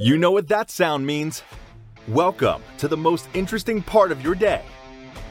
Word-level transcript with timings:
You 0.00 0.18
know 0.18 0.32
what 0.32 0.48
that 0.48 0.72
sound 0.72 1.06
means. 1.06 1.44
Welcome 2.08 2.64
to 2.78 2.88
the 2.88 2.96
most 2.96 3.28
interesting 3.32 3.80
part 3.80 4.10
of 4.10 4.22
your 4.22 4.34
day 4.34 4.64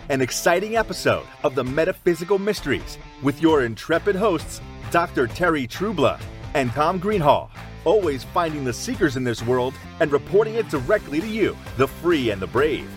an 0.08 0.22
exciting 0.22 0.78
episode 0.78 1.26
of 1.44 1.54
the 1.54 1.66
Metaphysical 1.66 2.40
Mysteries 2.40 2.98
with 3.22 3.42
your 3.42 3.66
intrepid 3.66 4.16
hosts, 4.16 4.62
Dr. 4.90 5.28
Terry 5.28 5.68
Trueblood 5.68 6.22
and 6.54 6.72
Tom 6.72 6.98
Greenhall, 6.98 7.52
always 7.84 8.24
finding 8.24 8.64
the 8.64 8.72
seekers 8.72 9.18
in 9.18 9.26
this 9.26 9.44
world 9.44 9.74
and 10.00 10.14
reporting 10.14 10.56
it 10.56 10.70
directly 10.70 11.20
to 11.20 11.28
you, 11.28 11.58
the 11.76 11.88
free 11.88 12.30
and 12.30 12.42
the 12.42 12.48
brave. 12.48 12.90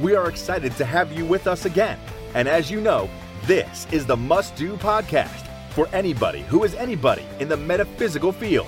We 0.00 0.14
are 0.14 0.28
excited 0.28 0.76
to 0.76 0.84
have 0.84 1.12
you 1.12 1.24
with 1.24 1.46
us 1.46 1.64
again 1.64 1.98
and 2.36 2.48
as 2.48 2.70
you 2.70 2.82
know, 2.82 3.08
this 3.44 3.86
is 3.90 4.04
the 4.04 4.14
must 4.14 4.56
do 4.56 4.76
podcast 4.76 5.46
for 5.70 5.88
anybody 5.94 6.42
who 6.42 6.64
is 6.64 6.74
anybody 6.74 7.24
in 7.40 7.48
the 7.48 7.56
metaphysical 7.56 8.30
field. 8.30 8.66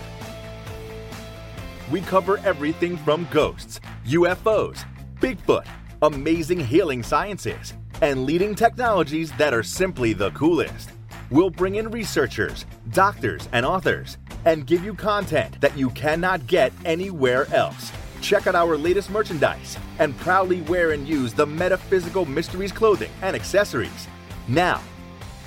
We 1.93 2.01
cover 2.01 2.39
everything 2.39 2.97
from 2.97 3.29
ghosts, 3.31 3.79
UFOs, 4.07 4.87
Bigfoot, 5.21 5.67
amazing 6.01 6.61
healing 6.61 7.03
sciences, 7.03 7.75
and 8.01 8.25
leading 8.25 8.55
technologies 8.55 9.33
that 9.33 9.53
are 9.53 9.63
simply 9.63 10.15
the 10.15 10.31
coolest. 10.31 10.89
We'll 11.31 11.51
bring 11.51 11.75
in 11.75 11.91
researchers, 11.91 12.65
doctors, 12.91 13.49
and 13.53 13.67
authors 13.67 14.17
and 14.47 14.67
give 14.67 14.83
you 14.83 14.95
content 14.95 15.61
that 15.61 15.77
you 15.77 15.91
cannot 15.91 16.47
get 16.47 16.73
anywhere 16.87 17.47
else. 17.55 17.93
Check 18.23 18.47
out 18.47 18.55
our 18.55 18.79
latest 18.79 19.11
merchandise 19.11 19.77
and 19.99 20.17
proudly 20.19 20.63
wear 20.63 20.93
and 20.93 21.07
use 21.07 21.35
the 21.35 21.47
Metaphysical 21.47 22.25
Mysteries 22.25 22.73
clothing 22.73 23.11
and 23.21 23.37
accessories. 23.37 24.09
Now, 24.49 24.81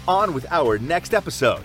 on 0.08 0.34
with 0.34 0.46
our 0.52 0.78
next 0.78 1.14
episode. 1.16 1.64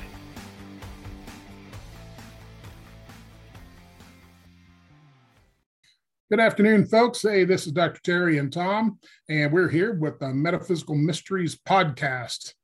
Good 6.30 6.40
afternoon, 6.40 6.86
folks. 6.86 7.22
Hey, 7.22 7.44
this 7.44 7.66
is 7.66 7.72
Dr. 7.72 8.00
Terry 8.02 8.38
and 8.38 8.52
Tom, 8.52 8.98
and 9.28 9.52
we're 9.52 9.68
here 9.68 9.94
with 9.94 10.18
the 10.18 10.34
Metaphysical 10.34 10.96
Mysteries 10.96 11.54
podcast, 11.54 12.54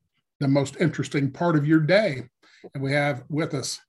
the 0.43 0.49
most 0.49 0.77
interesting 0.81 1.31
part 1.31 1.57
of 1.57 1.67
your 1.67 1.81
day. 1.81 2.25
And 2.75 2.83
we 2.83 2.93
have 2.93 3.25
with 3.29 3.55
us 3.55 3.81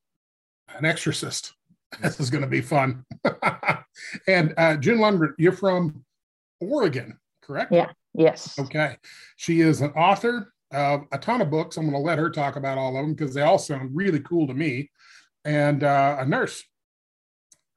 an 0.77 0.85
exorcist. 0.85 1.53
This 2.01 2.19
is 2.19 2.31
going 2.31 2.41
to 2.41 2.49
be 2.49 2.61
fun. 2.61 3.05
and 4.27 4.55
uh, 4.57 4.77
June 4.77 4.97
Lundgren, 4.97 5.33
you're 5.37 5.51
from 5.51 6.03
Oregon, 6.59 7.19
correct? 7.43 7.71
Yeah. 7.71 7.91
Yes. 8.15 8.57
Okay. 8.57 8.97
She 9.35 9.61
is 9.61 9.81
an 9.81 9.91
author 9.91 10.51
of 10.71 11.03
a 11.11 11.19
ton 11.19 11.41
of 11.41 11.51
books. 11.51 11.77
I'm 11.77 11.83
going 11.83 11.93
to 11.93 11.99
let 11.99 12.17
her 12.17 12.31
talk 12.31 12.55
about 12.55 12.79
all 12.79 12.97
of 12.97 13.03
them 13.03 13.13
because 13.13 13.35
they 13.35 13.43
all 13.43 13.59
sound 13.59 13.91
really 13.93 14.21
cool 14.21 14.47
to 14.47 14.55
me. 14.55 14.89
And 15.45 15.83
uh, 15.83 16.17
a 16.19 16.25
nurse, 16.25 16.63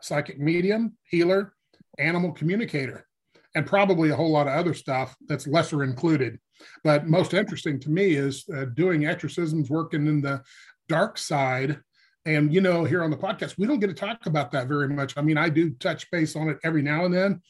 psychic 0.00 0.38
medium, 0.38 0.96
healer, 1.02 1.52
animal 1.98 2.32
communicator, 2.32 3.06
and 3.54 3.66
probably 3.66 4.08
a 4.08 4.16
whole 4.16 4.32
lot 4.32 4.46
of 4.46 4.54
other 4.54 4.72
stuff 4.72 5.14
that's 5.28 5.46
lesser 5.46 5.84
included. 5.84 6.38
But 6.84 7.06
most 7.06 7.34
interesting 7.34 7.78
to 7.80 7.90
me 7.90 8.14
is 8.14 8.44
uh, 8.54 8.66
doing 8.74 9.06
exorcisms, 9.06 9.70
working 9.70 10.06
in 10.06 10.20
the 10.20 10.42
dark 10.88 11.18
side 11.18 11.80
and, 12.26 12.52
you 12.52 12.60
know, 12.60 12.84
here 12.84 13.04
on 13.04 13.10
the 13.10 13.16
podcast, 13.16 13.56
we 13.56 13.68
don't 13.68 13.78
get 13.78 13.86
to 13.86 13.94
talk 13.94 14.26
about 14.26 14.50
that 14.50 14.66
very 14.66 14.88
much. 14.88 15.16
I 15.16 15.22
mean, 15.22 15.38
I 15.38 15.48
do 15.48 15.70
touch 15.70 16.10
base 16.10 16.34
on 16.34 16.48
it 16.48 16.58
every 16.64 16.82
now 16.82 17.04
and 17.04 17.14
then. 17.14 17.40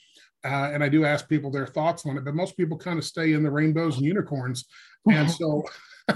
Uh, 0.44 0.70
and 0.72 0.84
I 0.84 0.90
do 0.90 1.04
ask 1.06 1.26
people 1.28 1.50
their 1.50 1.66
thoughts 1.66 2.04
on 2.04 2.18
it, 2.18 2.24
but 2.24 2.34
most 2.34 2.58
people 2.58 2.76
kind 2.76 2.98
of 2.98 3.04
stay 3.04 3.32
in 3.32 3.42
the 3.42 3.50
rainbows 3.50 3.96
and 3.96 4.04
unicorns. 4.04 4.66
And 5.10 5.30
so, 5.30 5.64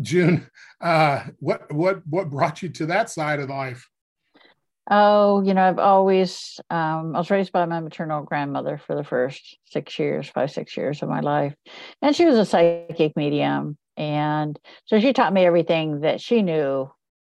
June, 0.00 0.46
uh, 0.82 1.24
what 1.40 1.72
what 1.72 2.06
what 2.06 2.30
brought 2.30 2.62
you 2.62 2.68
to 2.68 2.86
that 2.86 3.10
side 3.10 3.40
of 3.40 3.48
life? 3.48 3.88
Oh, 4.88 5.42
you 5.42 5.52
know, 5.54 5.62
I've 5.62 5.78
always 5.80 6.60
um, 6.70 7.16
I 7.16 7.18
was 7.18 7.30
raised 7.30 7.52
by 7.52 7.64
my 7.66 7.80
maternal 7.80 8.22
grandmother 8.22 8.78
for 8.78 8.94
the 8.94 9.02
first 9.04 9.58
six 9.64 9.98
years, 9.98 10.28
five 10.28 10.50
six 10.52 10.76
years 10.76 11.02
of 11.02 11.08
my 11.08 11.20
life, 11.20 11.54
and 12.02 12.14
she 12.14 12.24
was 12.24 12.38
a 12.38 12.44
psychic 12.44 13.16
medium, 13.16 13.76
and 13.96 14.58
so 14.84 15.00
she 15.00 15.12
taught 15.12 15.32
me 15.32 15.44
everything 15.44 16.00
that 16.00 16.20
she 16.20 16.42
knew 16.42 16.88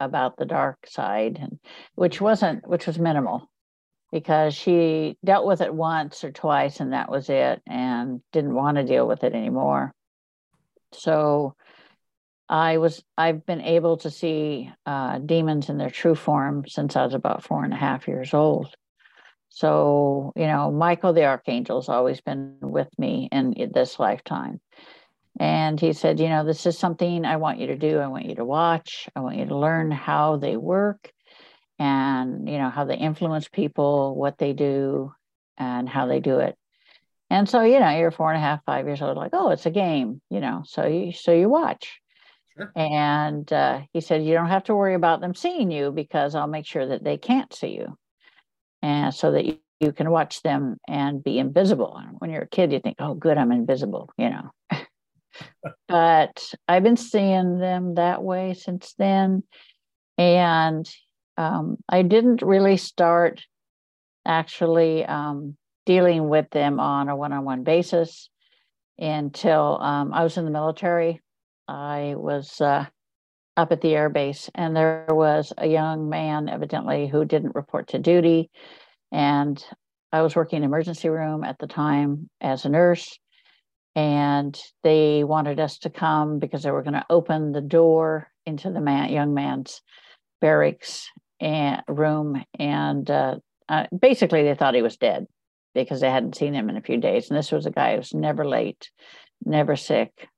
about 0.00 0.36
the 0.36 0.44
dark 0.44 0.86
side, 0.88 1.38
and, 1.40 1.60
which 1.94 2.20
wasn't, 2.20 2.66
which 2.66 2.86
was 2.86 2.98
minimal 2.98 3.48
because 4.12 4.54
she 4.54 5.16
dealt 5.24 5.46
with 5.46 5.60
it 5.60 5.74
once 5.74 6.24
or 6.24 6.30
twice 6.30 6.80
and 6.80 6.92
that 6.92 7.10
was 7.10 7.28
it 7.28 7.60
and 7.66 8.20
didn't 8.32 8.54
want 8.54 8.76
to 8.76 8.84
deal 8.84 9.06
with 9.06 9.24
it 9.24 9.34
anymore. 9.34 9.92
So 10.92 11.54
I 12.48 12.78
was, 12.78 13.02
I've 13.18 13.44
been 13.44 13.60
able 13.60 13.96
to 13.98 14.10
see 14.10 14.70
uh, 14.84 15.18
demons 15.18 15.68
in 15.68 15.78
their 15.78 15.90
true 15.90 16.14
form 16.14 16.64
since 16.68 16.96
I 16.96 17.04
was 17.04 17.14
about 17.14 17.42
four 17.42 17.64
and 17.64 17.72
a 17.72 17.76
half 17.76 18.06
years 18.06 18.34
old. 18.34 18.74
So, 19.48 20.32
you 20.36 20.46
know, 20.46 20.70
Michael 20.70 21.12
the 21.12 21.24
Archangel's 21.24 21.88
always 21.88 22.20
been 22.20 22.58
with 22.60 22.88
me 22.98 23.28
in 23.32 23.54
this 23.72 23.98
lifetime. 23.98 24.60
And 25.38 25.80
he 25.80 25.92
said, 25.92 26.20
You 26.20 26.28
know, 26.28 26.44
this 26.44 26.66
is 26.66 26.78
something 26.78 27.24
I 27.24 27.36
want 27.36 27.58
you 27.58 27.68
to 27.68 27.76
do. 27.76 27.98
I 27.98 28.06
want 28.06 28.26
you 28.26 28.34
to 28.36 28.44
watch. 28.44 29.08
I 29.14 29.20
want 29.20 29.36
you 29.36 29.46
to 29.46 29.56
learn 29.56 29.90
how 29.90 30.36
they 30.36 30.56
work 30.56 31.10
and, 31.78 32.48
you 32.48 32.58
know, 32.58 32.70
how 32.70 32.84
they 32.84 32.96
influence 32.96 33.48
people, 33.48 34.14
what 34.14 34.38
they 34.38 34.52
do, 34.52 35.12
and 35.58 35.88
how 35.88 36.06
they 36.06 36.20
do 36.20 36.38
it. 36.38 36.56
And 37.28 37.48
so, 37.48 37.62
you 37.62 37.80
know, 37.80 37.90
you're 37.90 38.10
four 38.10 38.30
and 38.30 38.38
a 38.38 38.44
half, 38.46 38.64
five 38.64 38.86
years 38.86 39.02
old, 39.02 39.16
like, 39.16 39.32
oh, 39.32 39.50
it's 39.50 39.66
a 39.66 39.70
game, 39.70 40.20
you 40.30 40.40
know, 40.40 40.62
so 40.64 40.86
you, 40.86 41.12
so 41.12 41.32
you 41.32 41.48
watch. 41.48 42.00
Sure. 42.56 42.72
And 42.74 43.50
uh, 43.52 43.80
he 43.92 44.00
said, 44.00 44.24
you 44.24 44.34
don't 44.34 44.48
have 44.48 44.64
to 44.64 44.74
worry 44.74 44.94
about 44.94 45.20
them 45.20 45.34
seeing 45.34 45.70
you 45.70 45.90
because 45.90 46.34
I'll 46.34 46.46
make 46.46 46.66
sure 46.66 46.86
that 46.86 47.04
they 47.04 47.18
can't 47.18 47.52
see 47.54 47.74
you. 47.74 47.96
And 48.82 49.14
so 49.14 49.32
that 49.32 49.44
you, 49.44 49.58
you 49.80 49.92
can 49.92 50.10
watch 50.10 50.42
them 50.42 50.78
and 50.88 51.22
be 51.22 51.38
invisible. 51.38 52.00
When 52.18 52.30
you're 52.30 52.42
a 52.42 52.48
kid, 52.48 52.72
you 52.72 52.80
think, 52.80 52.96
oh, 52.98 53.14
good, 53.14 53.36
I'm 53.38 53.52
invisible, 53.52 54.10
you 54.16 54.30
know 54.30 54.50
but 55.88 56.52
I've 56.68 56.82
been 56.82 56.96
seeing 56.96 57.58
them 57.58 57.94
that 57.96 58.22
way 58.22 58.54
since 58.54 58.94
then. 58.98 59.42
And 60.18 60.88
um, 61.36 61.78
I 61.88 62.02
didn't 62.02 62.42
really 62.42 62.76
start 62.76 63.42
actually 64.26 65.04
um, 65.04 65.56
dealing 65.84 66.28
with 66.28 66.50
them 66.50 66.80
on 66.80 67.08
a 67.08 67.16
one 67.16 67.32
on 67.32 67.44
one 67.44 67.62
basis 67.64 68.30
until 68.98 69.78
um, 69.80 70.12
I 70.12 70.24
was 70.24 70.36
in 70.36 70.44
the 70.44 70.50
military. 70.50 71.20
I 71.68 72.14
was 72.16 72.60
uh, 72.60 72.86
up 73.56 73.72
at 73.72 73.80
the 73.80 73.94
air 73.94 74.08
base, 74.08 74.50
and 74.54 74.76
there 74.76 75.06
was 75.08 75.52
a 75.58 75.66
young 75.66 76.08
man, 76.08 76.48
evidently, 76.48 77.08
who 77.08 77.24
didn't 77.24 77.54
report 77.54 77.88
to 77.88 77.98
duty. 77.98 78.50
And 79.12 79.62
I 80.12 80.22
was 80.22 80.36
working 80.36 80.58
in 80.58 80.64
emergency 80.64 81.08
room 81.08 81.44
at 81.44 81.58
the 81.58 81.66
time 81.66 82.30
as 82.40 82.64
a 82.64 82.68
nurse 82.68 83.18
and 83.96 84.60
they 84.82 85.24
wanted 85.24 85.58
us 85.58 85.78
to 85.78 85.90
come 85.90 86.38
because 86.38 86.62
they 86.62 86.70
were 86.70 86.82
going 86.82 86.94
to 86.94 87.06
open 87.08 87.52
the 87.52 87.62
door 87.62 88.28
into 88.44 88.70
the 88.70 88.80
man, 88.80 89.10
young 89.10 89.34
man's 89.34 89.80
barracks 90.40 91.08
and 91.40 91.82
room 91.88 92.44
and 92.58 93.10
uh, 93.10 93.36
uh, 93.68 93.86
basically 93.98 94.42
they 94.42 94.54
thought 94.54 94.74
he 94.74 94.82
was 94.82 94.98
dead 94.98 95.26
because 95.74 96.00
they 96.00 96.10
hadn't 96.10 96.36
seen 96.36 96.54
him 96.54 96.68
in 96.68 96.76
a 96.76 96.82
few 96.82 96.98
days 96.98 97.28
and 97.28 97.38
this 97.38 97.50
was 97.50 97.66
a 97.66 97.70
guy 97.70 97.92
who 97.92 97.98
was 97.98 98.14
never 98.14 98.46
late 98.46 98.90
never 99.44 99.76
sick 99.76 100.28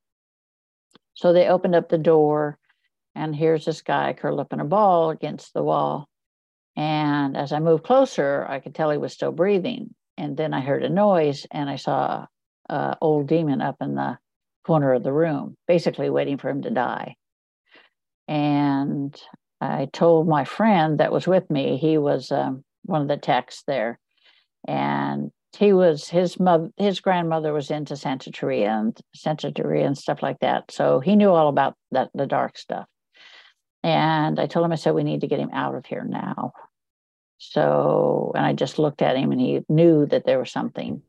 so 1.19 1.33
they 1.33 1.49
opened 1.49 1.75
up 1.75 1.89
the 1.89 1.97
door 1.97 2.57
and 3.13 3.35
here's 3.35 3.65
this 3.65 3.81
guy 3.81 4.13
curled 4.13 4.39
up 4.39 4.53
in 4.53 4.61
a 4.61 4.65
ball 4.65 5.09
against 5.09 5.53
the 5.53 5.61
wall. 5.61 6.07
And 6.77 7.35
as 7.35 7.51
i 7.51 7.59
moved 7.59 7.83
closer 7.83 8.45
i 8.47 8.59
could 8.59 8.73
tell 8.73 8.89
he 8.89 8.97
was 8.97 9.11
still 9.11 9.33
breathing. 9.33 9.93
And 10.17 10.37
then 10.37 10.53
i 10.53 10.61
heard 10.61 10.83
a 10.83 10.89
noise 10.89 11.45
and 11.51 11.69
i 11.69 11.75
saw 11.75 12.25
uh, 12.69 12.95
old 13.01 13.27
demon 13.27 13.59
up 13.61 13.75
in 13.81 13.95
the 13.95 14.17
corner 14.65 14.93
of 14.93 15.03
the 15.03 15.11
room, 15.11 15.57
basically 15.67 16.09
waiting 16.09 16.37
for 16.37 16.49
him 16.49 16.61
to 16.61 16.69
die. 16.69 17.15
And 18.29 19.13
I 19.59 19.89
told 19.91 20.27
my 20.27 20.45
friend 20.45 20.99
that 20.99 21.11
was 21.11 21.27
with 21.27 21.49
me, 21.49 21.77
he 21.77 21.97
was 21.97 22.31
um, 22.31 22.63
one 22.83 23.01
of 23.01 23.07
the 23.09 23.17
techs 23.17 23.63
there, 23.67 23.99
and 24.67 25.31
he 25.57 25.73
was 25.73 26.07
his 26.07 26.39
mother, 26.39 26.69
his 26.77 26.99
grandmother 26.99 27.53
was 27.53 27.71
into 27.71 27.95
Santa 27.95 28.31
Santeria 28.31 28.67
and 28.67 28.97
Santa 29.15 29.51
Santeria 29.51 29.85
and 29.85 29.97
stuff 29.97 30.21
like 30.23 30.39
that, 30.39 30.71
so 30.71 30.99
he 30.99 31.15
knew 31.15 31.29
all 31.31 31.49
about 31.49 31.75
that 31.91 32.09
the 32.13 32.27
dark 32.27 32.57
stuff. 32.57 32.87
And 33.83 34.39
I 34.39 34.47
told 34.47 34.65
him, 34.65 34.71
I 34.71 34.75
said, 34.75 34.93
we 34.93 35.03
need 35.03 35.21
to 35.21 35.27
get 35.27 35.39
him 35.39 35.51
out 35.53 35.75
of 35.75 35.85
here 35.85 36.03
now. 36.03 36.53
So, 37.37 38.33
and 38.35 38.45
I 38.45 38.53
just 38.53 38.77
looked 38.79 39.01
at 39.01 39.15
him, 39.15 39.31
and 39.31 39.39
he 39.39 39.61
knew 39.69 40.05
that 40.07 40.25
there 40.25 40.39
was 40.39 40.51
something 40.51 41.01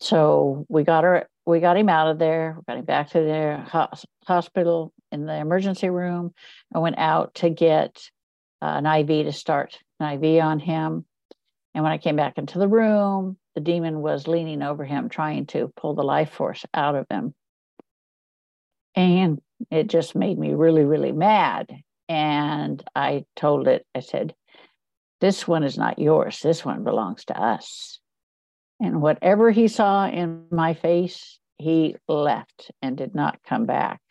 so 0.00 0.66
we 0.68 0.84
got 0.84 1.04
her 1.04 1.28
we 1.46 1.60
got 1.60 1.76
him 1.76 1.88
out 1.88 2.08
of 2.08 2.18
there 2.18 2.54
we 2.56 2.62
got 2.68 2.78
him 2.78 2.84
back 2.84 3.10
to 3.10 3.20
the 3.20 3.96
hospital 4.26 4.92
in 5.12 5.26
the 5.26 5.34
emergency 5.34 5.88
room 5.88 6.34
and 6.72 6.82
went 6.82 6.98
out 6.98 7.34
to 7.34 7.48
get 7.48 8.10
uh, 8.62 8.80
an 8.82 8.86
iv 8.86 9.08
to 9.08 9.32
start 9.32 9.78
an 10.00 10.22
iv 10.22 10.42
on 10.42 10.58
him 10.58 11.04
And 11.74 11.82
when 11.82 11.92
I 11.92 11.98
came 11.98 12.16
back 12.16 12.38
into 12.38 12.58
the 12.58 12.68
room, 12.68 13.36
the 13.56 13.60
demon 13.62 14.02
was 14.02 14.28
leaning 14.28 14.62
over 14.62 14.84
him, 14.84 15.08
trying 15.08 15.46
to 15.46 15.72
pull 15.76 15.94
the 15.94 16.04
life 16.04 16.30
force 16.30 16.64
out 16.74 16.94
of 16.94 17.06
him. 17.10 17.34
And 18.94 19.40
it 19.70 19.88
just 19.88 20.14
made 20.14 20.38
me 20.38 20.52
really, 20.52 20.84
really 20.84 21.10
mad. 21.10 21.70
And 22.06 22.84
I 22.94 23.24
told 23.34 23.66
it, 23.66 23.86
I 23.94 24.00
said, 24.00 24.34
This 25.22 25.48
one 25.48 25.64
is 25.64 25.78
not 25.78 25.98
yours. 25.98 26.40
This 26.40 26.66
one 26.66 26.84
belongs 26.84 27.24
to 27.24 27.40
us. 27.40 27.98
And 28.78 29.00
whatever 29.00 29.50
he 29.50 29.68
saw 29.68 30.06
in 30.06 30.44
my 30.50 30.74
face, 30.74 31.40
he 31.56 31.96
left 32.06 32.70
and 32.82 32.94
did 32.94 33.14
not 33.14 33.42
come 33.42 33.64
back. 33.64 34.02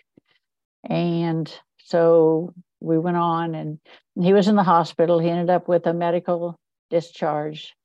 And 0.90 1.52
so 1.78 2.52
we 2.80 2.98
went 2.98 3.18
on, 3.18 3.54
and 3.54 3.80
he 4.20 4.34
was 4.34 4.48
in 4.48 4.56
the 4.56 4.64
hospital. 4.64 5.20
He 5.20 5.30
ended 5.30 5.52
up 5.52 5.68
with 5.68 5.86
a 5.86 5.94
medical 5.94 6.60
discharge 6.90 7.76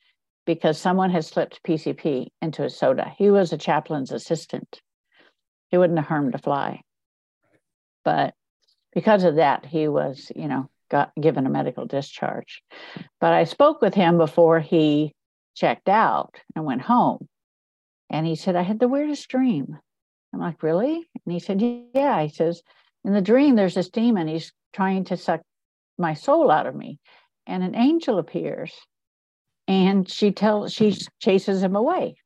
because 0.46 0.78
someone 0.78 1.10
had 1.10 1.24
slipped 1.24 1.62
PCP 1.62 2.28
into 2.40 2.62
his 2.62 2.76
soda. 2.76 3.12
He 3.16 3.30
was 3.30 3.52
a 3.52 3.58
chaplain's 3.58 4.12
assistant. 4.12 4.80
He 5.68 5.78
wouldn't 5.78 5.98
have 5.98 6.08
harmed 6.08 6.34
a 6.34 6.38
fly. 6.38 6.82
But 8.04 8.34
because 8.92 9.24
of 9.24 9.36
that, 9.36 9.66
he 9.66 9.88
was, 9.88 10.32
you 10.34 10.48
know, 10.48 10.68
got 10.90 11.12
given 11.20 11.46
a 11.46 11.50
medical 11.50 11.86
discharge. 11.86 12.62
But 13.20 13.32
I 13.32 13.44
spoke 13.44 13.80
with 13.80 13.94
him 13.94 14.18
before 14.18 14.60
he 14.60 15.14
checked 15.54 15.88
out 15.88 16.34
and 16.56 16.64
went 16.64 16.82
home. 16.82 17.28
And 18.08 18.26
he 18.26 18.34
said, 18.34 18.56
I 18.56 18.62
had 18.62 18.80
the 18.80 18.88
weirdest 18.88 19.28
dream. 19.28 19.78
I'm 20.32 20.40
like, 20.40 20.62
really? 20.62 21.08
And 21.24 21.32
he 21.32 21.38
said, 21.38 21.62
yeah. 21.94 22.22
He 22.22 22.28
says, 22.28 22.62
in 23.04 23.12
the 23.12 23.22
dream, 23.22 23.54
there's 23.54 23.74
this 23.74 23.88
demon. 23.88 24.26
He's 24.26 24.52
trying 24.72 25.04
to 25.04 25.16
suck 25.16 25.40
my 25.98 26.14
soul 26.14 26.50
out 26.50 26.66
of 26.66 26.74
me. 26.74 26.98
And 27.46 27.62
an 27.62 27.76
angel 27.76 28.18
appears 28.18 28.72
and 29.70 30.10
she 30.10 30.32
tells, 30.32 30.72
she 30.72 30.88
mm-hmm. 30.88 31.06
chases 31.20 31.62
him 31.62 31.76
away. 31.76 32.16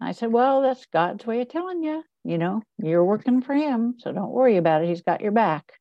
I 0.00 0.12
said, 0.12 0.32
well, 0.32 0.60
that's 0.60 0.84
God's 0.92 1.24
way 1.24 1.40
of 1.40 1.48
telling 1.48 1.82
you, 1.82 2.02
you 2.24 2.38
know, 2.38 2.62
you're 2.82 3.04
working 3.04 3.40
for 3.40 3.54
him. 3.54 3.94
So 3.98 4.10
don't 4.10 4.32
worry 4.32 4.56
about 4.56 4.82
it. 4.82 4.88
He's 4.88 5.02
got 5.02 5.20
your 5.20 5.30
back. 5.30 5.72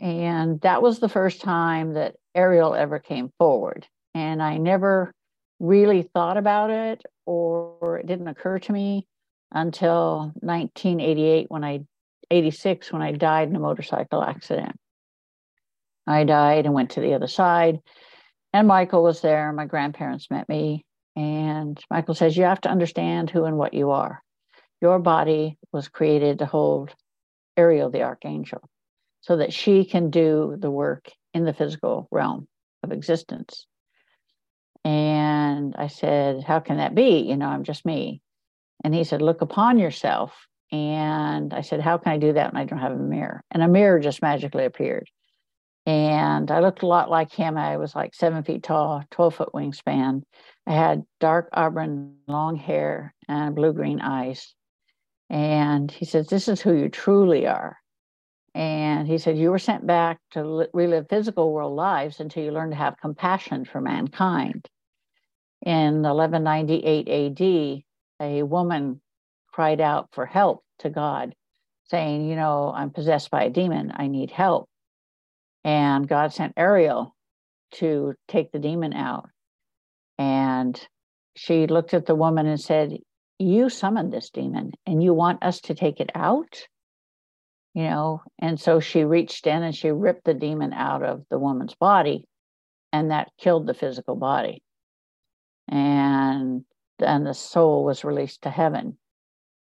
And 0.00 0.58
that 0.62 0.80
was 0.80 0.98
the 0.98 1.08
first 1.08 1.42
time 1.42 1.94
that 1.94 2.16
Ariel 2.34 2.74
ever 2.74 2.98
came 2.98 3.30
forward. 3.38 3.86
And 4.14 4.42
I 4.42 4.56
never 4.56 5.12
really 5.60 6.02
thought 6.02 6.38
about 6.38 6.70
it 6.70 7.02
or 7.26 7.98
it 7.98 8.06
didn't 8.06 8.28
occur 8.28 8.58
to 8.58 8.72
me 8.72 9.06
until 9.52 10.32
1988 10.40 11.50
when 11.50 11.62
I 11.62 11.80
86 12.30 12.92
when 12.92 13.02
I 13.02 13.12
died 13.12 13.48
in 13.48 13.56
a 13.56 13.60
motorcycle 13.60 14.22
accident. 14.22 14.76
I 16.06 16.24
died 16.24 16.64
and 16.64 16.74
went 16.74 16.90
to 16.92 17.00
the 17.00 17.14
other 17.14 17.26
side 17.26 17.80
and 18.52 18.68
Michael 18.68 19.02
was 19.02 19.20
there. 19.20 19.52
My 19.52 19.66
grandparents 19.66 20.30
met 20.30 20.48
me 20.48 20.84
and 21.16 21.82
Michael 21.90 22.14
says 22.14 22.36
you 22.36 22.44
have 22.44 22.60
to 22.62 22.70
understand 22.70 23.30
who 23.30 23.44
and 23.44 23.58
what 23.58 23.74
you 23.74 23.90
are. 23.90 24.22
Your 24.80 24.98
body 24.98 25.58
was 25.72 25.88
created 25.88 26.38
to 26.38 26.46
hold 26.46 26.94
Ariel 27.56 27.90
the 27.90 28.02
archangel 28.02 28.60
so 29.20 29.36
that 29.38 29.52
she 29.52 29.84
can 29.84 30.10
do 30.10 30.56
the 30.58 30.70
work 30.70 31.10
in 31.34 31.44
the 31.44 31.52
physical 31.52 32.08
realm 32.10 32.46
of 32.82 32.92
existence. 32.92 33.66
And 34.84 35.74
I 35.76 35.88
said, 35.88 36.44
How 36.44 36.60
can 36.60 36.76
that 36.76 36.94
be? 36.94 37.18
You 37.20 37.36
know, 37.36 37.48
I'm 37.48 37.64
just 37.64 37.84
me. 37.84 38.22
And 38.84 38.94
he 38.94 39.04
said, 39.04 39.20
Look 39.20 39.42
upon 39.42 39.78
yourself. 39.78 40.46
And 40.70 41.52
I 41.52 41.62
said, 41.62 41.80
How 41.80 41.98
can 41.98 42.12
I 42.12 42.18
do 42.18 42.32
that 42.32 42.52
when 42.52 42.62
I 42.62 42.64
don't 42.64 42.78
have 42.78 42.92
a 42.92 42.96
mirror? 42.96 43.42
And 43.50 43.62
a 43.62 43.68
mirror 43.68 43.98
just 43.98 44.22
magically 44.22 44.64
appeared. 44.64 45.10
And 45.88 46.50
I 46.50 46.60
looked 46.60 46.82
a 46.82 46.86
lot 46.86 47.08
like 47.08 47.32
him. 47.32 47.56
I 47.56 47.78
was 47.78 47.96
like 47.96 48.14
seven 48.14 48.42
feet 48.44 48.62
tall, 48.62 49.02
12 49.10 49.34
foot 49.36 49.52
wingspan. 49.54 50.22
I 50.66 50.72
had 50.72 51.06
dark 51.18 51.48
auburn, 51.54 52.14
long 52.26 52.56
hair, 52.56 53.14
and 53.26 53.54
blue 53.54 53.72
green 53.72 53.98
eyes. 53.98 54.54
And 55.30 55.90
he 55.90 56.04
says, 56.04 56.26
This 56.26 56.46
is 56.46 56.60
who 56.60 56.74
you 56.74 56.90
truly 56.90 57.46
are. 57.46 57.78
And 58.54 59.08
he 59.08 59.16
said, 59.16 59.38
You 59.38 59.50
were 59.50 59.58
sent 59.58 59.86
back 59.86 60.20
to 60.32 60.68
relive 60.74 61.08
physical 61.08 61.54
world 61.54 61.74
lives 61.74 62.20
until 62.20 62.44
you 62.44 62.52
learn 62.52 62.68
to 62.68 62.76
have 62.76 63.00
compassion 63.00 63.64
for 63.64 63.80
mankind. 63.80 64.68
In 65.64 66.02
1198 66.02 67.08
AD, 67.08 67.82
a 68.20 68.42
woman 68.42 69.00
cried 69.50 69.80
out 69.80 70.10
for 70.12 70.26
help 70.26 70.64
to 70.80 70.90
God, 70.90 71.34
saying, 71.84 72.28
You 72.28 72.36
know, 72.36 72.74
I'm 72.76 72.90
possessed 72.90 73.30
by 73.30 73.44
a 73.44 73.50
demon. 73.50 73.90
I 73.96 74.08
need 74.08 74.30
help. 74.30 74.68
And 75.64 76.08
God 76.08 76.32
sent 76.32 76.54
Ariel 76.56 77.14
to 77.72 78.14
take 78.26 78.52
the 78.52 78.58
demon 78.58 78.94
out. 78.94 79.28
And 80.18 80.80
she 81.36 81.66
looked 81.66 81.94
at 81.94 82.06
the 82.06 82.14
woman 82.14 82.46
and 82.46 82.60
said, 82.60 82.98
You 83.38 83.68
summoned 83.68 84.12
this 84.12 84.30
demon 84.30 84.72
and 84.86 85.02
you 85.02 85.14
want 85.14 85.42
us 85.42 85.60
to 85.62 85.74
take 85.74 86.00
it 86.00 86.10
out? 86.14 86.66
you 87.78 87.84
know 87.84 88.22
and 88.40 88.58
so 88.58 88.80
she 88.80 89.04
reached 89.04 89.46
in 89.46 89.62
and 89.62 89.74
she 89.74 89.90
ripped 89.90 90.24
the 90.24 90.34
demon 90.34 90.72
out 90.72 91.04
of 91.04 91.24
the 91.30 91.38
woman's 91.38 91.76
body 91.76 92.24
and 92.92 93.12
that 93.12 93.30
killed 93.38 93.68
the 93.68 93.74
physical 93.74 94.16
body 94.16 94.62
and 95.68 96.64
then 96.98 97.22
the 97.22 97.34
soul 97.34 97.84
was 97.84 98.04
released 98.04 98.42
to 98.42 98.50
heaven 98.50 98.98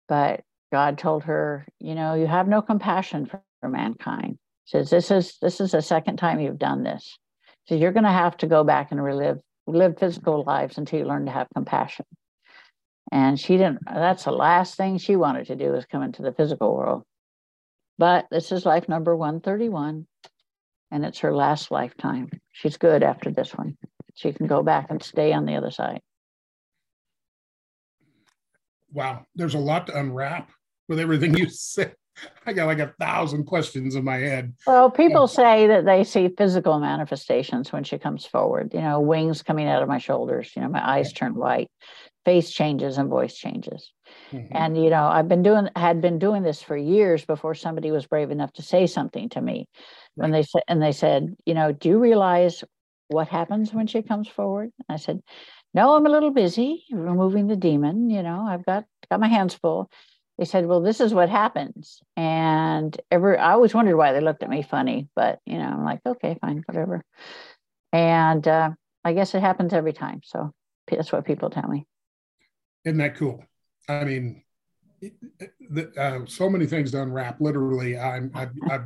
but 0.07 0.41
god 0.71 0.99
told 0.99 1.23
her 1.23 1.65
you 1.79 1.95
know 1.95 2.13
you 2.13 2.27
have 2.27 2.47
no 2.47 2.61
compassion 2.61 3.25
for, 3.25 3.41
mankind 3.67 4.37
says 4.65 4.89
this 4.89 5.11
is 5.11 5.37
this 5.41 5.59
is 5.59 5.71
the 5.71 5.81
second 5.81 6.17
time 6.17 6.39
you've 6.39 6.59
done 6.59 6.83
this 6.83 7.17
so 7.65 7.75
you're 7.75 7.91
going 7.91 8.03
to 8.03 8.11
have 8.11 8.35
to 8.37 8.47
go 8.47 8.63
back 8.63 8.91
and 8.91 9.03
relive 9.03 9.39
live 9.67 9.97
physical 9.97 10.43
lives 10.43 10.77
until 10.77 10.99
you 10.99 11.05
learn 11.05 11.25
to 11.25 11.31
have 11.31 11.47
compassion 11.55 12.05
and 13.11 13.39
she 13.39 13.57
didn't 13.57 13.79
that's 13.85 14.25
the 14.25 14.31
last 14.31 14.75
thing 14.75 14.97
she 14.97 15.15
wanted 15.15 15.47
to 15.47 15.55
do 15.55 15.73
is 15.73 15.85
come 15.85 16.03
into 16.03 16.21
the 16.21 16.33
physical 16.33 16.75
world 16.75 17.03
but 17.97 18.27
this 18.29 18.51
is 18.51 18.65
life 18.65 18.89
number 18.89 19.15
131, 19.15 20.05
and 20.91 21.05
it's 21.05 21.19
her 21.19 21.33
last 21.33 21.71
lifetime. 21.71 22.29
She's 22.51 22.77
good 22.77 23.03
after 23.03 23.31
this 23.31 23.51
one. 23.53 23.77
She 24.15 24.33
can 24.33 24.47
go 24.47 24.63
back 24.63 24.87
and 24.89 25.01
stay 25.01 25.31
on 25.33 25.45
the 25.45 25.55
other 25.55 25.71
side. 25.71 26.01
Wow, 28.91 29.25
there's 29.35 29.55
a 29.55 29.59
lot 29.59 29.87
to 29.87 29.97
unwrap 29.97 30.51
with 30.87 30.99
everything 30.99 31.37
you 31.37 31.49
said. 31.49 31.95
I 32.45 32.53
got 32.53 32.67
like 32.67 32.79
a 32.79 32.93
thousand 32.99 33.45
questions 33.45 33.95
in 33.95 34.03
my 34.03 34.17
head. 34.17 34.53
Well, 34.65 34.89
people 34.89 35.27
say 35.27 35.67
that 35.67 35.85
they 35.85 36.03
see 36.03 36.29
physical 36.29 36.79
manifestations 36.79 37.71
when 37.71 37.83
she 37.83 37.97
comes 37.97 38.25
forward. 38.25 38.73
You 38.73 38.81
know, 38.81 38.99
wings 38.99 39.43
coming 39.43 39.67
out 39.67 39.81
of 39.81 39.89
my 39.89 39.97
shoulders. 39.97 40.51
You 40.55 40.61
know, 40.61 40.69
my 40.69 40.87
eyes 40.87 41.13
turn 41.13 41.35
white, 41.35 41.69
face 42.23 42.51
changes, 42.51 42.97
and 42.97 43.09
voice 43.09 43.35
changes. 43.35 43.91
Mm-hmm. 44.31 44.55
And 44.55 44.83
you 44.83 44.89
know, 44.89 45.03
I've 45.03 45.27
been 45.27 45.43
doing 45.43 45.69
had 45.75 46.01
been 46.01 46.19
doing 46.19 46.43
this 46.43 46.61
for 46.61 46.77
years 46.77 47.25
before 47.25 47.55
somebody 47.55 47.91
was 47.91 48.07
brave 48.07 48.31
enough 48.31 48.53
to 48.53 48.61
say 48.61 48.87
something 48.87 49.29
to 49.29 49.41
me. 49.41 49.67
Right. 50.15 50.23
When 50.23 50.31
they 50.31 50.43
said 50.43 50.63
and 50.67 50.81
they 50.81 50.91
said, 50.91 51.35
you 51.45 51.53
know, 51.53 51.71
do 51.71 51.89
you 51.89 51.99
realize 51.99 52.63
what 53.07 53.27
happens 53.27 53.73
when 53.73 53.87
she 53.87 54.01
comes 54.01 54.27
forward? 54.27 54.71
I 54.89 54.97
said, 54.97 55.21
No, 55.73 55.95
I'm 55.95 56.05
a 56.05 56.09
little 56.09 56.31
busy 56.31 56.85
removing 56.91 57.47
the 57.47 57.55
demon. 57.55 58.09
You 58.09 58.23
know, 58.23 58.45
I've 58.47 58.65
got 58.65 58.85
got 59.09 59.19
my 59.19 59.27
hands 59.27 59.53
full. 59.53 59.89
They 60.37 60.45
said, 60.45 60.65
Well, 60.65 60.81
this 60.81 60.99
is 60.99 61.13
what 61.13 61.29
happens. 61.29 62.01
And 62.17 62.95
every 63.09 63.37
I 63.37 63.53
always 63.53 63.73
wondered 63.73 63.97
why 63.97 64.11
they 64.11 64.21
looked 64.21 64.43
at 64.43 64.49
me 64.49 64.61
funny, 64.61 65.09
but 65.15 65.39
you 65.45 65.57
know, 65.57 65.65
I'm 65.65 65.85
like, 65.85 66.01
okay, 66.05 66.37
fine, 66.41 66.63
whatever. 66.65 67.03
And 67.93 68.45
uh, 68.47 68.71
I 69.03 69.13
guess 69.13 69.33
it 69.33 69.41
happens 69.41 69.73
every 69.73 69.93
time. 69.93 70.21
So 70.23 70.51
that's 70.89 71.11
what 71.11 71.25
people 71.25 71.49
tell 71.49 71.67
me. 71.67 71.85
Isn't 72.83 72.97
that 72.97 73.15
cool? 73.15 73.43
I 73.87 74.03
mean, 74.03 74.43
uh, 75.97 76.19
so 76.27 76.49
many 76.49 76.65
things 76.65 76.91
to 76.91 77.01
unwrap. 77.01 77.39
Literally, 77.39 77.97
I'm, 77.97 78.31
I, 78.35 78.49
I, 78.69 78.79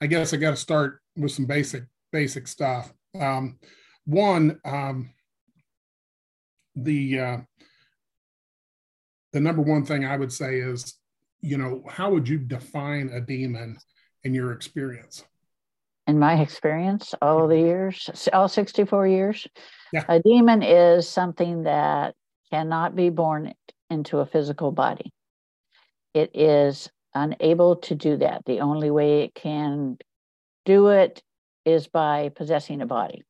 I 0.00 0.06
guess 0.06 0.32
I 0.32 0.38
got 0.38 0.50
to 0.50 0.56
start 0.56 1.00
with 1.16 1.32
some 1.32 1.46
basic, 1.46 1.84
basic 2.12 2.48
stuff. 2.48 2.92
Um, 3.18 3.58
one, 4.04 4.60
um, 4.64 5.10
the 6.74 7.20
uh, 7.20 7.38
the 9.36 9.40
number 9.40 9.60
one 9.60 9.84
thing 9.84 10.02
I 10.02 10.16
would 10.16 10.32
say 10.32 10.60
is, 10.60 10.94
you 11.42 11.58
know, 11.58 11.84
how 11.86 12.10
would 12.10 12.26
you 12.26 12.38
define 12.38 13.10
a 13.10 13.20
demon 13.20 13.76
in 14.24 14.32
your 14.32 14.52
experience? 14.52 15.24
In 16.06 16.18
my 16.18 16.40
experience, 16.40 17.14
all 17.20 17.46
the 17.46 17.58
years, 17.58 18.08
all 18.32 18.48
64 18.48 19.06
years, 19.08 19.46
yeah. 19.92 20.04
a 20.08 20.20
demon 20.20 20.62
is 20.62 21.06
something 21.06 21.64
that 21.64 22.14
cannot 22.50 22.96
be 22.96 23.10
born 23.10 23.52
into 23.90 24.20
a 24.20 24.26
physical 24.26 24.72
body. 24.72 25.12
It 26.14 26.30
is 26.32 26.88
unable 27.14 27.76
to 27.76 27.94
do 27.94 28.16
that. 28.16 28.42
The 28.46 28.60
only 28.60 28.90
way 28.90 29.24
it 29.24 29.34
can 29.34 29.98
do 30.64 30.86
it 30.86 31.22
is 31.66 31.88
by 31.88 32.30
possessing 32.30 32.80
a 32.80 32.86
body. 32.86 33.22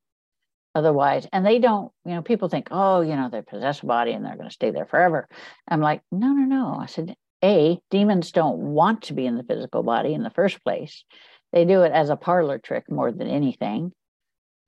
Otherwise, 0.76 1.26
and 1.32 1.46
they 1.46 1.58
don't, 1.58 1.90
you 2.04 2.12
know, 2.12 2.20
people 2.20 2.50
think, 2.50 2.68
oh, 2.70 3.00
you 3.00 3.16
know, 3.16 3.30
they 3.30 3.40
possess 3.40 3.82
a 3.82 3.86
body 3.86 4.12
and 4.12 4.22
they're 4.22 4.36
going 4.36 4.46
to 4.46 4.54
stay 4.54 4.70
there 4.70 4.84
forever. 4.84 5.26
I'm 5.66 5.80
like, 5.80 6.02
no, 6.12 6.34
no, 6.34 6.44
no. 6.44 6.76
I 6.78 6.84
said, 6.84 7.14
A, 7.42 7.78
demons 7.90 8.30
don't 8.30 8.58
want 8.58 9.00
to 9.04 9.14
be 9.14 9.24
in 9.24 9.38
the 9.38 9.42
physical 9.42 9.82
body 9.82 10.12
in 10.12 10.22
the 10.22 10.28
first 10.28 10.62
place. 10.62 11.02
They 11.50 11.64
do 11.64 11.84
it 11.84 11.92
as 11.92 12.10
a 12.10 12.16
parlor 12.16 12.58
trick 12.58 12.90
more 12.90 13.10
than 13.10 13.26
anything 13.26 13.90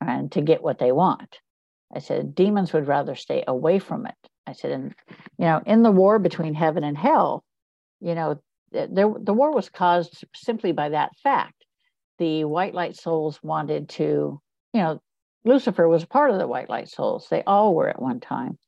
and 0.01 0.33
to 0.33 0.41
get 0.41 0.63
what 0.63 0.79
they 0.79 0.93
want. 0.93 1.41
I 1.95 1.99
said, 1.99 2.35
demons 2.35 2.73
would 2.73 2.89
rather 2.89 3.15
stay 3.15 3.45
away 3.47 3.79
from 3.79 4.07
it. 4.07 4.15
I 4.47 4.53
said, 4.53 4.71
and, 4.71 4.95
you 5.37 5.45
know, 5.45 5.61
in 5.67 5.83
the 5.83 5.91
war 5.91 6.19
between 6.19 6.55
heaven 6.55 6.85
and 6.85 6.97
hell, 6.97 7.45
you 8.01 8.15
know, 8.15 8.41
there, 8.73 8.89
the 8.89 9.35
war 9.35 9.53
was 9.53 9.69
caused 9.69 10.25
simply 10.35 10.73
by 10.73 10.89
that 10.89 11.11
fact. 11.23 11.67
The 12.19 12.45
white 12.45 12.73
light 12.73 12.97
souls 12.97 13.39
wanted 13.43 13.91
to, 13.91 14.41
you 14.73 14.81
know, 14.81 15.03
Lucifer 15.45 15.89
was 15.89 16.05
part 16.05 16.31
of 16.31 16.39
the 16.39 16.49
white 16.49 16.69
light 16.69 16.89
souls. 16.89 17.27
They 17.31 17.43
all 17.45 17.75
were 17.75 17.89
at 17.89 18.03
one 18.03 18.21
time. 18.21 18.59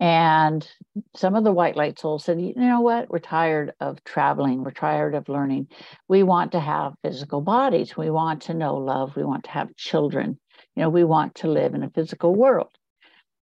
And 0.00 0.68
some 1.14 1.34
of 1.34 1.44
the 1.44 1.52
white 1.52 1.76
light 1.76 1.98
souls 1.98 2.24
said, 2.24 2.40
you 2.40 2.52
know 2.56 2.80
what? 2.80 3.10
We're 3.10 3.20
tired 3.20 3.72
of 3.80 4.02
traveling. 4.04 4.64
We're 4.64 4.72
tired 4.72 5.14
of 5.14 5.28
learning. 5.28 5.68
We 6.08 6.22
want 6.22 6.52
to 6.52 6.60
have 6.60 6.94
physical 7.02 7.40
bodies. 7.40 7.96
We 7.96 8.10
want 8.10 8.42
to 8.42 8.54
know 8.54 8.76
love. 8.76 9.16
We 9.16 9.24
want 9.24 9.44
to 9.44 9.50
have 9.50 9.76
children. 9.76 10.38
You 10.74 10.82
know, 10.82 10.88
we 10.90 11.04
want 11.04 11.36
to 11.36 11.48
live 11.48 11.74
in 11.74 11.84
a 11.84 11.90
physical 11.90 12.34
world. 12.34 12.70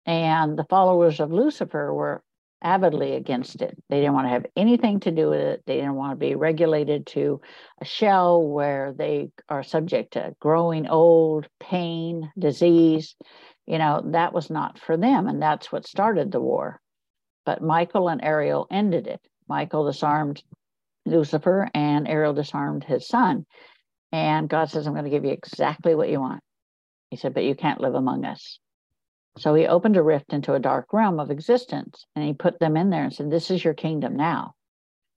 And 0.06 0.58
the 0.58 0.66
followers 0.70 1.20
of 1.20 1.30
Lucifer 1.30 1.92
were 1.92 2.22
avidly 2.62 3.14
against 3.14 3.62
it. 3.62 3.76
They 3.88 4.00
didn't 4.00 4.14
want 4.14 4.26
to 4.26 4.30
have 4.30 4.46
anything 4.56 5.00
to 5.00 5.10
do 5.10 5.30
with 5.30 5.40
it. 5.40 5.62
They 5.66 5.76
didn't 5.76 5.94
want 5.94 6.12
to 6.12 6.16
be 6.16 6.34
regulated 6.34 7.06
to 7.08 7.40
a 7.80 7.84
shell 7.84 8.42
where 8.42 8.92
they 8.92 9.30
are 9.48 9.62
subject 9.62 10.14
to 10.14 10.34
growing 10.40 10.88
old, 10.88 11.48
pain, 11.60 12.30
disease. 12.38 13.14
You 13.66 13.78
know, 13.78 14.02
that 14.12 14.32
was 14.32 14.50
not 14.50 14.78
for 14.78 14.96
them. 14.96 15.28
And 15.28 15.40
that's 15.40 15.70
what 15.70 15.86
started 15.86 16.32
the 16.32 16.40
war. 16.40 16.80
But 17.44 17.62
Michael 17.62 18.08
and 18.08 18.22
Ariel 18.22 18.66
ended 18.70 19.06
it. 19.06 19.20
Michael 19.48 19.86
disarmed 19.86 20.42
Lucifer 21.06 21.68
and 21.74 22.08
Ariel 22.08 22.34
disarmed 22.34 22.84
his 22.84 23.06
son. 23.06 23.46
And 24.12 24.48
God 24.48 24.70
says, 24.70 24.86
I'm 24.86 24.94
going 24.94 25.04
to 25.04 25.10
give 25.10 25.24
you 25.24 25.30
exactly 25.30 25.94
what 25.94 26.08
you 26.08 26.20
want. 26.20 26.40
He 27.10 27.16
said, 27.16 27.34
but 27.34 27.44
you 27.44 27.54
can't 27.54 27.80
live 27.80 27.94
among 27.94 28.24
us. 28.24 28.58
So 29.38 29.54
he 29.54 29.66
opened 29.66 29.96
a 29.96 30.02
rift 30.02 30.32
into 30.32 30.54
a 30.54 30.60
dark 30.60 30.92
realm 30.92 31.20
of 31.20 31.30
existence 31.30 32.04
and 32.14 32.24
he 32.24 32.32
put 32.32 32.58
them 32.58 32.76
in 32.76 32.90
there 32.90 33.04
and 33.04 33.12
said, 33.12 33.30
This 33.30 33.50
is 33.50 33.64
your 33.64 33.74
kingdom 33.74 34.16
now. 34.16 34.54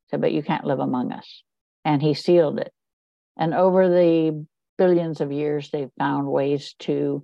He 0.06 0.12
said, 0.12 0.22
But 0.22 0.32
you 0.32 0.44
can't 0.44 0.66
live 0.66 0.80
among 0.80 1.12
us. 1.12 1.44
And 1.84 2.01
he 2.01 2.13
sealed 2.13 2.60
it. 2.60 2.72
And 3.38 3.54
over 3.54 3.90
the 3.90 4.46
billions 4.78 5.22
of 5.22 5.32
years, 5.32 5.70
they've 5.70 5.92
found 5.98 6.28
ways 6.28 6.75
to 6.80 7.24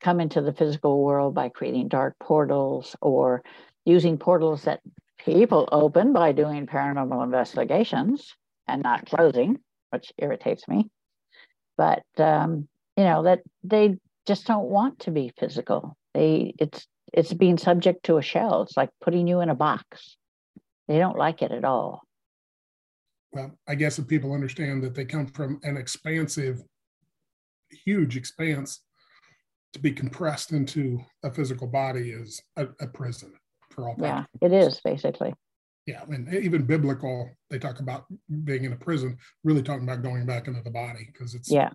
come 0.00 0.20
into 0.20 0.40
the 0.40 0.52
physical 0.52 1.02
world 1.02 1.34
by 1.34 1.48
creating 1.48 1.88
dark 1.88 2.16
portals 2.20 2.96
or 3.00 3.42
using 3.84 4.18
portals 4.18 4.64
that 4.64 4.80
people 5.18 5.68
open 5.72 6.12
by 6.12 6.32
doing 6.32 6.66
paranormal 6.66 7.24
investigations 7.24 8.34
and 8.68 8.82
not 8.82 9.06
closing, 9.06 9.58
which 9.90 10.12
irritates 10.18 10.66
me. 10.68 10.88
But 11.76 12.04
um, 12.18 12.68
you 12.96 13.04
know 13.04 13.24
that 13.24 13.40
they 13.62 13.96
just 14.26 14.46
don't 14.46 14.68
want 14.68 15.00
to 15.00 15.10
be 15.10 15.32
physical. 15.38 15.96
They 16.16 16.54
it's 16.58 16.86
it's 17.12 17.34
being 17.34 17.58
subject 17.58 18.06
to 18.06 18.16
a 18.16 18.22
shell. 18.22 18.62
It's 18.62 18.76
like 18.76 18.88
putting 19.02 19.28
you 19.28 19.40
in 19.40 19.50
a 19.50 19.54
box. 19.54 20.16
They 20.88 20.98
don't 20.98 21.18
like 21.18 21.42
it 21.42 21.52
at 21.52 21.64
all. 21.64 22.02
Well, 23.32 23.52
I 23.68 23.74
guess 23.74 23.98
if 23.98 24.08
people 24.08 24.32
understand 24.32 24.82
that 24.82 24.94
they 24.94 25.04
come 25.04 25.26
from 25.26 25.60
an 25.62 25.76
expansive, 25.76 26.62
huge 27.84 28.16
expanse, 28.16 28.80
to 29.74 29.78
be 29.78 29.92
compressed 29.92 30.52
into 30.52 31.00
a 31.22 31.30
physical 31.30 31.66
body 31.66 32.12
is 32.12 32.40
a, 32.56 32.68
a 32.80 32.86
prison 32.86 33.34
for 33.70 33.88
all. 33.88 33.96
Yeah, 33.98 34.24
it 34.40 34.54
is 34.54 34.80
basically. 34.82 35.34
Yeah, 35.84 36.02
and 36.08 36.32
even 36.32 36.64
biblical, 36.64 37.30
they 37.50 37.58
talk 37.58 37.80
about 37.80 38.06
being 38.44 38.64
in 38.64 38.72
a 38.72 38.76
prison, 38.76 39.18
really 39.44 39.62
talking 39.62 39.84
about 39.84 40.02
going 40.02 40.24
back 40.24 40.48
into 40.48 40.62
the 40.62 40.70
body 40.70 41.10
because 41.12 41.34
it's 41.34 41.50
yeah, 41.50 41.70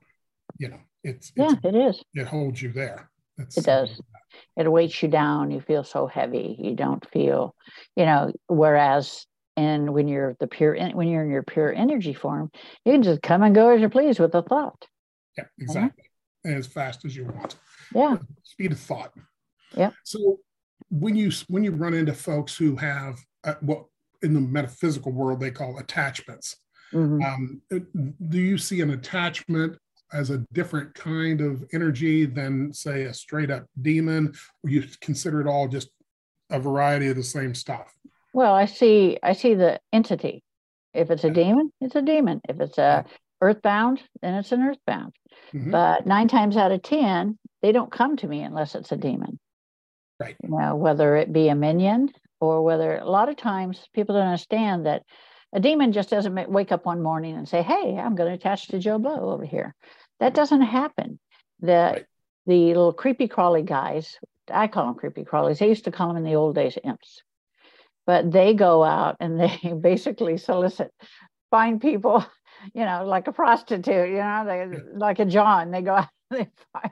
you 0.57 0.69
know, 0.69 0.79
it's, 1.03 1.31
yeah, 1.35 1.51
it's, 1.51 1.59
it 1.63 1.75
is. 1.75 2.03
It 2.15 2.27
holds 2.27 2.59
you 2.59 2.71
there. 2.71 3.10
It's, 3.41 3.57
it 3.57 3.65
does 3.65 4.01
it 4.57 4.71
weights 4.71 5.01
you 5.01 5.09
down. 5.09 5.51
You 5.51 5.61
feel 5.61 5.83
so 5.83 6.07
heavy. 6.07 6.55
You 6.59 6.75
don't 6.75 7.05
feel, 7.11 7.55
you 7.95 8.05
know, 8.05 8.31
whereas 8.47 9.25
and 9.57 9.93
when 9.93 10.07
you're 10.07 10.35
the 10.39 10.47
pure 10.47 10.77
when 10.93 11.07
you're 11.07 11.23
in 11.23 11.31
your 11.31 11.43
pure 11.43 11.73
energy 11.73 12.13
form, 12.13 12.49
you 12.85 12.93
can 12.93 13.03
just 13.03 13.21
come 13.21 13.43
and 13.43 13.53
go 13.53 13.69
as 13.69 13.81
you 13.81 13.89
please 13.89 14.19
with 14.19 14.33
a 14.35 14.41
thought. 14.41 14.85
Yeah, 15.37 15.45
exactly. 15.59 16.05
As 16.45 16.67
fast 16.67 17.05
as 17.05 17.15
you 17.15 17.25
want. 17.25 17.55
Yeah. 17.93 18.17
Speed 18.43 18.71
of 18.71 18.79
thought. 18.79 19.13
Yeah. 19.75 19.91
So 20.03 20.39
when 20.89 21.15
you 21.15 21.31
when 21.47 21.63
you 21.63 21.71
run 21.71 21.93
into 21.93 22.13
folks 22.13 22.55
who 22.55 22.75
have 22.75 23.19
uh, 23.43 23.55
what 23.61 23.85
in 24.21 24.33
the 24.33 24.41
metaphysical 24.41 25.11
world 25.11 25.39
they 25.39 25.51
call 25.51 25.77
attachments, 25.79 26.57
mm-hmm. 26.93 27.21
um, 27.21 27.61
do 28.29 28.39
you 28.39 28.57
see 28.57 28.81
an 28.81 28.91
attachment 28.91 29.77
as 30.13 30.29
a 30.29 30.39
different 30.53 30.93
kind 30.93 31.41
of 31.41 31.63
energy 31.73 32.25
than 32.25 32.73
say 32.73 33.03
a 33.03 33.13
straight 33.13 33.51
up 33.51 33.65
demon 33.81 34.33
or 34.63 34.69
you 34.69 34.83
consider 35.01 35.41
it 35.41 35.47
all 35.47 35.67
just 35.67 35.89
a 36.49 36.59
variety 36.59 37.07
of 37.07 37.15
the 37.15 37.23
same 37.23 37.53
stuff? 37.55 37.93
Well 38.33 38.53
i 38.53 38.65
see 38.65 39.17
i 39.23 39.33
see 39.33 39.55
the 39.55 39.79
entity. 39.91 40.43
If 40.93 41.09
it's 41.11 41.23
a 41.23 41.29
demon 41.29 41.71
it's 41.81 41.95
a 41.95 42.01
demon. 42.01 42.41
If 42.47 42.59
it's 42.59 42.77
a 42.77 43.05
earthbound 43.41 44.01
then 44.21 44.35
it's 44.35 44.51
an 44.51 44.61
earthbound. 44.61 45.13
Mm-hmm. 45.53 45.71
but 45.71 46.05
nine 46.05 46.27
times 46.27 46.55
out 46.55 46.71
of 46.71 46.81
ten 46.81 47.37
they 47.61 47.71
don't 47.71 47.91
come 47.91 48.17
to 48.17 48.27
me 48.27 48.41
unless 48.41 48.75
it's 48.75 48.91
a 48.91 48.97
demon. 48.97 49.39
Right. 50.19 50.35
You 50.43 50.49
know 50.49 50.75
whether 50.75 51.15
it 51.15 51.33
be 51.33 51.47
a 51.47 51.55
minion 51.55 52.09
or 52.39 52.63
whether 52.63 52.97
a 52.97 53.09
lot 53.09 53.29
of 53.29 53.37
times 53.37 53.87
people 53.93 54.15
don't 54.15 54.25
understand 54.25 54.85
that 54.85 55.03
a 55.53 55.59
demon 55.59 55.91
just 55.91 56.09
doesn't 56.09 56.49
wake 56.49 56.71
up 56.71 56.85
one 56.85 57.01
morning 57.01 57.35
and 57.35 57.47
say, 57.47 57.61
Hey, 57.61 57.97
I'm 57.97 58.15
going 58.15 58.29
to 58.29 58.35
attach 58.35 58.67
to 58.67 58.79
Joe 58.79 58.97
Blow 58.97 59.31
over 59.31 59.45
here. 59.45 59.75
That 60.21 60.35
doesn't 60.35 60.61
happen. 60.61 61.19
The 61.59 61.91
right. 61.93 62.05
the 62.45 62.67
little 62.67 62.93
creepy 62.93 63.27
crawly 63.27 63.63
guys, 63.63 64.17
I 64.49 64.67
call 64.67 64.85
them 64.85 64.95
creepy 64.95 65.23
crawlies. 65.23 65.57
They 65.57 65.67
used 65.67 65.85
to 65.85 65.91
call 65.91 66.09
them 66.09 66.17
in 66.17 66.23
the 66.23 66.35
old 66.35 66.55
days 66.55 66.77
imps. 66.83 67.23
But 68.05 68.31
they 68.31 68.53
go 68.53 68.83
out 68.83 69.17
and 69.19 69.39
they 69.39 69.73
basically 69.81 70.37
solicit, 70.37 70.91
find 71.49 71.81
people, 71.81 72.23
you 72.73 72.85
know, 72.85 73.03
like 73.05 73.27
a 73.27 73.31
prostitute, 73.31 74.09
you 74.09 74.17
know, 74.17 74.43
they 74.45 74.67
like 74.93 75.19
a 75.19 75.25
John. 75.25 75.71
They 75.71 75.81
go 75.81 75.95
out, 75.95 76.09
they 76.29 76.47
find 76.71 76.91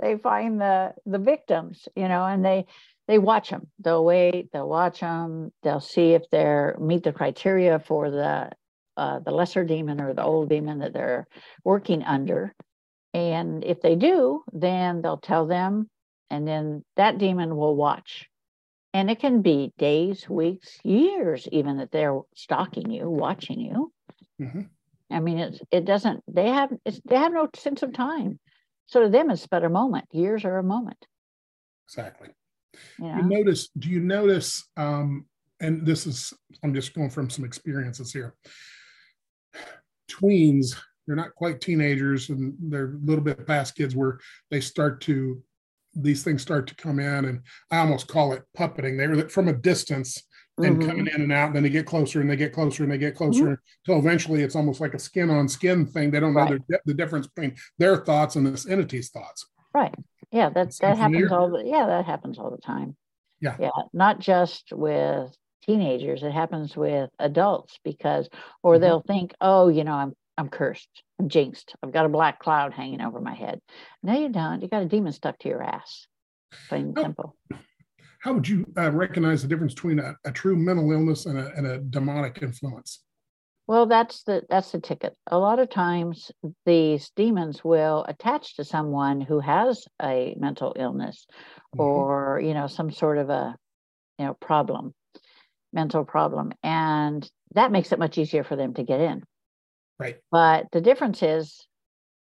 they 0.00 0.16
find 0.16 0.60
the 0.60 0.94
the 1.04 1.18
victims, 1.18 1.88
you 1.96 2.06
know, 2.06 2.24
and 2.24 2.44
they 2.44 2.66
they 3.08 3.18
watch 3.18 3.50
them. 3.50 3.66
They'll 3.80 4.04
wait. 4.04 4.52
They'll 4.52 4.68
watch 4.68 5.00
them. 5.00 5.50
They'll 5.64 5.80
see 5.80 6.12
if 6.12 6.30
they're 6.30 6.76
meet 6.78 7.02
the 7.02 7.12
criteria 7.12 7.80
for 7.80 8.10
the 8.10 8.50
uh, 8.96 9.18
the 9.20 9.30
lesser 9.30 9.64
demon 9.64 10.00
or 10.00 10.12
the 10.14 10.24
old 10.24 10.48
demon 10.48 10.80
that 10.80 10.92
they're 10.92 11.26
working 11.64 12.02
under. 12.02 12.54
And 13.18 13.64
if 13.64 13.80
they 13.80 13.96
do, 13.96 14.42
then 14.52 15.02
they'll 15.02 15.18
tell 15.18 15.46
them, 15.46 15.90
and 16.30 16.46
then 16.46 16.84
that 16.96 17.18
demon 17.18 17.56
will 17.56 17.74
watch. 17.74 18.28
And 18.94 19.10
it 19.10 19.20
can 19.20 19.42
be 19.42 19.72
days, 19.76 20.28
weeks, 20.28 20.78
years, 20.82 21.46
even 21.52 21.78
that 21.78 21.90
they're 21.90 22.20
stalking 22.34 22.90
you, 22.90 23.10
watching 23.10 23.60
you. 23.60 23.92
Mm-hmm. 24.40 24.62
I 25.10 25.20
mean, 25.20 25.38
it's 25.38 25.60
it 25.70 25.84
doesn't. 25.84 26.22
They 26.28 26.48
have 26.48 26.70
they 27.04 27.16
have 27.16 27.32
no 27.32 27.48
sense 27.54 27.82
of 27.82 27.92
time. 27.92 28.38
So 28.86 29.02
to 29.02 29.08
them, 29.08 29.30
it's 29.30 29.46
but 29.46 29.64
a 29.64 29.68
moment. 29.68 30.06
Years 30.12 30.44
are 30.44 30.58
a 30.58 30.62
moment. 30.62 31.04
Exactly. 31.86 32.28
You, 32.98 33.08
you 33.08 33.22
notice? 33.22 33.68
Do 33.78 33.88
you 33.88 34.00
notice? 34.00 34.66
Um, 34.76 35.26
and 35.60 35.84
this 35.84 36.06
is 36.06 36.32
I'm 36.62 36.74
just 36.74 36.94
going 36.94 37.10
from 37.10 37.30
some 37.30 37.44
experiences 37.44 38.12
here. 38.12 38.34
Tweens 40.10 40.76
they're 41.08 41.16
not 41.16 41.34
quite 41.34 41.60
teenagers 41.60 42.28
and 42.28 42.54
they're 42.60 42.92
a 42.92 42.98
little 43.02 43.24
bit 43.24 43.46
past 43.46 43.74
kids 43.74 43.96
where 43.96 44.20
they 44.50 44.60
start 44.60 45.00
to 45.00 45.42
these 45.94 46.22
things 46.22 46.42
start 46.42 46.66
to 46.66 46.74
come 46.76 47.00
in 47.00 47.24
and 47.24 47.40
i 47.70 47.78
almost 47.78 48.06
call 48.06 48.32
it 48.32 48.44
puppeting 48.56 48.96
they 48.96 49.06
were 49.06 49.28
from 49.28 49.48
a 49.48 49.52
distance 49.52 50.22
and 50.58 50.78
mm-hmm. 50.78 50.88
coming 50.88 51.06
in 51.06 51.22
and 51.22 51.32
out 51.32 51.48
and 51.48 51.56
then 51.56 51.62
they 51.62 51.70
get 51.70 51.86
closer 51.86 52.20
and 52.20 52.30
they 52.30 52.36
get 52.36 52.52
closer 52.52 52.82
and 52.82 52.92
they 52.92 52.98
get 52.98 53.16
closer 53.16 53.44
mm-hmm. 53.44 53.54
until 53.86 54.00
eventually 54.00 54.42
it's 54.42 54.54
almost 54.54 54.80
like 54.80 54.94
a 54.94 54.98
skin 54.98 55.30
on 55.30 55.48
skin 55.48 55.86
thing 55.86 56.10
they 56.10 56.20
don't 56.20 56.34
know 56.34 56.40
right. 56.40 56.60
the, 56.68 56.78
the 56.84 56.94
difference 56.94 57.26
between 57.26 57.56
their 57.78 57.96
thoughts 57.96 58.36
and 58.36 58.46
this 58.46 58.66
entity's 58.66 59.10
thoughts 59.10 59.46
right 59.74 59.94
yeah 60.30 60.50
that, 60.50 60.76
that 60.80 60.98
happens 60.98 61.32
all 61.32 61.50
the 61.50 61.64
yeah 61.64 61.86
that 61.86 62.04
happens 62.04 62.38
all 62.38 62.50
the 62.50 62.58
time 62.58 62.96
yeah 63.40 63.56
yeah 63.58 63.70
not 63.92 64.18
just 64.18 64.72
with 64.72 65.34
teenagers 65.64 66.22
it 66.22 66.32
happens 66.32 66.76
with 66.76 67.10
adults 67.18 67.78
because 67.84 68.28
or 68.62 68.74
mm-hmm. 68.74 68.82
they'll 68.82 69.02
think 69.02 69.34
oh 69.40 69.68
you 69.68 69.84
know 69.84 69.94
i'm 69.94 70.12
I'm 70.38 70.48
cursed. 70.48 71.02
I'm 71.18 71.28
jinxed. 71.28 71.74
I've 71.82 71.92
got 71.92 72.06
a 72.06 72.08
black 72.08 72.38
cloud 72.38 72.72
hanging 72.72 73.00
over 73.00 73.20
my 73.20 73.34
head. 73.34 73.60
No, 74.02 74.18
you 74.18 74.28
don't. 74.28 74.62
You 74.62 74.68
got 74.68 74.82
a 74.82 74.86
demon 74.86 75.12
stuck 75.12 75.38
to 75.40 75.48
your 75.48 75.62
ass. 75.62 76.06
Plain 76.68 76.86
and 76.86 76.98
simple. 76.98 77.36
How 78.20 78.32
would 78.32 78.48
you 78.48 78.64
uh, 78.76 78.90
recognize 78.92 79.42
the 79.42 79.48
difference 79.48 79.74
between 79.74 79.98
a, 79.98 80.14
a 80.24 80.32
true 80.32 80.56
mental 80.56 80.90
illness 80.92 81.26
and 81.26 81.38
a, 81.38 81.52
and 81.56 81.66
a 81.66 81.78
demonic 81.78 82.38
influence? 82.40 83.02
Well, 83.66 83.86
that's 83.86 84.22
the 84.22 84.44
that's 84.48 84.72
the 84.72 84.80
ticket. 84.80 85.14
A 85.26 85.38
lot 85.38 85.58
of 85.58 85.68
times, 85.68 86.30
these 86.64 87.10
demons 87.16 87.62
will 87.62 88.04
attach 88.08 88.56
to 88.56 88.64
someone 88.64 89.20
who 89.20 89.40
has 89.40 89.84
a 90.00 90.34
mental 90.38 90.74
illness, 90.78 91.26
mm-hmm. 91.74 91.80
or 91.80 92.40
you 92.42 92.54
know 92.54 92.66
some 92.66 92.90
sort 92.90 93.18
of 93.18 93.28
a 93.28 93.54
you 94.18 94.24
know 94.24 94.34
problem, 94.34 94.94
mental 95.72 96.04
problem, 96.04 96.52
and 96.62 97.28
that 97.54 97.70
makes 97.70 97.92
it 97.92 97.98
much 97.98 98.16
easier 98.16 98.42
for 98.42 98.56
them 98.56 98.72
to 98.74 98.84
get 98.84 99.00
in. 99.00 99.22
Right. 99.98 100.16
But 100.30 100.66
the 100.72 100.80
difference 100.80 101.22
is 101.22 101.66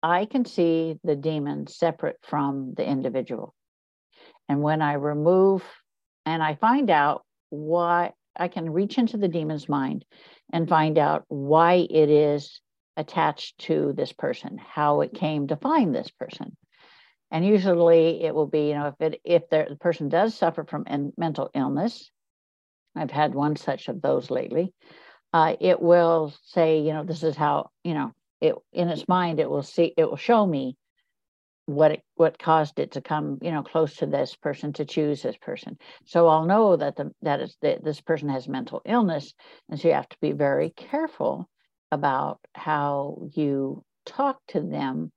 I 0.03 0.25
can 0.27 0.45
see 0.45 0.99
the 1.05 1.17
demon 1.17 1.67
separate 1.67 2.19
from 2.23 2.75
the 2.75 2.87
individual. 2.87 3.55
And 4.49 4.63
when 4.63 4.83
I 4.83 4.95
remove 4.95 5.65
and 6.25 6.43
I 6.43 6.55
find 6.55 6.91
out 6.91 7.25
why 7.51 8.13
I 8.37 8.49
can 8.49 8.73
reach 8.73 8.99
into 8.99 9.17
the 9.17 9.29
demon's 9.29 9.69
mind 9.69 10.05
and 10.53 10.69
find 10.69 10.99
out 10.99 11.25
why 11.29 11.87
it 11.91 12.11
is 12.11 12.61
attached 12.97 13.59
to 13.59 13.93
this 13.95 14.13
person, 14.13 14.59
how 14.59 15.01
it 15.01 15.15
came 15.15 15.49
to 15.49 15.57
find 15.57 15.95
this 15.95 16.11
person. 16.11 16.57
And 17.31 17.45
usually 17.45 18.23
it 18.23 18.35
will 18.35 18.47
be, 18.47 18.69
you 18.69 18.75
know, 18.75 18.87
if 18.89 19.01
it 19.01 19.21
if 19.25 19.49
the 19.49 19.77
person 19.81 20.09
does 20.09 20.35
suffer 20.35 20.65
from 20.65 20.87
mental 21.17 21.51
illness, 21.55 22.11
I've 22.95 23.11
had 23.11 23.35
one 23.35 23.57
such 23.57 23.89
of 23.89 24.01
those 24.01 24.31
lately. 24.31 24.73
Uh, 25.37 25.55
it 25.61 25.83
will 25.83 26.33
say, 26.45 26.81
you 26.81 26.95
know, 26.95 27.05
this 27.05 27.23
is 27.23 27.37
how, 27.37 27.69
you 27.85 27.93
know, 27.93 28.11
it 28.41 28.55
in 28.73 28.89
its 28.89 29.07
mind, 29.07 29.39
it 29.39 29.51
will 29.51 29.63
see, 29.63 29.93
it 29.95 30.09
will 30.09 30.17
show 30.17 30.47
me 30.47 30.79
what 31.67 31.91
it, 31.91 32.03
what 32.15 32.39
caused 32.39 32.79
it 32.79 32.93
to 32.93 33.03
come, 33.03 33.37
you 33.43 33.51
know, 33.51 33.63
close 33.63 33.97
to 33.97 34.07
this 34.07 34.35
person 34.35 34.73
to 34.73 34.87
choose 34.87 35.21
this 35.21 35.37
person. 35.37 35.77
So 36.07 36.27
I'll 36.27 36.47
know 36.47 36.77
that 36.77 36.97
the 36.97 37.11
that 37.21 37.41
is 37.41 37.55
that 37.61 37.85
this 37.85 38.01
person 38.01 38.31
has 38.31 38.49
mental 38.49 38.81
illness, 38.87 39.35
and 39.69 39.79
so 39.79 39.89
you 39.89 39.95
have 39.95 40.09
to 40.09 40.17
be 40.23 40.33
very 40.33 40.71
careful 40.71 41.51
about 41.93 42.41
how 42.55 43.29
you 43.35 43.85
talk 44.07 44.39
to 44.49 44.63
them. 44.63 45.13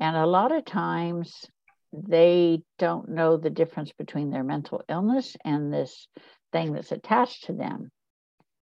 And 0.00 0.16
a 0.16 0.24
lot 0.24 0.52
of 0.52 0.64
times 0.64 1.44
they 1.92 2.62
don't 2.78 3.10
know 3.10 3.36
the 3.36 3.50
difference 3.50 3.92
between 3.92 4.30
their 4.30 4.44
mental 4.44 4.80
illness 4.88 5.36
and 5.44 5.70
this 5.70 6.08
thing 6.50 6.72
that's 6.72 6.92
attached 6.92 7.44
to 7.44 7.52
them. 7.52 7.90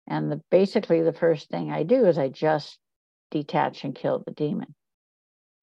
And 0.08 0.32
the, 0.32 0.40
basically, 0.50 1.02
the 1.02 1.12
first 1.12 1.48
thing 1.50 1.70
I 1.70 1.82
do 1.82 2.06
is 2.06 2.18
I 2.18 2.28
just 2.28 2.78
detach 3.30 3.84
and 3.84 3.94
kill 3.94 4.22
the 4.24 4.32
demon. 4.32 4.74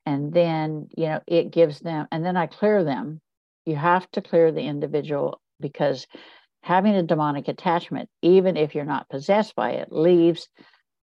And 0.06 0.32
then, 0.32 0.88
you 0.96 1.08
know, 1.08 1.22
it 1.26 1.52
gives 1.52 1.80
them, 1.80 2.08
and 2.12 2.24
then 2.24 2.38
I 2.38 2.46
clear 2.46 2.84
them. 2.84 3.22
You 3.66 3.76
have 3.76 4.10
to 4.12 4.22
clear 4.22 4.52
the 4.52 4.62
individual 4.62 5.42
because 5.60 6.06
having 6.62 6.96
a 6.96 7.02
demonic 7.02 7.48
attachment, 7.48 8.10
even 8.22 8.56
if 8.56 8.76
you're 8.76 8.86
not 8.86 9.10
possessed 9.10 9.56
by 9.56 9.72
it, 9.72 9.92
leaves 9.92 10.48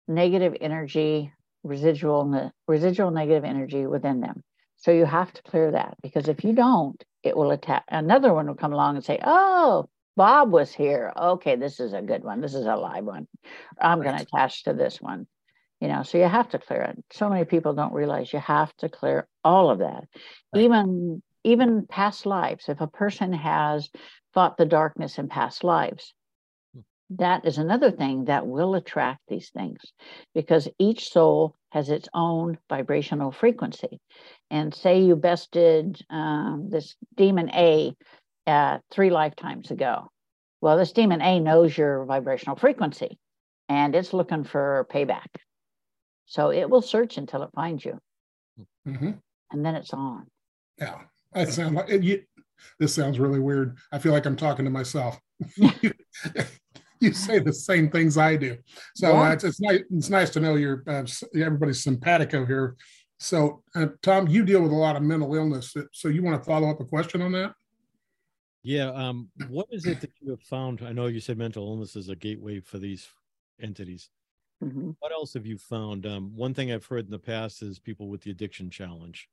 negative 0.08 0.56
energy, 0.60 1.32
residual 1.62 2.52
residual 2.66 3.12
negative 3.12 3.44
energy 3.44 3.86
within 3.86 4.20
them. 4.20 4.42
So 4.76 4.90
you 4.90 5.04
have 5.04 5.32
to 5.32 5.42
clear 5.42 5.70
that 5.72 5.96
because 6.02 6.28
if 6.28 6.44
you 6.44 6.52
don't, 6.52 7.02
it 7.22 7.36
will 7.36 7.50
attack. 7.50 7.84
Another 7.88 8.32
one 8.32 8.46
will 8.46 8.54
come 8.54 8.72
along 8.72 8.96
and 8.96 9.04
say, 9.04 9.20
"Oh, 9.22 9.88
Bob 10.18 10.50
was 10.50 10.74
here. 10.74 11.12
Okay, 11.16 11.54
this 11.54 11.78
is 11.78 11.92
a 11.92 12.02
good 12.02 12.24
one. 12.24 12.40
This 12.40 12.54
is 12.54 12.66
a 12.66 12.74
live 12.74 13.04
one. 13.04 13.28
I'm 13.80 14.00
right. 14.00 14.06
going 14.06 14.18
to 14.18 14.24
attach 14.24 14.64
to 14.64 14.74
this 14.74 15.00
one." 15.00 15.28
You 15.80 15.86
know, 15.86 16.02
so 16.02 16.18
you 16.18 16.24
have 16.24 16.48
to 16.50 16.58
clear 16.58 16.82
it. 16.82 17.04
So 17.12 17.30
many 17.30 17.44
people 17.44 17.72
don't 17.72 17.92
realize 17.92 18.32
you 18.32 18.40
have 18.40 18.76
to 18.78 18.88
clear 18.88 19.28
all 19.44 19.70
of 19.70 19.78
that, 19.78 20.04
right. 20.52 20.64
even 20.64 21.22
even 21.44 21.86
past 21.86 22.26
lives. 22.26 22.68
If 22.68 22.80
a 22.80 22.88
person 22.88 23.32
has 23.32 23.88
fought 24.34 24.56
the 24.56 24.66
darkness 24.66 25.18
in 25.18 25.28
past 25.28 25.62
lives, 25.62 26.12
that 27.10 27.46
is 27.46 27.58
another 27.58 27.90
thing 27.90 28.24
that 28.24 28.46
will 28.46 28.74
attract 28.74 29.20
these 29.28 29.50
things 29.50 29.80
because 30.34 30.68
each 30.78 31.10
soul 31.10 31.54
has 31.70 31.90
its 31.90 32.08
own 32.12 32.58
vibrational 32.68 33.30
frequency. 33.30 34.00
And 34.50 34.74
say 34.74 35.00
you 35.00 35.16
bested 35.16 36.00
um, 36.10 36.68
this 36.70 36.96
demon 37.16 37.50
A 37.50 37.94
uh, 38.48 38.78
three 38.90 39.10
lifetimes 39.10 39.70
ago. 39.70 40.10
Well, 40.60 40.76
this 40.76 40.92
demon 40.92 41.20
A 41.20 41.38
knows 41.38 41.76
your 41.76 42.04
vibrational 42.04 42.56
frequency 42.56 43.18
and 43.68 43.94
it's 43.94 44.12
looking 44.12 44.44
for 44.44 44.86
payback. 44.90 45.26
So 46.26 46.50
it 46.50 46.68
will 46.68 46.82
search 46.82 47.16
until 47.16 47.42
it 47.42 47.50
finds 47.54 47.84
you. 47.84 47.98
Mm-hmm. 48.86 49.12
And 49.52 49.64
then 49.64 49.74
it's 49.76 49.92
on. 49.92 50.26
Yeah. 50.78 50.98
I 51.34 51.44
sound 51.44 51.76
like 51.76 52.02
you, 52.02 52.22
this 52.78 52.94
sounds 52.94 53.18
really 53.18 53.38
weird. 53.38 53.76
I 53.92 53.98
feel 53.98 54.12
like 54.12 54.26
I'm 54.26 54.36
talking 54.36 54.64
to 54.64 54.70
myself. 54.70 55.18
you 57.00 57.12
say 57.12 57.38
the 57.38 57.52
same 57.52 57.90
things 57.90 58.18
I 58.18 58.36
do. 58.36 58.56
So 58.94 59.12
yeah. 59.12 59.20
uh, 59.20 59.32
it's, 59.32 59.44
it's 59.44 59.60
nice. 59.60 59.80
It's 59.90 60.10
nice 60.10 60.30
to 60.30 60.40
know 60.40 60.56
you're 60.56 60.82
uh, 60.86 61.04
everybody's 61.34 61.82
simpatico 61.82 62.44
here. 62.44 62.76
So 63.18 63.62
uh, 63.74 63.88
Tom, 64.02 64.28
you 64.28 64.44
deal 64.44 64.62
with 64.62 64.72
a 64.72 64.76
lot 64.76 64.96
of 64.96 65.02
mental 65.02 65.34
illness. 65.34 65.74
So 65.92 66.08
you 66.08 66.22
want 66.22 66.42
to 66.42 66.46
follow 66.46 66.70
up 66.70 66.80
a 66.80 66.84
question 66.84 67.22
on 67.22 67.32
that? 67.32 67.52
Yeah. 68.62 68.90
Um, 68.90 69.28
what 69.48 69.66
is 69.70 69.86
it 69.86 70.00
that 70.00 70.10
you 70.20 70.30
have 70.30 70.42
found? 70.42 70.82
I 70.82 70.92
know 70.92 71.06
you 71.06 71.20
said 71.20 71.38
mental 71.38 71.66
illness 71.68 71.96
is 71.96 72.08
a 72.08 72.16
gateway 72.16 72.60
for 72.60 72.78
these 72.78 73.08
entities. 73.60 74.10
Mm-hmm. 74.62 74.90
What 74.98 75.12
else 75.12 75.34
have 75.34 75.46
you 75.46 75.56
found? 75.56 76.04
Um, 76.04 76.32
one 76.34 76.52
thing 76.52 76.72
I've 76.72 76.86
heard 76.86 77.04
in 77.04 77.10
the 77.10 77.18
past 77.18 77.62
is 77.62 77.78
people 77.78 78.08
with 78.08 78.22
the 78.22 78.30
addiction 78.30 78.70
challenge. 78.70 79.28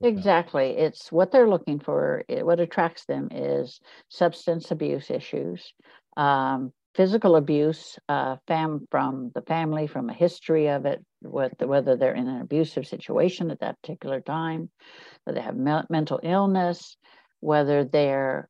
Exactly. 0.00 0.70
It's 0.70 1.12
what 1.12 1.32
they're 1.32 1.48
looking 1.48 1.80
for. 1.80 2.24
It, 2.28 2.46
what 2.46 2.60
attracts 2.60 3.04
them 3.04 3.28
is 3.30 3.80
substance 4.08 4.70
abuse 4.70 5.10
issues, 5.10 5.74
um, 6.16 6.72
physical 6.94 7.36
abuse 7.36 7.98
uh, 8.08 8.36
fam- 8.46 8.86
from 8.90 9.32
the 9.34 9.42
family, 9.42 9.86
from 9.86 10.08
a 10.08 10.14
history 10.14 10.68
of 10.68 10.86
it, 10.86 11.04
the, 11.20 11.66
whether 11.66 11.96
they're 11.96 12.14
in 12.14 12.28
an 12.28 12.40
abusive 12.40 12.86
situation 12.86 13.50
at 13.50 13.60
that 13.60 13.80
particular 13.82 14.20
time, 14.20 14.70
whether 15.24 15.38
they 15.38 15.44
have 15.44 15.56
me- 15.56 15.86
mental 15.90 16.20
illness, 16.22 16.96
whether 17.40 17.84
they're 17.84 18.48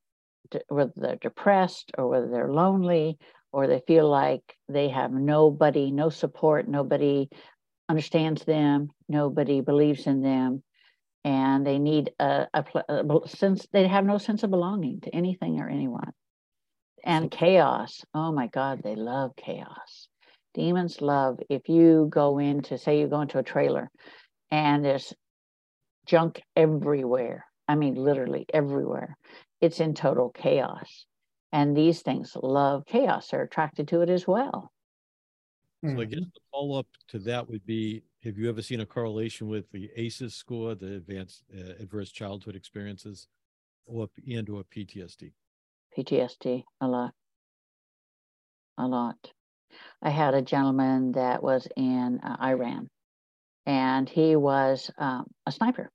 whether 0.69 0.93
they're 0.97 1.17
depressed 1.17 1.93
or 1.97 2.09
whether 2.09 2.29
they're 2.29 2.53
lonely 2.53 3.19
or 3.53 3.67
they 3.67 3.83
feel 3.87 4.09
like 4.09 4.43
they 4.69 4.89
have 4.89 5.13
nobody, 5.13 5.91
no 5.91 6.09
support, 6.09 6.69
nobody 6.69 7.29
understands 7.89 8.45
them, 8.45 8.89
nobody 9.09 9.61
believes 9.61 10.07
in 10.07 10.23
them, 10.23 10.63
and 11.25 11.67
they 11.67 11.79
need 11.79 12.13
a, 12.19 12.47
a, 12.55 12.65
a 12.89 13.29
sense. 13.29 13.67
They 13.73 13.87
have 13.89 14.05
no 14.05 14.19
sense 14.19 14.43
of 14.43 14.51
belonging 14.51 15.01
to 15.03 15.15
anything 15.15 15.61
or 15.61 15.69
anyone 15.69 16.13
and 17.05 17.31
chaos. 17.31 18.05
Oh 18.15 18.33
my 18.33 18.47
God, 18.49 18.81
they 18.83 18.95
love 18.95 19.33
chaos. 19.37 20.09
Demons 20.55 21.01
love 21.01 21.39
if 21.49 21.69
you 21.69 22.09
go 22.11 22.39
into, 22.39 22.77
say, 22.79 23.01
you 23.01 23.07
go 23.07 23.21
into 23.21 23.39
a 23.39 23.43
trailer 23.43 23.91
and 24.51 24.85
there's 24.85 25.13
junk 26.07 26.43
everywhere. 26.57 27.47
I 27.69 27.77
mean, 27.77 27.95
literally 27.95 28.47
everywhere. 28.53 29.17
It's 29.61 29.81
in 29.81 29.95
total 29.95 30.31
chaos. 30.31 31.07
And 31.53 31.77
these 31.77 32.03
things 32.03 32.37
love 32.41 32.85
chaos. 32.87 33.29
They're 33.29 33.43
attracted 33.43 33.89
to 33.89 34.03
it 34.03 34.11
as 34.11 34.27
well. 34.27 34.71
So 35.83 35.93
I 35.93 36.05
guess 36.05 36.21
mm-hmm. 36.21 36.25
the 36.25 36.41
follow 36.53 36.79
up 36.79 36.87
to 37.09 37.19
that 37.21 37.49
would 37.49 37.65
be 37.65 38.03
Have 38.23 38.37
you 38.37 38.51
ever 38.51 38.61
seen 38.61 38.81
a 38.81 38.87
correlation 38.87 39.49
with 39.49 39.71
the 39.73 39.91
ACEs 39.97 40.35
score, 40.35 40.75
the 40.75 40.97
advanced 40.97 41.43
uh, 41.57 41.73
adverse 41.81 42.13
childhood 42.13 42.55
experiences, 42.55 43.29
or 43.87 44.09
and 44.31 44.49
or 44.51 44.63
PTSD? 44.65 45.33
PTSD 45.97 46.65
a 46.83 46.87
lot. 46.87 47.15
A 48.77 48.87
lot. 48.87 49.33
I 50.03 50.11
had 50.11 50.35
a 50.35 50.43
gentleman 50.43 51.13
that 51.13 51.43
was 51.43 51.67
in 51.77 52.21
uh, 52.23 52.37
Iran 52.43 52.89
and 53.67 54.09
he 54.09 54.37
was 54.37 54.91
um, 54.99 55.27
a 55.47 55.53
sniper. 55.53 55.91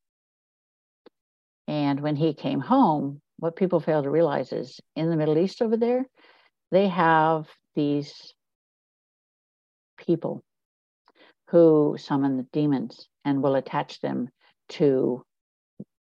And 1.67 1.99
when 1.99 2.15
he 2.15 2.33
came 2.33 2.59
home, 2.59 3.19
what 3.37 3.55
people 3.55 3.79
fail 3.79 4.03
to 4.03 4.09
realize 4.09 4.51
is 4.51 4.79
in 4.95 5.09
the 5.09 5.17
Middle 5.17 5.37
East 5.37 5.61
over 5.61 5.77
there, 5.77 6.05
they 6.71 6.87
have 6.87 7.47
these 7.75 8.33
people 9.97 10.43
who 11.49 11.95
summon 11.99 12.37
the 12.37 12.47
demons 12.51 13.07
and 13.23 13.41
will 13.41 13.55
attach 13.55 13.99
them 14.01 14.29
to 14.69 15.23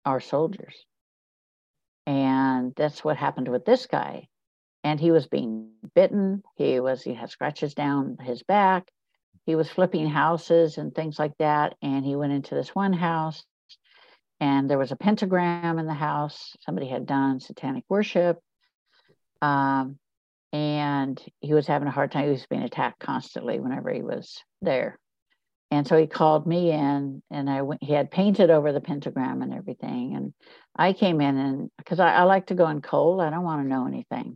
our 0.05 0.19
soldiers. 0.19 0.85
And 2.05 2.73
that's 2.75 3.03
what 3.03 3.17
happened 3.17 3.47
with 3.47 3.65
this 3.65 3.85
guy. 3.85 4.27
And 4.83 4.99
he 4.99 5.11
was 5.11 5.27
being 5.27 5.69
bitten. 5.95 6.43
He 6.55 6.79
was, 6.79 7.01
he 7.01 7.13
had 7.13 7.29
scratches 7.29 7.73
down 7.73 8.17
his 8.21 8.43
back. 8.43 8.87
He 9.45 9.55
was 9.55 9.69
flipping 9.69 10.07
houses 10.07 10.77
and 10.77 10.93
things 10.93 11.17
like 11.17 11.33
that. 11.39 11.75
And 11.81 12.05
he 12.05 12.15
went 12.15 12.33
into 12.33 12.55
this 12.55 12.75
one 12.75 12.93
house 12.93 13.43
and 14.43 14.69
there 14.69 14.77
was 14.77 14.91
a 14.91 14.97
pentagram 14.97 15.79
in 15.79 15.85
the 15.85 15.93
house. 15.93 16.57
Somebody 16.65 16.89
had 16.89 17.05
done 17.05 17.39
satanic 17.39 17.85
worship. 17.87 18.39
Um, 19.41 19.97
and 20.51 21.17
he 21.39 21.53
was 21.53 21.65
having 21.65 21.87
a 21.87 21.91
hard 21.91 22.11
time. 22.11 22.25
He 22.25 22.31
was 22.31 22.45
being 22.47 22.63
attacked 22.63 22.99
constantly 22.99 23.61
whenever 23.61 23.89
he 23.89 24.01
was 24.01 24.43
there. 24.61 24.99
And 25.71 25.87
so 25.87 25.97
he 25.97 26.07
called 26.07 26.45
me 26.45 26.71
in, 26.71 27.23
and 27.31 27.49
I 27.49 27.61
went, 27.61 27.81
he 27.81 27.93
had 27.93 28.11
painted 28.11 28.49
over 28.49 28.73
the 28.73 28.81
pentagram 28.81 29.41
and 29.43 29.53
everything. 29.53 30.13
And 30.17 30.33
I 30.75 30.91
came 30.91 31.21
in, 31.21 31.37
and 31.37 31.69
because 31.77 32.01
I, 32.01 32.13
I, 32.13 32.23
like 32.23 32.47
to 32.47 32.53
go 32.53 32.67
in 32.67 32.81
cold, 32.81 33.21
I 33.21 33.29
don't 33.29 33.45
want 33.45 33.63
to 33.63 33.67
know 33.69 33.87
anything 33.87 34.35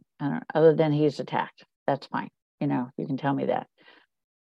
other 0.55 0.73
than 0.73 0.93
he's 0.93 1.19
attacked. 1.19 1.65
That's 1.85 2.07
fine. 2.07 2.29
You 2.61 2.67
know, 2.67 2.89
you 2.97 3.07
can 3.07 3.17
tell 3.17 3.33
me 3.33 3.47
that. 3.47 3.67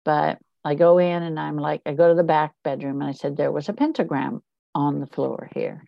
But 0.04 0.38
I 0.64 0.76
go 0.76 0.98
in, 0.98 1.24
and 1.24 1.40
I'm 1.40 1.56
like, 1.56 1.82
I 1.84 1.94
go 1.94 2.08
to 2.08 2.14
the 2.14 2.22
back 2.22 2.52
bedroom, 2.62 3.00
and 3.00 3.10
I 3.10 3.14
said, 3.14 3.36
There 3.36 3.52
was 3.52 3.68
a 3.68 3.72
pentagram 3.72 4.42
on 4.76 5.00
the 5.00 5.06
floor 5.06 5.48
here. 5.54 5.82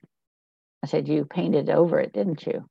I 0.82 0.86
said, 0.86 1.08
You 1.08 1.26
painted 1.26 1.68
over 1.68 2.00
it, 2.00 2.14
didn't 2.14 2.46
you? 2.46 2.64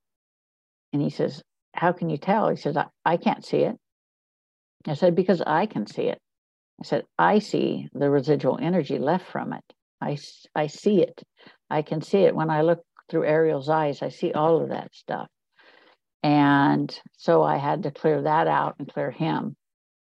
And 0.91 1.01
he 1.01 1.11
says, 1.11 1.43
How 1.73 1.91
can 1.91 2.09
you 2.09 2.17
tell? 2.17 2.49
He 2.49 2.55
says, 2.55 2.75
I, 2.75 2.87
I 3.05 3.17
can't 3.17 3.45
see 3.45 3.59
it. 3.59 3.77
I 4.87 4.95
said, 4.95 5.15
Because 5.15 5.41
I 5.45 5.67
can 5.67 5.85
see 5.85 6.07
it. 6.07 6.17
I 6.81 6.85
said, 6.85 7.03
I 7.19 7.39
see 7.39 7.87
the 7.93 8.09
residual 8.09 8.57
energy 8.59 8.97
left 8.97 9.27
from 9.27 9.53
it. 9.53 9.63
I, 10.01 10.17
I 10.55 10.67
see 10.67 11.01
it. 11.01 11.21
I 11.69 11.83
can 11.83 12.01
see 12.01 12.19
it 12.19 12.35
when 12.35 12.49
I 12.49 12.61
look 12.61 12.79
through 13.09 13.25
Ariel's 13.25 13.69
eyes. 13.69 14.01
I 14.01 14.09
see 14.09 14.33
all 14.33 14.61
of 14.61 14.69
that 14.69 14.93
stuff. 14.95 15.27
And 16.23 16.99
so 17.17 17.43
I 17.43 17.57
had 17.57 17.83
to 17.83 17.91
clear 17.91 18.23
that 18.23 18.47
out 18.47 18.75
and 18.79 18.91
clear 18.91 19.11
him 19.11 19.55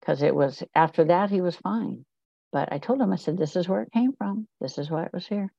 because 0.01 0.23
it 0.23 0.35
was 0.35 0.63
after 0.75 1.05
that 1.05 1.31
he 1.31 1.43
was 1.43 1.57
fine. 1.57 2.05
But 2.53 2.73
I 2.73 2.79
told 2.79 3.01
him, 3.01 3.13
I 3.13 3.17
said, 3.17 3.37
this 3.37 3.55
is 3.55 3.69
where 3.69 3.83
it 3.83 3.93
came 3.93 4.13
from. 4.13 4.47
This 4.61 4.79
is 4.79 4.91
why 4.91 5.05
it 5.05 5.13
was 5.13 5.27
here. 5.27 5.53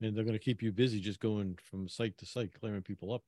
And 0.00 0.16
they're 0.16 0.24
going 0.24 0.32
to 0.32 0.38
keep 0.38 0.62
you 0.62 0.72
busy 0.72 1.00
just 1.00 1.20
going 1.20 1.58
from 1.70 1.88
site 1.88 2.16
to 2.18 2.26
site, 2.26 2.58
clearing 2.58 2.82
people 2.82 3.12
up. 3.12 3.22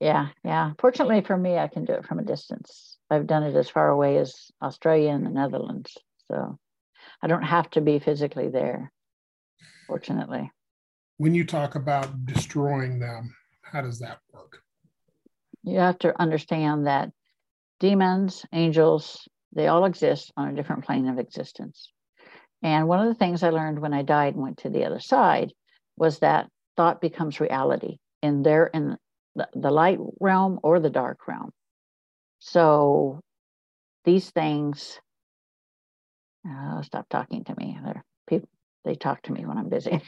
Yeah, 0.00 0.28
yeah. 0.44 0.72
Fortunately 0.78 1.20
for 1.20 1.36
me, 1.36 1.58
I 1.58 1.68
can 1.68 1.84
do 1.84 1.92
it 1.92 2.06
from 2.06 2.18
a 2.18 2.24
distance. 2.24 2.96
I've 3.10 3.26
done 3.26 3.42
it 3.42 3.56
as 3.56 3.68
far 3.68 3.88
away 3.88 4.18
as 4.18 4.50
Australia 4.62 5.10
and 5.10 5.26
the 5.26 5.30
Netherlands. 5.30 5.96
So 6.30 6.58
I 7.22 7.26
don't 7.26 7.42
have 7.42 7.68
to 7.70 7.80
be 7.80 7.98
physically 7.98 8.48
there, 8.48 8.92
fortunately. 9.86 10.50
When 11.16 11.34
you 11.34 11.44
talk 11.44 11.74
about 11.74 12.26
destroying 12.26 13.00
them, 13.00 13.34
how 13.62 13.82
does 13.82 13.98
that 13.98 14.18
work? 14.32 14.62
You 15.64 15.78
have 15.80 15.98
to 16.00 16.18
understand 16.20 16.86
that 16.86 17.10
demons, 17.80 18.46
angels, 18.52 19.28
they 19.52 19.66
all 19.66 19.84
exist 19.84 20.32
on 20.36 20.48
a 20.48 20.54
different 20.54 20.84
plane 20.84 21.08
of 21.08 21.18
existence. 21.18 21.90
And 22.62 22.88
one 22.88 23.00
of 23.00 23.08
the 23.08 23.18
things 23.18 23.42
I 23.42 23.50
learned 23.50 23.80
when 23.80 23.92
I 23.92 24.02
died 24.02 24.34
and 24.34 24.42
went 24.42 24.58
to 24.58 24.70
the 24.70 24.84
other 24.84 25.00
side 25.00 25.52
was 25.98 26.20
that 26.20 26.48
thought 26.76 27.00
becomes 27.00 27.40
reality 27.40 27.98
in 28.22 28.42
there 28.42 28.66
in 28.66 28.96
the, 29.34 29.48
the 29.54 29.70
light 29.70 29.98
realm 30.20 30.60
or 30.62 30.80
the 30.80 30.90
dark 30.90 31.26
realm. 31.26 31.50
So 32.38 33.20
these 34.04 34.30
things, 34.30 35.00
oh, 36.46 36.82
stop 36.82 37.08
talking 37.08 37.44
to 37.44 37.54
me. 37.56 37.78
They're 37.84 38.04
people, 38.28 38.48
they 38.84 38.94
talk 38.94 39.22
to 39.22 39.32
me 39.32 39.44
when 39.44 39.58
I'm 39.58 39.68
busy. 39.68 40.00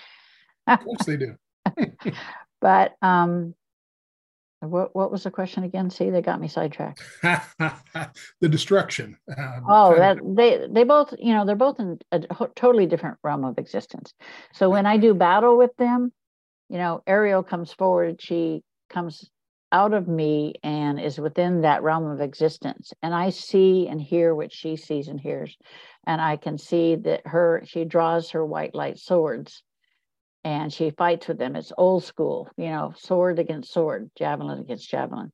of 0.66 0.80
course 0.80 1.04
they 1.06 1.16
do. 1.16 1.36
but 2.60 2.92
um, 3.02 3.54
what 4.60 4.94
what 4.94 5.10
was 5.10 5.22
the 5.24 5.30
question 5.30 5.64
again? 5.64 5.88
See, 5.90 6.10
they 6.10 6.20
got 6.20 6.40
me 6.40 6.48
sidetracked. 6.48 7.02
the 7.22 8.48
destruction. 8.48 9.16
Um, 9.36 9.64
oh, 9.68 9.96
that 9.96 10.18
they 10.22 10.66
they 10.70 10.84
both 10.84 11.14
you 11.18 11.32
know 11.32 11.46
they're 11.46 11.56
both 11.56 11.80
in 11.80 11.98
a 12.12 12.20
totally 12.54 12.86
different 12.86 13.18
realm 13.24 13.44
of 13.44 13.58
existence. 13.58 14.12
So 14.52 14.68
when 14.68 14.84
I 14.84 14.98
do 14.98 15.14
battle 15.14 15.56
with 15.56 15.74
them, 15.76 16.12
you 16.68 16.76
know, 16.76 17.02
Ariel 17.06 17.42
comes 17.42 17.72
forward. 17.72 18.20
She 18.20 18.62
comes 18.90 19.30
out 19.72 19.94
of 19.94 20.08
me 20.08 20.54
and 20.62 21.00
is 21.00 21.18
within 21.18 21.62
that 21.62 21.82
realm 21.82 22.10
of 22.10 22.20
existence, 22.20 22.92
and 23.02 23.14
I 23.14 23.30
see 23.30 23.88
and 23.88 24.00
hear 24.00 24.34
what 24.34 24.52
she 24.52 24.76
sees 24.76 25.08
and 25.08 25.18
hears, 25.18 25.56
and 26.06 26.20
I 26.20 26.36
can 26.36 26.58
see 26.58 26.96
that 26.96 27.26
her 27.26 27.62
she 27.64 27.84
draws 27.86 28.30
her 28.30 28.44
white 28.44 28.74
light 28.74 28.98
swords 28.98 29.62
and 30.44 30.72
she 30.72 30.90
fights 30.90 31.28
with 31.28 31.38
them. 31.38 31.56
It's 31.56 31.72
old 31.76 32.04
school, 32.04 32.48
you 32.56 32.68
know, 32.68 32.94
sword 32.96 33.38
against 33.38 33.72
sword, 33.72 34.10
javelin 34.16 34.60
against 34.60 34.88
javelin. 34.88 35.32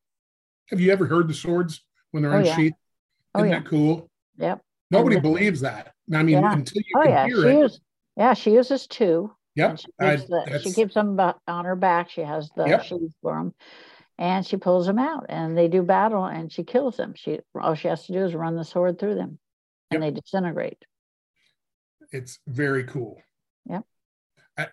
Have 0.69 0.81
you 0.81 0.92
ever 0.92 1.07
heard 1.07 1.29
the 1.29 1.35
swords 1.35 1.85
when 2.11 2.23
they're 2.23 2.35
oh, 2.35 2.40
yeah. 2.40 2.57
Oh, 2.57 2.61
Isn't 2.61 2.75
oh, 3.35 3.42
yeah. 3.45 3.51
that 3.51 3.66
cool? 3.66 4.11
Yep. 4.38 4.61
Nobody 4.90 5.21
believes 5.21 5.61
that. 5.61 5.92
I 6.12 6.23
mean, 6.23 6.42
yeah. 6.42 6.53
until 6.53 6.83
you 6.83 6.95
oh, 6.97 7.03
can 7.03 7.11
yeah. 7.11 7.27
hear 7.27 7.42
she 7.42 7.49
it. 7.49 7.59
Uses, 7.59 7.81
yeah, 8.16 8.35
she 8.35 8.53
uses 8.53 8.87
two. 8.87 9.33
Yep. 9.57 9.79
She 9.79 9.87
keeps, 9.87 9.95
I, 10.01 10.16
the, 10.16 10.61
she 10.62 10.73
keeps 10.73 10.95
them 10.95 11.19
on 11.47 11.64
her 11.64 11.77
back. 11.77 12.11
She 12.11 12.21
has 12.21 12.51
the 12.57 12.66
yep. 12.66 12.85
shoes 12.85 13.14
for 13.23 13.37
them. 13.37 13.55
And 14.19 14.47
she 14.47 14.57
pulls 14.57 14.87
them 14.87 14.99
out 14.99 15.27
and 15.29 15.59
they 15.59 15.69
do 15.69 15.83
battle 15.83 16.25
and 16.25 16.51
she 16.51 16.64
kills 16.64 16.97
them. 16.97 17.12
She 17.16 17.40
all 17.55 17.75
she 17.75 17.88
has 17.88 18.07
to 18.07 18.12
do 18.12 18.25
is 18.25 18.35
run 18.35 18.57
the 18.57 18.64
sword 18.64 18.99
through 18.99 19.14
them 19.14 19.38
and 19.90 20.03
yep. 20.03 20.14
they 20.14 20.21
disintegrate. 20.21 20.83
It's 22.12 22.38
very 22.47 22.85
cool. 22.85 23.21
Yep 23.69 23.85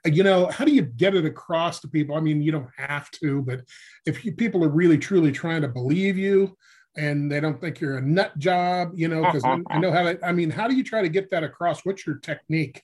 you 0.05 0.23
know 0.23 0.47
how 0.47 0.65
do 0.65 0.71
you 0.71 0.81
get 0.81 1.15
it 1.15 1.25
across 1.25 1.79
to 1.81 1.87
people? 1.87 2.15
I 2.15 2.19
mean 2.19 2.41
you 2.41 2.51
don't 2.51 2.69
have 2.77 3.09
to 3.11 3.41
but 3.41 3.61
if 4.05 4.23
you, 4.23 4.33
people 4.33 4.63
are 4.63 4.69
really 4.69 4.97
truly 4.97 5.31
trying 5.31 5.61
to 5.61 5.67
believe 5.67 6.17
you 6.17 6.55
and 6.95 7.31
they 7.31 7.39
don't 7.39 7.59
think 7.59 7.79
you're 7.79 7.97
a 7.97 8.01
nut 8.01 8.37
job 8.37 8.91
you 8.93 9.07
know 9.07 9.21
because 9.23 9.43
i 9.43 9.55
know 9.79 9.91
how 9.91 10.03
to, 10.03 10.25
i 10.25 10.31
mean 10.31 10.49
how 10.49 10.67
do 10.67 10.75
you 10.75 10.83
try 10.83 11.01
to 11.01 11.09
get 11.09 11.29
that 11.31 11.43
across? 11.43 11.85
What's 11.85 12.05
your 12.05 12.17
technique? 12.17 12.81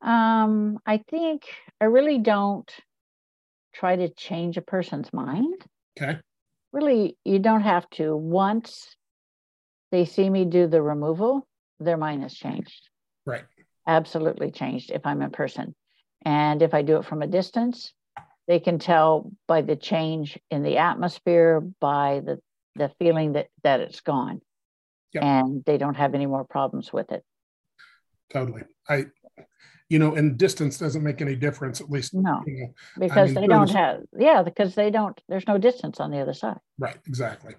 Um 0.00 0.78
i 0.86 0.98
think 0.98 1.44
i 1.80 1.84
really 1.84 2.18
don't 2.18 2.70
try 3.74 3.96
to 3.96 4.08
change 4.08 4.56
a 4.56 4.62
person's 4.62 5.12
mind. 5.12 5.64
Okay. 6.00 6.20
Really 6.72 7.16
you 7.24 7.40
don't 7.40 7.62
have 7.62 7.88
to. 7.90 8.16
Once 8.16 8.96
they 9.90 10.04
see 10.04 10.30
me 10.30 10.44
do 10.44 10.66
the 10.66 10.80
removal 10.80 11.46
their 11.80 11.96
mind 11.96 12.22
has 12.22 12.32
changed. 12.32 12.88
Right 13.26 13.44
absolutely 13.86 14.50
changed 14.50 14.90
if 14.90 15.04
I'm 15.04 15.22
in 15.22 15.30
person. 15.30 15.74
And 16.24 16.62
if 16.62 16.74
I 16.74 16.82
do 16.82 16.96
it 16.96 17.04
from 17.04 17.22
a 17.22 17.26
distance, 17.26 17.92
they 18.46 18.60
can 18.60 18.78
tell 18.78 19.30
by 19.46 19.62
the 19.62 19.76
change 19.76 20.38
in 20.50 20.62
the 20.62 20.78
atmosphere, 20.78 21.60
by 21.80 22.22
the, 22.24 22.40
the 22.76 22.90
feeling 22.98 23.32
that, 23.32 23.48
that 23.62 23.80
it's 23.80 24.00
gone. 24.00 24.40
Yep. 25.12 25.22
And 25.22 25.64
they 25.64 25.78
don't 25.78 25.94
have 25.96 26.14
any 26.14 26.26
more 26.26 26.44
problems 26.44 26.92
with 26.92 27.12
it. 27.12 27.22
Totally. 28.32 28.62
I, 28.88 29.06
you 29.88 29.98
know, 29.98 30.14
and 30.14 30.36
distance 30.36 30.78
doesn't 30.78 31.02
make 31.02 31.20
any 31.20 31.36
difference, 31.36 31.80
at 31.80 31.90
least. 31.90 32.14
No, 32.14 32.42
you 32.46 32.60
know, 32.60 32.74
because 32.98 33.30
I 33.30 33.34
mean, 33.34 33.42
they 33.42 33.46
don't 33.46 33.70
have, 33.70 34.00
yeah, 34.18 34.42
because 34.42 34.74
they 34.74 34.90
don't, 34.90 35.20
there's 35.28 35.46
no 35.46 35.58
distance 35.58 36.00
on 36.00 36.10
the 36.10 36.18
other 36.18 36.32
side. 36.32 36.58
Right, 36.78 36.96
exactly. 37.06 37.54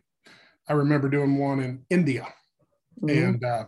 I 0.67 0.73
remember 0.73 1.07
doing 1.07 1.37
one 1.37 1.59
in 1.59 1.85
India, 1.89 2.27
mm-hmm. 2.99 3.09
and 3.09 3.45
uh, 3.45 3.65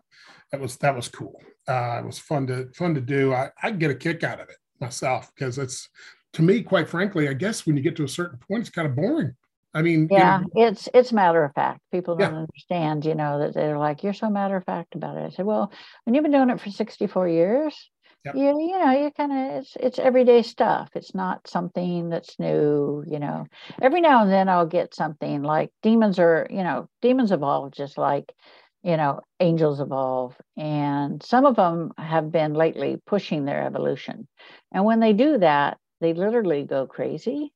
that 0.51 0.59
was 0.59 0.77
that 0.77 0.95
was 0.95 1.07
cool. 1.07 1.39
Uh, 1.67 1.99
it 2.01 2.05
was 2.05 2.19
fun 2.19 2.47
to 2.47 2.69
fun 2.73 2.95
to 2.95 3.01
do. 3.01 3.33
I, 3.33 3.49
I 3.61 3.71
get 3.71 3.91
a 3.91 3.95
kick 3.95 4.23
out 4.23 4.39
of 4.39 4.49
it 4.49 4.57
myself 4.79 5.31
because 5.35 5.57
it's 5.57 5.89
to 6.33 6.41
me, 6.41 6.61
quite 6.61 6.87
frankly, 6.87 7.29
I 7.29 7.33
guess 7.33 7.65
when 7.65 7.75
you 7.75 7.83
get 7.83 7.95
to 7.97 8.03
a 8.03 8.09
certain 8.09 8.37
point, 8.37 8.61
it's 8.61 8.69
kind 8.69 8.87
of 8.87 8.95
boring. 8.95 9.33
I 9.73 9.81
mean, 9.81 10.07
yeah, 10.09 10.39
you 10.39 10.45
know, 10.45 10.67
it's 10.69 10.89
it's 10.93 11.11
matter 11.11 11.43
of 11.43 11.53
fact. 11.53 11.81
People 11.91 12.15
don't 12.15 12.33
yeah. 12.33 12.39
understand, 12.39 13.05
you 13.05 13.15
know, 13.15 13.39
that 13.39 13.53
they're 13.53 13.77
like, 13.77 14.01
"You're 14.01 14.13
so 14.13 14.29
matter 14.29 14.55
of 14.55 14.63
fact 14.63 14.95
about 14.95 15.17
it." 15.17 15.25
I 15.25 15.29
said, 15.29 15.45
"Well, 15.45 15.71
when 16.03 16.13
you've 16.13 16.23
been 16.23 16.31
doing 16.31 16.49
it 16.49 16.59
for 16.59 16.71
64 16.71 17.27
years, 17.27 17.89
yep. 18.25 18.35
you 18.35 18.59
you 18.59 18.79
know, 18.79 18.91
you 18.91 19.11
kind 19.11 19.31
of 19.31 19.61
it's 19.61 19.77
it's 19.79 19.99
everyday 19.99 20.41
stuff. 20.41 20.89
It's 20.95 21.13
not 21.13 21.47
something 21.47 22.09
that's 22.09 22.39
new. 22.39 23.03
You 23.05 23.19
know, 23.19 23.45
every 23.81 24.01
now 24.01 24.23
and 24.23 24.31
then 24.31 24.49
I'll 24.49 24.65
get 24.65 24.95
something 24.95 25.43
like 25.43 25.71
demons 25.83 26.17
are, 26.17 26.47
you 26.49 26.63
know, 26.63 26.87
demons 27.01 27.31
evolve 27.31 27.71
just 27.73 27.97
like 27.97 28.33
you 28.83 28.97
know, 28.97 29.21
angels 29.39 29.79
evolve. 29.79 30.35
And 30.55 31.21
some 31.23 31.45
of 31.45 31.55
them 31.55 31.91
have 31.97 32.31
been 32.31 32.53
lately 32.53 33.01
pushing 33.05 33.45
their 33.45 33.63
evolution. 33.63 34.27
And 34.71 34.85
when 34.85 34.99
they 34.99 35.13
do 35.13 35.37
that, 35.39 35.77
they 36.01 36.13
literally 36.13 36.63
go 36.63 36.85
crazy. 36.87 37.51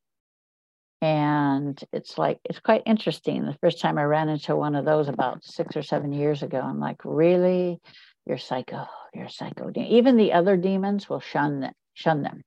And 1.01 1.81
it's 1.91 2.17
like, 2.17 2.39
it's 2.43 2.59
quite 2.59 2.83
interesting. 2.85 3.45
The 3.45 3.57
first 3.61 3.81
time 3.81 3.97
I 3.97 4.03
ran 4.03 4.29
into 4.29 4.55
one 4.55 4.75
of 4.75 4.85
those 4.85 5.07
about 5.07 5.43
six 5.43 5.75
or 5.75 5.81
seven 5.81 6.11
years 6.11 6.43
ago, 6.43 6.59
I'm 6.59 6.79
like, 6.79 6.97
really? 7.03 7.79
You're 8.25 8.37
psycho. 8.37 8.85
You're 9.13 9.29
psycho. 9.29 9.71
Even 9.75 10.15
the 10.15 10.33
other 10.33 10.57
demons 10.57 11.09
will 11.09 11.19
shun 11.19 11.61
them, 11.61 11.73
shun 11.95 12.21
them 12.21 12.43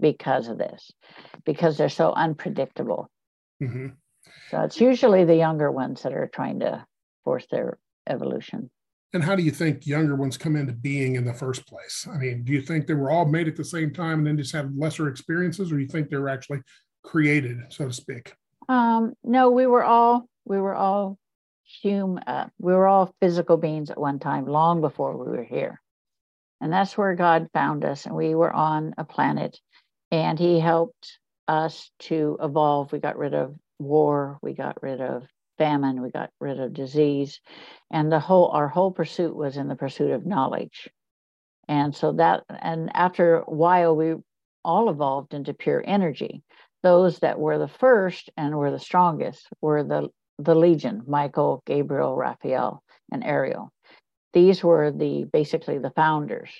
because 0.00 0.48
of 0.48 0.58
this, 0.58 0.90
because 1.44 1.76
they're 1.76 1.88
so 1.88 2.12
unpredictable. 2.12 3.08
Mm-hmm. 3.62 3.88
So 4.50 4.60
it's 4.62 4.80
usually 4.80 5.24
the 5.24 5.36
younger 5.36 5.70
ones 5.70 6.02
that 6.02 6.12
are 6.12 6.28
trying 6.32 6.60
to 6.60 6.84
force 7.24 7.46
their 7.50 7.78
evolution. 8.08 8.70
And 9.12 9.22
how 9.22 9.36
do 9.36 9.44
you 9.44 9.52
think 9.52 9.86
younger 9.86 10.16
ones 10.16 10.36
come 10.36 10.56
into 10.56 10.72
being 10.72 11.14
in 11.14 11.24
the 11.24 11.32
first 11.32 11.66
place? 11.68 12.06
I 12.12 12.18
mean, 12.18 12.42
do 12.42 12.52
you 12.52 12.60
think 12.60 12.86
they 12.86 12.94
were 12.94 13.12
all 13.12 13.24
made 13.24 13.46
at 13.46 13.54
the 13.54 13.64
same 13.64 13.92
time 13.92 14.18
and 14.18 14.26
then 14.26 14.36
just 14.36 14.52
had 14.52 14.76
lesser 14.76 15.08
experiences, 15.08 15.70
or 15.70 15.76
do 15.76 15.82
you 15.82 15.88
think 15.88 16.10
they 16.10 16.16
were 16.16 16.28
actually 16.28 16.62
created, 17.04 17.58
so 17.68 17.86
to 17.86 17.92
speak? 17.92 18.34
Um, 18.68 19.14
no, 19.22 19.50
we 19.50 19.66
were 19.66 19.84
all 19.84 20.28
we 20.44 20.58
were 20.58 20.74
all 20.74 21.16
human. 21.62 22.24
Uh, 22.24 22.48
we 22.58 22.72
were 22.72 22.88
all 22.88 23.14
physical 23.20 23.56
beings 23.56 23.90
at 23.90 24.00
one 24.00 24.18
time, 24.18 24.46
long 24.46 24.80
before 24.80 25.16
we 25.16 25.30
were 25.30 25.44
here, 25.44 25.80
and 26.60 26.72
that's 26.72 26.98
where 26.98 27.14
God 27.14 27.48
found 27.52 27.84
us. 27.84 28.06
And 28.06 28.16
we 28.16 28.34
were 28.34 28.52
on 28.52 28.94
a 28.98 29.04
planet, 29.04 29.60
and 30.10 30.38
He 30.38 30.58
helped 30.58 31.20
us 31.46 31.88
to 32.00 32.36
evolve. 32.42 32.90
We 32.90 32.98
got 32.98 33.16
rid 33.16 33.34
of 33.34 33.54
war. 33.78 34.38
We 34.42 34.54
got 34.54 34.82
rid 34.82 35.00
of 35.00 35.22
famine, 35.58 36.02
we 36.02 36.10
got 36.10 36.30
rid 36.40 36.60
of 36.60 36.74
disease, 36.74 37.40
and 37.90 38.10
the 38.10 38.20
whole 38.20 38.48
our 38.48 38.68
whole 38.68 38.90
pursuit 38.90 39.34
was 39.34 39.56
in 39.56 39.68
the 39.68 39.76
pursuit 39.76 40.10
of 40.10 40.26
knowledge. 40.26 40.88
And 41.68 41.94
so 41.94 42.12
that 42.12 42.44
and 42.48 42.90
after 42.94 43.38
a 43.38 43.42
while 43.42 43.96
we 43.96 44.14
all 44.64 44.90
evolved 44.90 45.34
into 45.34 45.54
pure 45.54 45.82
energy. 45.86 46.42
Those 46.82 47.18
that 47.20 47.38
were 47.38 47.58
the 47.58 47.68
first 47.68 48.30
and 48.36 48.54
were 48.56 48.70
the 48.70 48.78
strongest 48.78 49.48
were 49.60 49.82
the 49.84 50.08
the 50.38 50.54
legion, 50.54 51.02
Michael, 51.06 51.62
Gabriel, 51.64 52.16
Raphael, 52.16 52.82
and 53.12 53.22
Ariel. 53.22 53.70
These 54.32 54.64
were 54.64 54.90
the 54.90 55.24
basically 55.32 55.78
the 55.78 55.90
founders, 55.90 56.50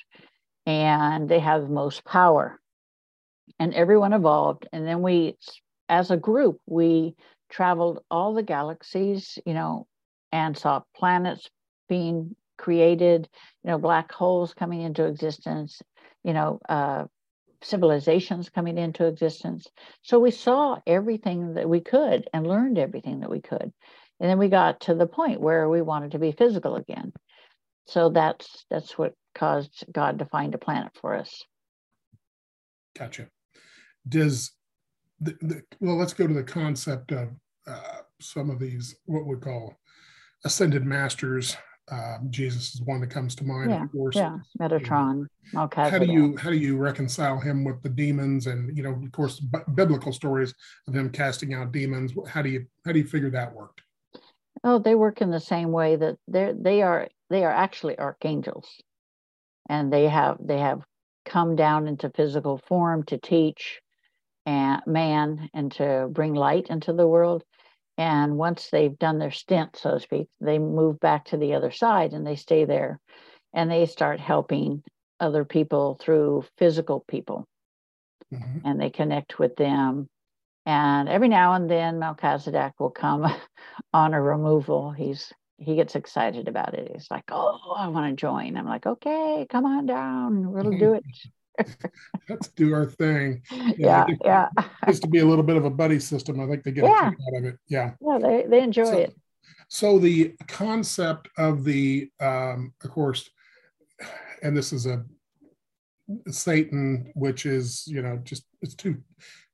and 0.65 1.29
they 1.29 1.41
have 1.41 1.69
most 1.69 2.05
power. 2.05 2.61
And 3.59 3.75
everyone 3.75 4.13
evolved, 4.13 4.67
and 4.73 4.87
then 4.87 5.03
we, 5.03 5.37
as 5.89 6.11
a 6.11 6.17
group, 6.17 6.59
we 6.67 7.15
traveled 7.55 8.01
all 8.11 8.35
the 8.35 8.43
galaxies, 8.43 9.38
you 9.47 9.55
know, 9.55 9.87
and 10.33 10.59
saw 10.59 10.83
planets 10.97 11.49
being 11.88 12.35
created, 12.59 13.29
you 13.62 13.71
know, 13.71 13.79
black 13.79 14.11
holes 14.11 14.53
coming 14.53 14.81
into 14.81 15.07
existence, 15.07 15.81
you 16.25 16.33
know, 16.33 16.59
uh, 16.69 17.05
civilizations 17.62 18.51
coming 18.51 18.77
into 18.77 19.07
existence. 19.07 19.69
So 20.03 20.19
we 20.19 20.33
saw 20.33 20.81
everything 20.85 21.55
that 21.55 21.69
we 21.69 21.81
could 21.81 22.29
and 22.33 22.45
learned 22.45 22.77
everything 22.77 23.21
that 23.21 23.31
we 23.31 23.40
could. 23.40 23.73
And 24.21 24.31
then 24.31 24.38
we 24.38 24.49
got 24.49 24.81
to 24.81 24.95
the 24.95 25.07
point 25.07 25.40
where 25.40 25.69
we 25.69 25.81
wanted 25.81 26.11
to 26.12 26.19
be 26.19 26.33
physical 26.33 26.75
again. 26.75 27.12
So 27.87 28.09
that's 28.09 28.67
that's 28.69 28.99
what 28.99 29.14
caused 29.35 29.85
God 29.93 30.19
to 30.19 30.25
find 30.25 30.55
a 30.55 30.59
planet 30.59 30.93
for 31.01 31.14
us. 31.14 31.45
Gotcha. 32.99 33.29
Does 34.09 34.53
the, 35.21 35.37
the 35.40 35.62
well, 35.81 35.97
let's 35.97 36.14
go 36.14 36.27
to 36.27 36.35
the 36.35 36.43
concept 36.43 37.12
of 37.12 37.31
uh, 37.66 38.03
some 38.20 38.50
of 38.50 38.59
these 38.59 38.96
what 39.07 39.27
we 39.27 39.37
call 39.37 39.77
ascended 40.44 40.85
masters 40.85 41.57
um, 41.90 42.29
Jesus 42.31 42.74
is 42.74 42.83
one 42.83 43.00
that 43.03 43.11
comes 43.11 43.35
to 43.37 43.44
mind, 43.44 43.70
yeah, 43.70 43.85
of 43.85 43.92
course. 43.92 44.16
Yeah, 44.16 44.38
Metatron. 44.59 45.27
Okay. 45.55 45.90
How 45.90 45.98
do 45.98 46.07
you 46.07 46.37
how 46.38 46.48
do 46.48 46.57
you 46.57 46.79
reconcile 46.79 47.38
him 47.38 47.62
with 47.62 47.83
the 47.83 47.90
demons 47.90 48.46
and 48.46 48.74
you 48.77 48.83
know, 48.83 48.92
of 48.92 49.12
course, 49.12 49.38
b- 49.38 49.59
biblical 49.74 50.12
stories 50.12 50.55
of 50.88 50.94
him 50.94 51.11
casting 51.11 51.53
out 51.53 51.72
demons? 51.72 52.12
How 52.27 52.40
do 52.40 52.48
you 52.48 52.66
how 52.87 52.92
do 52.92 52.98
you 52.98 53.07
figure 53.07 53.31
that 53.31 53.53
worked? 53.53 53.83
Oh, 54.62 54.79
they 54.79 54.94
work 54.94 55.20
in 55.20 55.31
the 55.31 55.40
same 55.40 55.72
way 55.72 55.96
that 55.96 56.16
they 56.27 56.53
they 56.59 56.81
are 56.81 57.09
they 57.29 57.44
are 57.44 57.53
actually 57.53 57.98
archangels, 57.98 58.66
and 59.68 59.92
they 59.92 60.09
have 60.09 60.38
they 60.40 60.59
have 60.59 60.83
come 61.27 61.55
down 61.55 61.87
into 61.87 62.11
physical 62.11 62.62
form 62.66 63.03
to 63.05 63.18
teach 63.18 63.81
and 64.46 64.81
man 64.87 65.50
and 65.53 65.70
to 65.72 66.09
bring 66.11 66.33
light 66.33 66.68
into 66.68 66.94
the 66.94 67.07
world 67.07 67.44
and 67.97 68.37
once 68.37 68.71
they've 68.71 68.99
done 68.99 69.19
their 69.19 69.31
stint, 69.31 69.77
so 69.77 69.93
to 69.93 70.01
speak, 70.01 70.29
they 70.41 70.59
move 70.59 70.99
back 70.99 71.27
to 71.27 71.37
the 71.37 71.55
other 71.55 71.71
side 71.71 72.13
and 72.13 72.27
they 72.27 72.37
stay 72.37 72.65
there 72.65 73.01
and 73.53 73.71
they 73.71 73.87
start 73.87 74.19
helping 74.19 74.83
other 75.21 75.45
people 75.45 75.97
through 76.01 76.45
physical 76.59 77.05
people. 77.09 77.47
Mm-hmm. 78.33 78.67
And 78.67 78.81
they 78.81 78.91
connect 78.91 79.39
with 79.39 79.55
them. 79.57 80.09
And 80.67 81.09
every 81.09 81.29
now 81.29 81.53
and 81.55 81.71
then 81.71 81.99
Melchizedek 81.99 82.73
will 82.81 82.91
come 82.91 83.33
on 83.93 84.15
a 84.15 84.21
removal. 84.21 84.91
He's 84.91 85.33
he 85.59 85.77
gets 85.77 85.95
excited 85.95 86.49
about 86.49 86.75
it. 86.75 86.91
He's 86.93 87.09
like, 87.13 87.25
Oh, 87.31 87.75
I 87.77 87.87
want 87.89 88.11
to 88.11 88.21
join. 88.21 88.57
I'm 88.57 88.67
like, 88.67 88.87
okay, 88.87 89.47
come 89.49 89.67
on 89.67 89.87
down. 89.87 90.51
We'll 90.51 90.77
do 90.77 90.95
it. 90.95 91.05
Let's 92.29 92.49
do 92.49 92.73
our 92.75 92.87
thing. 92.87 93.43
Yeah, 93.77 94.07
yeah. 94.25 94.49
yeah. 94.57 94.64
Used 94.88 95.03
to 95.03 95.09
be 95.09 95.21
a 95.21 95.25
little 95.25 95.45
bit 95.45 95.57
of 95.57 95.64
a 95.64 95.71
buddy 95.71 96.01
system. 96.01 96.40
I 96.40 96.47
think 96.47 96.64
they 96.64 96.73
get 96.73 96.85
yeah. 96.85 97.11
out 97.11 97.38
of 97.38 97.45
it. 97.45 97.59
Yeah. 97.69 97.93
Yeah, 98.01 98.19
they, 98.19 98.45
they 98.49 98.62
enjoy 98.62 98.85
so, 98.85 98.99
it. 98.99 99.14
So 99.69 99.99
the 99.99 100.35
concept 100.49 101.29
of 101.38 101.64
the, 101.64 102.11
um, 102.21 102.73
of 102.83 102.90
course, 102.90 103.29
and 104.43 104.57
this 104.57 104.73
is 104.73 104.87
a 104.87 105.05
Satan, 106.29 107.11
which 107.14 107.47
is 107.47 107.87
you 107.87 108.03
know 108.03 108.21
just 108.25 108.45
it's 108.61 108.75
too 108.75 108.97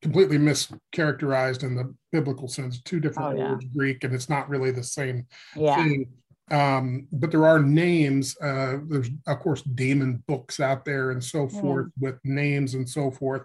completely 0.03 0.39
mischaracterized 0.39 1.63
in 1.63 1.77
the 1.77 1.95
biblical 2.11 2.49
sense. 2.49 2.81
Two 2.83 3.01
different 3.01 3.35
oh, 3.35 3.39
yeah. 3.39 3.51
words, 3.53 3.67
Greek, 3.77 4.05
and 4.05 4.15
it's 4.15 4.29
not 4.29 4.49
really 4.49 4.71
the 4.71 4.83
same 4.83 5.27
yeah. 5.55 5.77
thing. 5.77 6.07
Um, 6.51 7.07
but 7.13 7.31
there 7.31 7.47
are 7.47 7.61
names. 7.61 8.37
Uh, 8.41 8.79
there's 8.89 9.09
of 9.27 9.39
course 9.39 9.63
demon 9.63 10.23
books 10.27 10.59
out 10.59 10.85
there 10.85 11.13
and 11.13 11.23
so 11.23 11.49
forth 11.49 11.89
yeah. 11.97 12.11
with 12.11 12.19
names 12.25 12.75
and 12.75 12.89
so 12.89 13.11
forth. 13.11 13.43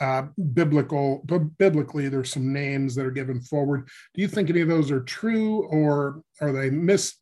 Uh, 0.00 0.22
biblical, 0.52 1.22
but 1.24 1.40
biblically, 1.58 2.08
there's 2.08 2.30
some 2.30 2.52
names 2.52 2.94
that 2.94 3.06
are 3.06 3.10
given 3.10 3.40
forward. 3.40 3.88
Do 4.14 4.22
you 4.22 4.28
think 4.28 4.50
any 4.50 4.60
of 4.60 4.68
those 4.68 4.90
are 4.90 5.00
true, 5.00 5.64
or 5.66 6.22
are 6.40 6.52
they 6.52 6.70
mis? 6.70 7.14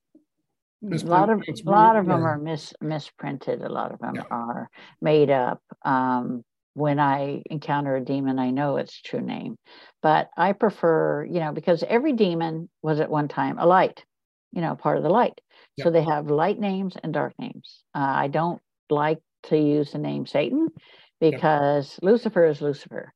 A 0.91 0.97
lot 0.97 1.31
of 1.31 1.41
a 1.41 1.71
lot 1.71 1.97
of 1.97 2.07
them 2.07 2.25
are 2.25 2.39
mis 2.39 2.75
misprinted. 2.81 3.63
A 3.63 3.69
lot 3.69 3.93
of 3.93 4.01
them 4.01 4.17
yeah. 4.17 4.23
are 4.31 4.69
made 5.01 5.31
up. 5.31 5.63
Um, 5.83 6.45
when 6.75 6.99
I 6.99 7.43
encounter 7.51 7.97
a 7.97 8.05
demon, 8.05 8.39
I 8.39 8.51
know 8.51 8.77
its 8.79 9.01
true 9.01 9.21
name, 9.21 9.57
but 10.03 10.31
I 10.37 10.53
prefer, 10.53 11.25
you 11.25 11.41
know, 11.41 11.53
because 11.53 11.83
every 11.83 12.13
demon 12.15 12.71
was 12.83 12.99
at 13.01 13.11
one 13.11 13.29
time 13.29 13.59
a 13.59 13.67
light 13.67 14.05
you 14.53 14.61
know, 14.61 14.75
part 14.75 14.97
of 14.97 15.03
the 15.03 15.11
light. 15.11 15.41
Yep. 15.77 15.85
So 15.85 15.91
they 15.91 16.05
have 16.05 16.31
light 16.31 16.59
names 16.59 16.97
and 17.03 17.13
dark 17.13 17.33
names. 17.39 17.83
Uh, 17.95 18.13
I 18.15 18.29
don't 18.29 18.61
like 18.91 19.19
to 19.45 19.57
use 19.57 19.93
the 19.93 19.99
name 19.99 20.27
Satan 20.27 20.69
because 21.21 21.99
yep. 22.03 22.13
Lucifer 22.13 22.47
is 22.47 22.61
Lucifer. 22.61 23.13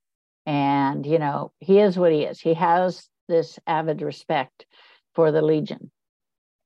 And, 0.46 1.04
you 1.04 1.18
know, 1.18 1.52
he 1.58 1.80
is 1.80 1.98
what 1.98 2.12
he 2.12 2.22
is. 2.22 2.40
He 2.40 2.54
has 2.54 3.08
this 3.28 3.58
avid 3.66 4.00
respect 4.00 4.64
for 5.14 5.32
the 5.32 5.42
Legion. 5.42 5.90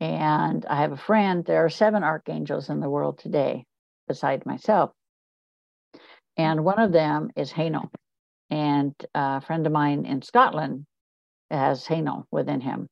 And 0.01 0.65
I 0.67 0.77
have 0.83 0.93
a 0.93 0.97
friend, 0.97 1.45
there 1.45 1.65
are 1.65 1.71
seven 1.71 2.03
archangels 2.03 2.69
in 2.69 2.81
the 2.81 2.89
world 2.89 3.19
today, 3.19 3.65
beside 4.09 4.47
myself. 4.47 4.93
And 6.37 6.65
one 6.65 6.79
of 6.79 6.93
them 6.93 7.31
is 7.37 7.53
Haniel. 7.53 7.89
And 8.51 8.95
a 9.15 9.41
friend 9.41 9.67
of 9.67 9.73
mine 9.73 10.07
in 10.07 10.23
Scotland 10.23 10.87
has 11.51 11.87
Haniel 11.87 12.25
within 12.31 12.61
him. 12.61 12.89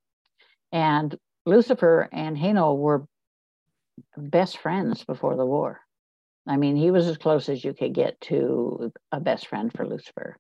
And 0.73 1.17
Lucifer 1.49 2.09
and 2.13 2.37
Haniel 2.37 2.77
were 2.77 3.07
best 4.17 4.59
friends 4.59 5.05
before 5.05 5.35
the 5.35 5.47
war. 5.47 5.81
I 6.47 6.57
mean, 6.57 6.77
he 6.77 6.91
was 6.91 7.07
as 7.07 7.17
close 7.17 7.49
as 7.49 7.65
you 7.65 7.73
could 7.73 7.95
get 7.95 8.21
to 8.23 8.93
a 9.13 9.19
best 9.19 9.47
friend 9.47 9.73
for 9.75 9.87
Lucifer, 9.87 10.37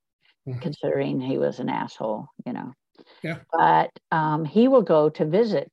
mm-hmm. 0.47 0.59
considering 0.61 1.18
he 1.18 1.38
was 1.38 1.61
an 1.61 1.71
asshole, 1.71 2.29
you 2.44 2.53
know. 2.53 2.73
Yeah. 3.23 3.38
But 3.53 3.90
um, 4.11 4.44
he 4.44 4.68
will 4.68 4.83
go 4.83 5.09
to 5.09 5.25
visit 5.25 5.71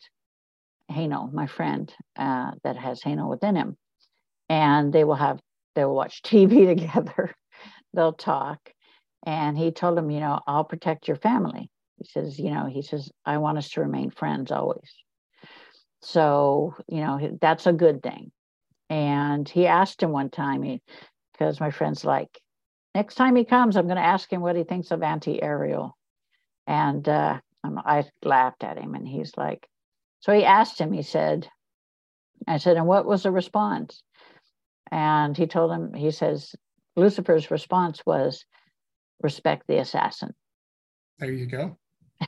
Haniel, 0.90 1.32
my 1.34 1.48
friend 1.48 1.94
uh, 2.18 2.52
that 2.64 2.78
has 2.78 3.02
Haniel 3.02 3.30
within 3.30 3.56
him, 3.56 3.78
and 4.48 4.94
they 4.94 5.04
will 5.04 5.16
have 5.16 5.40
they 5.76 5.84
will 5.84 5.96
watch 5.96 6.22
TV 6.24 6.66
together. 6.66 7.36
They'll 7.94 8.14
talk, 8.14 8.60
and 9.26 9.58
he 9.58 9.72
told 9.72 9.98
him, 9.98 10.10
you 10.12 10.22
know, 10.22 10.40
I'll 10.48 10.64
protect 10.64 11.08
your 11.10 11.18
family. 11.18 11.70
He 11.98 12.06
says, 12.06 12.40
you 12.40 12.52
know, 12.52 12.66
he 12.66 12.82
says, 12.82 13.10
I 13.26 13.38
want 13.38 13.58
us 13.58 13.70
to 13.72 13.82
remain 13.82 14.12
friends 14.12 14.52
always. 14.52 14.92
So, 16.06 16.76
you 16.88 17.02
know, 17.02 17.38
that's 17.42 17.66
a 17.66 17.74
good 17.74 18.04
thing. 18.04 18.32
And 18.92 19.50
he 19.50 19.66
asked 19.66 20.04
him 20.04 20.12
one 20.12 20.30
time, 20.30 20.62
he, 20.62 20.84
because 21.32 21.60
my 21.60 21.72
friend's 21.72 22.06
like, 22.06 22.40
next 22.94 23.16
time 23.16 23.36
he 23.36 23.44
comes, 23.44 23.76
I'm 23.76 23.88
going 23.88 23.98
to 23.98 24.04
ask 24.04 24.32
him 24.32 24.42
what 24.42 24.56
he 24.56 24.64
thinks 24.64 24.92
of 24.92 25.02
Auntie 25.02 25.42
Ariel. 25.42 25.98
And 26.68 27.10
uh, 27.10 27.40
I 27.64 28.06
laughed 28.24 28.64
at 28.64 28.78
him, 28.78 28.94
and 28.94 29.08
he's 29.08 29.36
like, 29.36 29.68
so 30.20 30.32
he 30.32 30.46
asked 30.46 30.80
him, 30.80 30.94
he 30.94 31.02
said, 31.02 31.50
I 32.48 32.58
said, 32.58 32.78
and 32.78 32.86
what 32.86 33.08
was 33.08 33.24
the 33.24 33.32
response? 33.32 34.04
And 34.92 35.36
he 35.36 35.48
told 35.48 35.72
him, 35.72 35.92
he 35.96 36.12
says, 36.12 36.54
Lucifer's 36.96 37.50
response 37.50 38.04
was, 38.06 38.46
respect 39.24 39.64
the 39.68 39.80
assassin. 39.80 40.36
There 41.18 41.32
you 41.32 41.48
go. 41.48 41.78
you 42.22 42.28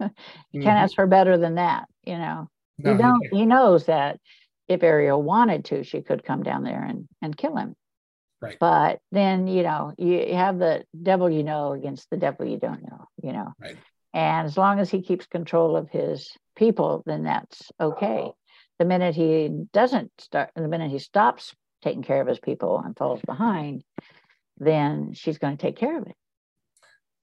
mm-hmm. 0.00 0.62
can't 0.62 0.78
ask 0.78 0.96
for 0.96 1.06
better 1.06 1.38
than 1.38 1.54
that, 1.56 1.86
you 2.04 2.18
know. 2.18 2.48
No, 2.78 2.92
he 2.92 2.98
don't. 2.98 3.26
He, 3.30 3.38
he 3.38 3.46
knows 3.46 3.86
that 3.86 4.18
if 4.68 4.82
Ariel 4.82 5.22
wanted 5.22 5.66
to, 5.66 5.84
she 5.84 6.02
could 6.02 6.24
come 6.24 6.42
down 6.42 6.64
there 6.64 6.82
and 6.82 7.08
and 7.22 7.36
kill 7.36 7.56
him. 7.56 7.74
Right. 8.40 8.58
But 8.58 8.98
then 9.12 9.46
you 9.46 9.62
know 9.62 9.92
you 9.96 10.34
have 10.34 10.58
the 10.58 10.84
devil 11.00 11.30
you 11.30 11.44
know 11.44 11.72
against 11.72 12.10
the 12.10 12.16
devil 12.16 12.46
you 12.46 12.58
don't 12.58 12.82
know. 12.82 13.06
You 13.22 13.32
know. 13.32 13.52
Right. 13.60 13.76
And 14.12 14.46
as 14.46 14.56
long 14.56 14.78
as 14.78 14.90
he 14.90 15.02
keeps 15.02 15.26
control 15.26 15.76
of 15.76 15.90
his 15.90 16.30
people, 16.56 17.02
then 17.04 17.24
that's 17.24 17.70
okay. 17.80 18.20
Uh-huh. 18.22 18.32
The 18.78 18.84
minute 18.84 19.14
he 19.14 19.50
doesn't 19.72 20.10
start, 20.18 20.50
the 20.54 20.68
minute 20.68 20.90
he 20.90 20.98
stops 20.98 21.54
taking 21.82 22.02
care 22.02 22.20
of 22.20 22.26
his 22.26 22.40
people 22.40 22.80
and 22.84 22.96
falls 22.96 23.20
behind, 23.24 23.84
then 24.58 25.12
she's 25.14 25.38
going 25.38 25.56
to 25.56 25.62
take 25.62 25.76
care 25.76 25.98
of 25.98 26.06
it. 26.06 26.16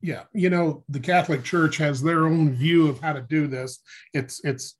Yeah, 0.00 0.24
you 0.32 0.50
know, 0.50 0.84
the 0.88 1.00
Catholic 1.00 1.44
Church 1.44 1.76
has 1.78 2.02
their 2.02 2.26
own 2.26 2.54
view 2.54 2.88
of 2.88 3.00
how 3.00 3.12
to 3.12 3.22
do 3.22 3.46
this. 3.46 3.80
It's 4.12 4.44
it's 4.44 4.76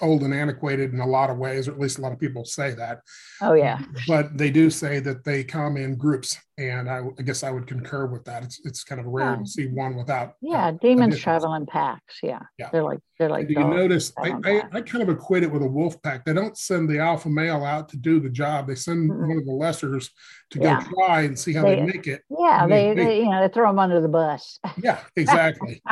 old 0.00 0.22
and 0.22 0.34
antiquated 0.34 0.92
in 0.92 1.00
a 1.00 1.06
lot 1.06 1.30
of 1.30 1.38
ways, 1.38 1.68
or 1.68 1.72
at 1.72 1.80
least 1.80 1.98
a 1.98 2.00
lot 2.00 2.12
of 2.12 2.18
people 2.18 2.44
say 2.44 2.74
that. 2.74 3.00
Oh 3.40 3.52
yeah. 3.52 3.80
But 4.08 4.38
they 4.38 4.50
do 4.50 4.70
say 4.70 5.00
that 5.00 5.24
they 5.24 5.44
come 5.44 5.76
in 5.76 5.96
groups, 5.96 6.38
and 6.70 6.88
I, 6.88 7.02
I 7.18 7.22
guess 7.22 7.42
I 7.42 7.50
would 7.50 7.66
concur 7.66 8.06
with 8.06 8.24
that. 8.24 8.42
It's 8.42 8.60
it's 8.64 8.84
kind 8.84 9.00
of 9.00 9.06
rare 9.06 9.30
yeah. 9.30 9.36
to 9.36 9.46
see 9.46 9.66
one 9.68 9.96
without. 9.96 10.34
Yeah, 10.40 10.66
uh, 10.66 10.70
demons 10.72 11.14
additions. 11.14 11.22
travel 11.22 11.54
in 11.54 11.66
packs. 11.66 12.18
Yeah. 12.22 12.40
Yeah. 12.58 12.70
They're 12.72 12.82
like 12.82 13.00
they're 13.18 13.28
like. 13.28 13.48
do 13.48 13.54
you 13.54 13.64
notice? 13.64 14.12
I, 14.18 14.32
I, 14.44 14.62
I 14.72 14.80
kind 14.80 15.02
of 15.02 15.08
equate 15.08 15.42
it 15.42 15.50
with 15.50 15.62
a 15.62 15.66
wolf 15.66 16.00
pack. 16.02 16.24
They 16.24 16.32
don't 16.32 16.56
send 16.56 16.88
the 16.88 16.98
alpha 16.98 17.28
male 17.28 17.64
out 17.64 17.88
to 17.90 17.96
do 17.96 18.20
the 18.20 18.28
job. 18.28 18.66
They 18.66 18.74
send 18.74 19.10
mm-hmm. 19.10 19.28
one 19.28 19.38
of 19.38 19.46
the 19.46 19.52
lessers 19.52 20.08
to 20.50 20.58
go 20.58 20.64
yeah. 20.64 20.84
try 20.94 21.22
and 21.22 21.38
see 21.38 21.52
how 21.52 21.62
they, 21.62 21.76
they 21.76 21.82
make 21.82 22.06
it. 22.06 22.22
Yeah, 22.30 22.66
they, 22.66 22.94
they, 22.94 23.04
they, 23.04 23.18
you 23.18 23.30
know 23.30 23.40
they 23.40 23.52
throw 23.52 23.68
them 23.68 23.78
under 23.78 24.00
the 24.00 24.08
bus. 24.08 24.58
Yeah, 24.82 25.00
exactly. 25.16 25.82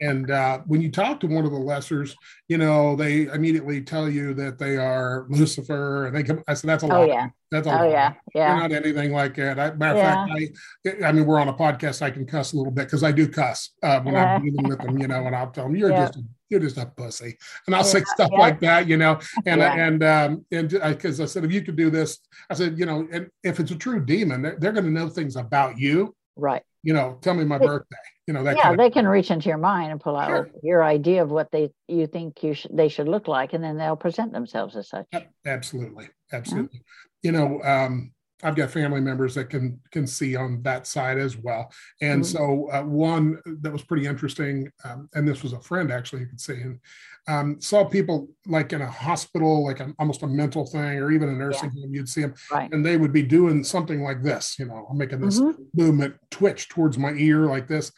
and 0.00 0.30
uh, 0.30 0.60
when 0.66 0.80
you 0.80 0.90
talk 0.90 1.20
to 1.20 1.26
one 1.26 1.44
of 1.44 1.50
the 1.50 1.58
lessers, 1.58 2.14
you 2.48 2.58
know 2.58 2.96
they 2.96 3.26
immediately 3.26 3.82
tell 3.82 4.08
you 4.08 4.34
that 4.34 4.58
they 4.58 4.76
are 4.76 5.26
Lucifer, 5.28 6.06
and 6.06 6.16
they 6.16 6.22
come. 6.22 6.42
I 6.46 6.54
said 6.54 6.68
that's 6.68 6.84
a 6.84 6.86
oh, 6.86 7.00
lot. 7.00 7.08
Yeah. 7.08 7.28
That's 7.50 7.66
a 7.66 7.70
oh, 7.70 7.84
lot. 7.84 7.90
yeah, 7.90 8.14
yeah. 8.34 8.58
They're 8.58 8.68
not 8.68 8.84
anything 8.84 9.12
like 9.12 9.36
that. 9.36 9.58
I, 9.58 9.72
matter 9.72 9.98
of 10.00 10.04
yeah. 10.04 10.26
fact, 10.26 11.02
I, 11.02 11.06
I 11.06 11.12
mean, 11.12 11.24
we're 11.24 11.40
on 11.40 11.48
a 11.48 11.54
podcast. 11.54 12.02
I 12.02 12.10
can 12.10 12.26
cuss 12.26 12.52
a 12.52 12.56
little 12.56 12.72
bit 12.72 12.86
because 12.86 13.02
I 13.02 13.12
do 13.12 13.26
cuss 13.26 13.70
uh, 13.82 14.00
when 14.00 14.16
I'm 14.16 14.44
dealing 14.44 14.68
with 14.68 14.80
them, 14.80 14.98
you 14.98 15.08
know, 15.08 15.26
and 15.26 15.34
I'll 15.34 15.50
tell 15.50 15.64
them, 15.64 15.76
"You're 15.76 15.90
yeah. 15.90 16.06
just 16.06 16.16
a 16.16 16.22
you're 16.48 16.60
just 16.60 16.78
a 16.78 16.86
pussy. 16.86 17.36
And 17.66 17.74
I'll 17.74 17.82
yeah, 17.82 17.88
say 17.88 18.02
stuff 18.04 18.30
yeah. 18.32 18.38
like 18.38 18.60
that, 18.60 18.88
you 18.88 18.96
know, 18.96 19.18
and, 19.46 19.60
yeah. 19.60 19.86
and, 19.86 20.02
um, 20.02 20.44
and 20.50 20.68
because 20.70 21.20
I 21.20 21.26
said, 21.26 21.44
if 21.44 21.52
you 21.52 21.62
could 21.62 21.76
do 21.76 21.90
this, 21.90 22.18
I 22.50 22.54
said, 22.54 22.78
you 22.78 22.86
know, 22.86 23.06
and 23.12 23.28
if 23.42 23.60
it's 23.60 23.70
a 23.70 23.76
true 23.76 24.04
demon, 24.04 24.42
they're, 24.42 24.56
they're 24.58 24.72
going 24.72 24.84
to 24.84 24.90
know 24.90 25.08
things 25.08 25.36
about 25.36 25.78
you. 25.78 26.14
Right. 26.36 26.62
You 26.82 26.94
know, 26.94 27.18
tell 27.20 27.34
me 27.34 27.44
my 27.44 27.58
birthday, 27.58 27.96
you 28.26 28.34
know, 28.34 28.44
that 28.44 28.56
yeah, 28.56 28.62
kind 28.62 28.74
of 28.74 28.78
they 28.78 28.90
can 28.90 29.06
reach 29.06 29.30
into 29.30 29.48
your 29.48 29.58
mind 29.58 29.90
and 29.90 30.00
pull 30.00 30.16
out 30.16 30.28
sure. 30.28 30.50
your 30.62 30.84
idea 30.84 31.22
of 31.22 31.30
what 31.30 31.50
they, 31.50 31.70
you 31.88 32.06
think 32.06 32.42
you 32.42 32.54
should, 32.54 32.74
they 32.74 32.88
should 32.88 33.08
look 33.08 33.26
like, 33.26 33.52
and 33.52 33.62
then 33.62 33.76
they'll 33.76 33.96
present 33.96 34.32
themselves 34.32 34.76
as 34.76 34.88
such. 34.88 35.06
Absolutely. 35.44 36.08
Absolutely. 36.32 36.82
You 37.22 37.32
know, 37.32 37.60
um, 37.62 38.12
I've 38.42 38.54
got 38.54 38.70
family 38.70 39.00
members 39.00 39.34
that 39.34 39.50
can 39.50 39.80
can 39.90 40.06
see 40.06 40.36
on 40.36 40.62
that 40.62 40.86
side 40.86 41.18
as 41.18 41.36
well. 41.36 41.72
And 42.00 42.22
mm-hmm. 42.22 42.36
so 42.36 42.70
uh, 42.70 42.82
one 42.82 43.40
that 43.62 43.72
was 43.72 43.82
pretty 43.82 44.06
interesting, 44.06 44.70
um, 44.84 45.08
and 45.14 45.26
this 45.26 45.42
was 45.42 45.52
a 45.52 45.60
friend 45.60 45.90
actually, 45.90 46.20
you 46.20 46.28
could 46.28 46.40
see, 46.40 46.60
and 46.60 46.78
um, 47.26 47.60
saw 47.60 47.84
people 47.84 48.28
like 48.46 48.72
in 48.72 48.80
a 48.80 48.90
hospital, 48.90 49.64
like 49.64 49.80
almost 49.98 50.22
a 50.22 50.26
mental 50.26 50.64
thing, 50.64 50.98
or 50.98 51.10
even 51.10 51.28
a 51.28 51.32
nursing 51.32 51.72
yeah. 51.74 51.82
home. 51.82 51.94
You'd 51.94 52.08
see 52.08 52.22
them, 52.22 52.34
right. 52.52 52.72
and 52.72 52.86
they 52.86 52.96
would 52.96 53.12
be 53.12 53.22
doing 53.22 53.64
something 53.64 54.02
like 54.02 54.22
this. 54.22 54.56
You 54.58 54.66
know, 54.66 54.86
I'm 54.88 54.98
making 54.98 55.20
this 55.20 55.40
mm-hmm. 55.40 55.62
movement, 55.74 56.14
twitch 56.30 56.68
towards 56.68 56.96
my 56.96 57.12
ear 57.12 57.46
like 57.46 57.66
this, 57.66 57.90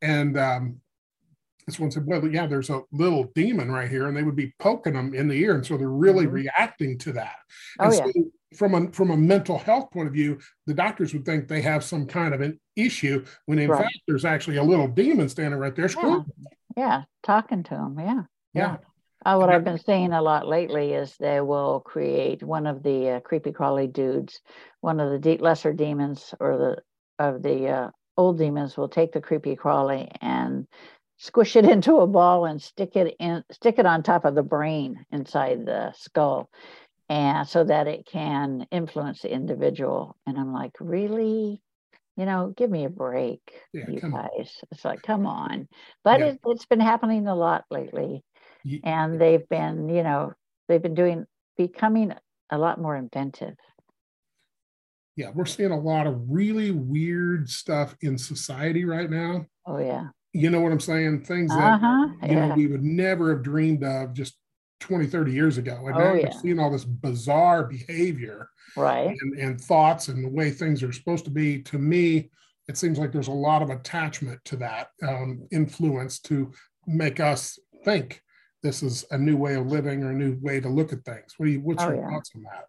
and 0.00 0.38
um, 0.38 0.80
this 1.66 1.78
one 1.78 1.90
said, 1.90 2.06
"Well, 2.06 2.26
yeah, 2.26 2.46
there's 2.46 2.70
a 2.70 2.82
little 2.92 3.24
demon 3.34 3.70
right 3.70 3.88
here," 3.88 4.06
and 4.06 4.16
they 4.16 4.22
would 4.22 4.36
be 4.36 4.54
poking 4.58 4.94
them 4.94 5.14
in 5.14 5.28
the 5.28 5.34
ear, 5.34 5.54
and 5.54 5.64
so 5.64 5.76
they're 5.76 5.88
really 5.88 6.24
mm-hmm. 6.24 6.34
reacting 6.34 6.98
to 6.98 7.12
that. 7.12 7.36
Oh, 7.78 7.84
and 7.84 7.94
yeah. 7.94 8.06
so 8.14 8.30
from 8.56 8.74
a 8.74 8.92
from 8.92 9.10
a 9.10 9.16
mental 9.16 9.58
health 9.58 9.90
point 9.90 10.08
of 10.08 10.12
view, 10.12 10.38
the 10.66 10.74
doctors 10.74 11.12
would 11.12 11.24
think 11.24 11.48
they 11.48 11.62
have 11.62 11.84
some 11.84 12.06
kind 12.06 12.34
of 12.34 12.40
an 12.40 12.60
issue 12.76 13.24
when 13.46 13.58
in 13.58 13.70
right. 13.70 13.82
fact 13.82 13.98
there's 14.06 14.24
actually 14.24 14.56
a 14.56 14.62
little 14.62 14.88
demon 14.88 15.28
standing 15.28 15.58
right 15.58 15.74
there. 15.74 15.88
Yeah. 15.90 16.20
yeah, 16.76 17.02
talking 17.22 17.62
to 17.64 17.70
them. 17.70 17.96
Yeah, 17.98 18.14
yeah. 18.14 18.22
yeah. 18.54 18.76
Uh, 19.24 19.36
what 19.36 19.50
I've 19.50 19.64
been 19.64 19.78
seeing 19.78 20.12
a 20.12 20.20
lot 20.20 20.48
lately 20.48 20.94
is 20.94 21.14
they 21.16 21.40
will 21.40 21.80
create 21.80 22.42
one 22.42 22.66
of 22.66 22.82
the 22.82 23.10
uh, 23.10 23.20
creepy 23.20 23.52
crawly 23.52 23.86
dudes, 23.86 24.40
one 24.80 24.98
of 24.98 25.10
the 25.10 25.18
de- 25.18 25.42
lesser 25.42 25.72
demons 25.72 26.34
or 26.40 26.58
the 26.58 27.24
of 27.24 27.42
the 27.42 27.68
uh, 27.68 27.90
old 28.16 28.38
demons 28.38 28.76
will 28.76 28.88
take 28.88 29.12
the 29.12 29.20
creepy 29.20 29.54
crawly 29.54 30.10
and 30.20 30.66
squish 31.22 31.54
it 31.56 31.64
into 31.74 31.96
a 31.96 32.06
ball 32.06 32.44
and 32.44 32.60
stick 32.60 32.96
it 32.96 33.14
in 33.18 33.44
stick 33.50 33.78
it 33.78 33.86
on 33.86 34.02
top 34.02 34.24
of 34.24 34.34
the 34.34 34.42
brain 34.42 35.06
inside 35.12 35.64
the 35.64 35.92
skull 35.96 36.50
and 37.08 37.46
so 37.46 37.62
that 37.62 37.88
it 37.88 38.06
can 38.06 38.66
influence 38.70 39.20
the 39.20 39.30
individual. 39.30 40.16
And 40.26 40.38
I'm 40.38 40.52
like, 40.52 40.72
really? 40.80 41.60
You 42.16 42.24
know, 42.26 42.54
give 42.56 42.70
me 42.70 42.84
a 42.84 42.90
break, 42.90 43.40
yeah, 43.72 43.84
you 43.88 44.00
guys. 44.00 44.10
On. 44.12 44.68
It's 44.70 44.84
like, 44.84 45.02
come 45.02 45.26
on. 45.26 45.68
But 46.04 46.20
yeah. 46.20 46.26
it, 46.26 46.40
has 46.46 46.64
been 46.66 46.80
happening 46.80 47.26
a 47.26 47.34
lot 47.34 47.64
lately. 47.70 48.22
And 48.84 49.20
they've 49.20 49.46
been, 49.48 49.88
you 49.88 50.02
know, 50.02 50.32
they've 50.68 50.82
been 50.82 50.94
doing, 50.94 51.26
becoming 51.58 52.14
a 52.48 52.56
lot 52.56 52.80
more 52.80 52.96
inventive. 52.96 53.56
Yeah, 55.16 55.30
we're 55.34 55.46
seeing 55.46 55.72
a 55.72 55.80
lot 55.80 56.06
of 56.06 56.18
really 56.28 56.70
weird 56.70 57.50
stuff 57.50 57.94
in 58.00 58.16
society 58.16 58.84
right 58.86 59.10
now. 59.10 59.46
Oh, 59.66 59.78
yeah. 59.78 60.08
You 60.32 60.50
know 60.50 60.60
what 60.60 60.72
I'm 60.72 60.80
saying? 60.80 61.22
Things 61.22 61.50
that, 61.54 61.74
uh-huh. 61.74 62.08
you 62.26 62.34
know, 62.36 62.54
we 62.56 62.66
would 62.66 62.82
never 62.82 63.34
have 63.34 63.42
dreamed 63.42 63.84
of 63.84 64.14
just 64.14 64.36
20, 64.80 65.06
30 65.06 65.32
years 65.32 65.58
ago. 65.58 65.86
And 65.86 65.96
oh, 65.96 65.98
now 65.98 66.14
yeah. 66.14 66.22
you're 66.22 66.40
seeing 66.40 66.58
all 66.58 66.70
this 66.70 66.84
bizarre 66.84 67.64
behavior 67.64 68.48
right. 68.76 69.16
and, 69.20 69.38
and 69.38 69.60
thoughts 69.60 70.08
and 70.08 70.24
the 70.24 70.28
way 70.28 70.50
things 70.50 70.82
are 70.82 70.92
supposed 70.92 71.24
to 71.26 71.30
be. 71.30 71.62
To 71.62 71.78
me, 71.78 72.30
it 72.68 72.76
seems 72.76 72.98
like 72.98 73.12
there's 73.12 73.28
a 73.28 73.32
lot 73.32 73.62
of 73.62 73.70
attachment 73.70 74.40
to 74.46 74.56
that 74.56 74.88
um, 75.06 75.46
influence 75.50 76.18
to 76.20 76.52
make 76.86 77.20
us 77.20 77.58
think 77.84 78.22
this 78.62 78.82
is 78.82 79.04
a 79.10 79.18
new 79.18 79.36
way 79.36 79.54
of 79.54 79.66
living 79.66 80.02
or 80.02 80.10
a 80.10 80.14
new 80.14 80.38
way 80.40 80.60
to 80.60 80.68
look 80.68 80.92
at 80.92 81.04
things. 81.04 81.34
What 81.36 81.46
do 81.46 81.52
you, 81.52 81.60
what's 81.60 81.82
oh, 81.82 81.88
your 81.88 81.96
yeah. 81.96 82.10
thoughts 82.10 82.30
on 82.34 82.42
that? 82.42 82.66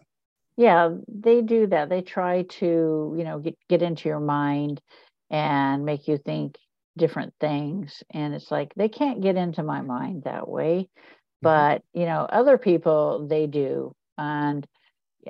Yeah, 0.55 0.95
they 1.07 1.41
do 1.41 1.67
that. 1.67 1.89
They 1.89 2.01
try 2.01 2.43
to, 2.43 3.15
you 3.17 3.23
know, 3.23 3.39
get, 3.39 3.57
get 3.69 3.81
into 3.81 4.09
your 4.09 4.19
mind 4.19 4.81
and 5.29 5.85
make 5.85 6.07
you 6.07 6.17
think 6.17 6.57
different 6.97 7.33
things. 7.39 8.03
And 8.11 8.33
it's 8.33 8.51
like 8.51 8.73
they 8.75 8.89
can't 8.89 9.21
get 9.21 9.35
into 9.35 9.63
my 9.63 9.81
mind 9.81 10.23
that 10.23 10.47
way. 10.47 10.89
Mm-hmm. 11.43 11.81
but 11.83 11.83
you 11.93 12.05
know 12.05 12.21
other 12.21 12.57
people 12.57 13.27
they 13.27 13.47
do 13.47 13.93
and 14.17 14.65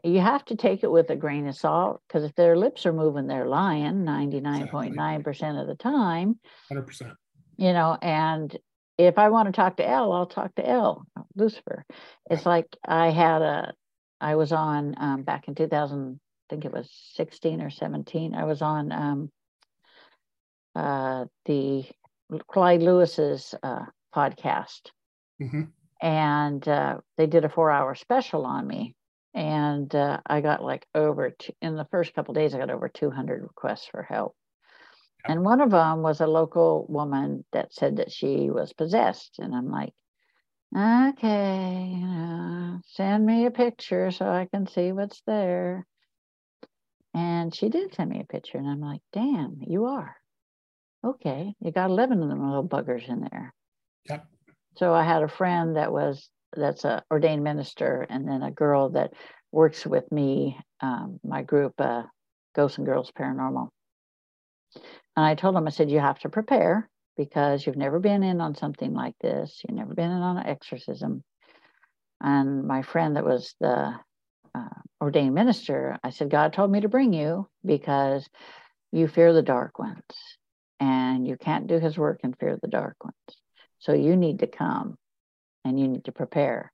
you 0.04 0.20
have 0.20 0.44
to 0.46 0.56
take 0.56 0.84
it 0.84 0.92
with 0.92 1.10
a 1.10 1.16
grain 1.16 1.48
of 1.48 1.56
salt 1.56 2.02
because 2.08 2.24
if 2.24 2.36
their 2.36 2.56
lips 2.56 2.86
are 2.86 2.94
moving 2.94 3.28
they're 3.28 3.48
lying 3.48 4.04
99.9% 4.04 5.62
of 5.62 5.68
the 5.68 5.76
time 5.76 6.40
100% 6.72 7.16
you 7.58 7.74
know 7.74 7.98
and 8.02 8.58
if 8.98 9.18
i 9.18 9.30
want 9.30 9.48
to 9.48 9.52
talk 9.52 9.78
to 9.78 9.88
l 9.88 10.12
i'll 10.12 10.26
talk 10.28 10.54
to 10.56 10.68
l 10.68 11.06
lucifer 11.36 11.86
it's 12.30 12.46
like 12.46 12.68
i 12.88 13.10
had 13.10 13.42
a 13.42 13.74
i 14.22 14.36
was 14.36 14.52
on 14.52 14.96
um, 14.98 15.24
back 15.24 15.48
in 15.48 15.56
2000 15.56 16.20
i 16.20 16.54
think 16.54 16.66
it 16.66 16.74
was 16.74 16.90
16 17.16 17.62
or 17.62 17.70
17 17.70 18.36
i 18.36 18.44
was 18.44 18.62
on 18.62 18.92
um, 18.92 19.32
uh, 20.76 21.26
the 21.46 21.86
clyde 22.48 22.82
lewis's 22.82 23.54
uh, 23.64 23.86
podcast. 24.16 24.90
Mm-hmm. 25.42 25.64
And 26.02 26.68
uh, 26.68 26.98
they 27.18 27.28
did 27.28 27.46
a 27.46 27.50
four 27.50 27.72
hour 27.72 27.96
special 27.96 28.46
on 28.46 28.68
me. 28.68 28.96
And 29.36 29.94
uh, 29.96 30.20
i 30.28 30.42
got 30.42 30.64
like 30.64 30.86
over 30.94 31.32
two, 31.32 31.54
in 31.62 31.76
the 31.76 31.88
first 31.90 32.14
couple 32.14 32.36
days 32.36 32.54
i 32.54 32.60
got 32.60 32.70
over 32.70 32.88
200 32.88 33.42
requests 33.42 33.88
for 33.88 34.04
help. 34.04 34.36
And 35.26 35.44
one 35.44 35.62
of 35.62 35.72
them 35.72 36.02
was 36.02 36.20
a 36.20 36.28
local 36.28 36.86
woman 36.90 37.46
that 37.54 37.74
said 37.74 37.98
that 37.98 38.12
she 38.12 38.50
was 38.52 38.74
possessed. 38.74 39.40
And 39.40 39.56
i'm 39.56 39.72
like 39.72 39.94
okay 40.76 42.02
uh, 42.04 42.78
send 42.88 43.26
me 43.26 43.46
a 43.46 43.52
picture 43.52 44.12
so 44.12 44.28
i 44.28 44.48
can 44.52 44.68
see 44.68 44.92
what's 44.92 45.22
there. 45.26 45.86
And 47.16 47.54
she 47.56 47.70
did 47.70 47.94
send 47.94 48.10
me 48.10 48.20
a 48.22 48.26
picture. 48.26 48.58
And 48.60 48.68
i'm 48.68 48.82
like 48.82 49.02
damn 49.14 49.58
you 49.62 49.86
are 49.86 50.16
okay 51.04 51.54
you 51.60 51.72
got 51.72 51.90
11 51.90 52.22
of 52.22 52.30
them 52.30 52.46
little 52.46 52.68
buggers 52.68 53.08
in 53.08 53.22
there 53.22 53.54
yep 54.10 54.26
so 54.76 54.94
I 54.94 55.04
had 55.04 55.24
a 55.24 55.28
friend 55.28 55.76
that 55.76 55.92
was 55.92 56.30
that's 56.56 56.86
a 56.86 57.04
ordained 57.12 57.44
minister, 57.44 58.06
and 58.10 58.28
then 58.28 58.42
a 58.42 58.52
girl 58.52 58.90
that 58.90 59.14
works 59.52 59.86
with 59.86 60.12
me, 60.12 60.58
um, 60.82 61.20
my 61.24 61.44
group, 61.44 61.74
uh, 61.80 62.04
Ghosts 62.56 62.78
and 62.78 62.88
Girls 62.88 63.12
Paranormal. 63.18 63.70
And 65.16 65.26
I 65.26 65.36
told 65.36 65.56
him, 65.56 65.68
I 65.68 65.72
said, 65.72 65.92
you 65.92 66.00
have 66.00 66.20
to 66.20 66.30
prepare 66.30 66.90
because 67.18 67.66
you've 67.66 67.78
never 67.78 68.00
been 68.00 68.24
in 68.24 68.42
on 68.42 68.56
something 68.56 68.94
like 68.94 69.14
this. 69.22 69.62
You've 69.64 69.78
never 69.78 69.94
been 69.94 70.10
in 70.10 70.22
on 70.22 70.38
an 70.38 70.48
exorcism. 70.48 71.24
And 72.22 72.66
my 72.66 72.82
friend 72.82 73.16
that 73.16 73.26
was 73.26 73.54
the 73.60 73.94
uh, 74.56 74.70
ordained 75.00 75.36
minister, 75.36 75.98
I 76.04 76.10
said, 76.10 76.32
God 76.32 76.54
told 76.54 76.72
me 76.72 76.82
to 76.82 76.90
bring 76.90 77.14
you 77.14 77.48
because 77.64 78.28
you 78.92 79.08
fear 79.08 79.34
the 79.34 79.42
dark 79.44 79.78
ones 79.78 80.02
and 80.80 81.28
you 81.28 81.38
can't 81.38 81.68
do 81.68 81.80
his 81.80 81.98
work 81.98 82.22
and 82.24 82.38
fear 82.38 82.50
of 82.50 82.62
the 82.62 82.68
dark 82.68 82.96
ones. 83.04 83.16
So 83.80 83.94
you 83.94 84.16
need 84.16 84.40
to 84.40 84.48
come 84.48 84.98
and 85.66 85.80
you 85.80 85.88
need 85.88 86.06
to 86.06 86.12
prepare. 86.12 86.72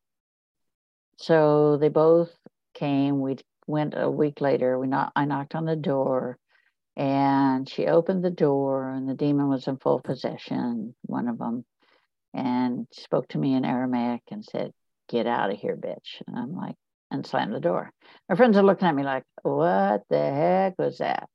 So 1.18 1.78
they 1.78 1.90
both 1.90 2.32
came. 2.74 3.20
We 3.20 3.38
went 3.68 3.94
a 3.96 4.10
week 4.10 4.42
later. 4.42 4.80
We 4.80 4.88
not, 4.88 5.12
I 5.16 5.26
knocked 5.26 5.56
on 5.56 5.66
the 5.66 5.76
door 5.76 6.38
and 6.96 7.68
she 7.70 7.88
opened 7.88 8.24
the 8.24 8.30
door 8.30 8.90
and 8.90 9.08
the 9.08 9.14
demon 9.14 9.48
was 9.48 9.68
in 9.68 9.78
full 9.78 10.00
possession, 10.00 10.96
one 11.04 11.28
of 11.28 11.38
them, 11.38 11.66
and 12.34 12.88
spoke 12.92 13.28
to 13.30 13.38
me 13.38 13.54
in 13.54 13.66
Aramaic 13.66 14.22
and 14.32 14.44
said, 14.44 14.72
Get 15.08 15.26
out 15.26 15.52
of 15.52 15.58
here, 15.58 15.76
bitch. 15.76 16.22
And 16.28 16.38
I'm 16.38 16.56
like, 16.56 16.76
and 17.10 17.26
slammed 17.26 17.54
the 17.54 17.60
door. 17.60 17.92
My 18.28 18.36
friends 18.36 18.58
are 18.58 18.64
looking 18.64 18.88
at 18.88 18.96
me 18.96 19.04
like, 19.04 19.24
What 19.44 20.04
the 20.10 20.20
heck 20.20 20.78
was 20.78 21.00
that? 21.00 21.28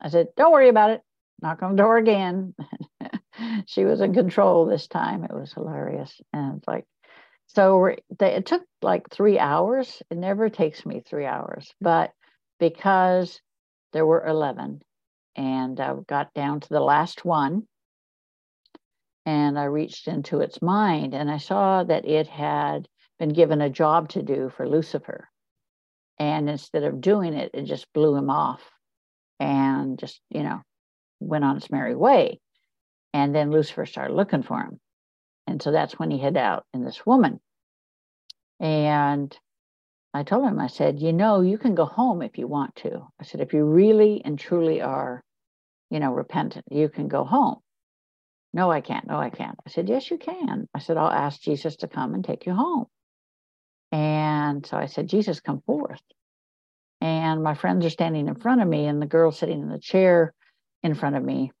I 0.00 0.10
said, 0.10 0.28
Don't 0.36 0.52
worry 0.52 0.68
about 0.68 0.90
it. 0.90 1.00
Knock 1.42 1.62
on 1.62 1.76
the 1.76 1.82
door 1.82 1.98
again. 1.98 2.54
she 3.66 3.84
was 3.84 4.00
in 4.00 4.14
control 4.14 4.66
this 4.66 4.86
time. 4.86 5.24
It 5.24 5.34
was 5.34 5.52
hilarious. 5.52 6.20
And 6.32 6.62
like, 6.66 6.84
so 7.46 7.94
they, 8.18 8.34
it 8.34 8.46
took 8.46 8.62
like 8.82 9.10
three 9.10 9.38
hours. 9.38 10.02
It 10.10 10.18
never 10.18 10.48
takes 10.48 10.84
me 10.86 11.00
three 11.00 11.26
hours, 11.26 11.72
but 11.80 12.12
because 12.58 13.40
there 13.92 14.06
were 14.06 14.26
11 14.26 14.80
and 15.36 15.80
I 15.80 15.94
got 16.06 16.32
down 16.34 16.60
to 16.60 16.68
the 16.68 16.80
last 16.80 17.24
one 17.24 17.66
and 19.26 19.58
I 19.58 19.64
reached 19.64 20.08
into 20.08 20.40
its 20.40 20.62
mind 20.62 21.14
and 21.14 21.30
I 21.30 21.38
saw 21.38 21.84
that 21.84 22.06
it 22.06 22.26
had 22.26 22.88
been 23.18 23.30
given 23.30 23.60
a 23.60 23.70
job 23.70 24.08
to 24.10 24.22
do 24.22 24.50
for 24.56 24.68
Lucifer. 24.68 25.28
And 26.18 26.48
instead 26.48 26.84
of 26.84 27.00
doing 27.00 27.34
it, 27.34 27.50
it 27.52 27.64
just 27.64 27.92
blew 27.92 28.16
him 28.16 28.30
off 28.30 28.62
and 29.38 29.98
just, 29.98 30.20
you 30.30 30.42
know, 30.42 30.62
went 31.20 31.44
on 31.44 31.56
its 31.56 31.70
merry 31.70 31.94
way. 31.94 32.40
And 33.12 33.34
then 33.34 33.50
Lucifer 33.50 33.86
started 33.86 34.14
looking 34.14 34.42
for 34.42 34.60
him. 34.60 34.80
And 35.46 35.62
so 35.62 35.70
that's 35.70 35.98
when 35.98 36.10
he 36.10 36.18
hid 36.18 36.36
out 36.36 36.64
in 36.74 36.84
this 36.84 37.06
woman. 37.06 37.40
And 38.60 39.36
I 40.12 40.22
told 40.22 40.46
him, 40.46 40.58
I 40.58 40.66
said, 40.66 41.00
you 41.00 41.12
know, 41.12 41.40
you 41.40 41.58
can 41.58 41.74
go 41.74 41.84
home 41.84 42.22
if 42.22 42.38
you 42.38 42.46
want 42.46 42.74
to. 42.76 43.06
I 43.20 43.24
said, 43.24 43.40
if 43.40 43.52
you 43.52 43.64
really 43.64 44.22
and 44.24 44.38
truly 44.38 44.80
are, 44.80 45.22
you 45.90 46.00
know, 46.00 46.12
repentant, 46.12 46.64
you 46.70 46.88
can 46.88 47.08
go 47.08 47.24
home. 47.24 47.60
No, 48.52 48.70
I 48.70 48.80
can't. 48.80 49.06
No, 49.06 49.18
I 49.18 49.28
can't. 49.28 49.58
I 49.66 49.70
said, 49.70 49.86
Yes, 49.86 50.10
you 50.10 50.16
can. 50.16 50.66
I 50.74 50.78
said, 50.78 50.96
I'll 50.96 51.10
ask 51.10 51.40
Jesus 51.42 51.76
to 51.76 51.88
come 51.88 52.14
and 52.14 52.24
take 52.24 52.46
you 52.46 52.54
home. 52.54 52.86
And 53.92 54.64
so 54.64 54.78
I 54.78 54.86
said, 54.86 55.08
Jesus, 55.08 55.40
come 55.40 55.60
forth. 55.60 56.00
And 57.02 57.42
my 57.42 57.54
friends 57.54 57.84
are 57.84 57.90
standing 57.90 58.28
in 58.28 58.34
front 58.34 58.62
of 58.62 58.68
me, 58.68 58.86
and 58.86 59.00
the 59.00 59.06
girl 59.06 59.30
sitting 59.30 59.60
in 59.60 59.68
the 59.68 59.78
chair 59.78 60.32
in 60.86 60.94
front 60.94 61.16
of 61.16 61.24
me. 61.24 61.52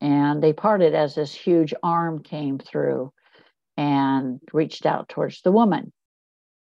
And 0.00 0.42
they 0.42 0.54
parted 0.54 0.94
as 0.94 1.14
this 1.14 1.34
huge 1.34 1.74
arm 1.82 2.22
came 2.22 2.58
through 2.58 3.12
and 3.76 4.40
reached 4.52 4.86
out 4.86 5.08
towards 5.08 5.42
the 5.42 5.52
woman. 5.52 5.92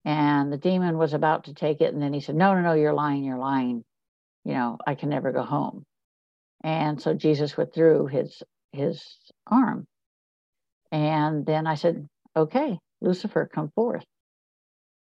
And 0.05 0.51
the 0.51 0.57
demon 0.57 0.97
was 0.97 1.14
about 1.14 1.45
to 1.45 1.53
take 1.53 1.82
it. 1.82 1.93
And 1.93 2.03
then 2.03 2.14
he 2.14 2.20
said, 2.20 2.36
No, 2.36 2.53
no, 2.53 2.61
no, 2.61 2.74
you're 2.74 2.93
lying. 2.93 3.24
You're 3.24 3.38
lying. 3.38 3.84
You 4.45 4.53
know, 4.53 4.78
I 4.86 4.95
can 4.95 5.09
never 5.09 5.32
go 5.32 5.43
home. 5.43 5.86
And 6.64 7.01
so 7.01 7.14
Jesus 7.14 7.57
withdrew 7.57 8.07
his 8.07 8.43
his 8.72 9.18
arm. 9.47 9.88
And 10.91 11.45
then 11.45 11.66
I 11.66 11.76
said, 11.76 12.07
Okay, 12.36 12.78
Lucifer, 13.01 13.49
come 13.51 13.72
forth. 13.74 14.05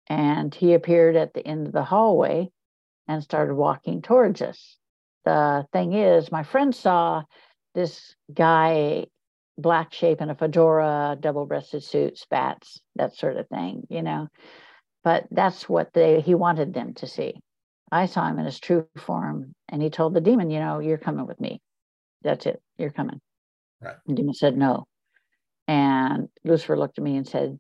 And 0.08 0.54
he 0.54 0.74
appeared 0.74 1.16
at 1.16 1.34
the 1.34 1.46
end 1.46 1.66
of 1.66 1.72
the 1.72 1.84
hallway 1.84 2.48
and 3.06 3.22
started 3.22 3.54
walking 3.54 4.02
towards 4.02 4.40
us. 4.42 4.78
The 5.28 5.66
thing 5.74 5.92
is, 5.92 6.32
my 6.32 6.42
friend 6.42 6.74
saw 6.74 7.22
this 7.74 8.16
guy, 8.32 9.04
black 9.58 9.92
shape 9.92 10.22
in 10.22 10.30
a 10.30 10.34
fedora, 10.34 11.18
double 11.20 11.44
breasted 11.44 11.84
suit, 11.84 12.16
spats, 12.16 12.80
that 12.96 13.14
sort 13.14 13.36
of 13.36 13.46
thing, 13.48 13.86
you 13.90 14.02
know. 14.02 14.28
But 15.04 15.26
that's 15.30 15.68
what 15.68 15.92
they 15.92 16.22
he 16.22 16.34
wanted 16.34 16.72
them 16.72 16.94
to 16.94 17.06
see. 17.06 17.34
I 17.92 18.06
saw 18.06 18.26
him 18.26 18.38
in 18.38 18.46
his 18.46 18.58
true 18.58 18.88
form, 18.96 19.52
and 19.68 19.82
he 19.82 19.90
told 19.90 20.14
the 20.14 20.22
demon, 20.22 20.50
you 20.50 20.60
know, 20.60 20.78
you're 20.78 20.96
coming 20.96 21.26
with 21.26 21.38
me. 21.38 21.60
That's 22.22 22.46
it. 22.46 22.62
You're 22.78 22.88
coming. 22.88 23.20
Right. 23.82 23.96
The 24.06 24.14
demon 24.14 24.32
said 24.32 24.56
no. 24.56 24.86
And 25.66 26.30
Lucifer 26.42 26.78
looked 26.78 26.96
at 26.96 27.04
me 27.04 27.18
and 27.18 27.28
said, 27.28 27.58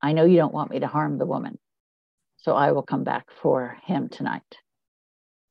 I 0.00 0.14
know 0.14 0.24
you 0.24 0.38
don't 0.38 0.54
want 0.54 0.70
me 0.70 0.78
to 0.78 0.86
harm 0.86 1.18
the 1.18 1.26
woman, 1.26 1.58
so 2.38 2.56
I 2.56 2.72
will 2.72 2.82
come 2.82 3.04
back 3.04 3.26
for 3.42 3.76
him 3.84 4.08
tonight. 4.08 4.56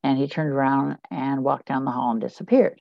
And 0.05 0.19
he 0.19 0.27
turned 0.27 0.51
around 0.51 0.99
and 1.09 1.43
walked 1.43 1.65
down 1.65 1.83
the 1.83 1.89
hall 1.89 2.11
and 2.11 2.21
disappeared. 2.21 2.79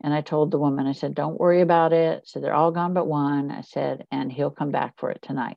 And 0.00 0.12
I 0.12 0.22
told 0.22 0.50
the 0.50 0.58
woman, 0.58 0.88
I 0.88 0.92
said, 0.92 1.14
Don't 1.14 1.38
worry 1.38 1.60
about 1.60 1.92
it. 1.92 2.26
So 2.26 2.40
they're 2.40 2.52
all 2.52 2.72
gone 2.72 2.94
but 2.94 3.06
one. 3.06 3.52
I 3.52 3.60
said, 3.60 4.08
and 4.10 4.32
he'll 4.32 4.50
come 4.50 4.72
back 4.72 4.94
for 4.98 5.12
it 5.12 5.22
tonight. 5.22 5.56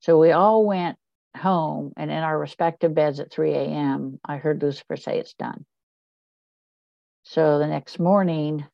So 0.00 0.20
we 0.20 0.32
all 0.32 0.66
went 0.66 0.98
home, 1.34 1.94
and 1.96 2.10
in 2.10 2.18
our 2.18 2.38
respective 2.38 2.94
beds 2.94 3.18
at 3.18 3.32
3 3.32 3.54
a.m., 3.54 4.20
I 4.22 4.36
heard 4.36 4.60
Lucifer 4.60 4.98
say, 4.98 5.18
It's 5.18 5.32
done. 5.32 5.64
So 7.22 7.58
the 7.58 7.66
next 7.66 7.98
morning, 7.98 8.66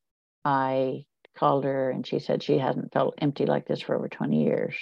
I 0.45 1.05
called 1.37 1.63
her 1.63 1.91
and 1.91 2.05
she 2.05 2.19
said 2.19 2.43
she 2.43 2.59
hasn't 2.59 2.93
felt 2.93 3.15
empty 3.19 3.47
like 3.47 3.69
this 3.69 3.81
for 3.81 3.95
over 3.95 4.09
20 4.09 4.43
years. 4.43 4.75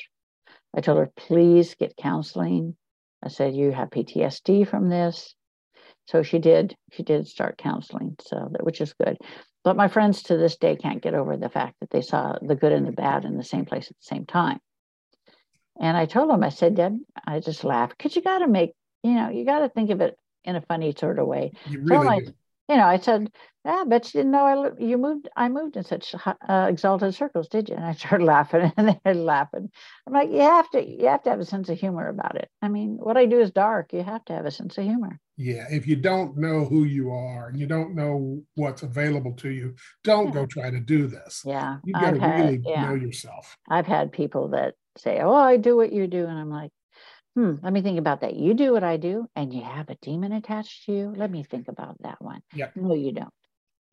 I 0.74 0.80
told 0.80 0.96
her, 0.96 1.12
please 1.14 1.74
get 1.74 1.96
counseling. 1.98 2.76
I 3.22 3.28
said, 3.28 3.54
you 3.54 3.70
have 3.70 3.90
PTSD 3.90 4.66
from 4.66 4.88
this. 4.88 5.34
So 6.10 6.22
she 6.22 6.38
did, 6.38 6.76
she 6.92 7.02
did 7.02 7.28
start 7.28 7.56
counseling, 7.56 8.16
so 8.20 8.48
that 8.50 8.64
which 8.64 8.80
is 8.80 8.94
good. 8.94 9.18
But 9.62 9.76
my 9.76 9.86
friends 9.86 10.24
to 10.24 10.36
this 10.36 10.56
day 10.56 10.74
can't 10.74 11.02
get 11.02 11.14
over 11.14 11.36
the 11.36 11.48
fact 11.48 11.76
that 11.80 11.90
they 11.90 12.02
saw 12.02 12.36
the 12.42 12.56
good 12.56 12.72
and 12.72 12.86
the 12.86 12.92
bad 12.92 13.24
in 13.24 13.36
the 13.36 13.44
same 13.44 13.64
place 13.64 13.86
at 13.90 13.96
the 13.96 14.14
same 14.14 14.26
time. 14.26 14.58
And 15.78 15.96
I 15.96 16.06
told 16.06 16.30
them, 16.30 16.42
I 16.42 16.48
said, 16.48 16.74
Deb, 16.74 16.98
I 17.26 17.40
just 17.40 17.62
laughed 17.62 17.96
because 17.96 18.16
you 18.16 18.22
got 18.22 18.38
to 18.38 18.48
make, 18.48 18.74
you 19.02 19.12
know, 19.12 19.30
you 19.30 19.44
got 19.44 19.60
to 19.60 19.68
think 19.68 19.90
of 19.90 20.00
it 20.00 20.18
in 20.44 20.56
a 20.56 20.60
funny 20.62 20.94
sort 20.98 21.18
of 21.18 21.26
way. 21.26 21.52
You 21.68 21.80
really 21.80 22.26
so 22.26 22.32
you 22.70 22.76
know, 22.76 22.86
I 22.86 22.98
said, 22.98 23.32
yeah, 23.64 23.82
but 23.84 24.06
you 24.06 24.20
didn't 24.20 24.30
know 24.30 24.44
I 24.44 24.82
you 24.82 24.96
moved. 24.96 25.28
I 25.36 25.48
moved 25.48 25.76
in 25.76 25.82
such 25.82 26.14
uh, 26.24 26.66
exalted 26.68 27.16
circles, 27.16 27.48
did 27.48 27.68
you? 27.68 27.74
And 27.74 27.84
I 27.84 27.94
started 27.94 28.24
laughing, 28.36 28.72
and 28.76 28.96
they're 29.04 29.14
laughing. 29.14 29.70
I'm 30.06 30.12
like, 30.12 30.30
you 30.30 30.38
have 30.38 30.70
to, 30.70 30.88
you 30.88 31.08
have 31.08 31.24
to 31.24 31.30
have 31.30 31.40
a 31.40 31.44
sense 31.44 31.68
of 31.68 31.80
humor 31.80 32.08
about 32.08 32.36
it. 32.36 32.48
I 32.62 32.68
mean, 32.68 32.96
what 32.96 33.16
I 33.16 33.26
do 33.26 33.40
is 33.40 33.50
dark. 33.50 33.92
You 33.92 34.04
have 34.04 34.24
to 34.26 34.34
have 34.34 34.46
a 34.46 34.52
sense 34.52 34.78
of 34.78 34.84
humor. 34.84 35.18
Yeah, 35.40 35.64
if 35.70 35.86
you 35.86 35.96
don't 35.96 36.36
know 36.36 36.66
who 36.66 36.84
you 36.84 37.10
are 37.12 37.48
and 37.48 37.58
you 37.58 37.66
don't 37.66 37.94
know 37.94 38.42
what's 38.56 38.82
available 38.82 39.32
to 39.36 39.48
you, 39.48 39.74
don't 40.04 40.26
yeah. 40.26 40.34
go 40.34 40.44
try 40.44 40.68
to 40.70 40.80
do 40.80 41.06
this. 41.06 41.42
Yeah, 41.46 41.78
you 41.82 41.94
got 41.94 42.10
to 42.10 42.20
really 42.20 42.60
yeah. 42.62 42.84
know 42.84 42.94
yourself. 42.94 43.56
I've 43.66 43.86
had 43.86 44.12
people 44.12 44.48
that 44.48 44.74
say, 44.98 45.20
"Oh, 45.20 45.32
I 45.32 45.56
do 45.56 45.78
what 45.78 45.94
you 45.94 46.06
do," 46.08 46.26
and 46.26 46.38
I'm 46.38 46.50
like, 46.50 46.72
hmm, 47.34 47.54
let 47.62 47.72
me 47.72 47.80
think 47.80 47.98
about 47.98 48.20
that. 48.20 48.34
You 48.34 48.52
do 48.52 48.74
what 48.74 48.84
I 48.84 48.98
do, 48.98 49.28
and 49.34 49.50
you 49.50 49.62
have 49.62 49.88
a 49.88 49.94
demon 50.02 50.32
attached 50.32 50.84
to 50.84 50.92
you. 50.92 51.14
Let 51.16 51.30
me 51.30 51.42
think 51.42 51.68
about 51.68 51.96
that 52.02 52.20
one. 52.20 52.42
Yeah. 52.52 52.68
No, 52.76 52.92
you 52.92 53.12
don't. 53.12 53.32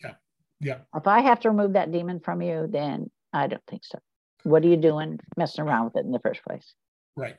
Yeah. 0.03 0.15
Yeah. 0.59 0.79
If 0.93 1.07
I 1.07 1.21
have 1.21 1.39
to 1.41 1.49
remove 1.49 1.73
that 1.73 1.93
demon 1.93 2.19
from 2.19 2.41
you, 2.41 2.67
then 2.69 3.09
I 3.31 3.47
don't 3.47 3.63
think 3.67 3.85
so. 3.85 3.99
What 4.43 4.65
are 4.65 4.67
you 4.67 4.75
doing 4.75 5.21
messing 5.37 5.63
around 5.63 5.85
with 5.85 5.95
it 5.95 6.05
in 6.05 6.11
the 6.11 6.19
first 6.19 6.43
place? 6.43 6.73
Right. 7.15 7.37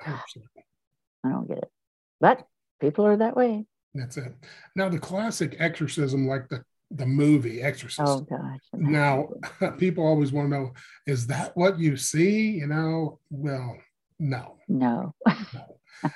100%. 0.00 0.16
I 1.24 1.28
don't 1.28 1.48
get 1.48 1.58
it. 1.58 1.70
But 2.20 2.46
people 2.80 3.06
are 3.06 3.16
that 3.16 3.36
way. 3.36 3.66
That's 3.94 4.16
it. 4.16 4.34
Now 4.76 4.88
the 4.88 4.98
classic 4.98 5.56
exorcism, 5.58 6.26
like 6.26 6.48
the 6.48 6.64
the 6.90 7.06
movie 7.06 7.62
Exorcist. 7.62 8.00
Oh 8.04 8.20
gosh. 8.20 8.58
Now 8.74 9.28
people 9.78 10.04
always 10.04 10.32
want 10.32 10.50
to 10.50 10.56
know, 10.56 10.72
is 11.06 11.26
that 11.28 11.56
what 11.56 11.78
you 11.78 11.96
see? 11.96 12.50
You 12.50 12.66
know, 12.66 13.20
well, 13.30 13.76
no. 14.18 14.56
No. 14.68 15.14
no. 15.24 15.36
no. 15.54 16.10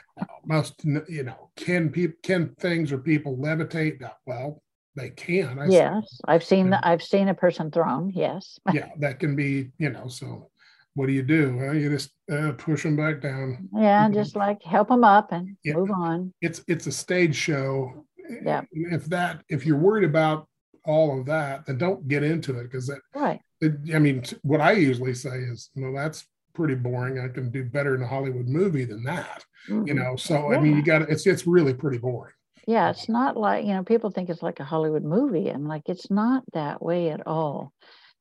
Most, 0.46 0.84
you 0.84 1.22
know, 1.24 1.50
can 1.56 1.90
people 1.90 2.16
can 2.22 2.54
things 2.56 2.92
or 2.92 2.98
people 2.98 3.36
levitate? 3.36 3.98
Well, 4.26 4.62
they 4.96 5.10
can. 5.10 5.58
I 5.58 5.66
yes, 5.66 6.10
see. 6.10 6.18
I've 6.26 6.44
seen 6.44 6.70
the, 6.70 6.86
I've 6.86 7.02
seen 7.02 7.28
a 7.28 7.34
person 7.34 7.70
thrown. 7.70 8.10
Yes. 8.14 8.58
yeah, 8.72 8.90
that 8.98 9.20
can 9.20 9.36
be. 9.36 9.70
You 9.78 9.90
know, 9.90 10.08
so 10.08 10.50
what 10.94 11.06
do 11.06 11.12
you 11.12 11.22
do? 11.22 11.56
Well, 11.56 11.74
you 11.74 11.90
just 11.90 12.10
uh, 12.30 12.52
push 12.52 12.84
them 12.84 12.96
back 12.96 13.20
down. 13.20 13.68
Yeah, 13.74 14.08
just 14.10 14.36
like 14.36 14.62
help 14.62 14.88
them 14.88 15.04
up 15.04 15.32
and 15.32 15.56
yeah. 15.64 15.74
move 15.74 15.90
on. 15.90 16.32
It's 16.40 16.62
it's 16.68 16.86
a 16.86 16.92
stage 16.92 17.34
show. 17.34 18.06
Yeah. 18.42 18.62
If 18.72 19.06
that 19.06 19.42
if 19.48 19.66
you're 19.66 19.78
worried 19.78 20.04
about 20.04 20.48
all 20.86 21.18
of 21.18 21.26
that, 21.26 21.66
then 21.66 21.78
don't 21.78 22.06
get 22.08 22.22
into 22.22 22.58
it 22.58 22.64
because 22.64 22.86
that. 22.86 23.00
Right. 23.14 23.40
It, 23.60 23.72
I 23.94 23.98
mean, 23.98 24.24
what 24.42 24.60
I 24.60 24.72
usually 24.72 25.14
say 25.14 25.36
is, 25.38 25.70
well, 25.74 25.94
that's 25.94 26.26
pretty 26.54 26.74
boring. 26.74 27.18
I 27.18 27.28
can 27.28 27.50
do 27.50 27.64
better 27.64 27.94
in 27.94 28.02
a 28.02 28.06
Hollywood 28.06 28.46
movie 28.46 28.84
than 28.84 29.02
that. 29.04 29.44
Mm-hmm. 29.68 29.88
You 29.88 29.94
know, 29.94 30.16
so 30.16 30.50
yeah. 30.50 30.58
I 30.58 30.60
mean, 30.60 30.76
you 30.76 30.82
got 30.82 31.02
it's 31.02 31.26
it's 31.26 31.46
really 31.46 31.74
pretty 31.74 31.98
boring. 31.98 32.34
Yeah, 32.66 32.90
it's 32.90 33.08
not 33.08 33.36
like 33.36 33.64
you 33.64 33.74
know 33.74 33.82
people 33.82 34.10
think 34.10 34.30
it's 34.30 34.42
like 34.42 34.60
a 34.60 34.64
Hollywood 34.64 35.04
movie. 35.04 35.48
I'm 35.48 35.66
like, 35.66 35.82
it's 35.86 36.10
not 36.10 36.44
that 36.52 36.82
way 36.82 37.10
at 37.10 37.26
all. 37.26 37.72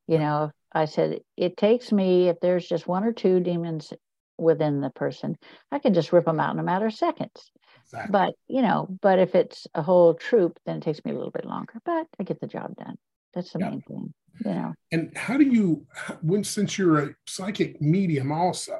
You 0.07 0.19
know, 0.19 0.51
I 0.73 0.85
said 0.85 1.19
it 1.37 1.57
takes 1.57 1.91
me 1.91 2.29
if 2.29 2.39
there's 2.39 2.67
just 2.67 2.87
one 2.87 3.03
or 3.03 3.13
two 3.13 3.39
demons 3.39 3.93
within 4.37 4.81
the 4.81 4.89
person, 4.89 5.37
I 5.71 5.79
can 5.79 5.93
just 5.93 6.11
rip 6.11 6.25
them 6.25 6.39
out 6.39 6.53
in 6.53 6.59
a 6.59 6.63
matter 6.63 6.87
of 6.87 6.93
seconds. 6.93 7.51
Exactly. 7.85 8.11
But 8.11 8.33
you 8.47 8.61
know, 8.61 8.87
but 9.01 9.19
if 9.19 9.35
it's 9.35 9.67
a 9.75 9.81
whole 9.81 10.13
troop, 10.13 10.59
then 10.65 10.77
it 10.77 10.83
takes 10.83 11.03
me 11.05 11.11
a 11.11 11.15
little 11.15 11.31
bit 11.31 11.45
longer. 11.45 11.73
But 11.85 12.07
I 12.19 12.23
get 12.23 12.39
the 12.39 12.47
job 12.47 12.75
done. 12.75 12.95
That's 13.33 13.51
the 13.51 13.59
yeah. 13.59 13.69
main 13.69 13.81
thing 13.81 14.13
you 14.45 14.53
know. 14.53 14.73
And 14.91 15.15
how 15.15 15.37
do 15.37 15.45
you, 15.45 15.85
when 16.21 16.43
since 16.43 16.77
you're 16.77 16.99
a 16.99 17.15
psychic 17.27 17.81
medium 17.81 18.31
also, 18.31 18.79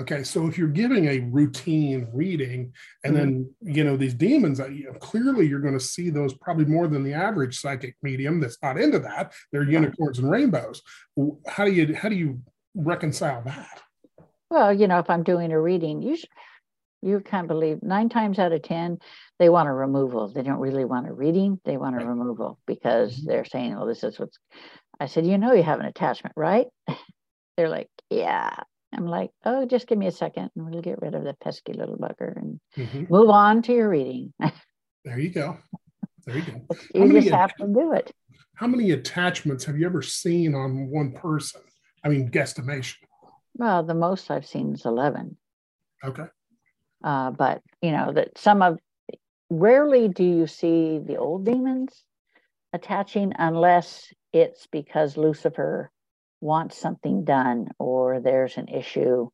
okay, 0.00 0.22
so 0.22 0.46
if 0.46 0.58
you're 0.58 0.68
giving 0.68 1.06
a 1.06 1.20
routine 1.20 2.08
reading, 2.12 2.72
and 3.04 3.14
mm-hmm. 3.14 3.24
then 3.24 3.54
you 3.62 3.84
know 3.84 3.96
these 3.96 4.14
demons, 4.14 4.60
uh, 4.60 4.68
you 4.68 4.84
know, 4.84 4.94
clearly 4.94 5.46
you're 5.46 5.60
going 5.60 5.78
to 5.78 5.80
see 5.80 6.10
those 6.10 6.34
probably 6.34 6.64
more 6.64 6.88
than 6.88 7.02
the 7.02 7.14
average 7.14 7.60
psychic 7.60 7.96
medium 8.02 8.40
that's 8.40 8.58
not 8.62 8.78
into 8.78 8.98
that. 9.00 9.32
They're 9.50 9.62
unicorns 9.62 10.18
and 10.18 10.30
rainbows. 10.30 10.82
How 11.48 11.64
do 11.64 11.72
you 11.72 11.94
how 11.94 12.08
do 12.08 12.16
you 12.16 12.40
reconcile 12.74 13.42
that? 13.42 13.82
Well, 14.50 14.72
you 14.72 14.86
know, 14.86 14.98
if 14.98 15.08
I'm 15.08 15.22
doing 15.22 15.52
a 15.52 15.60
reading, 15.60 16.02
you 16.02 16.16
you 17.02 17.20
can't 17.20 17.48
believe 17.48 17.82
nine 17.82 18.08
times 18.08 18.38
out 18.38 18.52
of 18.52 18.62
ten 18.62 18.98
they 19.38 19.48
want 19.48 19.68
a 19.68 19.72
removal 19.72 20.28
they 20.28 20.42
don't 20.42 20.60
really 20.60 20.84
want 20.84 21.08
a 21.08 21.12
reading 21.12 21.60
they 21.64 21.76
want 21.76 21.96
a 21.96 21.98
right. 21.98 22.06
removal 22.06 22.58
because 22.66 23.16
mm-hmm. 23.16 23.28
they're 23.28 23.44
saying 23.44 23.76
oh 23.76 23.86
this 23.86 24.04
is 24.04 24.18
what's 24.18 24.38
i 25.00 25.06
said 25.06 25.26
you 25.26 25.36
know 25.36 25.52
you 25.52 25.64
have 25.64 25.80
an 25.80 25.86
attachment 25.86 26.32
right 26.36 26.66
they're 27.56 27.68
like 27.68 27.88
yeah 28.08 28.54
i'm 28.92 29.06
like 29.06 29.30
oh 29.44 29.64
just 29.66 29.86
give 29.86 29.98
me 29.98 30.06
a 30.06 30.12
second 30.12 30.50
and 30.54 30.70
we'll 30.70 30.82
get 30.82 31.00
rid 31.00 31.14
of 31.14 31.24
the 31.24 31.34
pesky 31.34 31.72
little 31.72 31.96
bugger 31.96 32.36
and 32.36 32.60
mm-hmm. 32.76 33.04
move 33.12 33.30
on 33.30 33.62
to 33.62 33.72
your 33.74 33.88
reading. 33.88 34.32
There 35.04 35.18
you 35.18 35.30
go. 35.30 35.58
There 36.26 36.38
you 36.38 36.42
go. 36.42 36.76
You 36.94 37.20
just 37.20 37.34
have 37.34 37.52
to 37.56 37.66
do 37.66 37.92
it. 37.92 38.12
How 38.54 38.68
many 38.68 38.92
attachments 38.92 39.64
have 39.64 39.76
you 39.76 39.84
ever 39.84 40.00
seen 40.00 40.54
on 40.54 40.86
one 40.86 41.10
person? 41.10 41.60
I 42.04 42.08
mean 42.08 42.30
guesstimation. 42.30 42.98
Well 43.56 43.82
the 43.82 43.94
most 43.94 44.30
i've 44.30 44.46
seen 44.46 44.74
is 44.74 44.84
11 44.84 45.36
okay. 46.04 46.26
Uh, 47.02 47.32
but 47.32 47.62
you 47.80 47.90
know 47.90 48.12
that 48.12 48.38
some 48.38 48.62
of 48.62 48.78
rarely 49.50 50.08
do 50.08 50.24
you 50.24 50.46
see 50.46 51.00
the 51.04 51.16
old 51.16 51.44
demons 51.44 52.04
attaching 52.72 53.32
unless 53.38 54.12
it's 54.32 54.66
because 54.66 55.16
Lucifer 55.16 55.90
wants 56.42 56.76
something 56.76 57.24
done 57.24 57.68
or 57.78 58.20
there's 58.20 58.56
an 58.56 58.68
issue 58.68 59.28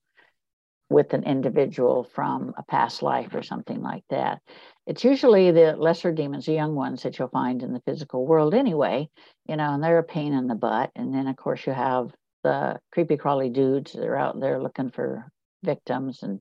with 0.90 1.12
an 1.12 1.24
individual 1.24 2.04
from 2.14 2.54
a 2.56 2.62
past 2.62 3.02
life 3.02 3.34
or 3.34 3.42
something 3.42 3.82
like 3.82 4.04
that. 4.08 4.40
It's 4.86 5.04
usually 5.04 5.50
the 5.50 5.76
lesser 5.76 6.12
demons, 6.12 6.46
the 6.46 6.52
young 6.52 6.74
ones 6.74 7.02
that 7.02 7.18
you'll 7.18 7.28
find 7.28 7.62
in 7.62 7.72
the 7.72 7.82
physical 7.86 8.26
world 8.26 8.54
anyway, 8.54 9.08
you 9.46 9.56
know, 9.56 9.74
and 9.74 9.82
they're 9.82 9.98
a 9.98 10.02
pain 10.02 10.32
in 10.32 10.46
the 10.46 10.54
butt. 10.54 10.90
And 10.94 11.14
then, 11.14 11.26
of 11.26 11.36
course, 11.36 11.66
you 11.66 11.72
have 11.72 12.10
the 12.42 12.78
creepy 12.92 13.16
crawly 13.16 13.50
dudes 13.50 13.92
that 13.92 14.04
are 14.04 14.16
out 14.16 14.40
there 14.40 14.62
looking 14.62 14.90
for 14.90 15.30
victims. 15.62 16.22
And 16.22 16.40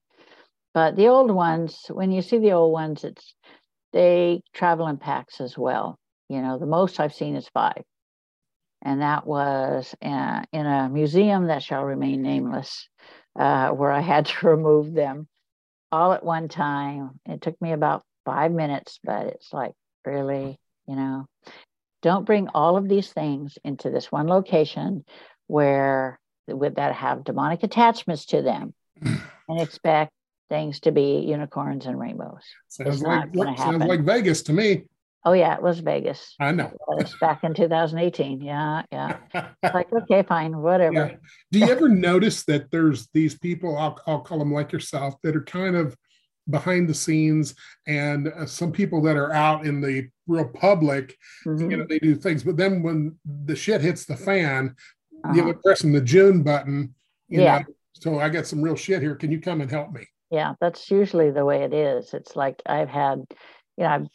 but 0.73 0.95
the 0.95 1.07
old 1.07 1.31
ones, 1.31 1.85
when 1.89 2.11
you 2.11 2.21
see 2.21 2.37
the 2.37 2.53
old 2.53 2.71
ones, 2.71 3.03
it's 3.03 3.35
they 3.91 4.41
travel 4.53 4.87
in 4.87 4.97
packs 4.97 5.41
as 5.41 5.57
well. 5.57 5.97
You 6.29 6.41
know, 6.41 6.57
the 6.57 6.65
most 6.65 6.99
I've 6.99 7.13
seen 7.13 7.35
is 7.35 7.49
five. 7.53 7.83
And 8.81 9.01
that 9.01 9.25
was 9.25 9.93
uh, 10.01 10.43
in 10.51 10.65
a 10.65 10.89
museum 10.89 11.47
that 11.47 11.63
shall 11.63 11.83
remain 11.83 12.21
nameless 12.21 12.87
uh, 13.37 13.69
where 13.69 13.91
I 13.91 14.01
had 14.01 14.25
to 14.27 14.47
remove 14.47 14.93
them 14.93 15.27
all 15.91 16.13
at 16.13 16.23
one 16.23 16.47
time. 16.47 17.19
It 17.25 17.41
took 17.41 17.59
me 17.61 17.71
about 17.71 18.03
five 18.25 18.51
minutes, 18.51 18.99
but 19.03 19.27
it's 19.27 19.51
like, 19.53 19.73
really, 20.05 20.59
you 20.87 20.95
know, 20.95 21.25
don't 22.01 22.25
bring 22.25 22.49
all 22.49 22.77
of 22.77 22.87
these 22.87 23.11
things 23.11 23.57
into 23.63 23.89
this 23.89 24.11
one 24.11 24.27
location 24.27 25.03
where 25.47 26.19
with 26.47 26.75
that 26.75 26.93
have 26.95 27.23
demonic 27.23 27.63
attachments 27.63 28.25
to 28.27 28.41
them 28.41 28.73
and 29.01 29.61
expect 29.61 30.11
things 30.49 30.79
to 30.81 30.91
be 30.91 31.19
unicorns 31.19 31.85
and 31.85 31.99
rainbows. 31.99 32.43
Sounds 32.69 33.01
like 33.01 33.57
sounds 33.57 33.83
like 33.83 34.01
Vegas 34.01 34.41
to 34.43 34.53
me. 34.53 34.83
Oh 35.25 35.33
yeah, 35.33 35.55
it 35.55 35.61
was 35.61 35.79
Vegas. 35.79 36.35
I 36.39 36.51
know. 36.51 36.67
It 36.67 37.03
was 37.03 37.15
back 37.19 37.43
in 37.43 37.53
2018. 37.53 38.41
Yeah, 38.41 38.83
yeah. 38.91 39.17
It's 39.33 39.73
like 39.73 39.91
okay, 39.91 40.23
fine, 40.23 40.57
whatever. 40.57 40.93
Yeah. 40.93 41.15
Do 41.51 41.59
you 41.59 41.69
ever 41.69 41.89
notice 41.89 42.45
that 42.45 42.71
there's 42.71 43.09
these 43.13 43.37
people? 43.37 43.77
I'll, 43.77 43.99
I'll 44.07 44.21
call 44.21 44.39
them 44.39 44.53
like 44.53 44.71
yourself 44.71 45.15
that 45.23 45.35
are 45.35 45.43
kind 45.43 45.75
of 45.75 45.97
behind 46.49 46.87
the 46.87 46.93
scenes, 46.93 47.55
and 47.87 48.29
uh, 48.29 48.45
some 48.45 48.71
people 48.71 49.01
that 49.01 49.17
are 49.17 49.33
out 49.33 49.65
in 49.65 49.81
the 49.81 50.07
real 50.27 50.47
public. 50.47 51.17
Mm-hmm. 51.45 51.71
You 51.71 51.77
know, 51.77 51.85
they 51.87 51.99
do 51.99 52.15
things, 52.15 52.43
but 52.43 52.57
then 52.57 52.81
when 52.81 53.17
the 53.25 53.55
shit 53.55 53.81
hits 53.81 54.05
the 54.05 54.15
fan, 54.15 54.75
uh-huh. 55.25 55.33
you 55.33 55.43
know, 55.43 55.53
pressing 55.63 55.91
the 55.91 56.01
June 56.01 56.43
button. 56.43 56.93
yeah. 57.27 57.59
Know, 57.59 57.65
so 57.93 58.19
I 58.19 58.29
got 58.29 58.45
some 58.45 58.61
real 58.61 58.75
shit 58.75 59.01
here. 59.01 59.15
Can 59.15 59.31
you 59.31 59.41
come 59.41 59.59
and 59.61 59.71
help 59.71 59.91
me? 59.91 60.05
Yeah, 60.29 60.53
that's 60.59 60.91
usually 60.91 61.31
the 61.31 61.45
way 61.45 61.63
it 61.63 61.73
is. 61.73 62.13
It's 62.13 62.35
like 62.35 62.61
I've 62.65 62.89
had, 62.89 63.25
you 63.77 63.83
know, 63.83 63.87
I've 63.87 64.07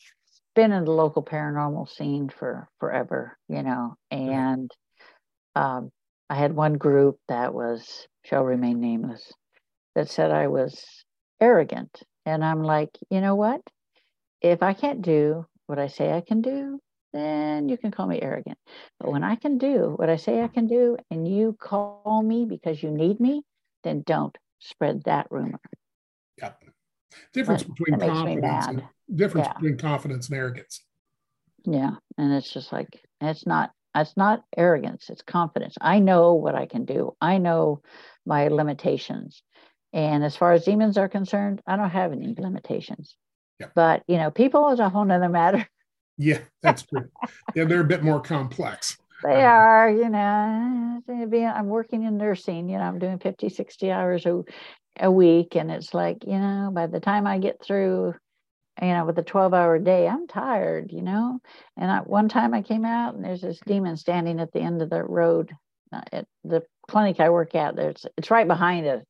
been 0.54 0.72
in 0.72 0.84
the 0.84 0.92
local 0.92 1.22
paranormal 1.22 1.88
scene 1.88 2.28
for 2.28 2.68
forever, 2.78 3.36
you 3.48 3.62
know, 3.62 3.94
and 4.10 4.70
um, 5.54 5.90
I 6.28 6.34
had 6.34 6.54
one 6.54 6.74
group 6.74 7.18
that 7.28 7.54
was 7.54 8.06
shall 8.24 8.44
remain 8.44 8.80
nameless 8.80 9.32
that 9.94 10.08
said 10.08 10.30
I 10.30 10.48
was 10.48 11.04
arrogant, 11.40 12.02
and 12.24 12.44
I'm 12.44 12.62
like, 12.62 12.90
you 13.10 13.20
know 13.20 13.34
what? 13.34 13.60
If 14.40 14.62
I 14.62 14.72
can't 14.72 15.02
do 15.02 15.46
what 15.66 15.78
I 15.78 15.86
say 15.86 16.12
I 16.12 16.20
can 16.20 16.42
do, 16.42 16.80
then 17.12 17.68
you 17.68 17.76
can 17.76 17.90
call 17.90 18.06
me 18.06 18.20
arrogant. 18.20 18.58
But 18.98 19.12
when 19.12 19.24
I 19.24 19.36
can 19.36 19.58
do 19.58 19.94
what 19.96 20.10
I 20.10 20.16
say 20.16 20.42
I 20.42 20.48
can 20.48 20.66
do, 20.66 20.96
and 21.10 21.28
you 21.28 21.56
call 21.60 22.22
me 22.24 22.46
because 22.46 22.82
you 22.82 22.90
need 22.90 23.20
me, 23.20 23.42
then 23.84 24.02
don't 24.06 24.36
spread 24.58 25.04
that 25.04 25.26
rumor. 25.30 25.60
Yep. 26.40 26.64
Difference 27.32 27.62
but 27.62 27.74
between 27.74 28.00
confidence 28.00 28.66
and 28.68 28.82
difference 29.14 29.46
yeah. 29.48 29.54
between 29.54 29.76
confidence 29.76 30.28
and 30.28 30.36
arrogance. 30.36 30.84
Yeah. 31.64 31.92
And 32.18 32.32
it's 32.32 32.52
just 32.52 32.72
like 32.72 33.00
it's 33.20 33.46
not 33.46 33.70
it's 33.94 34.16
not 34.16 34.42
arrogance, 34.56 35.10
it's 35.10 35.22
confidence. 35.22 35.76
I 35.80 35.98
know 35.98 36.34
what 36.34 36.54
I 36.54 36.66
can 36.66 36.84
do. 36.84 37.14
I 37.20 37.38
know 37.38 37.82
my 38.24 38.48
limitations. 38.48 39.42
And 39.92 40.24
as 40.24 40.34
far 40.34 40.52
as 40.52 40.64
demons 40.64 40.96
are 40.96 41.08
concerned, 41.08 41.60
I 41.66 41.76
don't 41.76 41.90
have 41.90 42.12
any 42.12 42.34
limitations. 42.36 43.16
Yeah. 43.60 43.66
But 43.74 44.02
you 44.08 44.16
know, 44.16 44.30
people 44.30 44.70
is 44.70 44.80
a 44.80 44.88
whole 44.88 45.04
nother 45.04 45.28
matter. 45.28 45.66
Yeah, 46.18 46.40
that's 46.62 46.82
true. 46.82 47.08
yeah, 47.54 47.64
they're 47.64 47.80
a 47.80 47.84
bit 47.84 48.02
more 48.02 48.20
complex. 48.20 48.98
They 49.24 49.44
um, 49.44 49.50
are, 49.50 49.90
you 49.90 50.08
know, 50.08 51.02
I'm 51.08 51.66
working 51.66 52.04
in 52.04 52.18
nursing, 52.18 52.68
you 52.68 52.76
know, 52.76 52.84
I'm 52.84 52.98
doing 52.98 53.18
50, 53.18 53.48
60 53.48 53.90
hours 53.90 54.26
a, 54.26 54.42
a 55.00 55.10
week. 55.10 55.56
And 55.56 55.70
it's 55.70 55.94
like, 55.94 56.24
you 56.26 56.38
know, 56.38 56.70
by 56.72 56.86
the 56.86 57.00
time 57.00 57.26
I 57.26 57.38
get 57.38 57.64
through, 57.64 58.14
you 58.80 58.88
know, 58.88 59.04
with 59.04 59.18
a 59.18 59.22
12 59.22 59.52
hour 59.52 59.78
day, 59.78 60.08
I'm 60.08 60.26
tired, 60.26 60.92
you 60.92 61.02
know. 61.02 61.40
And 61.76 61.90
I, 61.90 61.98
one 62.00 62.28
time 62.28 62.54
I 62.54 62.62
came 62.62 62.84
out 62.84 63.14
and 63.14 63.24
there's 63.24 63.42
this 63.42 63.60
demon 63.66 63.96
standing 63.96 64.40
at 64.40 64.52
the 64.52 64.60
end 64.60 64.80
of 64.80 64.90
the 64.90 65.02
road 65.04 65.52
uh, 65.92 66.00
at 66.12 66.26
the 66.44 66.62
clinic 66.88 67.20
I 67.20 67.30
work 67.30 67.54
at. 67.54 67.76
There's, 67.76 68.06
it's 68.16 68.30
right 68.30 68.48
behind 68.48 68.86
it. 68.86 69.06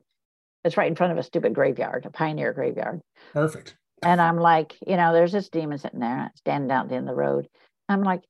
It's 0.65 0.77
right 0.77 0.89
in 0.89 0.97
front 0.97 1.13
of 1.13 1.19
a 1.19 1.23
stupid 1.23 1.55
graveyard, 1.55 2.07
a 2.07 2.11
pioneer 2.11 2.53
graveyard. 2.53 3.01
Perfect. 3.33 3.77
And 4.03 4.21
I'm 4.21 4.37
like, 4.37 4.77
you 4.87 4.97
know, 4.97 5.13
there's 5.13 5.33
this 5.33 5.49
demon 5.49 5.79
sitting 5.79 6.01
there 6.01 6.31
standing 6.37 6.71
out 6.71 6.85
at 6.85 6.89
the 6.89 6.97
end 6.97 7.09
of 7.09 7.15
the 7.15 7.21
road. 7.21 7.49
I'm 7.89 8.03
like, 8.03 8.23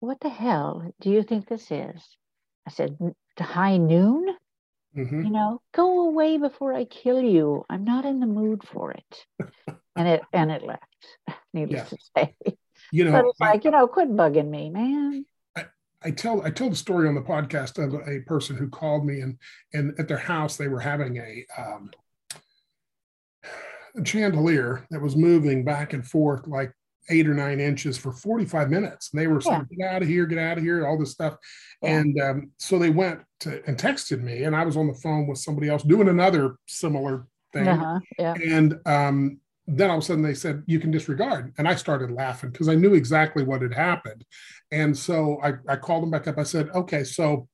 what 0.00 0.20
the 0.20 0.28
hell 0.28 0.90
do 1.00 1.10
you 1.10 1.22
think 1.22 1.46
this 1.48 1.70
is? 1.70 2.16
I 2.66 2.70
said, 2.70 2.96
high 3.38 3.76
noon? 3.76 4.34
Mm-hmm. 4.96 5.24
You 5.24 5.30
know, 5.30 5.60
go 5.72 6.06
away 6.06 6.38
before 6.38 6.72
I 6.72 6.84
kill 6.84 7.20
you. 7.20 7.64
I'm 7.68 7.84
not 7.84 8.04
in 8.04 8.20
the 8.20 8.26
mood 8.26 8.62
for 8.64 8.92
it. 8.92 9.26
and 9.96 10.08
it 10.08 10.22
and 10.32 10.50
it 10.50 10.62
left, 10.62 10.84
needless 11.52 11.90
yeah. 12.16 12.24
to 12.24 12.34
say. 12.46 12.56
You 12.92 13.04
know, 13.04 13.12
but 13.12 13.24
it's 13.26 13.40
I, 13.40 13.50
like, 13.50 13.64
you 13.64 13.70
know, 13.70 13.86
quit 13.86 14.14
bugging 14.14 14.48
me, 14.48 14.70
man. 14.70 15.24
I, 15.56 15.66
I 16.02 16.10
tell 16.10 16.42
I 16.42 16.50
told 16.50 16.72
a 16.72 16.76
story 16.76 17.08
on 17.08 17.14
the 17.14 17.22
podcast 17.22 17.82
of 17.82 17.94
a 18.08 18.20
person 18.20 18.56
who 18.56 18.68
called 18.68 19.06
me 19.06 19.20
and 19.20 19.38
and 19.72 19.94
at 19.98 20.08
their 20.08 20.18
house 20.18 20.56
they 20.56 20.68
were 20.68 20.80
having 20.80 21.16
a 21.16 21.44
um, 21.56 21.90
a 23.96 24.04
chandelier 24.04 24.86
that 24.90 25.00
was 25.00 25.16
moving 25.16 25.64
back 25.64 25.92
and 25.92 26.06
forth 26.06 26.46
like 26.46 26.72
eight 27.10 27.28
or 27.28 27.34
nine 27.34 27.60
inches 27.60 27.98
for 27.98 28.12
45 28.12 28.70
minutes. 28.70 29.10
And 29.12 29.20
they 29.20 29.26
were 29.26 29.40
saying, 29.40 29.66
yeah. 29.70 29.86
get 29.86 29.94
out 29.94 30.02
of 30.02 30.08
here, 30.08 30.26
get 30.26 30.38
out 30.38 30.58
of 30.58 30.64
here, 30.64 30.86
all 30.86 30.98
this 30.98 31.12
stuff. 31.12 31.36
Yeah. 31.82 31.98
And 31.98 32.20
um, 32.20 32.50
so 32.58 32.78
they 32.78 32.90
went 32.90 33.20
to, 33.40 33.62
and 33.66 33.76
texted 33.76 34.22
me, 34.22 34.44
and 34.44 34.56
I 34.56 34.64
was 34.64 34.76
on 34.76 34.86
the 34.86 34.94
phone 34.94 35.26
with 35.26 35.38
somebody 35.38 35.68
else 35.68 35.82
doing 35.82 36.08
another 36.08 36.56
similar 36.66 37.26
thing. 37.52 37.68
Uh-huh. 37.68 38.00
Yeah. 38.18 38.34
And 38.34 38.78
um, 38.86 39.40
then 39.66 39.90
all 39.90 39.98
of 39.98 40.02
a 40.02 40.06
sudden 40.06 40.22
they 40.22 40.34
said, 40.34 40.62
you 40.66 40.78
can 40.78 40.90
disregard. 40.90 41.52
And 41.58 41.66
I 41.66 41.74
started 41.74 42.10
laughing 42.10 42.50
because 42.50 42.68
I 42.68 42.74
knew 42.74 42.94
exactly 42.94 43.44
what 43.44 43.62
had 43.62 43.74
happened. 43.74 44.24
And 44.70 44.96
so 44.96 45.40
I, 45.42 45.54
I 45.68 45.76
called 45.76 46.02
them 46.02 46.10
back 46.10 46.26
up. 46.26 46.38
I 46.38 46.42
said, 46.42 46.68
okay, 46.70 47.04
so 47.04 47.48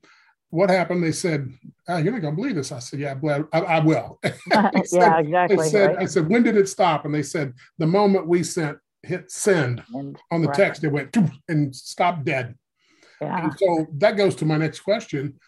what 0.50 0.70
happened? 0.70 1.02
They 1.04 1.12
said, 1.12 1.48
oh, 1.88 1.98
"You're 1.98 2.12
not 2.12 2.22
going 2.22 2.34
to 2.34 2.42
believe 2.42 2.56
this." 2.56 2.72
I 2.72 2.80
said, 2.80 2.98
"Yeah, 2.98 3.14
I, 3.52 3.60
I 3.60 3.78
will." 3.78 4.18
said, 4.24 4.34
yeah, 4.90 5.18
exactly. 5.18 5.56
They 5.56 5.68
said, 5.68 5.86
right? 5.90 5.98
"I 6.00 6.04
said, 6.06 6.28
when 6.28 6.42
did 6.42 6.56
it 6.56 6.68
stop?" 6.68 7.04
And 7.04 7.14
they 7.14 7.22
said, 7.22 7.54
"The 7.78 7.86
moment 7.86 8.26
we 8.26 8.42
sent 8.42 8.78
hit 9.02 9.30
send 9.30 9.82
and, 9.94 10.18
on 10.30 10.42
the 10.42 10.48
right. 10.48 10.56
text, 10.56 10.84
it 10.84 10.88
went 10.88 11.16
and 11.48 11.74
stopped 11.74 12.24
dead. 12.24 12.56
Yeah. 13.20 13.44
And 13.44 13.52
so 13.58 13.86
that 13.98 14.16
goes 14.16 14.34
to 14.36 14.44
my 14.44 14.56
next 14.56 14.80
question. 14.80 15.38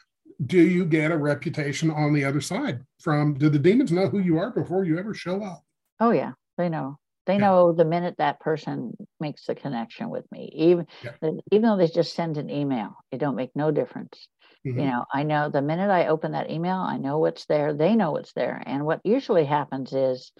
Do 0.44 0.60
you 0.60 0.84
get 0.84 1.10
a 1.10 1.16
reputation 1.16 1.90
on 1.90 2.12
the 2.12 2.24
other 2.24 2.40
side 2.40 2.80
from 3.00 3.34
do 3.34 3.48
the 3.48 3.58
demons 3.58 3.92
know 3.92 4.08
who 4.08 4.18
you 4.18 4.38
are 4.38 4.50
before 4.50 4.84
you 4.84 4.98
ever 4.98 5.14
show 5.14 5.42
up? 5.42 5.62
Oh 6.00 6.10
yeah, 6.10 6.32
they 6.62 6.68
know. 6.68 6.96
They 7.26 7.34
yeah. 7.34 7.40
know 7.40 7.72
the 7.72 7.84
minute 7.84 8.16
that 8.18 8.40
person 8.40 8.96
makes 9.20 9.46
the 9.46 9.54
connection 9.54 10.10
with 10.10 10.24
me. 10.32 10.52
Even 10.54 10.86
yeah. 11.04 11.30
even 11.50 11.62
though 11.68 11.76
they 11.76 11.88
just 11.88 12.14
send 12.14 12.36
an 12.36 12.50
email, 12.50 12.96
it 13.10 13.18
don't 13.18 13.36
make 13.36 13.50
no 13.54 13.70
difference. 13.70 14.28
Mm-hmm. 14.66 14.78
You 14.78 14.86
know, 14.86 15.04
I 15.12 15.22
know 15.24 15.48
the 15.48 15.62
minute 15.62 15.90
I 15.90 16.06
open 16.06 16.32
that 16.32 16.50
email, 16.50 16.76
I 16.76 16.96
know 16.98 17.18
what's 17.18 17.46
there. 17.46 17.74
They 17.74 17.96
know 17.96 18.12
what's 18.12 18.32
there. 18.32 18.62
And 18.64 18.84
what 18.84 19.00
usually 19.04 19.44
happens 19.44 19.92
is 19.92 20.32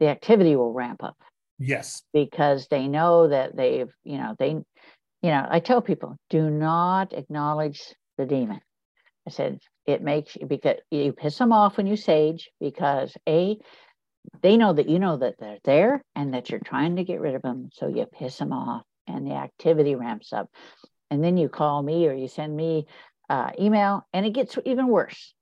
the 0.00 0.08
activity 0.08 0.56
will 0.56 0.72
ramp 0.72 1.04
up. 1.04 1.16
Yes. 1.58 2.02
Because 2.12 2.66
they 2.68 2.88
know 2.88 3.28
that 3.28 3.56
they've, 3.56 3.92
you 4.02 4.18
know, 4.18 4.34
they, 4.38 4.50
you 4.50 5.30
know, 5.30 5.46
I 5.48 5.60
tell 5.60 5.82
people 5.82 6.16
do 6.30 6.50
not 6.50 7.12
acknowledge 7.12 7.80
the 8.18 8.26
demon. 8.26 8.60
I 9.26 9.30
said 9.30 9.60
it 9.86 10.02
makes 10.02 10.36
you 10.36 10.46
because 10.46 10.78
you 10.90 11.12
piss 11.12 11.38
them 11.38 11.52
off 11.52 11.76
when 11.76 11.86
you 11.86 11.96
sage 11.96 12.50
because 12.60 13.14
a 13.28 13.58
they 14.42 14.56
know 14.56 14.72
that 14.72 14.88
you 14.88 14.98
know 14.98 15.16
that 15.16 15.36
they're 15.38 15.58
there 15.64 16.02
and 16.14 16.34
that 16.34 16.50
you're 16.50 16.60
trying 16.60 16.96
to 16.96 17.04
get 17.04 17.20
rid 17.20 17.34
of 17.34 17.42
them, 17.42 17.70
so 17.72 17.88
you 17.88 18.06
piss 18.06 18.38
them 18.38 18.52
off 18.52 18.82
and 19.06 19.26
the 19.26 19.34
activity 19.34 19.94
ramps 19.94 20.32
up, 20.32 20.48
and 21.10 21.22
then 21.22 21.36
you 21.36 21.48
call 21.48 21.82
me 21.82 22.06
or 22.06 22.12
you 22.12 22.28
send 22.28 22.54
me 22.56 22.86
uh, 23.28 23.50
email 23.58 24.06
and 24.12 24.26
it 24.26 24.30
gets 24.30 24.58
even 24.64 24.88
worse. 24.88 25.34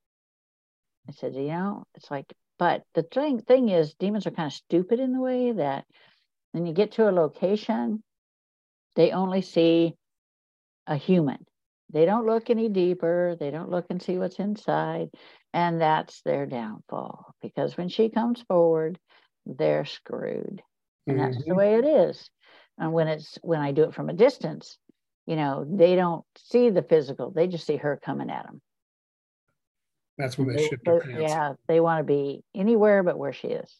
I 1.08 1.12
said, 1.12 1.34
you 1.34 1.48
know, 1.48 1.84
it's 1.94 2.10
like, 2.10 2.32
but 2.58 2.82
the 2.94 3.02
thing 3.02 3.40
thing 3.40 3.68
is, 3.68 3.94
demons 3.94 4.26
are 4.26 4.30
kind 4.30 4.48
of 4.48 4.52
stupid 4.52 5.00
in 5.00 5.12
the 5.12 5.20
way 5.20 5.52
that 5.52 5.84
when 6.52 6.66
you 6.66 6.72
get 6.72 6.92
to 6.92 7.08
a 7.08 7.12
location, 7.12 8.02
they 8.94 9.12
only 9.12 9.42
see 9.42 9.94
a 10.86 10.96
human. 10.96 11.44
They 11.90 12.04
don't 12.04 12.26
look 12.26 12.50
any 12.50 12.68
deeper. 12.68 13.36
They 13.38 13.50
don't 13.50 13.70
look 13.70 13.86
and 13.90 14.02
see 14.02 14.18
what's 14.18 14.38
inside. 14.38 15.08
And 15.54 15.80
that's 15.80 16.20
their 16.22 16.46
downfall 16.46 17.34
because 17.40 17.76
when 17.76 17.88
she 17.88 18.10
comes 18.10 18.42
forward, 18.42 18.98
they're 19.46 19.86
screwed. 19.86 20.62
And 21.06 21.18
that's 21.18 21.38
mm-hmm. 21.38 21.48
the 21.48 21.54
way 21.54 21.74
it 21.76 21.86
is. 21.86 22.28
And 22.76 22.92
when 22.92 23.08
it's 23.08 23.38
when 23.42 23.60
I 23.60 23.72
do 23.72 23.84
it 23.84 23.94
from 23.94 24.10
a 24.10 24.12
distance, 24.12 24.78
you 25.26 25.36
know, 25.36 25.66
they 25.68 25.96
don't 25.96 26.24
see 26.36 26.70
the 26.70 26.82
physical, 26.82 27.30
they 27.30 27.46
just 27.46 27.66
see 27.66 27.76
her 27.76 27.98
coming 28.02 28.30
at 28.30 28.44
them. 28.44 28.60
That's 30.18 30.36
when 30.36 30.48
they, 30.48 30.56
they 30.56 30.68
shit 30.68 30.80
their 30.84 31.00
pants. 31.00 31.20
Yeah, 31.20 31.52
they 31.66 31.80
want 31.80 32.00
to 32.00 32.04
be 32.04 32.42
anywhere 32.54 33.02
but 33.02 33.18
where 33.18 33.32
she 33.32 33.48
is. 33.48 33.74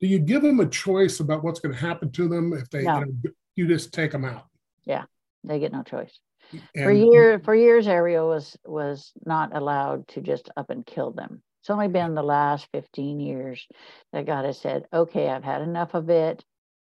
Do 0.00 0.06
you 0.06 0.18
give 0.18 0.42
them 0.42 0.60
a 0.60 0.66
choice 0.66 1.20
about 1.20 1.44
what's 1.44 1.60
going 1.60 1.74
to 1.74 1.80
happen 1.80 2.10
to 2.12 2.28
them 2.28 2.52
if 2.54 2.70
they 2.70 2.84
no. 2.84 3.00
you, 3.00 3.06
know, 3.06 3.30
you 3.56 3.68
just 3.68 3.92
take 3.92 4.12
them 4.12 4.24
out? 4.24 4.46
Yeah, 4.84 5.04
they 5.44 5.58
get 5.58 5.72
no 5.72 5.82
choice. 5.82 6.18
And, 6.52 6.62
for 6.74 6.92
year 6.92 7.38
for 7.40 7.54
years, 7.54 7.86
Ariel 7.86 8.28
was 8.28 8.56
was 8.64 9.12
not 9.24 9.56
allowed 9.56 10.08
to 10.08 10.20
just 10.20 10.50
up 10.56 10.70
and 10.70 10.84
kill 10.84 11.12
them. 11.12 11.42
It's 11.62 11.70
only 11.70 11.88
been 11.88 12.14
the 12.14 12.22
last 12.22 12.68
15 12.72 13.20
years 13.20 13.66
that 14.12 14.26
God 14.26 14.46
has 14.46 14.58
said, 14.58 14.86
okay, 14.92 15.28
I've 15.28 15.44
had 15.44 15.62
enough 15.62 15.94
of 15.94 16.08
it. 16.08 16.42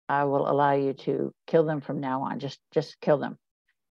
I 0.07 0.26
will 0.26 0.49
allow 0.49 0.74
you 0.74 0.93
to 0.93 1.34
kill 1.47 1.66
them 1.66 1.82
from 1.82 1.99
now 1.99 2.24
on. 2.24 2.39
Just 2.39 2.60
just 2.72 2.99
kill 3.01 3.18
them. 3.18 3.38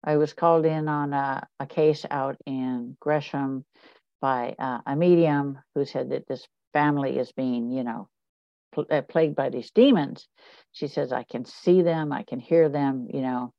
I 0.03 0.17
was 0.17 0.33
called 0.33 0.65
in 0.65 0.87
on 0.87 1.13
a, 1.13 1.47
a 1.59 1.67
case 1.67 2.05
out 2.09 2.37
in 2.45 2.97
Gresham 2.99 3.65
by 4.21 4.55
uh, 4.57 4.79
a 4.85 4.95
medium 4.95 5.59
who 5.75 5.85
said 5.85 6.09
that 6.11 6.27
this 6.27 6.47
family 6.73 7.17
is 7.19 7.31
being, 7.31 7.71
you 7.71 7.83
know, 7.83 8.07
pl- 8.73 8.87
uh, 8.89 9.01
plagued 9.01 9.35
by 9.35 9.49
these 9.49 9.71
demons. 9.71 10.27
She 10.71 10.87
says, 10.87 11.11
I 11.11 11.23
can 11.23 11.45
see 11.45 11.81
them, 11.81 12.11
I 12.11 12.23
can 12.23 12.39
hear 12.39 12.69
them, 12.69 13.07
you 13.13 13.21
know. 13.21 13.53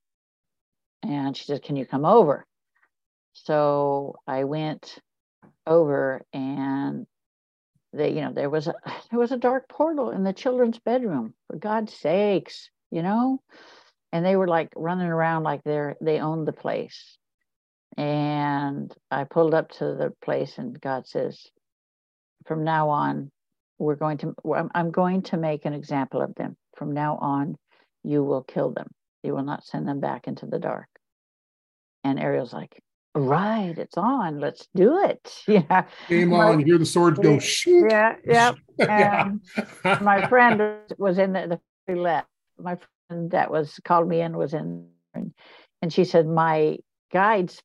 And 1.02 1.36
she 1.36 1.44
says, 1.44 1.60
Can 1.62 1.76
you 1.76 1.86
come 1.86 2.04
over? 2.04 2.46
So 3.34 4.16
I 4.26 4.44
went 4.44 4.98
over 5.66 6.22
and 6.32 7.06
they, 7.92 8.10
you 8.10 8.20
know, 8.22 8.32
there 8.32 8.50
was 8.50 8.68
a 8.68 8.74
there 9.10 9.20
was 9.20 9.32
a 9.32 9.38
dark 9.38 9.68
portal 9.68 10.10
in 10.10 10.24
the 10.24 10.32
children's 10.32 10.78
bedroom, 10.78 11.34
for 11.48 11.56
God's 11.56 11.94
sakes, 11.94 12.70
you 12.90 13.02
know. 13.02 13.40
And 14.12 14.24
they 14.24 14.36
were 14.36 14.48
like 14.48 14.68
running 14.76 15.08
around 15.08 15.42
like 15.44 15.62
they're 15.64 15.96
they 16.00 16.20
owned 16.20 16.46
the 16.46 16.52
place. 16.52 17.16
And 17.96 18.94
I 19.10 19.24
pulled 19.24 19.54
up 19.54 19.70
to 19.72 19.84
the 19.84 20.12
place 20.22 20.56
and 20.56 20.80
God 20.80 21.06
says, 21.06 21.46
from 22.46 22.64
now 22.64 22.88
on, 22.88 23.30
we're 23.78 23.96
going 23.96 24.18
to 24.18 24.34
I'm 24.74 24.90
going 24.90 25.22
to 25.22 25.36
make 25.36 25.64
an 25.64 25.74
example 25.74 26.22
of 26.22 26.34
them. 26.34 26.56
From 26.76 26.92
now 26.92 27.18
on, 27.18 27.56
you 28.02 28.24
will 28.24 28.42
kill 28.42 28.72
them. 28.72 28.88
You 29.22 29.34
will 29.34 29.44
not 29.44 29.64
send 29.64 29.86
them 29.86 30.00
back 30.00 30.26
into 30.26 30.46
the 30.46 30.58
dark. 30.58 30.88
And 32.04 32.18
Ariel's 32.18 32.52
like, 32.52 32.82
right, 33.14 33.74
it's 33.76 33.96
on. 33.96 34.40
Let's 34.40 34.68
do 34.74 35.04
it. 35.04 35.42
Yeah. 35.48 35.84
Game 36.08 36.32
on. 36.32 36.64
Hear 36.64 36.78
the 36.78 36.86
swords 36.86 37.18
go. 37.18 37.38
Shoot. 37.38 37.90
Yeah. 37.90 38.16
Yep. 38.24 38.56
yeah. 38.78 39.28
my 40.00 40.26
friend 40.28 40.78
was 40.98 41.18
in 41.18 41.32
the, 41.32 41.60
the 41.86 41.94
left. 41.94 42.28
My 42.58 42.78
friend 43.08 43.30
that 43.30 43.50
was 43.50 43.78
called 43.84 44.08
me 44.08 44.20
in 44.20 44.36
was 44.36 44.54
in, 44.54 44.86
and 45.14 45.92
she 45.92 46.04
said 46.04 46.26
my 46.26 46.78
guides, 47.12 47.62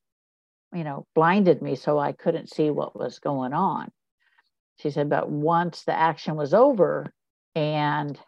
you 0.74 0.84
know, 0.84 1.06
blinded 1.14 1.62
me 1.62 1.74
so 1.74 1.98
I 1.98 2.12
couldn't 2.12 2.52
see 2.52 2.70
what 2.70 2.98
was 2.98 3.18
going 3.18 3.52
on. 3.52 3.90
She 4.76 4.90
said, 4.90 5.08
but 5.08 5.28
once 5.28 5.84
the 5.84 5.98
action 5.98 6.36
was 6.36 6.54
over 6.54 7.12
and 7.54 8.18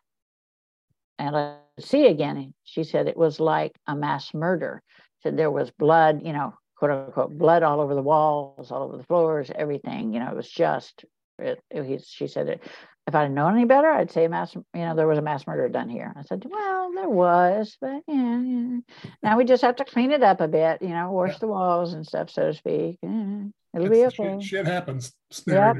and 1.19 1.37
I 1.37 1.57
see 1.79 2.07
again, 2.07 2.55
she 2.65 2.83
said 2.83 3.07
it 3.07 3.17
was 3.17 3.39
like 3.41 3.73
a 3.87 3.95
mass 3.95 4.33
murder. 4.33 4.83
Said 5.23 5.37
there 5.37 5.51
was 5.51 5.71
blood, 5.71 6.23
you 6.25 6.33
know, 6.33 6.55
quote 6.77 6.91
unquote, 6.91 7.37
blood 7.37 7.62
all 7.62 7.81
over 7.81 7.95
the 7.95 8.03
walls, 8.03 8.71
all 8.71 8.85
over 8.85 8.97
the 8.97 9.05
floors, 9.05 9.51
everything. 9.55 10.12
You 10.12 10.21
know, 10.21 10.31
it 10.31 10.37
was 10.37 10.51
just. 10.51 11.05
It, 11.39 11.59
it, 11.71 12.05
she 12.07 12.27
said, 12.27 12.49
it, 12.49 12.62
if 13.07 13.14
I'd 13.14 13.31
known 13.31 13.55
any 13.55 13.64
better, 13.64 13.91
I'd 13.91 14.11
say 14.11 14.29
mass. 14.29 14.55
You 14.55 14.62
know, 14.75 14.95
there 14.95 15.07
was 15.07 15.18
a 15.18 15.23
mass 15.23 15.47
murder 15.47 15.68
done 15.71 15.89
here. 15.89 16.12
I 16.14 16.23
said, 16.23 16.45
well, 16.47 16.93
there 16.95 17.09
was, 17.09 17.77
but 17.81 18.03
yeah, 18.07 18.41
yeah. 18.41 18.79
Now 19.23 19.39
we 19.39 19.45
just 19.47 19.62
have 19.62 19.77
to 19.77 19.85
clean 19.85 20.11
it 20.11 20.23
up 20.23 20.41
a 20.41 20.49
bit. 20.49 20.83
You 20.83 20.91
know, 20.91 21.11
wash 21.11 21.33
yeah. 21.33 21.39
the 21.41 21.47
walls 21.47 21.95
and 21.95 22.07
stuff, 22.07 22.29
so 22.31 22.49
to 22.49 22.55
speak. 22.55 22.99
Yeah, 23.03 23.45
it'll 23.75 23.87
it's, 23.87 24.16
be 24.16 24.23
okay. 24.23 24.41
Shit, 24.41 24.49
shit 24.49 24.66
happens. 24.66 25.12
Yep. 25.47 25.77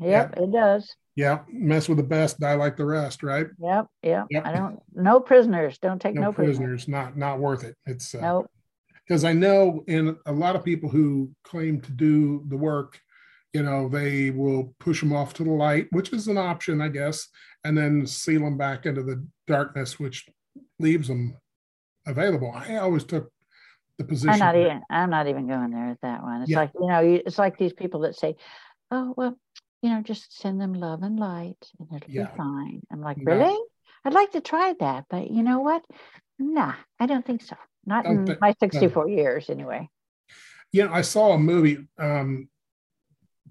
Yep, 0.00 0.36
it 0.38 0.52
does. 0.52 0.96
Yeah, 1.14 1.40
mess 1.48 1.88
with 1.90 1.98
the 1.98 2.04
best, 2.04 2.40
die 2.40 2.54
like 2.54 2.78
the 2.78 2.86
rest, 2.86 3.22
right? 3.22 3.46
Yep, 3.58 3.86
yep. 4.02 4.26
yep. 4.30 4.46
I 4.46 4.52
don't. 4.52 4.80
No 4.94 5.20
prisoners. 5.20 5.76
Don't 5.76 6.00
take 6.00 6.14
no, 6.14 6.22
no 6.22 6.32
prisoners. 6.32 6.56
prisoners. 6.56 6.88
Not 6.88 7.18
not 7.18 7.38
worth 7.38 7.64
it. 7.64 7.76
It's 7.84 8.14
uh, 8.14 8.20
nope. 8.22 8.50
Because 9.06 9.24
I 9.24 9.32
know 9.32 9.84
in 9.88 10.16
a 10.26 10.32
lot 10.32 10.56
of 10.56 10.64
people 10.64 10.88
who 10.88 11.30
claim 11.44 11.80
to 11.80 11.92
do 11.92 12.44
the 12.48 12.56
work, 12.56 13.00
you 13.52 13.62
know, 13.62 13.88
they 13.88 14.30
will 14.30 14.74
push 14.78 15.00
them 15.00 15.12
off 15.12 15.34
to 15.34 15.44
the 15.44 15.50
light, 15.50 15.88
which 15.90 16.12
is 16.12 16.28
an 16.28 16.38
option, 16.38 16.80
I 16.80 16.88
guess, 16.88 17.28
and 17.64 17.76
then 17.76 18.06
seal 18.06 18.40
them 18.40 18.56
back 18.56 18.86
into 18.86 19.02
the 19.02 19.26
darkness, 19.46 19.98
which 19.98 20.26
leaves 20.78 21.08
them 21.08 21.36
available. 22.06 22.52
I 22.54 22.76
always 22.76 23.04
took 23.04 23.30
the 23.98 24.04
position. 24.04 24.30
I'm 24.30 24.38
not 24.38 24.56
even. 24.56 24.80
I'm 24.88 25.10
not 25.10 25.26
even 25.26 25.48
going 25.48 25.70
there 25.70 25.90
at 25.90 26.00
that 26.02 26.22
one. 26.22 26.42
It's 26.42 26.50
yeah. 26.50 26.60
like 26.60 26.70
you 26.80 26.86
know, 26.86 27.00
it's 27.26 27.38
like 27.38 27.58
these 27.58 27.72
people 27.72 28.00
that 28.00 28.16
say, 28.16 28.36
"Oh 28.90 29.12
well, 29.16 29.36
you 29.82 29.90
know, 29.90 30.00
just 30.00 30.38
send 30.40 30.60
them 30.60 30.72
love 30.72 31.02
and 31.02 31.18
light 31.18 31.56
and 31.78 31.88
it'll 31.94 32.10
yeah. 32.10 32.26
be 32.26 32.36
fine. 32.36 32.82
I'm 32.90 33.00
like, 33.00 33.18
really? 33.20 33.58
I'd 34.04 34.14
like 34.14 34.32
to 34.32 34.40
try 34.40 34.74
that, 34.80 35.06
but 35.10 35.30
you 35.30 35.42
know 35.42 35.60
what? 35.60 35.84
Nah, 36.38 36.74
I 36.98 37.06
don't 37.06 37.26
think 37.26 37.42
so. 37.42 37.56
Not 37.84 38.06
in 38.06 38.26
th- 38.26 38.38
my 38.40 38.54
64 38.58 39.06
no. 39.06 39.10
years, 39.12 39.50
anyway. 39.50 39.88
Yeah, 40.72 40.92
I 40.92 41.02
saw 41.02 41.32
a 41.32 41.38
movie 41.38 41.86
um, 41.98 42.48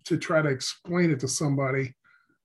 to 0.05 0.17
try 0.17 0.41
to 0.41 0.49
explain 0.49 1.11
it 1.11 1.19
to 1.19 1.27
somebody, 1.27 1.93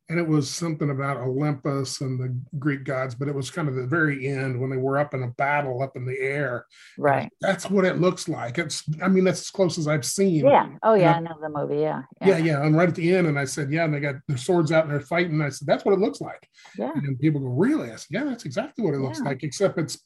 and 0.09 0.21
it 0.21 0.29
was 0.29 0.49
something 0.49 0.91
about 0.91 1.17
Olympus 1.17 2.01
and 2.01 2.21
the 2.21 2.39
Greek 2.59 2.85
gods, 2.85 3.15
but 3.15 3.27
it 3.27 3.35
was 3.35 3.51
kind 3.51 3.69
of 3.69 3.75
the 3.75 3.87
very 3.87 4.29
end 4.29 4.61
when 4.61 4.71
they 4.71 4.77
were 4.77 4.99
up 4.99 5.15
in 5.15 5.23
a 5.25 5.29
battle 5.29 5.83
up 5.83 5.97
in 5.97 6.05
the 6.05 6.19
air. 6.21 6.65
Right. 6.97 7.29
That's 7.41 7.69
what 7.69 7.85
it 7.85 8.01
looks 8.01 8.29
like. 8.29 8.59
It's, 8.59 8.85
I 9.03 9.09
mean, 9.09 9.25
that's 9.25 9.41
as 9.41 9.51
close 9.51 9.79
as 9.79 9.89
I've 9.89 10.05
seen. 10.05 10.47
Yeah. 10.47 10.69
Oh, 10.85 10.95
yeah. 10.95 11.15
I, 11.15 11.17
I, 11.17 11.21
know 11.21 11.37
the 11.41 11.49
movie. 11.49 11.81
Yeah. 11.81 12.03
yeah. 12.21 12.29
Yeah. 12.29 12.39
Yeah. 12.39 12.65
And 12.65 12.77
right 12.77 12.89
at 12.89 12.95
the 12.95 13.17
end, 13.17 13.27
and 13.27 13.39
I 13.39 13.47
said, 13.47 13.73
yeah, 13.73 13.85
and 13.85 13.95
they 13.95 14.01
got 14.01 14.17
their 14.29 14.37
swords 14.37 14.71
out 14.71 14.85
and 14.85 14.93
they're 14.93 15.01
fighting. 15.01 15.41
I 15.43 15.49
said, 15.49 15.67
that's 15.67 15.85
what 15.85 15.95
it 15.95 16.01
looks 16.01 16.21
like. 16.21 16.49
Yeah. 16.79 16.93
And 16.95 17.19
people 17.19 17.41
go, 17.41 17.49
really? 17.49 17.91
I 17.91 17.97
said, 17.97 18.09
yeah, 18.11 18.25
that's 18.25 18.45
exactly 18.45 18.85
what 18.85 18.95
it 18.95 19.01
looks 19.01 19.19
yeah. 19.19 19.31
like, 19.31 19.43
except 19.43 19.77
it's 19.79 19.99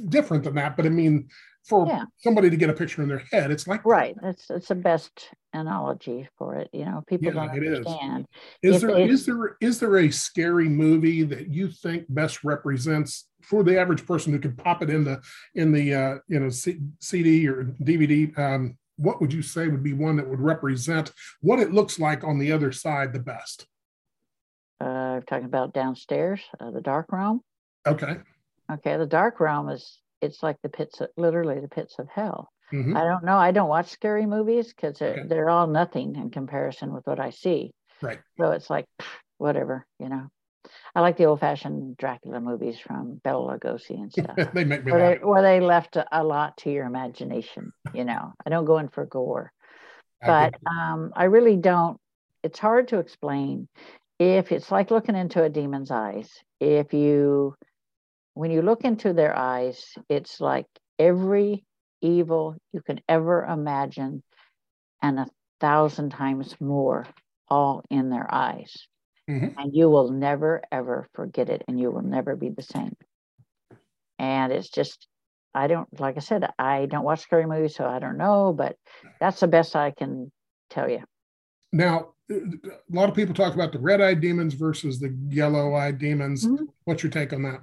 different 0.00 0.44
than 0.44 0.54
that. 0.56 0.76
But 0.76 0.86
I 0.86 0.90
mean, 0.90 1.28
for 1.64 1.86
yeah. 1.86 2.04
somebody 2.18 2.50
to 2.50 2.56
get 2.56 2.70
a 2.70 2.72
picture 2.72 3.02
in 3.02 3.08
their 3.08 3.22
head. 3.30 3.50
It's 3.50 3.66
like 3.66 3.84
right. 3.84 4.16
It's 4.22 4.50
it's 4.50 4.68
the 4.68 4.74
best 4.74 5.30
analogy 5.52 6.28
for 6.36 6.56
it. 6.56 6.68
You 6.72 6.84
know, 6.84 7.04
people 7.06 7.26
yeah, 7.26 7.32
don't 7.32 7.50
understand. 7.50 8.26
Is, 8.62 8.76
is 8.76 8.82
there 8.82 8.98
is 8.98 9.26
there 9.26 9.56
is 9.60 9.80
there 9.80 9.96
a 9.98 10.10
scary 10.10 10.68
movie 10.68 11.22
that 11.22 11.48
you 11.48 11.68
think 11.68 12.06
best 12.08 12.42
represents 12.42 13.28
for 13.42 13.62
the 13.62 13.78
average 13.78 14.06
person 14.06 14.32
who 14.32 14.38
could 14.38 14.58
pop 14.58 14.82
it 14.82 14.90
in 14.90 15.04
the 15.04 15.20
in 15.54 15.72
the 15.72 15.94
uh, 15.94 16.14
you 16.28 16.40
know 16.40 16.48
C- 16.48 16.80
CD 17.00 17.46
or 17.48 17.64
DVD? 17.82 18.36
Um, 18.38 18.76
what 18.96 19.20
would 19.20 19.32
you 19.32 19.42
say 19.42 19.68
would 19.68 19.82
be 19.82 19.94
one 19.94 20.16
that 20.16 20.28
would 20.28 20.40
represent 20.40 21.12
what 21.40 21.58
it 21.58 21.72
looks 21.72 21.98
like 21.98 22.24
on 22.24 22.38
the 22.38 22.52
other 22.52 22.72
side 22.72 23.12
the 23.12 23.18
best? 23.20 23.66
Uh, 24.80 25.20
talking 25.28 25.44
about 25.44 25.72
downstairs, 25.72 26.40
uh, 26.58 26.70
the 26.72 26.80
dark 26.80 27.12
room. 27.12 27.40
Okay. 27.86 28.16
Okay, 28.70 28.96
the 28.96 29.06
dark 29.06 29.40
realm 29.40 29.68
is 29.68 29.98
it's 30.20 30.42
like 30.42 30.56
the 30.62 30.68
pits 30.68 31.00
of 31.00 31.08
literally 31.16 31.60
the 31.60 31.68
pits 31.68 31.96
of 31.98 32.08
hell. 32.08 32.50
Mm-hmm. 32.72 32.96
I 32.96 33.04
don't 33.04 33.24
know. 33.24 33.36
I 33.36 33.50
don't 33.50 33.68
watch 33.68 33.88
scary 33.88 34.24
movies 34.24 34.72
because 34.72 34.98
they're, 34.98 35.12
okay. 35.12 35.22
they're 35.28 35.50
all 35.50 35.66
nothing 35.66 36.16
in 36.16 36.30
comparison 36.30 36.92
with 36.92 37.06
what 37.06 37.20
I 37.20 37.30
see. 37.30 37.74
Right. 38.00 38.20
So 38.38 38.52
it's 38.52 38.70
like 38.70 38.86
whatever, 39.38 39.86
you 39.98 40.08
know. 40.08 40.28
I 40.94 41.00
like 41.00 41.16
the 41.16 41.24
old-fashioned 41.24 41.96
Dracula 41.96 42.40
movies 42.40 42.78
from 42.78 43.20
Bela 43.24 43.58
Lugosi 43.58 43.94
and 43.94 44.12
stuff. 44.36 44.52
they 44.54 44.64
make 44.64 44.84
me 44.84 44.92
where. 44.92 45.18
They, 45.18 45.24
where 45.24 45.42
they 45.42 45.60
left 45.60 45.96
a, 45.96 46.06
a, 46.12 46.22
lot 46.22 46.56
to 46.58 46.70
your 46.70 46.86
imagination. 46.86 47.72
You 47.92 48.04
know, 48.04 48.32
I 48.46 48.50
don't 48.50 48.64
go 48.64 48.78
in 48.78 48.88
for 48.88 49.04
gore, 49.04 49.52
but 50.24 50.54
um, 50.66 51.12
I 51.14 51.24
really 51.24 51.56
don't. 51.56 51.98
It's 52.42 52.58
hard 52.58 52.88
to 52.88 52.98
explain. 52.98 53.68
If 54.18 54.52
it's 54.52 54.70
like 54.70 54.90
looking 54.90 55.16
into 55.16 55.42
a 55.42 55.48
demon's 55.48 55.90
eyes, 55.90 56.30
if 56.60 56.94
you 56.94 57.56
when 58.34 58.50
you 58.50 58.62
look 58.62 58.84
into 58.84 59.12
their 59.12 59.36
eyes, 59.36 59.94
it's 60.08 60.40
like 60.40 60.66
every 60.98 61.64
evil 62.00 62.56
you 62.72 62.80
can 62.80 63.00
ever 63.08 63.44
imagine 63.44 64.22
and 65.02 65.18
a 65.18 65.26
thousand 65.60 66.10
times 66.10 66.56
more 66.60 67.06
all 67.48 67.82
in 67.90 68.10
their 68.10 68.32
eyes. 68.32 68.88
Mm-hmm. 69.30 69.58
And 69.58 69.74
you 69.74 69.88
will 69.88 70.10
never, 70.10 70.62
ever 70.72 71.06
forget 71.14 71.48
it, 71.48 71.62
and 71.68 71.78
you 71.78 71.90
will 71.90 72.02
never 72.02 72.34
be 72.34 72.48
the 72.48 72.62
same. 72.62 72.96
And 74.18 74.52
it's 74.52 74.68
just, 74.68 75.06
I 75.54 75.68
don't, 75.68 75.88
like 76.00 76.16
I 76.16 76.20
said, 76.20 76.48
I 76.58 76.86
don't 76.86 77.04
watch 77.04 77.20
scary 77.20 77.46
movies, 77.46 77.76
so 77.76 77.86
I 77.86 78.00
don't 78.00 78.16
know, 78.16 78.52
but 78.52 78.76
that's 79.20 79.40
the 79.40 79.46
best 79.46 79.76
I 79.76 79.92
can 79.92 80.32
tell 80.70 80.90
you. 80.90 81.04
Now, 81.72 82.14
a 82.30 82.40
lot 82.90 83.08
of 83.08 83.14
people 83.14 83.34
talk 83.34 83.54
about 83.54 83.72
the 83.72 83.78
red 83.78 84.00
eyed 84.00 84.20
demons 84.20 84.54
versus 84.54 84.98
the 84.98 85.16
yellow 85.28 85.74
eyed 85.74 85.98
demons. 85.98 86.46
Mm-hmm. 86.46 86.64
What's 86.84 87.02
your 87.02 87.12
take 87.12 87.32
on 87.32 87.42
that? 87.42 87.60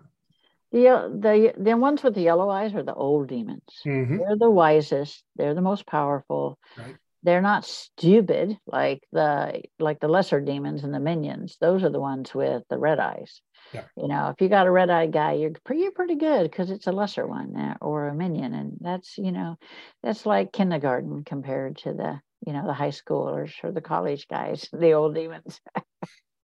The, 0.72 1.10
the 1.20 1.54
the 1.58 1.78
ones 1.78 2.04
with 2.04 2.16
the 2.16 2.22
yellow 2.22 2.50
eyes 2.50 2.76
are 2.76 2.84
the 2.84 2.94
old 2.94 3.28
demons. 3.28 3.64
Mm-hmm. 3.86 4.18
They're 4.18 4.38
the 4.38 4.50
wisest. 4.50 5.24
They're 5.36 5.56
the 5.56 5.62
most 5.62 5.88
powerful. 5.88 6.60
Right. 6.78 6.96
They're 7.24 7.42
not 7.42 7.66
stupid 7.66 8.58
like 8.66 9.04
the 9.12 9.64
like 9.80 10.00
the 10.00 10.08
lesser 10.08 10.40
demons 10.40 10.84
and 10.84 10.94
the 10.94 11.00
minions. 11.00 11.58
Those 11.60 11.84
are 11.84 11.90
the 11.90 12.00
ones 12.00 12.34
with 12.34 12.64
the 12.70 12.78
red 12.78 13.00
eyes. 13.00 13.42
Yeah. 13.74 13.84
You 13.98 14.08
know, 14.08 14.30
if 14.30 14.42
you 14.42 14.48
got 14.48 14.68
a 14.68 14.72
red 14.72 14.90
eyed 14.90 15.12
guy, 15.12 15.34
you're 15.34 15.52
pretty, 15.64 15.82
you're 15.82 15.92
pretty 15.92 16.16
good 16.16 16.44
because 16.50 16.72
it's 16.72 16.88
a 16.88 16.92
lesser 16.92 17.28
one 17.28 17.56
uh, 17.56 17.78
or 17.82 18.08
a 18.08 18.16
minion, 18.16 18.54
and 18.54 18.78
that's 18.80 19.18
you 19.18 19.32
know, 19.32 19.58
that's 20.02 20.26
like 20.26 20.54
kindergarten 20.54 21.24
compared 21.24 21.78
to 21.80 21.94
the 21.94 22.22
you 22.46 22.54
know, 22.54 22.66
the 22.66 22.74
high 22.74 22.90
schoolers 22.90 23.52
or 23.64 23.72
the 23.72 23.82
college 23.82 24.28
guys, 24.28 24.70
the 24.74 24.94
old 24.94 25.16
demons. 25.16 25.60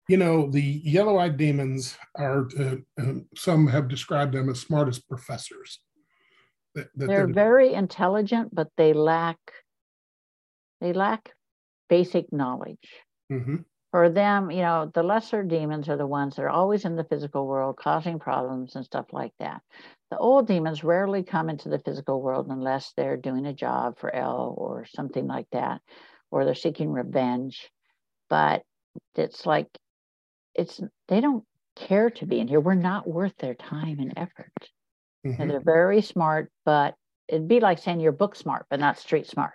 You 0.09 0.17
know, 0.17 0.49
the 0.49 0.61
yellow 0.61 1.19
eyed 1.19 1.37
demons 1.37 1.95
are, 2.15 2.49
uh, 2.59 2.75
uh, 2.99 3.13
some 3.35 3.67
have 3.67 3.87
described 3.87 4.33
them 4.33 4.49
as 4.49 4.59
smart 4.59 4.87
as 4.87 4.97
professors. 4.97 5.79
That, 6.73 6.89
that 6.95 7.07
they're, 7.07 7.25
they're 7.25 7.33
very 7.33 7.73
intelligent, 7.73 8.53
but 8.53 8.69
they 8.75 8.93
lack, 8.93 9.37
they 10.81 10.93
lack 10.93 11.31
basic 11.89 12.33
knowledge. 12.33 12.89
Mm-hmm. 13.31 13.57
For 13.91 14.09
them, 14.09 14.49
you 14.49 14.63
know, 14.63 14.91
the 14.91 15.03
lesser 15.03 15.43
demons 15.43 15.89
are 15.89 15.97
the 15.97 16.07
ones 16.07 16.35
that 16.35 16.43
are 16.43 16.49
always 16.49 16.85
in 16.85 16.95
the 16.95 17.03
physical 17.03 17.47
world 17.47 17.77
causing 17.77 18.17
problems 18.17 18.75
and 18.75 18.85
stuff 18.85 19.07
like 19.11 19.33
that. 19.39 19.61
The 20.09 20.17
old 20.17 20.47
demons 20.47 20.83
rarely 20.83 21.21
come 21.21 21.49
into 21.49 21.69
the 21.69 21.79
physical 21.79 22.19
world 22.21 22.47
unless 22.49 22.93
they're 22.97 23.17
doing 23.17 23.45
a 23.45 23.53
job 23.53 23.99
for 23.99 24.13
L 24.13 24.55
or 24.57 24.85
something 24.85 25.27
like 25.27 25.47
that, 25.51 25.81
or 26.31 26.45
they're 26.45 26.55
seeking 26.55 26.91
revenge. 26.91 27.69
But 28.27 28.63
it's 29.15 29.45
like, 29.45 29.67
it's 30.55 30.81
they 31.07 31.21
don't 31.21 31.43
care 31.75 32.09
to 32.09 32.25
be 32.25 32.39
in 32.39 32.47
here. 32.47 32.59
We're 32.59 32.75
not 32.75 33.07
worth 33.07 33.35
their 33.37 33.55
time 33.55 33.99
and 33.99 34.13
effort. 34.17 34.51
Mm-hmm. 35.25 35.41
And 35.41 35.51
they're 35.51 35.61
very 35.61 36.01
smart, 36.01 36.51
but 36.65 36.95
it'd 37.27 37.47
be 37.47 37.59
like 37.59 37.79
saying 37.79 37.99
you're 37.99 38.11
book 38.11 38.35
smart, 38.35 38.65
but 38.69 38.79
not 38.79 38.97
street 38.97 39.27
smart. 39.27 39.53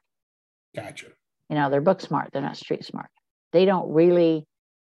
Gotcha. 0.74 1.06
You 1.48 1.56
know, 1.56 1.70
they're 1.70 1.80
book 1.80 2.00
smart, 2.00 2.30
they're 2.32 2.42
not 2.42 2.56
street 2.56 2.84
smart. 2.84 3.08
They 3.52 3.64
don't 3.64 3.92
really 3.92 4.46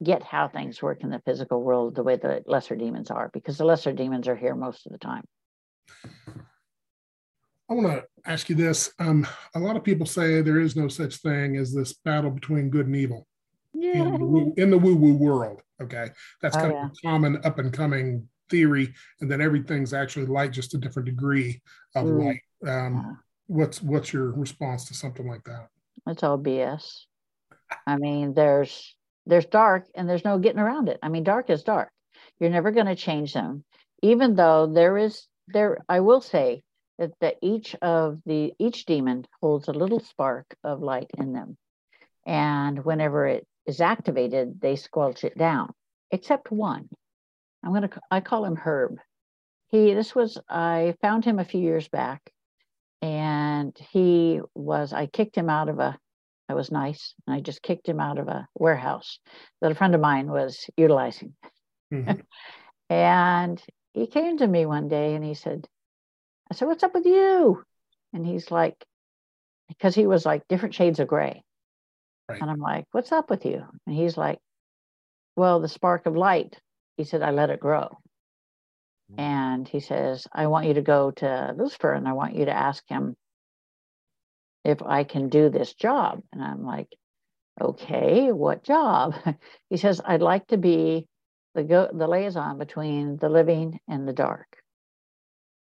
get 0.03 0.23
how 0.23 0.47
things 0.47 0.81
work 0.81 1.03
in 1.03 1.09
the 1.09 1.21
physical 1.25 1.61
world 1.61 1.95
the 1.95 2.03
way 2.03 2.15
the 2.15 2.41
lesser 2.45 2.75
demons 2.75 3.11
are, 3.11 3.29
because 3.33 3.57
the 3.57 3.65
lesser 3.65 3.93
demons 3.93 4.27
are 4.27 4.35
here 4.35 4.55
most 4.55 4.85
of 4.85 4.91
the 4.91 4.97
time. 4.97 5.23
I 7.69 7.73
want 7.73 7.87
to 7.87 8.03
ask 8.25 8.49
you 8.49 8.55
this. 8.55 8.91
Um, 8.97 9.27
a 9.53 9.59
lot 9.59 9.75
of 9.75 9.83
people 9.83 10.05
say 10.05 10.41
there 10.41 10.59
is 10.59 10.75
no 10.75 10.87
such 10.87 11.17
thing 11.17 11.55
as 11.55 11.73
this 11.73 11.93
battle 11.93 12.31
between 12.31 12.69
good 12.69 12.87
and 12.87 12.95
evil 12.95 13.27
yeah. 13.81 14.15
in, 14.15 14.53
the, 14.55 14.61
in 14.61 14.69
the 14.71 14.77
woo 14.77 14.95
woo 14.95 15.15
world. 15.15 15.61
Okay. 15.81 16.09
That's 16.41 16.55
oh, 16.57 16.59
kind 16.59 16.73
yeah. 16.73 16.85
of 16.85 16.91
a 16.91 17.07
common 17.07 17.41
up 17.43 17.59
and 17.59 17.73
coming 17.73 18.27
theory, 18.49 18.93
and 19.21 19.31
that 19.31 19.41
everything's 19.41 19.93
actually 19.93 20.25
light, 20.25 20.51
just 20.51 20.73
a 20.73 20.77
different 20.77 21.05
degree 21.05 21.61
of 21.95 22.05
mm. 22.05 22.25
light. 22.25 22.41
Um, 22.69 22.95
yeah. 22.95 23.13
What's 23.47 23.81
what's 23.81 24.13
your 24.13 24.31
response 24.31 24.85
to 24.85 24.93
something 24.93 25.27
like 25.27 25.43
that? 25.45 25.67
It's 26.07 26.23
all 26.23 26.37
BS. 26.37 27.05
I 27.87 27.97
mean, 27.97 28.33
there's 28.33 28.95
there's 29.25 29.45
dark 29.45 29.85
and 29.95 30.09
there's 30.09 30.25
no 30.25 30.39
getting 30.39 30.59
around 30.59 30.89
it. 30.89 30.99
I 31.01 31.09
mean, 31.09 31.23
dark 31.23 31.49
is 31.49 31.63
dark. 31.63 31.89
You're 32.39 32.49
never 32.49 32.71
going 32.71 32.87
to 32.87 32.95
change 32.95 33.33
them, 33.33 33.63
even 34.01 34.35
though 34.35 34.67
there 34.67 34.97
is 34.97 35.27
there. 35.47 35.79
I 35.87 35.99
will 36.01 36.21
say 36.21 36.63
that, 36.97 37.11
that 37.21 37.37
each 37.41 37.75
of 37.81 38.19
the 38.25 38.53
each 38.59 38.85
demon 38.85 39.25
holds 39.41 39.67
a 39.67 39.73
little 39.73 39.99
spark 39.99 40.45
of 40.63 40.81
light 40.81 41.09
in 41.17 41.33
them, 41.33 41.57
and 42.25 42.83
whenever 42.83 43.27
it 43.27 43.47
is 43.69 43.81
activated, 43.81 44.59
they 44.59 44.75
squelch 44.75 45.23
it 45.23 45.37
down. 45.37 45.71
Except 46.11 46.51
one. 46.51 46.89
I'm 47.63 47.73
gonna 47.73 47.89
I 48.09 48.19
call 48.19 48.43
him 48.43 48.55
Herb. 48.55 48.97
He 49.67 49.93
this 49.93 50.15
was 50.15 50.37
I 50.49 50.95
found 51.01 51.23
him 51.23 51.39
a 51.39 51.45
few 51.45 51.61
years 51.61 51.87
back, 51.87 52.21
and 53.01 53.77
he 53.91 54.41
was 54.55 54.91
I 54.91 55.05
kicked 55.05 55.37
him 55.37 55.49
out 55.49 55.69
of 55.69 55.79
a 55.79 55.97
that 56.47 56.55
was 56.55 56.71
nice. 56.71 57.13
And 57.27 57.35
I 57.35 57.41
just 57.41 57.61
kicked 57.61 57.87
him 57.87 57.99
out 57.99 58.17
of 58.17 58.27
a 58.27 58.47
warehouse 58.55 59.19
that 59.61 59.71
a 59.71 59.75
friend 59.75 59.93
of 59.93 60.01
mine 60.01 60.31
was 60.31 60.67
utilizing. 60.75 61.35
Mm-hmm. 61.93 62.21
and 62.89 63.61
he 63.93 64.07
came 64.07 64.37
to 64.37 64.47
me 64.47 64.65
one 64.65 64.87
day 64.87 65.13
and 65.13 65.23
he 65.23 65.35
said, 65.35 65.67
I 66.51 66.55
said, 66.55 66.67
What's 66.67 66.83
up 66.83 66.95
with 66.95 67.05
you? 67.05 67.63
And 68.13 68.25
he's 68.25 68.49
like, 68.49 68.83
because 69.67 69.93
he 69.93 70.07
was 70.07 70.25
like 70.25 70.47
different 70.47 70.73
shades 70.73 70.99
of 70.99 71.07
gray. 71.07 71.43
Right. 72.29 72.41
And 72.41 72.49
I'm 72.49 72.59
like, 72.59 72.85
What's 72.91 73.11
up 73.11 73.29
with 73.29 73.45
you? 73.45 73.65
And 73.85 73.95
he's 73.95 74.17
like, 74.17 74.39
Well, 75.35 75.59
the 75.59 75.67
spark 75.67 76.05
of 76.05 76.15
light. 76.15 76.55
He 76.97 77.03
said, 77.03 77.21
I 77.21 77.31
let 77.31 77.49
it 77.49 77.59
grow. 77.59 77.97
Mm-hmm. 79.11 79.19
And 79.19 79.67
he 79.67 79.79
says, 79.79 80.27
I 80.31 80.47
want 80.47 80.67
you 80.67 80.75
to 80.75 80.81
go 80.81 81.11
to 81.11 81.55
Lucifer 81.57 81.93
and 81.93 82.07
I 82.07 82.13
want 82.13 82.35
you 82.35 82.45
to 82.45 82.55
ask 82.55 82.83
him 82.87 83.15
if 84.63 84.81
I 84.81 85.03
can 85.03 85.29
do 85.29 85.49
this 85.49 85.73
job. 85.73 86.21
And 86.31 86.43
I'm 86.43 86.63
like, 86.63 86.87
okay, 87.59 88.31
what 88.31 88.63
job? 88.63 89.15
he 89.69 89.77
says, 89.77 90.01
I'd 90.03 90.21
like 90.21 90.47
to 90.47 90.57
be 90.57 91.07
the 91.55 91.63
go- 91.63 91.91
the 91.93 92.07
liaison 92.07 92.57
between 92.57 93.17
the 93.17 93.29
living 93.29 93.79
and 93.87 94.07
the 94.07 94.13
dark. 94.13 94.47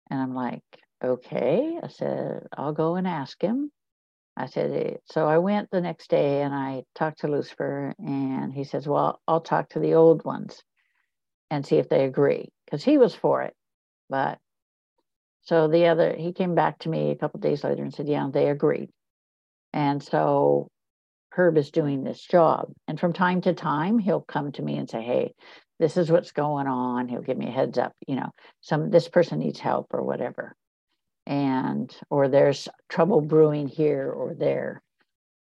And 0.10 0.20
I'm 0.20 0.34
like, 0.34 0.64
okay. 1.04 1.80
I 1.82 1.88
said, 1.88 2.47
I'll 2.58 2.74
go 2.74 2.95
and 2.95 3.08
ask 3.08 3.41
him. 3.41 3.72
I 4.40 4.46
said, 4.46 4.72
eh, 4.72 4.98
so 5.06 5.28
I 5.28 5.38
went 5.40 5.70
the 5.70 5.82
next 5.82 6.10
day 6.10 6.42
and 6.42 6.56
I 6.56 6.84
talked 6.96 7.20
to 7.20 7.28
Lucifer, 7.28 7.94
and 8.00 8.54
he 8.54 8.64
says, 8.64 8.88
well, 8.88 9.20
I'll 9.28 9.42
talk 9.42 9.70
to 9.70 9.80
the 9.80 9.96
old 9.96 10.24
ones 10.24 10.64
and 11.52 11.66
see 11.66 11.76
if 11.76 11.90
they 11.90 12.06
agree 12.06 12.48
because 12.66 12.82
he 12.82 12.98
was 12.98 13.14
for 13.14 13.42
it. 13.42 13.54
But 14.10 14.40
so 15.44 15.68
the 15.68 15.88
other, 15.88 16.16
he 16.16 16.32
came 16.32 16.56
back 16.56 16.80
to 16.80 16.90
me 16.90 17.12
a 17.12 17.18
couple 17.18 17.42
days 17.42 17.66
later 17.66 17.84
and 17.84 17.94
said, 17.94 18.08
yeah, 18.08 18.30
they 18.32 18.50
agreed. 18.50 18.90
And 19.74 20.02
so 20.02 20.70
Herb 21.32 21.58
is 21.58 21.72
doing 21.72 22.04
this 22.04 22.22
job. 22.22 22.72
And 22.88 22.98
from 22.98 23.12
time 23.12 23.42
to 23.42 23.54
time, 23.54 24.00
he'll 24.00 24.22
come 24.22 24.54
to 24.54 24.62
me 24.62 24.78
and 24.78 24.90
say, 24.90 25.02
hey, 25.02 25.34
this 25.80 25.98
is 25.98 26.10
what's 26.10 26.32
going 26.32 26.68
on. 26.68 27.10
He'll 27.10 27.22
give 27.22 27.38
me 27.38 27.48
a 27.48 27.52
heads 27.52 27.78
up, 27.78 27.92
you 28.08 28.16
know, 28.16 28.30
some 28.62 28.90
this 28.90 29.10
person 29.10 29.40
needs 29.40 29.60
help 29.60 29.88
or 29.92 30.02
whatever. 30.02 30.56
And 31.30 31.96
or 32.10 32.28
there's 32.28 32.68
trouble 32.90 33.22
brewing 33.22 33.68
here 33.68 34.12
or 34.12 34.34
there. 34.34 34.82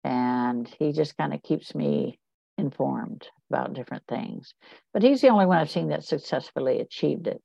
And 0.05 0.69
he 0.79 0.93
just 0.93 1.17
kind 1.17 1.35
of 1.35 1.43
keeps 1.43 1.75
me 1.75 2.21
informed 2.59 3.27
about 3.51 3.73
different 3.73 4.05
things. 4.07 4.53
But 4.93 5.03
he's 5.03 5.23
the 5.23 5.29
only 5.29 5.47
one 5.47 5.57
I've 5.57 5.71
seen 5.71 5.89
that 5.89 6.05
successfully 6.05 6.81
achieved 6.81 7.27
it. 7.27 7.41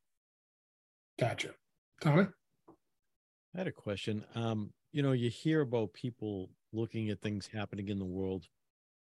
Gotcha. 1.17 1.51
Tommy? 2.01 2.27
I 3.55 3.57
had 3.57 3.67
a 3.67 3.71
question. 3.71 4.25
Um, 4.35 4.71
you 4.91 5.01
know, 5.01 5.13
you 5.13 5.29
hear 5.29 5.61
about 5.61 5.93
people 5.93 6.49
looking 6.73 7.09
at 7.09 7.21
things 7.21 7.47
happening 7.47 7.87
in 7.87 7.97
the 7.97 8.05
world 8.05 8.47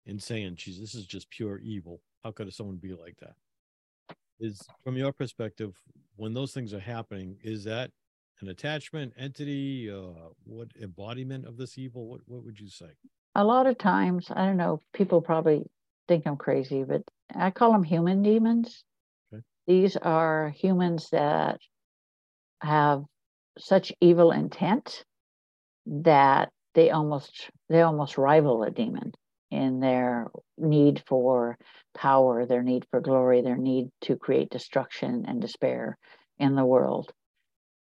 and 0.06 0.22
saying, 0.22 0.56
geez, 0.58 0.80
this 0.80 0.96
is 0.96 1.06
just 1.06 1.30
pure 1.30 1.60
evil. 1.60 2.02
How 2.24 2.32
could 2.32 2.54
someone 2.54 2.78
be 2.78 2.94
like 2.94 3.16
that? 3.22 3.36
Is 4.40 4.62
from 4.84 4.98
your 4.98 5.14
perspective, 5.14 5.78
when 6.16 6.34
those 6.34 6.52
things 6.52 6.74
are 6.74 6.80
happening, 6.80 7.38
is 7.44 7.64
that 7.66 7.92
an 8.42 8.50
attachment, 8.50 9.14
entity, 9.18 9.90
uh, 9.92 10.30
what 10.46 10.70
embodiment 10.82 11.46
of 11.46 11.58
this 11.58 11.78
evil? 11.78 12.08
What 12.08 12.22
what 12.26 12.44
would 12.44 12.60
you 12.60 12.70
say? 12.70 12.92
A 13.36 13.44
lot 13.44 13.68
of 13.68 13.78
times, 13.78 14.28
I 14.32 14.46
don't 14.46 14.58
know, 14.58 14.82
people 14.94 15.22
probably 15.22 15.64
think 16.08 16.26
I'm 16.26 16.38
crazy, 16.38 16.84
but 16.84 17.04
I 17.36 17.52
call 17.52 17.72
them 17.72 17.84
human 17.84 18.24
demons. 18.24 18.84
Okay. 19.32 19.44
These 19.68 19.96
are 19.98 20.50
humans 20.50 21.10
that 21.12 21.60
have 22.62 23.04
such 23.58 23.94
evil 24.02 24.32
intent 24.32 25.04
that 25.86 26.50
they 26.76 26.92
almost 26.92 27.50
they 27.70 27.82
almost 27.82 28.18
rival 28.18 28.64
a 28.64 28.72
demon 28.72 29.12
in 29.52 29.80
their 29.80 30.28
need 30.58 31.04
for 31.08 31.58
power, 31.96 32.46
their 32.46 32.62
need 32.64 32.86
for 32.92 33.02
glory, 33.02 33.42
their 33.42 33.58
need 33.58 33.90
to 34.02 34.16
create 34.16 34.50
destruction 34.50 35.26
and 35.28 35.42
despair 35.42 35.98
in 36.38 36.56
the 36.56 36.66
world. 36.66 37.12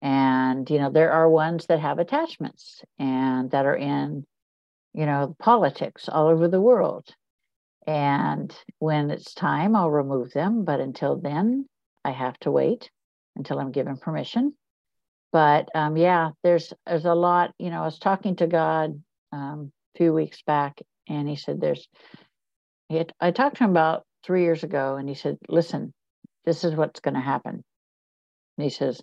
And 0.05 0.69
you 0.69 0.77
know, 0.77 0.91
there 0.91 1.11
are 1.11 1.29
ones 1.29 1.65
that 1.65 1.79
have 1.79 1.99
attachments 1.99 2.83
and 2.99 3.49
that 3.51 3.65
are 3.65 3.75
in, 3.75 4.23
you 4.93 5.05
know, 5.05 5.35
politics 5.39 6.07
all 6.07 6.27
over 6.27 6.47
the 6.47 6.61
world. 6.61 7.07
And 7.87 8.55
when 8.79 9.11
it's 9.11 9.33
time, 9.33 9.75
I'll 9.75 9.91
remove 9.91 10.31
them. 10.31 10.63
But 10.63 10.79
until 10.79 11.17
then, 11.17 11.67
I 12.03 12.11
have 12.11 12.37
to 12.41 12.51
wait 12.51 12.91
until 13.35 13.59
I'm 13.59 13.71
given 13.71 13.97
permission 13.97 14.53
but 15.35 15.67
um, 15.75 15.97
yeah, 15.97 16.29
there's 16.43 16.73
there's 16.85 17.03
a 17.03 17.13
lot. 17.13 17.53
You 17.59 17.69
know, 17.69 17.81
I 17.81 17.85
was 17.85 17.99
talking 17.99 18.37
to 18.37 18.47
God 18.47 19.01
um, 19.33 19.73
a 19.93 19.97
few 19.97 20.13
weeks 20.13 20.41
back, 20.43 20.81
and 21.09 21.27
He 21.27 21.35
said, 21.35 21.59
"There's." 21.59 21.89
He 22.87 22.95
had, 22.95 23.11
I 23.19 23.31
talked 23.31 23.57
to 23.57 23.65
him 23.65 23.71
about 23.71 24.05
three 24.23 24.43
years 24.43 24.63
ago, 24.63 24.95
and 24.95 25.09
he 25.09 25.15
said, 25.15 25.37
"Listen, 25.49 25.93
this 26.45 26.63
is 26.63 26.73
what's 26.73 27.01
going 27.01 27.15
to 27.15 27.19
happen." 27.19 27.65
And 28.57 28.63
he 28.63 28.69
says, 28.69 29.01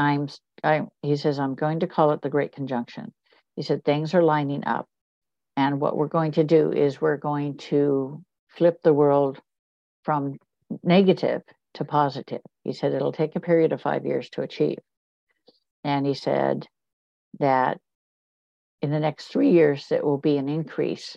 "I'm." 0.00 0.28
I, 0.64 0.86
he 1.02 1.16
says, 1.16 1.38
"I'm 1.38 1.54
going 1.54 1.80
to 1.80 1.86
call 1.86 2.12
it 2.12 2.22
the 2.22 2.34
Great 2.36 2.52
Conjunction." 2.52 3.12
He 3.56 3.62
said, 3.62 3.84
"Things 3.84 4.14
are 4.14 4.22
lining 4.22 4.64
up, 4.66 4.86
and 5.56 5.80
what 5.80 5.96
we're 5.96 6.16
going 6.18 6.32
to 6.32 6.44
do 6.44 6.72
is 6.72 7.00
we're 7.00 7.16
going 7.30 7.56
to 7.72 8.22
flip 8.48 8.76
the 8.82 8.94
world 8.94 9.40
from 10.04 10.36
negative 10.82 11.42
to 11.74 11.84
positive." 11.84 12.42
He 12.64 12.72
said, 12.72 12.92
"It'll 12.94 13.12
take 13.12 13.36
a 13.36 13.40
period 13.40 13.72
of 13.72 13.82
five 13.82 14.06
years 14.06 14.30
to 14.30 14.42
achieve." 14.42 14.78
And 15.84 16.06
he 16.06 16.14
said 16.14 16.66
that 17.38 17.78
in 18.82 18.90
the 18.90 19.00
next 19.00 19.26
three 19.26 19.50
years, 19.50 19.92
it 19.92 20.04
will 20.04 20.18
be 20.18 20.36
an 20.38 20.48
increase 20.48 21.16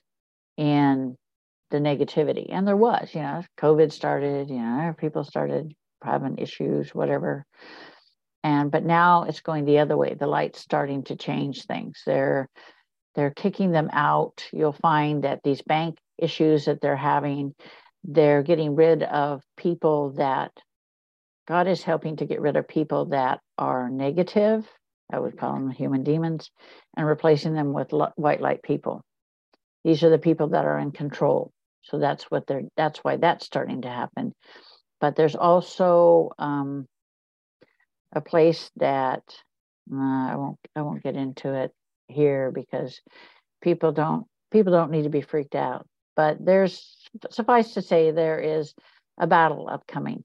in 0.58 1.18
the 1.72 1.80
negativity. 1.80 2.48
And 2.50 2.68
there 2.68 2.78
was, 2.78 3.16
you 3.16 3.22
know, 3.22 3.44
COVID 3.58 3.92
started, 3.92 4.50
you 4.50 4.58
know, 4.58 4.94
people 4.98 5.24
started 5.24 5.74
having 6.04 6.38
issues, 6.38 6.94
whatever. 6.94 7.46
And 8.44 8.72
but 8.72 8.84
now 8.84 9.24
it's 9.24 9.42
going 9.42 9.66
the 9.66 9.80
other 9.80 9.96
way. 9.96 10.16
The 10.16 10.28
light's 10.28 10.60
starting 10.60 11.04
to 11.06 11.16
change 11.16 11.66
things. 11.66 12.02
They're 12.06 12.50
they're 13.16 13.32
kicking 13.32 13.72
them 13.72 13.90
out. 13.94 14.44
You'll 14.52 14.74
find 14.74 15.24
that 15.24 15.42
these 15.44 15.62
bank 15.62 15.98
issues 16.18 16.66
that 16.66 16.82
they're 16.82 16.96
having, 16.96 17.54
they're 18.04 18.44
getting 18.44 18.76
rid 18.76 19.04
of 19.04 19.44
people 19.56 20.12
that 20.14 20.52
God 21.48 21.68
is 21.68 21.84
helping 21.84 22.18
to 22.18 22.26
get 22.26 22.42
rid 22.42 22.56
of 22.56 22.68
people 22.68 23.06
that 23.08 23.40
are 23.58 23.90
negative. 23.90 24.68
I 25.12 25.20
would 25.20 25.38
call 25.38 25.54
them 25.54 25.70
human 25.70 26.04
demons, 26.04 26.50
and 26.98 27.06
replacing 27.06 27.54
them 27.54 27.74
with 27.74 27.92
white 27.92 28.42
light 28.42 28.64
people. 28.64 29.04
These 29.84 30.04
are 30.04 30.10
the 30.10 30.18
people 30.18 30.50
that 30.50 30.66
are 30.66 30.80
in 30.80 30.92
control. 30.92 31.52
So 31.84 32.00
that's 32.00 32.24
what 32.26 32.48
they're. 32.48 32.64
That's 32.78 33.00
why 33.00 33.18
that's 33.18 33.46
starting 33.46 33.82
to 33.82 33.90
happen. 33.90 34.34
But 35.02 35.16
there's 35.16 35.36
also 35.36 36.32
um, 36.40 36.88
a 38.16 38.22
place 38.22 38.72
that 38.78 39.24
uh, 39.92 40.32
I 40.32 40.36
won't. 40.36 40.58
I 40.76 40.82
won't 40.82 41.04
get 41.04 41.16
into 41.16 41.54
it 41.54 41.72
here 42.08 42.52
because 42.52 43.02
people 43.62 43.92
don't. 43.92 44.26
People 44.52 44.72
don't 44.72 44.92
need 44.92 45.04
to 45.04 45.10
be 45.10 45.22
freaked 45.22 45.56
out. 45.56 45.88
But 46.16 46.38
there's 46.44 46.96
suffice 47.32 47.74
to 47.74 47.82
say 47.82 48.12
there 48.12 48.40
is 48.40 48.74
a 49.18 49.28
battle 49.28 49.68
upcoming 49.70 50.24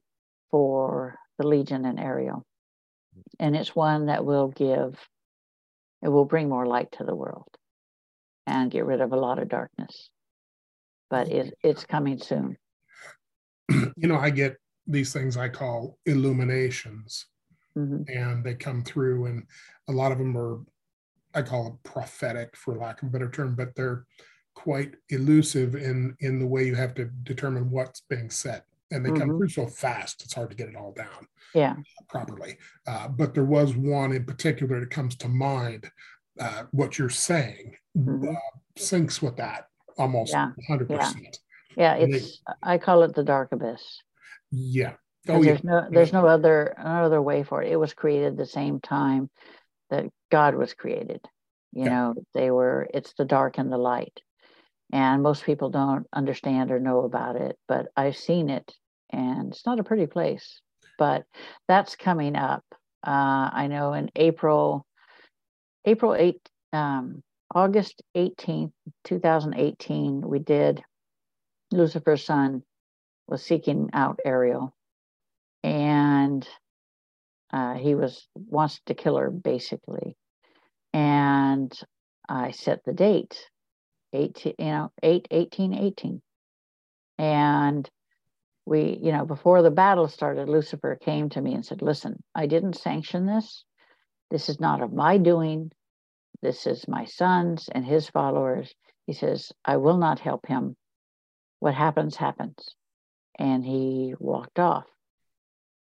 for 0.51 1.17
the 1.39 1.47
Legion 1.47 1.85
and 1.85 1.99
Ariel. 1.99 2.45
And 3.39 3.57
it's 3.57 3.75
one 3.75 4.07
that 4.07 4.25
will 4.25 4.49
give, 4.49 4.99
it 6.03 6.09
will 6.09 6.25
bring 6.25 6.49
more 6.49 6.67
light 6.67 6.93
to 6.93 7.05
the 7.05 7.15
world 7.15 7.49
and 8.47 8.71
get 8.71 8.87
rid 8.87 9.01
of 9.01 9.13
a 9.13 9.17
lot 9.17 9.39
of 9.39 9.49
darkness. 9.49 10.11
But 11.11 11.29
it, 11.29 11.55
it's 11.63 11.85
coming 11.85 12.19
soon. 12.19 12.57
You 13.97 14.09
know, 14.09 14.17
I 14.17 14.31
get 14.31 14.57
these 14.87 15.13
things 15.13 15.37
I 15.37 15.49
call 15.49 15.99
illuminations, 16.07 17.27
mm-hmm. 17.77 18.03
and 18.09 18.45
they 18.45 18.55
come 18.55 18.83
through, 18.83 19.27
and 19.27 19.45
a 19.89 19.93
lot 19.93 20.13
of 20.13 20.19
them 20.19 20.37
are, 20.37 20.61
I 21.35 21.43
call 21.43 21.65
them 21.65 21.79
prophetic, 21.83 22.57
for 22.57 22.77
lack 22.77 23.03
of 23.03 23.09
a 23.09 23.13
better 23.13 23.31
term, 23.31 23.55
but 23.55 23.75
they're 23.75 24.05
quite 24.59 24.97
elusive 25.11 25.77
in 25.77 26.17
in 26.19 26.41
the 26.41 26.47
way 26.47 26.65
you 26.65 26.75
have 26.75 26.93
to 26.93 27.05
determine 27.23 27.71
what's 27.71 28.01
being 28.11 28.29
said 28.29 28.61
and 28.91 29.05
they 29.05 29.11
mm-hmm. 29.11 29.21
come 29.21 29.39
through 29.39 29.49
so 29.49 29.69
fast 29.69 30.21
it's 30.25 30.35
hard 30.35 30.51
to 30.51 30.57
get 30.57 30.69
it 30.69 30.75
all 30.75 30.93
down 30.93 31.29
yeah 31.55 31.77
properly 32.09 32.57
uh, 32.89 33.07
but 33.07 33.35
there 33.35 33.45
was 33.45 33.77
one 33.77 34.11
in 34.11 34.25
particular 34.25 34.81
that 34.81 34.91
comes 34.91 35.15
to 35.15 35.29
mind 35.29 35.89
uh, 36.41 36.65
what 36.73 36.99
you're 36.99 37.09
saying 37.09 37.77
mm-hmm. 37.97 38.29
uh, 38.29 38.59
syncs 38.77 39.23
with 39.23 39.37
that 39.37 39.69
almost 39.97 40.33
yeah. 40.33 40.51
100% 40.69 40.89
yeah, 40.89 41.15
yeah 41.77 41.95
it's 41.95 42.39
they, 42.39 42.55
i 42.65 42.79
call 42.79 43.05
it 43.05 43.15
the 43.15 43.23
dark 43.23 43.53
abyss 43.53 44.03
yeah 44.51 44.95
oh, 45.29 45.43
there's 45.43 45.65
no 45.65 45.87
there's 45.91 46.13
no 46.13 46.27
other 46.27 46.75
no 46.79 47.05
other 47.05 47.23
way 47.23 47.43
for 47.43 47.63
it. 47.63 47.73
It 47.73 47.77
was 47.77 47.95
created 47.95 48.37
the 48.37 48.47
same 48.47 48.81
time 48.81 49.31
that 49.91 50.07
god 50.31 50.55
was 50.55 50.75
created. 50.75 51.21
You 51.73 51.85
yeah. 51.85 51.91
know 51.91 52.15
they 52.35 52.51
were 52.51 52.89
it's 52.93 53.15
the 53.15 53.25
dark 53.25 53.59
and 53.59 53.71
the 53.71 53.79
light. 53.79 54.21
And 54.91 55.23
most 55.23 55.45
people 55.45 55.69
don't 55.69 56.07
understand 56.15 56.71
or 56.71 56.81
know 56.81 57.01
about 57.01 57.37
it 57.37 57.59
but 57.69 57.89
i've 57.95 58.17
seen 58.17 58.49
it 58.49 58.75
and 59.11 59.53
it's 59.53 59.67
not 59.67 59.79
a 59.79 59.85
pretty 59.85 60.07
place 60.07 60.63
but 60.99 61.25
that's 61.69 61.95
coming 61.95 62.37
up. 62.37 62.65
Uh, 63.07 63.51
i 63.53 63.67
know 63.69 63.93
in 63.93 64.11
april 64.17 64.85
april 65.85 66.15
8 66.15 66.37
um, 66.73 67.23
august 67.55 68.03
18th 68.17 68.73
2018 69.05 70.23
we 70.23 70.39
did 70.39 70.83
lucifer's 71.71 72.25
son 72.25 72.63
was 73.29 73.43
seeking 73.43 73.91
out 73.93 74.19
ariel 74.25 74.75
and 75.63 76.47
uh, 77.53 77.75
he 77.75 77.95
was 77.95 78.29
wants 78.35 78.81
to 78.87 78.95
kill 78.95 79.17
her 79.17 79.31
basically 79.31 80.17
and 80.93 81.73
i 82.29 82.51
set 82.51 82.85
the 82.85 82.93
date 82.93 83.39
18, 84.13 84.55
you 84.59 84.65
know, 84.65 84.93
8, 85.03 85.29
18, 85.31 85.75
18. 85.75 86.23
And 87.19 87.89
we, 88.65 88.99
you 89.03 89.13
know, 89.13 89.25
before 89.25 89.63
the 89.63 89.71
battle 89.71 90.09
started, 90.09 90.49
Lucifer 90.49 90.97
came 90.97 91.29
to 91.31 91.41
me 91.41 91.55
and 91.55 91.65
said, 91.65 91.83
Listen, 91.83 92.23
I 92.35 92.47
didn't 92.47 92.75
sanction 92.75 93.27
this. 93.27 93.65
This 94.31 94.49
is 94.49 94.61
not 94.61 94.83
of 94.83 94.93
my 94.93 95.19
doing. 95.19 95.71
This 96.43 96.67
is 96.67 96.87
my 96.87 97.05
son's 97.05 97.69
and 97.69 97.85
his 97.85 98.09
followers. 98.09 98.73
He 99.07 99.13
says, 99.13 99.51
I 99.65 99.79
will 99.79 99.97
not 99.97 100.21
help 100.21 100.47
him. 100.47 100.77
What 101.61 101.75
happens, 101.75 102.17
happens. 102.17 102.75
And 103.39 103.65
he 103.65 104.15
walked 104.19 104.59
off. 104.59 104.85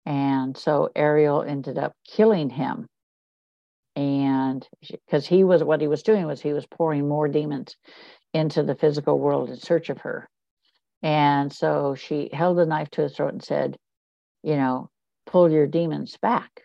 And 0.05 0.57
so 0.57 0.89
Ariel 0.95 1.43
ended 1.43 1.77
up 1.77 1.93
killing 2.05 2.49
him. 2.49 2.87
And 3.95 4.67
because 4.81 5.25
he 5.27 5.43
was 5.43 5.63
what 5.63 5.81
he 5.81 5.87
was 5.87 6.03
doing 6.03 6.25
was 6.25 6.41
he 6.41 6.53
was 6.53 6.65
pouring 6.65 7.07
more 7.07 7.27
demons 7.27 7.77
into 8.33 8.63
the 8.63 8.75
physical 8.75 9.19
world 9.19 9.49
in 9.49 9.57
search 9.57 9.89
of 9.89 9.99
her. 9.99 10.27
And 11.03 11.53
so 11.53 11.95
she 11.95 12.29
held 12.33 12.59
a 12.59 12.65
knife 12.65 12.89
to 12.91 13.03
his 13.03 13.15
throat 13.15 13.33
and 13.33 13.43
said 13.43 13.77
you 14.41 14.55
know 14.55 14.89
pull 15.25 15.49
your 15.49 15.67
demons 15.67 16.17
back. 16.17 16.63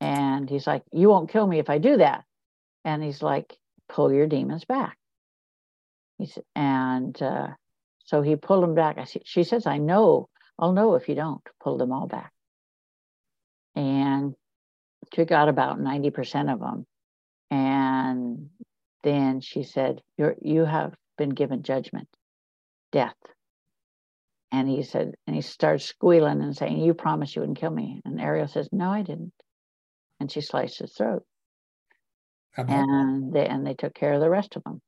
And 0.00 0.48
he's 0.48 0.66
like 0.66 0.82
you 0.92 1.08
won't 1.08 1.30
kill 1.30 1.46
me 1.46 1.58
if 1.58 1.70
i 1.70 1.78
do 1.78 1.96
that. 1.96 2.24
And 2.84 3.02
he's 3.02 3.22
like 3.22 3.56
pull 3.88 4.12
your 4.12 4.26
demons 4.26 4.64
back. 4.64 4.98
He's 6.18 6.38
and 6.54 7.20
uh, 7.20 7.48
so 8.04 8.20
he 8.20 8.36
pulled 8.36 8.62
them 8.62 8.74
back. 8.74 9.08
She 9.24 9.42
says 9.44 9.66
i 9.66 9.78
know 9.78 10.28
i'll 10.58 10.72
know 10.72 10.94
if 10.94 11.08
you 11.08 11.14
don't 11.14 11.40
pull 11.60 11.78
them 11.78 11.92
all 11.92 12.06
back 12.06 12.30
and 13.74 14.34
took 15.12 15.30
out 15.30 15.48
about 15.48 15.78
90% 15.78 16.52
of 16.52 16.60
them. 16.60 16.86
And 17.50 18.48
then 19.02 19.40
she 19.40 19.62
said, 19.62 20.00
You're, 20.16 20.36
You 20.40 20.64
have 20.64 20.94
been 21.18 21.30
given 21.30 21.62
judgment, 21.62 22.08
death. 22.92 23.14
And 24.50 24.68
he 24.68 24.82
said, 24.82 25.14
and 25.26 25.34
he 25.34 25.42
starts 25.42 25.84
squealing 25.84 26.42
and 26.42 26.56
saying, 26.56 26.78
You 26.78 26.94
promised 26.94 27.34
you 27.34 27.40
wouldn't 27.40 27.58
kill 27.58 27.70
me. 27.70 28.00
And 28.04 28.20
Ariel 28.20 28.48
says, 28.48 28.68
No, 28.72 28.90
I 28.90 29.02
didn't. 29.02 29.32
And 30.20 30.30
she 30.30 30.40
sliced 30.40 30.78
his 30.78 30.94
throat. 30.94 31.24
And 32.72 33.32
they, 33.32 33.46
and 33.46 33.66
they 33.66 33.74
took 33.74 33.94
care 33.94 34.12
of 34.12 34.20
the 34.20 34.30
rest 34.30 34.56
of 34.56 34.64
them. 34.64 34.80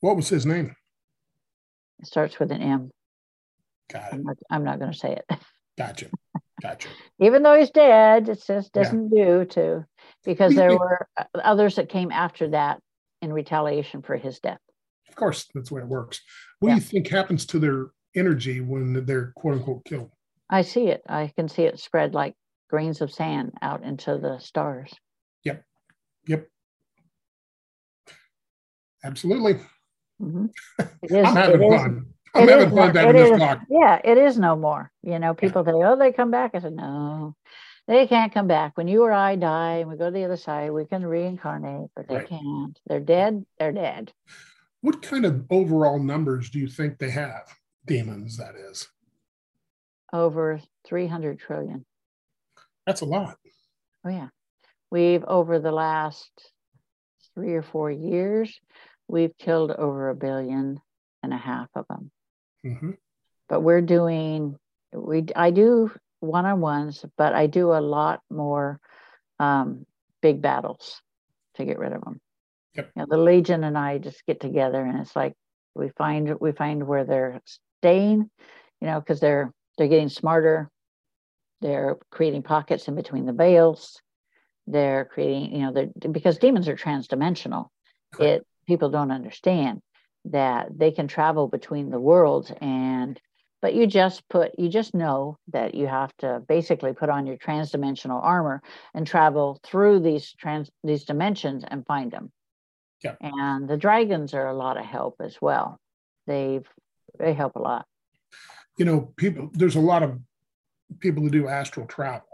What 0.00 0.16
was 0.16 0.28
his 0.28 0.44
name? 0.44 0.74
It 2.00 2.06
starts 2.06 2.38
with 2.38 2.52
an 2.52 2.62
M. 2.62 2.90
Got 3.90 4.12
it. 4.12 4.14
I'm 4.14 4.22
not, 4.22 4.36
I'm 4.50 4.64
not 4.64 4.78
going 4.78 4.92
to 4.92 4.98
say 4.98 5.12
it. 5.16 5.38
Gotcha. 5.78 6.06
Gotcha. 6.62 6.88
Even 7.20 7.42
though 7.42 7.58
he's 7.58 7.70
dead, 7.70 8.28
it 8.28 8.42
just 8.46 8.72
doesn't 8.72 9.10
yeah. 9.14 9.24
do 9.24 9.44
to, 9.46 9.86
because 10.24 10.54
there 10.56 10.76
were 10.76 11.08
others 11.34 11.76
that 11.76 11.88
came 11.88 12.10
after 12.10 12.48
that 12.48 12.80
in 13.22 13.32
retaliation 13.32 14.02
for 14.02 14.16
his 14.16 14.38
death. 14.40 14.58
Of 15.08 15.16
course, 15.16 15.46
that's 15.54 15.68
the 15.68 15.76
way 15.76 15.82
it 15.82 15.88
works. 15.88 16.20
What 16.60 16.68
yeah. 16.68 16.74
do 16.76 16.80
you 16.80 16.86
think 16.86 17.08
happens 17.08 17.46
to 17.46 17.58
their 17.58 17.86
energy 18.14 18.60
when 18.60 19.04
they're 19.04 19.32
quote 19.36 19.54
unquote 19.54 19.84
killed? 19.84 20.10
I 20.50 20.62
see 20.62 20.88
it. 20.88 21.02
I 21.08 21.32
can 21.36 21.48
see 21.48 21.62
it 21.62 21.78
spread 21.78 22.14
like 22.14 22.34
grains 22.70 23.00
of 23.00 23.12
sand 23.12 23.52
out 23.62 23.82
into 23.82 24.18
the 24.18 24.38
stars. 24.38 24.92
Yep. 25.44 25.64
Yep. 26.26 26.48
Absolutely. 29.04 29.60
Mm-hmm. 30.20 30.46
I'm 31.24 31.36
having 31.36 31.70
fun. 31.70 32.06
I'm 32.34 32.48
having 32.48 32.70
fun 32.70 32.94
having 32.94 33.16
this 33.16 33.38
talk. 33.38 33.60
Yeah, 33.70 34.00
it 34.04 34.18
is 34.18 34.38
no 34.38 34.56
more. 34.56 34.90
You 35.02 35.18
know, 35.18 35.34
people 35.34 35.64
say, 35.64 35.72
oh, 35.72 35.96
they 35.96 36.12
come 36.12 36.30
back. 36.30 36.52
I 36.54 36.60
said, 36.60 36.74
no, 36.74 37.34
they 37.86 38.06
can't 38.06 38.32
come 38.32 38.46
back. 38.46 38.76
When 38.76 38.88
you 38.88 39.02
or 39.02 39.12
I 39.12 39.36
die 39.36 39.78
and 39.78 39.88
we 39.88 39.96
go 39.96 40.06
to 40.06 40.10
the 40.10 40.24
other 40.24 40.36
side, 40.36 40.70
we 40.70 40.84
can 40.84 41.04
reincarnate, 41.04 41.90
but 41.96 42.08
they 42.08 42.16
right. 42.16 42.28
can't. 42.28 42.78
They're 42.86 43.00
dead. 43.00 43.44
They're 43.58 43.72
dead. 43.72 44.12
What 44.80 45.02
kind 45.02 45.24
of 45.24 45.44
overall 45.50 45.98
numbers 45.98 46.50
do 46.50 46.58
you 46.58 46.68
think 46.68 46.98
they 46.98 47.10
have? 47.10 47.48
Demons, 47.86 48.36
that 48.36 48.54
is. 48.54 48.86
Over 50.12 50.60
300 50.86 51.38
trillion. 51.38 51.84
That's 52.86 53.00
a 53.00 53.06
lot. 53.06 53.36
Oh, 54.04 54.10
yeah. 54.10 54.28
We've, 54.90 55.24
over 55.24 55.58
the 55.58 55.72
last 55.72 56.30
three 57.34 57.54
or 57.54 57.62
four 57.62 57.90
years, 57.90 58.58
we've 59.08 59.36
killed 59.38 59.70
over 59.70 60.08
a 60.08 60.14
billion 60.14 60.80
and 61.22 61.34
a 61.34 61.36
half 61.36 61.68
of 61.74 61.86
them. 61.88 62.10
Mm-hmm. 62.64 62.92
But 63.48 63.60
we're 63.60 63.82
doing 63.82 64.56
we 64.92 65.26
I 65.34 65.50
do 65.50 65.90
one 66.20 66.46
on 66.46 66.60
ones, 66.60 67.04
but 67.16 67.34
I 67.34 67.46
do 67.46 67.72
a 67.72 67.80
lot 67.80 68.20
more 68.30 68.80
um, 69.38 69.86
big 70.20 70.42
battles 70.42 71.00
to 71.54 71.64
get 71.64 71.78
rid 71.78 71.92
of 71.92 72.02
them. 72.02 72.20
Yep. 72.74 72.90
You 72.94 73.02
know, 73.02 73.06
the 73.08 73.18
Legion 73.18 73.64
and 73.64 73.76
I 73.76 73.98
just 73.98 74.24
get 74.26 74.40
together, 74.40 74.84
and 74.84 75.00
it's 75.00 75.14
like 75.14 75.34
we 75.74 75.90
find 75.90 76.34
we 76.40 76.52
find 76.52 76.86
where 76.86 77.04
they're 77.04 77.40
staying, 77.80 78.30
you 78.80 78.86
know, 78.86 79.00
because 79.00 79.20
they're 79.20 79.52
they're 79.76 79.88
getting 79.88 80.08
smarter. 80.08 80.70
They're 81.60 81.96
creating 82.10 82.44
pockets 82.44 82.86
in 82.86 82.94
between 82.94 83.26
the 83.26 83.32
veils. 83.32 84.00
They're 84.66 85.06
creating, 85.06 85.54
you 85.54 85.62
know, 85.62 85.72
they're 85.72 86.10
because 86.10 86.38
demons 86.38 86.68
are 86.68 86.76
transdimensional. 86.76 87.68
Correct. 88.12 88.42
It 88.42 88.46
people 88.66 88.90
don't 88.90 89.10
understand 89.10 89.80
that 90.30 90.76
they 90.76 90.90
can 90.90 91.08
travel 91.08 91.48
between 91.48 91.90
the 91.90 92.00
worlds 92.00 92.52
and 92.60 93.20
but 93.60 93.74
you 93.74 93.86
just 93.86 94.28
put 94.28 94.52
you 94.58 94.68
just 94.68 94.94
know 94.94 95.36
that 95.52 95.74
you 95.74 95.86
have 95.86 96.16
to 96.18 96.42
basically 96.48 96.92
put 96.92 97.08
on 97.08 97.26
your 97.26 97.36
transdimensional 97.36 98.22
armor 98.22 98.62
and 98.94 99.06
travel 99.06 99.58
through 99.64 100.00
these 100.00 100.32
trans 100.34 100.70
these 100.84 101.04
dimensions 101.04 101.64
and 101.66 101.86
find 101.86 102.10
them 102.10 102.30
Yeah. 103.02 103.14
And 103.20 103.68
the 103.68 103.76
dragons 103.76 104.34
are 104.34 104.48
a 104.48 104.54
lot 104.54 104.76
of 104.76 104.84
help 104.84 105.16
as 105.20 105.36
well. 105.40 105.78
They've 106.26 106.66
they 107.18 107.32
help 107.32 107.56
a 107.56 107.60
lot. 107.60 107.86
You 108.78 108.84
know, 108.84 109.12
people 109.16 109.50
there's 109.52 109.76
a 109.76 109.80
lot 109.80 110.02
of 110.02 110.18
people 111.00 111.22
who 111.22 111.30
do 111.30 111.48
astral 111.48 111.86
travel. 111.86 112.28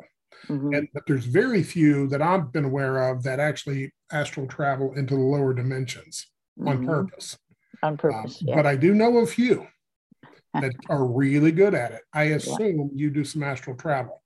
Mm-hmm. 0.48 0.74
And, 0.74 0.88
but 0.92 1.04
there's 1.06 1.24
very 1.24 1.62
few 1.62 2.06
that 2.08 2.20
I've 2.20 2.52
been 2.52 2.64
aware 2.64 3.10
of 3.10 3.22
that 3.22 3.40
actually 3.40 3.92
astral 4.12 4.46
travel 4.46 4.92
into 4.94 5.14
the 5.14 5.20
lower 5.20 5.54
dimensions 5.54 6.26
mm-hmm. 6.58 6.68
on 6.68 6.86
purpose. 6.86 7.38
On 7.84 7.98
purpose. 7.98 8.40
Um, 8.40 8.48
yeah. 8.48 8.54
But 8.56 8.66
I 8.66 8.76
do 8.76 8.94
know 8.94 9.18
a 9.18 9.26
few 9.26 9.66
that 10.54 10.72
are 10.88 11.04
really 11.04 11.52
good 11.52 11.74
at 11.74 11.92
it. 11.92 12.00
I 12.14 12.24
assume 12.24 12.90
yeah. 12.94 13.04
you 13.04 13.10
do 13.10 13.24
some 13.24 13.42
astral 13.42 13.76
travel. 13.76 14.22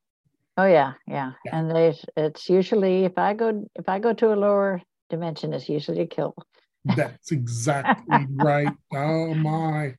Oh 0.56 0.66
yeah, 0.66 0.94
yeah, 1.06 1.32
yeah. 1.44 1.56
And 1.56 1.70
they, 1.70 1.96
it's 2.16 2.48
usually 2.48 3.04
if 3.04 3.18
I 3.18 3.34
go 3.34 3.68
if 3.74 3.88
I 3.88 3.98
go 3.98 4.12
to 4.12 4.32
a 4.32 4.36
lower 4.36 4.80
dimension, 5.10 5.52
it's 5.52 5.68
usually 5.68 6.00
a 6.00 6.06
kill. 6.06 6.34
That's 6.84 7.32
exactly 7.32 8.26
right. 8.30 8.72
Oh 8.94 9.34
my, 9.34 9.94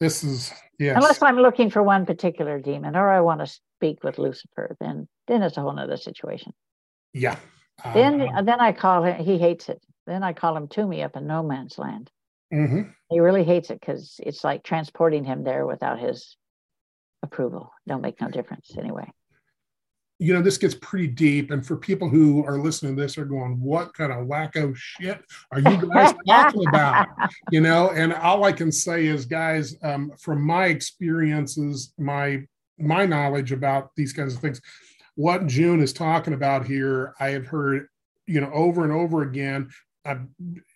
this 0.00 0.22
is 0.22 0.52
yes. 0.78 0.96
Unless 0.96 1.22
I'm 1.22 1.36
looking 1.36 1.70
for 1.70 1.82
one 1.82 2.06
particular 2.06 2.60
demon, 2.60 2.96
or 2.96 3.08
I 3.08 3.20
want 3.20 3.40
to 3.40 3.46
speak 3.46 4.02
with 4.04 4.18
Lucifer, 4.18 4.76
then 4.80 5.08
then 5.26 5.42
it's 5.42 5.56
a 5.56 5.60
whole 5.60 5.78
other 5.78 5.96
situation. 5.96 6.52
Yeah. 7.12 7.36
then 7.94 8.28
um, 8.34 8.44
then 8.44 8.60
I 8.60 8.72
call 8.72 9.04
him. 9.04 9.24
He 9.24 9.38
hates 9.38 9.68
it. 9.68 9.80
Then 10.06 10.22
I 10.22 10.32
call 10.32 10.56
him 10.56 10.68
to 10.68 10.86
me 10.86 11.02
up 11.02 11.16
in 11.16 11.26
no 11.26 11.42
man's 11.42 11.78
land. 11.78 12.10
Mm-hmm. 12.52 12.82
He 13.08 13.20
really 13.20 13.44
hates 13.44 13.70
it 13.70 13.80
because 13.80 14.20
it's 14.22 14.44
like 14.44 14.62
transporting 14.62 15.24
him 15.24 15.42
there 15.42 15.66
without 15.66 15.98
his 15.98 16.36
approval. 17.22 17.72
Don't 17.86 18.02
make 18.02 18.20
no 18.20 18.28
difference 18.28 18.76
anyway. 18.76 19.10
You 20.18 20.34
know, 20.34 20.42
this 20.42 20.58
gets 20.58 20.74
pretty 20.74 21.08
deep. 21.08 21.50
And 21.50 21.66
for 21.66 21.76
people 21.76 22.08
who 22.08 22.44
are 22.44 22.58
listening 22.58 22.94
to 22.94 23.02
this 23.02 23.18
are 23.18 23.24
going, 23.24 23.60
what 23.60 23.92
kind 23.94 24.12
of 24.12 24.26
wacko 24.26 24.74
shit 24.76 25.20
are 25.50 25.58
you 25.58 25.90
guys 25.92 26.14
talking 26.28 26.68
about? 26.68 27.08
You 27.50 27.60
know, 27.60 27.90
and 27.90 28.12
all 28.12 28.44
I 28.44 28.52
can 28.52 28.70
say 28.70 29.06
is, 29.06 29.24
guys, 29.24 29.76
um, 29.82 30.12
from 30.18 30.42
my 30.42 30.66
experiences, 30.66 31.92
my 31.98 32.42
my 32.78 33.04
knowledge 33.06 33.52
about 33.52 33.90
these 33.96 34.12
kinds 34.12 34.34
of 34.34 34.40
things, 34.40 34.60
what 35.14 35.46
June 35.46 35.80
is 35.80 35.92
talking 35.92 36.34
about 36.34 36.66
here, 36.66 37.14
I 37.20 37.30
have 37.30 37.46
heard, 37.46 37.88
you 38.26 38.40
know, 38.40 38.50
over 38.52 38.84
and 38.84 38.92
over 38.92 39.22
again. 39.22 39.70
I've 40.04 40.26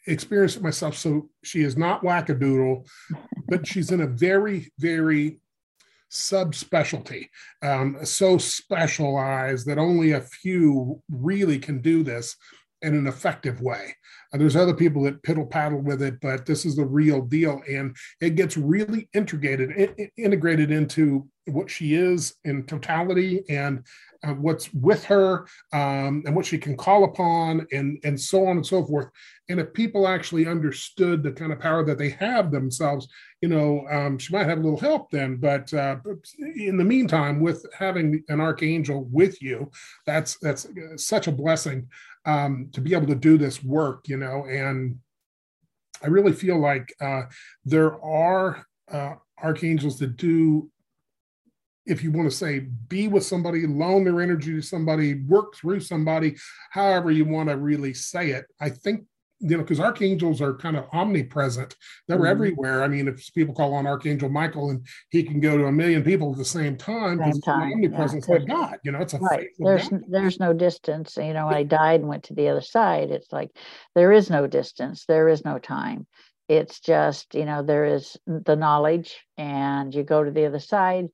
experienced 0.07 0.57
it 0.57 0.63
myself. 0.63 0.97
So 0.97 1.29
she 1.43 1.63
is 1.63 1.77
not 1.77 2.03
wackadoodle, 2.03 2.87
but 3.49 3.67
she's 3.67 3.91
in 3.91 4.01
a 4.01 4.07
very, 4.07 4.73
very 4.79 5.41
subspecialty, 6.11 7.29
um, 7.63 7.99
so 8.05 8.39
specialized 8.39 9.67
that 9.67 9.79
only 9.79 10.13
a 10.13 10.21
few 10.21 11.03
really 11.11 11.59
can 11.59 11.81
do 11.81 12.03
this 12.03 12.37
in 12.83 12.95
an 12.95 13.07
effective 13.07 13.61
way. 13.61 13.95
And 14.33 14.41
there's 14.41 14.57
other 14.57 14.75
people 14.75 15.03
that 15.03 15.23
piddle 15.23 15.49
paddle 15.49 15.81
with 15.81 16.03
it, 16.03 16.21
but 16.21 16.47
this 16.47 16.65
is 16.65 16.77
the 16.77 16.85
real 16.85 17.23
deal, 17.23 17.61
and 17.69 17.97
it 18.21 18.37
gets 18.37 18.57
really 18.57 19.09
integrated 19.15 20.11
integrated 20.17 20.71
into 20.71 21.27
what 21.47 21.71
she 21.71 21.95
is 21.95 22.35
in 22.45 22.65
totality 22.65 23.45
and 23.49 23.85
uh, 24.25 24.35
what's 24.35 24.73
with 24.75 25.05
her 25.05 25.47
um, 25.73 26.23
and 26.27 26.35
what 26.35 26.47
she 26.47 26.59
can 26.59 26.77
call 26.77 27.05
upon 27.05 27.67
and 27.73 27.99
and 28.05 28.21
so 28.21 28.47
on 28.47 28.57
and 28.57 28.67
so 28.67 28.85
forth. 28.85 29.09
And 29.49 29.61
if 29.61 29.73
people 29.73 30.09
actually 30.09 30.47
understood 30.47 31.23
the 31.23 31.33
kind 31.33 31.53
of 31.53 31.61
power 31.61 31.85
that 31.85 31.99
they 31.99 32.11
have 32.11 32.51
themselves 32.51 33.09
you 33.43 33.49
know 33.49 33.87
um, 33.91 34.19
she 34.19 34.33
might 34.33 34.49
have 34.49 34.59
a 34.59 34.63
little 34.63 34.79
help 34.79 35.11
then 35.11 35.37
but 35.37 35.73
uh, 35.75 35.97
in 36.57 36.77
the 36.77 36.85
meantime 36.85 37.41
with 37.41 37.65
having 37.77 38.23
an 38.29 38.41
archangel 38.41 39.05
with 39.11 39.41
you 39.43 39.71
that's 40.07 40.39
that's 40.39 40.67
such 40.97 41.27
a 41.27 41.33
blessing 41.33 41.87
um, 42.25 42.69
to 42.73 42.81
be 42.81 42.95
able 42.95 43.07
to 43.07 43.15
do 43.15 43.37
this 43.37 43.63
work 43.63 44.09
you 44.09 44.17
know 44.17 44.45
and 44.47 44.99
i 46.03 46.07
really 46.07 46.33
feel 46.33 46.59
like 46.59 46.93
uh, 47.01 47.23
there 47.65 48.03
are 48.03 48.67
uh, 48.91 49.15
archangels 49.43 49.99
that 49.99 50.17
do 50.17 50.71
if 51.87 52.03
you 52.03 52.11
want 52.11 52.31
to 52.31 52.37
say 52.37 52.61
be 52.89 53.09
with 53.09 53.25
somebody, 53.25 53.67
loan 53.67 54.05
their 54.05 54.21
energy 54.21 54.53
to 54.55 54.63
somebody, 54.63 55.15
work 55.23 55.55
through 55.57 55.81
somebody, 55.81 56.37
however 56.71 57.11
you 57.11 57.25
want 57.25 57.49
to 57.49 57.57
really 57.57 57.95
say 57.95 58.31
it. 58.31 58.47
I 58.61 58.71
think 58.71 59.05
you 59.39 59.57
know, 59.57 59.63
because 59.63 59.81
archangels 59.81 60.41
are 60.41 60.55
kind 60.55 60.77
of 60.77 60.87
omnipresent. 60.93 61.77
They're 62.09 62.17
mm-hmm. 62.17 62.27
everywhere. 62.27 62.83
I 62.83 62.89
mean, 62.89 63.07
if 63.07 63.33
people 63.35 63.55
call 63.55 63.75
on 63.75 63.87
Archangel 63.87 64.31
Michael 64.31 64.71
and 64.71 64.87
he 65.11 65.23
can 65.23 65.41
go 65.41 65.59
to 65.59 65.67
a 65.67 65.73
million 65.73 66.03
people 66.03 66.33
at 66.33 66.39
the 66.39 66.45
same 66.45 66.77
time, 66.77 67.19
same 67.19 67.41
time. 67.43 67.73
omnipresence 67.73 68.27
yeah. 68.27 68.35
like 68.35 68.47
God. 68.47 68.79
You 68.83 68.93
know, 68.93 69.01
it's 69.01 69.13
a 69.13 69.19
right. 69.19 69.49
There's 69.59 69.91
there's 70.09 70.41
no 70.41 70.53
distance. 70.53 71.17
You 71.19 71.35
know, 71.35 71.49
I 71.49 71.65
died 71.65 72.01
and 72.01 72.09
went 72.09 72.25
to 72.25 72.35
the 72.35 72.49
other 72.49 72.63
side. 72.63 73.11
It's 73.11 73.31
like 73.31 73.51
there 73.95 74.13
is 74.13 74.31
no 74.31 74.47
distance. 74.47 75.05
There 75.05 75.29
is 75.29 75.45
no 75.45 75.59
time. 75.59 76.07
It's 76.49 76.81
just 76.81 77.35
you 77.35 77.45
know 77.45 77.63
there 77.63 77.85
is 77.85 78.17
the 78.27 78.57
knowledge, 78.57 79.19
and 79.37 79.95
you 79.95 80.03
go 80.03 80.25
to 80.25 80.31
the 80.31 80.47
other 80.47 80.61
side 80.61 81.09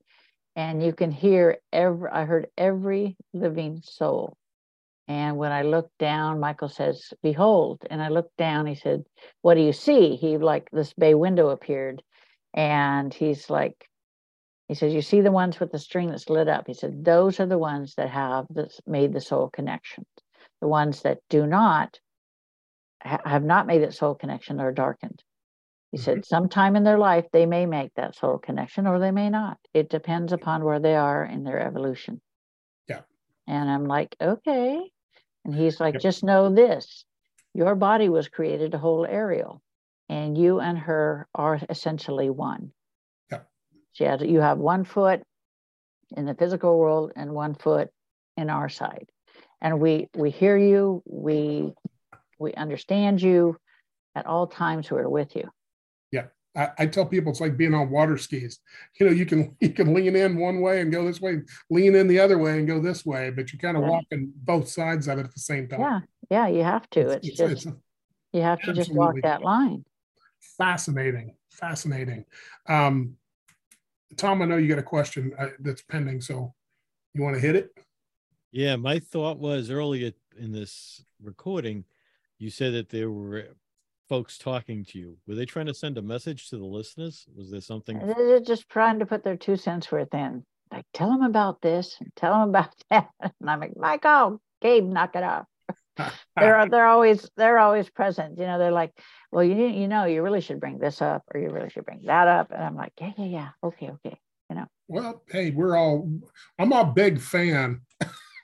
and 0.56 0.82
you 0.82 0.92
can 0.92 1.10
hear 1.10 1.58
every 1.72 2.10
i 2.10 2.24
heard 2.24 2.48
every 2.56 3.16
living 3.32 3.80
soul. 3.84 4.36
And 5.08 5.36
when 5.36 5.52
i 5.52 5.62
looked 5.62 5.96
down 5.98 6.40
michael 6.40 6.68
says 6.68 7.12
behold 7.22 7.82
and 7.90 8.02
i 8.02 8.08
looked 8.08 8.36
down 8.36 8.66
he 8.66 8.74
said 8.74 9.04
what 9.42 9.54
do 9.54 9.60
you 9.60 9.72
see? 9.72 10.16
He 10.16 10.38
like 10.38 10.68
this 10.72 10.92
bay 10.94 11.14
window 11.14 11.48
appeared 11.48 12.02
and 12.54 13.12
he's 13.12 13.50
like 13.50 13.88
he 14.68 14.74
says 14.74 14.94
you 14.94 15.02
see 15.02 15.20
the 15.20 15.32
ones 15.32 15.60
with 15.60 15.72
the 15.72 15.78
string 15.78 16.10
that's 16.10 16.30
lit 16.30 16.48
up? 16.48 16.66
He 16.66 16.74
said 16.74 17.04
those 17.04 17.40
are 17.40 17.46
the 17.46 17.58
ones 17.58 17.94
that 17.96 18.10
have 18.10 18.46
this 18.48 18.80
made 18.86 19.12
the 19.12 19.20
soul 19.20 19.50
connection. 19.50 20.06
The 20.60 20.68
ones 20.68 21.02
that 21.02 21.18
do 21.28 21.46
not 21.46 21.98
have 23.00 23.42
not 23.44 23.66
made 23.66 23.82
that 23.82 23.94
soul 23.94 24.14
connection 24.14 24.60
are 24.60 24.72
darkened 24.72 25.22
he 25.92 25.98
mm-hmm. 25.98 26.04
said, 26.04 26.26
sometime 26.26 26.74
in 26.74 26.84
their 26.84 26.98
life, 26.98 27.26
they 27.32 27.46
may 27.46 27.66
make 27.66 27.92
that 27.94 28.16
soul 28.16 28.38
connection 28.38 28.86
or 28.86 28.98
they 28.98 29.10
may 29.10 29.30
not. 29.30 29.58
It 29.72 29.90
depends 29.90 30.32
upon 30.32 30.64
where 30.64 30.80
they 30.80 30.96
are 30.96 31.24
in 31.24 31.44
their 31.44 31.60
evolution. 31.60 32.20
Yeah. 32.88 33.02
And 33.46 33.70
I'm 33.70 33.84
like, 33.84 34.16
okay. 34.20 34.90
And 35.44 35.54
he's 35.54 35.78
like, 35.78 35.94
yep. 35.94 36.02
just 36.02 36.24
know 36.24 36.52
this 36.52 37.04
your 37.54 37.74
body 37.74 38.08
was 38.08 38.28
created 38.28 38.72
to 38.72 38.78
hold 38.78 39.06
Ariel, 39.06 39.60
and 40.08 40.36
you 40.38 40.60
and 40.60 40.78
her 40.78 41.28
are 41.34 41.60
essentially 41.68 42.30
one. 42.30 42.72
Yeah. 43.30 43.40
She 43.92 44.04
has, 44.04 44.22
you 44.22 44.40
have 44.40 44.58
one 44.58 44.84
foot 44.84 45.22
in 46.16 46.24
the 46.24 46.34
physical 46.34 46.78
world 46.78 47.12
and 47.14 47.32
one 47.32 47.54
foot 47.54 47.90
in 48.36 48.48
our 48.48 48.68
side. 48.68 49.08
And 49.60 49.80
we 49.80 50.08
we 50.14 50.30
hear 50.30 50.56
you, 50.56 51.02
we 51.06 51.74
we 52.38 52.52
understand 52.54 53.22
you 53.22 53.56
at 54.14 54.26
all 54.26 54.46
times 54.46 54.90
we're 54.90 55.08
with 55.08 55.36
you. 55.36 55.48
I, 56.54 56.68
I, 56.78 56.86
tell 56.86 57.06
people 57.06 57.30
it's 57.30 57.40
like 57.40 57.56
being 57.56 57.74
on 57.74 57.90
water 57.90 58.18
skis. 58.18 58.58
You 59.00 59.06
know, 59.06 59.12
you 59.12 59.24
can 59.24 59.56
you 59.60 59.70
can 59.70 59.94
lean 59.94 60.16
in 60.16 60.36
one 60.36 60.60
way 60.60 60.80
and 60.80 60.92
go 60.92 61.04
this 61.04 61.20
way, 61.20 61.40
lean 61.70 61.94
in 61.94 62.08
the 62.08 62.18
other 62.18 62.38
way 62.38 62.58
and 62.58 62.66
go 62.66 62.80
this 62.80 63.06
way, 63.06 63.30
but 63.30 63.52
you're 63.52 63.60
kind 63.60 63.76
of 63.76 63.84
walk 63.84 64.04
in 64.10 64.32
both 64.36 64.68
sides 64.68 65.08
of 65.08 65.18
it 65.18 65.24
at 65.24 65.34
the 65.34 65.40
same 65.40 65.68
time. 65.68 65.80
Yeah, 65.80 66.00
yeah, 66.30 66.48
you 66.48 66.62
have 66.62 66.88
to. 66.90 67.00
It's, 67.10 67.28
it's, 67.28 67.38
just 67.38 67.66
it's, 67.66 67.76
you 68.32 68.42
have 68.42 68.60
to 68.62 68.72
just 68.72 68.92
walk 68.92 69.16
that 69.22 69.42
line. 69.42 69.84
Fascinating, 70.58 71.36
fascinating. 71.50 72.24
Um, 72.68 73.16
Tom, 74.16 74.42
I 74.42 74.44
know 74.44 74.56
you 74.56 74.68
got 74.68 74.78
a 74.78 74.82
question 74.82 75.32
uh, 75.38 75.48
that's 75.58 75.82
pending, 75.82 76.20
so 76.20 76.54
you 77.14 77.22
want 77.22 77.34
to 77.36 77.40
hit 77.40 77.56
it? 77.56 77.70
Yeah, 78.50 78.76
my 78.76 78.98
thought 78.98 79.38
was 79.38 79.70
earlier 79.70 80.12
in 80.38 80.52
this 80.52 81.02
recording, 81.22 81.84
you 82.38 82.50
said 82.50 82.74
that 82.74 82.90
there 82.90 83.10
were 83.10 83.48
folks 84.12 84.36
talking 84.36 84.84
to 84.84 84.98
you? 84.98 85.16
Were 85.26 85.34
they 85.34 85.46
trying 85.46 85.64
to 85.64 85.72
send 85.72 85.96
a 85.96 86.02
message 86.02 86.50
to 86.50 86.58
the 86.58 86.66
listeners? 86.66 87.24
Was 87.34 87.50
there 87.50 87.62
something? 87.62 87.98
They're 87.98 88.40
just 88.40 88.68
trying 88.68 88.98
to 88.98 89.06
put 89.06 89.24
their 89.24 89.38
two 89.38 89.56
cents 89.56 89.90
worth 89.90 90.12
in. 90.12 90.44
Like, 90.70 90.84
tell 90.92 91.08
them 91.08 91.22
about 91.22 91.62
this 91.62 91.96
and 91.98 92.12
tell 92.14 92.34
them 92.34 92.50
about 92.50 92.74
that. 92.90 93.08
And 93.20 93.32
I'm 93.48 93.60
like, 93.60 93.74
Michael, 93.74 94.42
Gabe, 94.60 94.84
knock 94.84 95.16
it 95.16 95.22
off. 95.22 95.46
they're 96.36 96.66
they're 96.70 96.86
always 96.86 97.26
they're 97.38 97.58
always 97.58 97.88
present. 97.88 98.36
You 98.36 98.44
know, 98.44 98.58
they're 98.58 98.70
like, 98.70 98.92
well, 99.30 99.44
you 99.44 99.66
you 99.66 99.88
know, 99.88 100.04
you 100.04 100.20
really 100.22 100.42
should 100.42 100.60
bring 100.60 100.78
this 100.78 101.00
up 101.00 101.22
or 101.34 101.40
you 101.40 101.48
really 101.48 101.70
should 101.70 101.86
bring 101.86 102.02
that 102.04 102.28
up. 102.28 102.50
And 102.50 102.62
I'm 102.62 102.76
like, 102.76 102.92
yeah, 103.00 103.12
yeah, 103.16 103.24
yeah, 103.24 103.48
okay, 103.64 103.92
okay. 103.92 104.18
You 104.50 104.56
know. 104.56 104.66
Well, 104.88 105.22
hey, 105.30 105.52
we're 105.52 105.74
all. 105.74 106.06
I'm 106.58 106.72
a 106.72 106.84
big 106.84 107.18
fan 107.18 107.80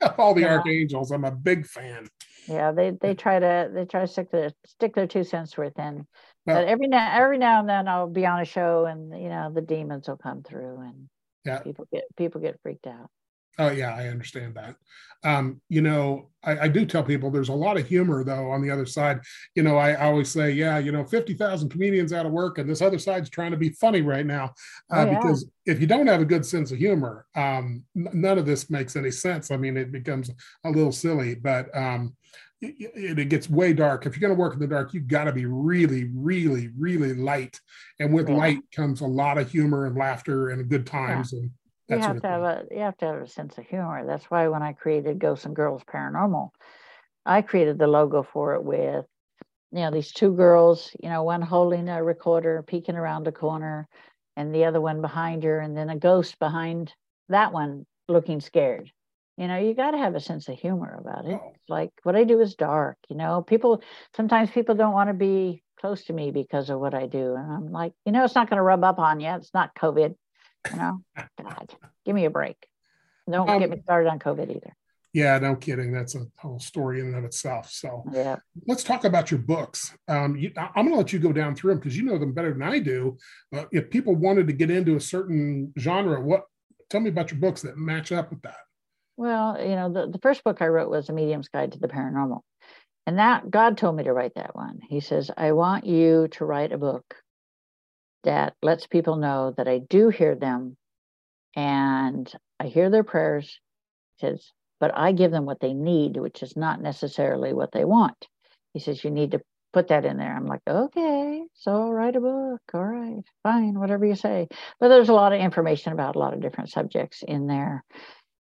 of 0.01 0.17
all 0.17 0.33
the 0.33 0.41
yeah. 0.41 0.55
archangels. 0.55 1.11
I'm 1.11 1.25
a 1.25 1.31
big 1.31 1.67
fan 1.67 2.07
yeah 2.47 2.71
they 2.71 2.91
they 2.91 3.13
try 3.13 3.39
to 3.39 3.69
they 3.73 3.85
try 3.85 4.01
to 4.01 4.07
stick 4.07 4.31
their 4.31 4.51
stick 4.65 4.95
their 4.95 5.07
two 5.07 5.23
cents 5.23 5.57
worth 5.57 5.77
in. 5.77 6.05
But 6.45 6.67
every 6.67 6.87
now 6.87 7.11
every 7.13 7.37
now 7.37 7.59
and 7.59 7.69
then 7.69 7.87
i'll 7.87 8.09
be 8.09 8.25
on 8.25 8.39
a 8.39 8.45
show 8.45 8.85
and 8.85 9.21
you 9.21 9.29
know 9.29 9.51
the 9.53 9.61
demons 9.61 10.07
will 10.07 10.17
come 10.17 10.41
through 10.41 10.79
and 10.79 11.09
yeah. 11.45 11.59
people 11.59 11.87
get 11.91 12.03
people 12.17 12.41
get 12.41 12.59
freaked 12.63 12.87
out 12.87 13.09
Oh 13.57 13.71
yeah, 13.71 13.93
I 13.95 14.07
understand 14.07 14.55
that. 14.55 14.75
Um, 15.23 15.59
you 15.67 15.81
know, 15.81 16.29
I, 16.45 16.59
I, 16.59 16.67
do 16.69 16.85
tell 16.85 17.03
people 17.03 17.29
there's 17.29 17.49
a 17.49 17.53
lot 17.53 17.75
of 17.75 17.85
humor 17.85 18.23
though 18.23 18.51
on 18.51 18.61
the 18.61 18.71
other 18.71 18.85
side. 18.85 19.19
You 19.53 19.63
know, 19.63 19.75
I, 19.75 19.91
I 19.91 20.05
always 20.05 20.29
say, 20.29 20.51
yeah, 20.51 20.77
you 20.77 20.93
know, 20.93 21.03
50,000 21.03 21.67
comedians 21.67 22.13
out 22.13 22.25
of 22.25 22.31
work 22.31 22.57
and 22.57 22.69
this 22.69 22.81
other 22.81 22.97
side's 22.97 23.29
trying 23.29 23.51
to 23.51 23.57
be 23.57 23.71
funny 23.71 24.01
right 24.01 24.25
now. 24.25 24.53
Uh, 24.89 24.99
oh, 24.99 25.11
yeah. 25.11 25.19
Because 25.19 25.45
if 25.65 25.81
you 25.81 25.87
don't 25.87 26.07
have 26.07 26.21
a 26.21 26.25
good 26.25 26.45
sense 26.45 26.71
of 26.71 26.77
humor, 26.77 27.25
um, 27.35 27.83
n- 27.97 28.07
none 28.13 28.37
of 28.37 28.45
this 28.45 28.69
makes 28.69 28.95
any 28.95 29.11
sense. 29.11 29.51
I 29.51 29.57
mean, 29.57 29.75
it 29.75 29.91
becomes 29.91 30.31
a 30.63 30.69
little 30.69 30.93
silly, 30.93 31.35
but 31.35 31.75
um, 31.75 32.15
it, 32.61 33.19
it, 33.19 33.29
gets 33.29 33.49
way 33.49 33.73
dark. 33.73 34.05
If 34.05 34.15
you're 34.15 34.27
going 34.27 34.37
to 34.37 34.41
work 34.41 34.53
in 34.53 34.59
the 34.59 34.67
dark, 34.67 34.93
you've 34.93 35.07
got 35.07 35.25
to 35.25 35.31
be 35.31 35.45
really, 35.45 36.09
really, 36.13 36.69
really 36.77 37.13
light. 37.13 37.59
And 37.99 38.13
with 38.13 38.29
yeah. 38.29 38.35
light 38.35 38.59
comes 38.73 39.01
a 39.01 39.07
lot 39.07 39.37
of 39.37 39.51
humor 39.51 39.85
and 39.85 39.97
laughter 39.97 40.49
and 40.49 40.69
good 40.69 40.85
times. 40.85 41.33
Yeah. 41.33 41.39
And 41.39 41.51
you 41.89 41.99
have 41.99 42.21
to 42.21 42.27
have 42.27 42.41
a 42.41 42.65
you 42.71 42.79
have 42.79 42.97
to 42.97 43.05
have 43.05 43.21
a 43.21 43.27
sense 43.27 43.57
of 43.57 43.65
humor. 43.65 44.05
That's 44.05 44.25
why 44.25 44.47
when 44.47 44.61
I 44.61 44.73
created 44.73 45.19
Ghosts 45.19 45.45
and 45.45 45.55
Girls 45.55 45.83
Paranormal, 45.83 46.49
I 47.25 47.41
created 47.41 47.77
the 47.77 47.87
logo 47.87 48.23
for 48.23 48.55
it 48.55 48.63
with 48.63 49.05
you 49.71 49.79
know 49.79 49.91
these 49.91 50.11
two 50.11 50.33
girls, 50.33 50.91
you 51.01 51.09
know, 51.09 51.23
one 51.23 51.41
holding 51.41 51.89
a 51.89 52.03
recorder, 52.03 52.63
peeking 52.63 52.95
around 52.95 53.27
a 53.27 53.31
corner, 53.31 53.87
and 54.35 54.53
the 54.53 54.65
other 54.65 54.81
one 54.81 55.01
behind 55.01 55.43
her, 55.43 55.59
and 55.59 55.75
then 55.75 55.89
a 55.89 55.97
ghost 55.97 56.39
behind 56.39 56.93
that 57.29 57.53
one 57.53 57.85
looking 58.07 58.39
scared. 58.39 58.91
You 59.37 59.47
know, 59.47 59.57
you 59.57 59.73
got 59.73 59.91
to 59.91 59.97
have 59.97 60.15
a 60.15 60.19
sense 60.19 60.49
of 60.49 60.59
humor 60.59 60.97
about 60.99 61.25
it. 61.25 61.39
Oh. 61.41 61.53
Like 61.67 61.91
what 62.03 62.15
I 62.15 62.23
do 62.23 62.41
is 62.41 62.55
dark. 62.55 62.97
You 63.09 63.15
know, 63.15 63.41
people 63.41 63.81
sometimes 64.15 64.49
people 64.51 64.75
don't 64.75 64.93
want 64.93 65.09
to 65.09 65.13
be 65.13 65.63
close 65.79 66.03
to 66.05 66.13
me 66.13 66.31
because 66.31 66.69
of 66.69 66.79
what 66.79 66.93
I 66.93 67.07
do, 67.07 67.35
and 67.35 67.51
I'm 67.51 67.71
like, 67.71 67.93
you 68.05 68.11
know, 68.11 68.25
it's 68.25 68.35
not 68.35 68.49
going 68.49 68.57
to 68.57 68.63
rub 68.63 68.83
up 68.83 68.99
on 68.99 69.19
you. 69.19 69.29
It's 69.29 69.53
not 69.53 69.75
COVID. 69.75 70.15
You 70.71 70.77
know, 70.77 70.99
God, 71.41 71.73
give 72.05 72.15
me 72.15 72.25
a 72.25 72.29
break. 72.29 72.57
Don't 73.29 73.49
um, 73.49 73.59
get 73.59 73.69
me 73.69 73.81
started 73.83 74.09
on 74.09 74.19
COVID 74.19 74.49
either. 74.49 74.75
Yeah, 75.13 75.39
no 75.39 75.55
kidding. 75.55 75.91
That's 75.91 76.15
a 76.15 76.25
whole 76.37 76.59
story 76.59 76.99
in 76.99 77.07
and 77.07 77.15
of 77.15 77.23
itself. 77.23 77.71
So 77.71 78.03
yeah, 78.11 78.37
let's 78.67 78.83
talk 78.83 79.05
about 79.05 79.31
your 79.31 79.39
books. 79.39 79.95
Um, 80.07 80.35
you, 80.35 80.51
I'm 80.55 80.85
going 80.85 80.89
to 80.89 80.97
let 80.97 81.13
you 81.13 81.19
go 81.19 81.33
down 81.33 81.55
through 81.55 81.71
them 81.71 81.79
because 81.79 81.97
you 81.97 82.03
know 82.03 82.17
them 82.17 82.33
better 82.33 82.53
than 82.53 82.61
I 82.61 82.79
do. 82.79 83.17
Uh, 83.55 83.65
if 83.71 83.89
people 83.89 84.15
wanted 84.15 84.47
to 84.47 84.53
get 84.53 84.69
into 84.69 84.95
a 84.95 85.01
certain 85.01 85.73
genre, 85.77 86.21
what? 86.21 86.43
Tell 86.89 87.01
me 87.01 87.09
about 87.09 87.31
your 87.31 87.39
books 87.39 87.61
that 87.61 87.77
match 87.77 88.11
up 88.11 88.31
with 88.31 88.41
that. 88.41 88.57
Well, 89.15 89.61
you 89.61 89.75
know, 89.75 89.91
the, 89.91 90.07
the 90.07 90.19
first 90.19 90.43
book 90.43 90.61
I 90.61 90.67
wrote 90.67 90.89
was 90.89 91.09
A 91.09 91.13
Medium's 91.13 91.49
Guide 91.49 91.73
to 91.73 91.79
the 91.79 91.87
Paranormal. 91.87 92.41
And 93.05 93.19
that 93.19 93.49
God 93.49 93.77
told 93.77 93.95
me 93.95 94.03
to 94.03 94.13
write 94.13 94.35
that 94.35 94.55
one. 94.55 94.79
He 94.87 94.99
says, 94.99 95.29
I 95.35 95.51
want 95.51 95.85
you 95.85 96.27
to 96.31 96.45
write 96.45 96.71
a 96.71 96.77
book 96.77 97.15
that 98.23 98.55
lets 98.61 98.87
people 98.87 99.15
know 99.15 99.53
that 99.57 99.67
I 99.67 99.79
do 99.79 100.09
hear 100.09 100.35
them 100.35 100.77
and 101.55 102.31
I 102.59 102.67
hear 102.67 102.89
their 102.89 103.03
prayers, 103.03 103.59
He 104.17 104.27
says, 104.27 104.51
but 104.79 104.91
I 104.95 105.11
give 105.11 105.31
them 105.31 105.45
what 105.45 105.59
they 105.59 105.73
need, 105.73 106.17
which 106.17 106.43
is 106.43 106.55
not 106.55 106.81
necessarily 106.81 107.53
what 107.53 107.71
they 107.71 107.85
want. 107.85 108.27
He 108.73 108.79
says, 108.79 109.03
you 109.03 109.11
need 109.11 109.31
to 109.31 109.41
put 109.73 109.89
that 109.89 110.05
in 110.05 110.17
there. 110.17 110.35
I'm 110.35 110.45
like, 110.45 110.61
okay, 110.67 111.43
so 111.53 111.89
write 111.89 112.15
a 112.15 112.21
book. 112.21 112.61
All 112.73 112.85
right, 112.85 113.23
fine, 113.43 113.79
whatever 113.79 114.05
you 114.05 114.15
say. 114.15 114.47
But 114.79 114.89
there's 114.89 115.09
a 115.09 115.13
lot 115.13 115.33
of 115.33 115.41
information 115.41 115.93
about 115.93 116.15
a 116.15 116.19
lot 116.19 116.33
of 116.33 116.41
different 116.41 116.69
subjects 116.69 117.23
in 117.27 117.47
there. 117.47 117.83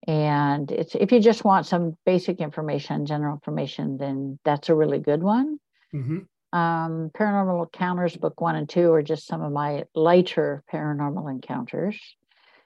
And 0.07 0.71
it's 0.71 0.95
if 0.95 1.11
you 1.11 1.21
just 1.21 1.45
want 1.45 1.67
some 1.67 1.97
basic 2.05 2.41
information, 2.41 3.07
general 3.07 3.35
information, 3.35 3.97
then 3.97 4.39
that's 4.45 4.69
a 4.69 4.75
really 4.75 4.99
good 4.99 5.23
one. 5.23 5.59
Mm-hmm 5.95 6.19
um, 6.53 7.11
Paranormal 7.15 7.65
Encounters, 7.65 8.17
book 8.17 8.41
one 8.41 8.57
and 8.57 8.69
two, 8.69 8.93
are 8.93 9.03
just 9.03 9.27
some 9.27 9.43
of 9.43 9.53
my 9.53 9.85
lighter 9.95 10.63
paranormal 10.73 11.31
encounters. 11.31 11.99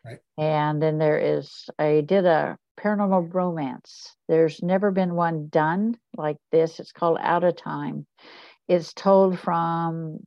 Right. 0.04 0.18
And 0.38 0.80
then 0.80 0.98
there 0.98 1.18
is, 1.18 1.68
I 1.78 2.02
did 2.06 2.24
a 2.24 2.56
paranormal 2.78 3.34
romance. 3.34 4.16
There's 4.28 4.62
never 4.62 4.90
been 4.90 5.14
one 5.14 5.48
done 5.48 5.98
like 6.16 6.38
this. 6.50 6.80
It's 6.80 6.92
called 6.92 7.18
Out 7.20 7.44
of 7.44 7.56
Time. 7.56 8.06
It's 8.68 8.94
told 8.94 9.38
from 9.38 10.20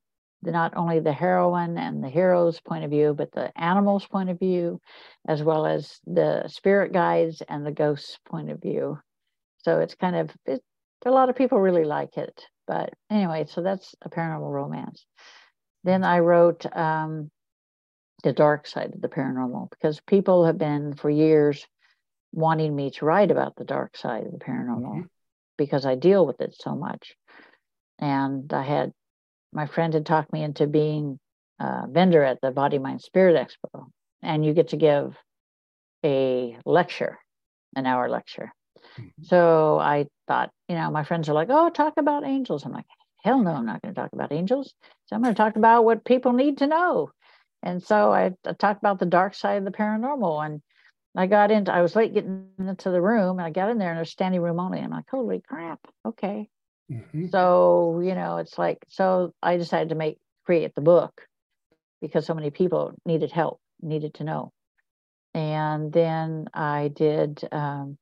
not 0.43 0.73
only 0.75 0.99
the 0.99 1.13
heroine 1.13 1.77
and 1.77 2.03
the 2.03 2.09
hero's 2.09 2.59
point 2.59 2.83
of 2.83 2.91
view, 2.91 3.15
but 3.17 3.31
the 3.31 3.51
animal's 3.57 4.05
point 4.05 4.29
of 4.29 4.37
view, 4.37 4.79
as 5.27 5.41
well 5.41 5.65
as 5.65 5.99
the 6.05 6.47
spirit 6.47 6.91
guides 6.91 7.41
and 7.47 7.65
the 7.65 7.71
ghost's 7.71 8.19
point 8.29 8.51
of 8.51 8.61
view. 8.61 8.99
So 9.59 9.79
it's 9.79 9.95
kind 9.95 10.17
of, 10.17 10.29
it, 10.45 10.61
a 11.05 11.11
lot 11.11 11.29
of 11.29 11.35
people 11.35 11.59
really 11.59 11.85
like 11.85 12.17
it. 12.17 12.45
But 12.67 12.93
anyway, 13.09 13.45
so 13.49 13.61
that's 13.61 13.95
a 14.01 14.09
paranormal 14.09 14.51
romance. 14.51 15.05
Then 15.83 16.03
I 16.03 16.19
wrote 16.19 16.65
um, 16.75 17.29
The 18.23 18.33
Dark 18.33 18.67
Side 18.67 18.93
of 18.93 19.01
the 19.01 19.09
Paranormal 19.09 19.69
because 19.69 19.99
people 20.01 20.45
have 20.45 20.57
been 20.57 20.93
for 20.95 21.09
years 21.09 21.65
wanting 22.33 22.75
me 22.75 22.89
to 22.89 23.05
write 23.05 23.31
about 23.31 23.55
the 23.55 23.63
dark 23.63 23.95
side 23.95 24.25
of 24.25 24.31
the 24.31 24.39
paranormal 24.39 24.95
mm-hmm. 24.95 25.01
because 25.57 25.85
I 25.85 25.95
deal 25.95 26.25
with 26.25 26.41
it 26.41 26.55
so 26.59 26.75
much. 26.75 27.13
And 27.99 28.51
I 28.51 28.63
had 28.63 28.91
my 29.53 29.67
friend 29.67 29.93
had 29.93 30.05
talked 30.05 30.33
me 30.33 30.43
into 30.43 30.65
being 30.65 31.19
a 31.59 31.83
vendor 31.87 32.23
at 32.23 32.41
the 32.41 32.49
Body 32.49 32.79
Mind 32.79 33.01
Spirit 33.01 33.35
Expo, 33.35 33.85
and 34.23 34.43
you 34.43 34.53
get 34.53 34.69
to 34.69 34.77
give 34.77 35.15
a 36.03 36.57
lecture, 36.65 37.19
an 37.75 37.85
hour 37.85 38.09
lecture. 38.09 38.51
Mm-hmm. 38.99 39.23
So 39.23 39.77
I 39.79 40.07
thought, 40.27 40.51
you 40.67 40.75
know, 40.75 40.89
my 40.91 41.03
friends 41.03 41.29
are 41.29 41.33
like, 41.33 41.49
oh, 41.51 41.69
talk 41.69 41.93
about 41.97 42.25
angels. 42.25 42.65
I'm 42.65 42.71
like, 42.71 42.85
hell 43.23 43.41
no, 43.41 43.51
I'm 43.51 43.65
not 43.65 43.81
going 43.81 43.93
to 43.93 43.99
talk 44.01 44.13
about 44.13 44.31
angels. 44.31 44.73
So 45.05 45.15
I'm 45.15 45.21
going 45.21 45.33
to 45.33 45.41
talk 45.41 45.55
about 45.55 45.85
what 45.85 46.05
people 46.05 46.33
need 46.33 46.59
to 46.59 46.67
know. 46.67 47.11
And 47.61 47.81
so 47.81 48.11
I, 48.11 48.31
I 48.45 48.53
talked 48.53 48.81
about 48.81 48.99
the 48.99 49.05
dark 49.05 49.33
side 49.33 49.57
of 49.57 49.65
the 49.65 49.71
paranormal. 49.71 50.45
And 50.45 50.61
I 51.15 51.27
got 51.27 51.51
into, 51.51 51.73
I 51.73 51.81
was 51.81 51.95
late 51.95 52.13
getting 52.13 52.47
into 52.59 52.89
the 52.89 53.01
room 53.01 53.39
and 53.39 53.45
I 53.45 53.51
got 53.51 53.69
in 53.69 53.77
there 53.77 53.89
and 53.89 53.97
there's 53.97 54.11
standing 54.11 54.41
room 54.41 54.59
only. 54.59 54.79
I'm 54.79 54.91
like, 54.91 55.09
holy 55.09 55.41
crap. 55.47 55.79
Okay. 56.05 56.49
Mm-hmm. 56.91 57.27
So, 57.27 58.01
you 58.03 58.15
know, 58.15 58.37
it's 58.37 58.57
like, 58.57 58.79
so 58.89 59.33
I 59.41 59.57
decided 59.57 59.89
to 59.89 59.95
make, 59.95 60.17
create 60.45 60.75
the 60.75 60.81
book 60.81 61.21
because 62.01 62.25
so 62.25 62.33
many 62.33 62.49
people 62.49 62.93
needed 63.05 63.31
help, 63.31 63.61
needed 63.81 64.15
to 64.15 64.25
know. 64.25 64.51
And 65.33 65.91
then 65.91 66.47
I 66.53 66.89
did 66.89 67.47
um, 67.51 67.97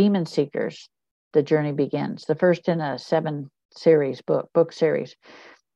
Demon 0.00 0.24
Seekers, 0.24 0.88
The 1.34 1.42
Journey 1.42 1.72
Begins, 1.72 2.24
the 2.24 2.34
first 2.34 2.70
in 2.70 2.80
a 2.80 2.98
seven 2.98 3.50
series 3.76 4.22
book, 4.22 4.48
book 4.54 4.72
series. 4.72 5.14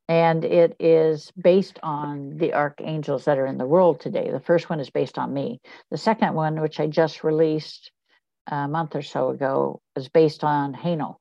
And 0.09 0.47
it 0.47 0.75
is 0.81 1.31
based 1.33 1.79
on 1.83 2.39
the 2.39 2.55
archangels 2.55 3.27
that 3.27 3.37
are 3.37 3.45
in 3.45 3.59
the 3.59 3.66
world 3.66 4.01
today. 4.01 4.31
The 4.31 4.41
first 4.41 4.70
one 4.70 4.81
is 4.81 4.89
based 4.89 5.18
on 5.18 5.35
me. 5.35 5.61
The 5.91 5.99
second 5.99 6.33
one, 6.33 6.62
which 6.62 6.81
I 6.81 6.87
just 6.87 7.22
released 7.22 7.93
a 8.47 8.66
month 8.66 8.97
or 8.97 9.03
so 9.03 9.29
ago, 9.29 9.83
is 9.95 10.09
based 10.09 10.43
on 10.43 10.72
Haniel. 10.72 11.16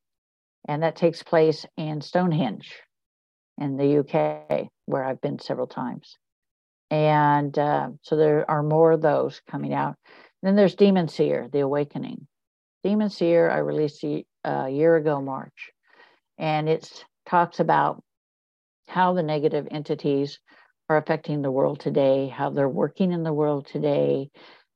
And 0.70 0.82
that 0.84 0.96
takes 0.96 1.22
place 1.24 1.66
in 1.76 2.00
Stonehenge 2.00 2.74
in 3.58 3.76
the 3.76 3.98
UK, 4.00 4.70
where 4.86 5.04
I've 5.04 5.20
been 5.20 5.40
several 5.40 5.68
times. 5.68 6.18
And 6.90 7.60
uh, 7.60 7.90
so 8.02 8.16
there 8.16 8.50
are 8.50 8.64
more 8.64 8.94
of 8.94 9.02
those 9.02 9.42
coming 9.52 9.74
out. 9.74 9.98
then 10.42 10.56
there's 10.56 10.76
Demon 10.76 11.10
Seer, 11.10 11.50
The 11.52 11.60
Awakening. 11.60 12.28
Demon 12.84 13.10
Seer, 13.10 13.50
I 13.50 13.60
released 13.60 14.04
a, 14.04 14.26
a 14.44 14.70
year 14.70 14.96
ago, 14.98 15.22
March, 15.22 15.72
and 16.38 16.68
it 16.68 17.06
talks 17.26 17.60
about 17.60 18.04
how 18.88 19.14
the 19.14 19.24
negative 19.24 19.68
entities 19.72 20.40
are 20.90 20.98
affecting 20.98 21.42
the 21.42 21.52
world 21.52 21.80
today, 21.80 22.28
how 22.28 22.50
they're 22.50 22.68
working 22.68 23.12
in 23.12 23.24
the 23.24 23.34
world 23.34 23.68
today. 23.68 24.30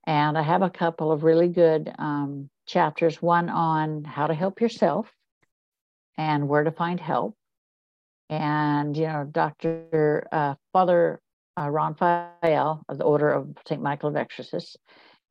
And 0.06 0.38
I 0.38 0.42
have 0.42 0.62
a 0.62 0.70
couple 0.70 1.12
of 1.12 1.24
really 1.24 1.50
good 1.50 1.94
um, 2.00 2.50
chapters 2.66 3.22
one 3.22 3.50
on 3.50 4.06
how 4.06 4.28
to 4.28 4.34
help 4.34 4.62
yourself 4.62 5.12
and 6.18 6.48
where 6.48 6.64
to 6.64 6.72
find 6.72 7.00
help. 7.00 7.36
And, 8.30 8.96
you 8.96 9.08
know, 9.08 9.28
Dr. 9.30 10.28
Uh, 10.32 10.56
Father 10.72 11.20
uh, 11.60 11.70
Ron 11.70 11.96
Fael 11.96 12.82
of 12.88 12.98
the 12.98 13.04
Order 13.04 13.32
of 13.32 13.50
St. 13.68 13.82
Michael 13.82 14.10
of 14.10 14.16
Exorcists, 14.16 14.78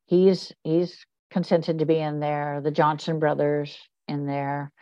he's, 0.06 0.52
he's 0.62 1.06
consented 1.36 1.80
to 1.80 1.84
be 1.84 1.98
in 1.98 2.18
there, 2.18 2.62
the 2.62 2.70
Johnson 2.70 3.18
brothers 3.18 3.76
in 4.08 4.24
there, 4.24 4.72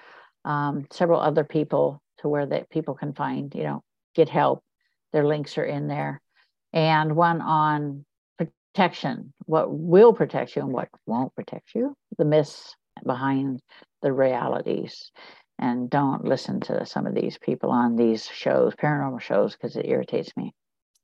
um, 0.44 0.86
several 0.92 1.18
other 1.18 1.42
people 1.42 2.00
to 2.18 2.28
where 2.28 2.46
that 2.46 2.70
people 2.70 2.94
can 2.94 3.12
find, 3.12 3.52
you 3.56 3.64
know, 3.64 3.82
get 4.14 4.28
help. 4.28 4.62
Their 5.12 5.26
links 5.26 5.58
are 5.58 5.64
in 5.64 5.88
there. 5.88 6.22
And 6.72 7.16
one 7.16 7.40
on 7.40 8.04
protection, 8.38 9.34
what 9.46 9.68
will 9.68 10.12
protect 10.12 10.54
you 10.54 10.62
and 10.62 10.70
what 10.70 10.88
won't 11.06 11.34
protect 11.34 11.74
you, 11.74 11.96
the 12.18 12.24
myths 12.24 12.76
behind 13.04 13.60
the 14.02 14.12
realities. 14.12 15.10
And 15.58 15.90
don't 15.90 16.24
listen 16.24 16.60
to 16.60 16.86
some 16.86 17.08
of 17.08 17.16
these 17.16 17.36
people 17.36 17.72
on 17.72 17.96
these 17.96 18.28
shows, 18.28 18.76
paranormal 18.76 19.20
shows, 19.20 19.56
because 19.56 19.74
it 19.74 19.86
irritates 19.86 20.30
me. 20.36 20.54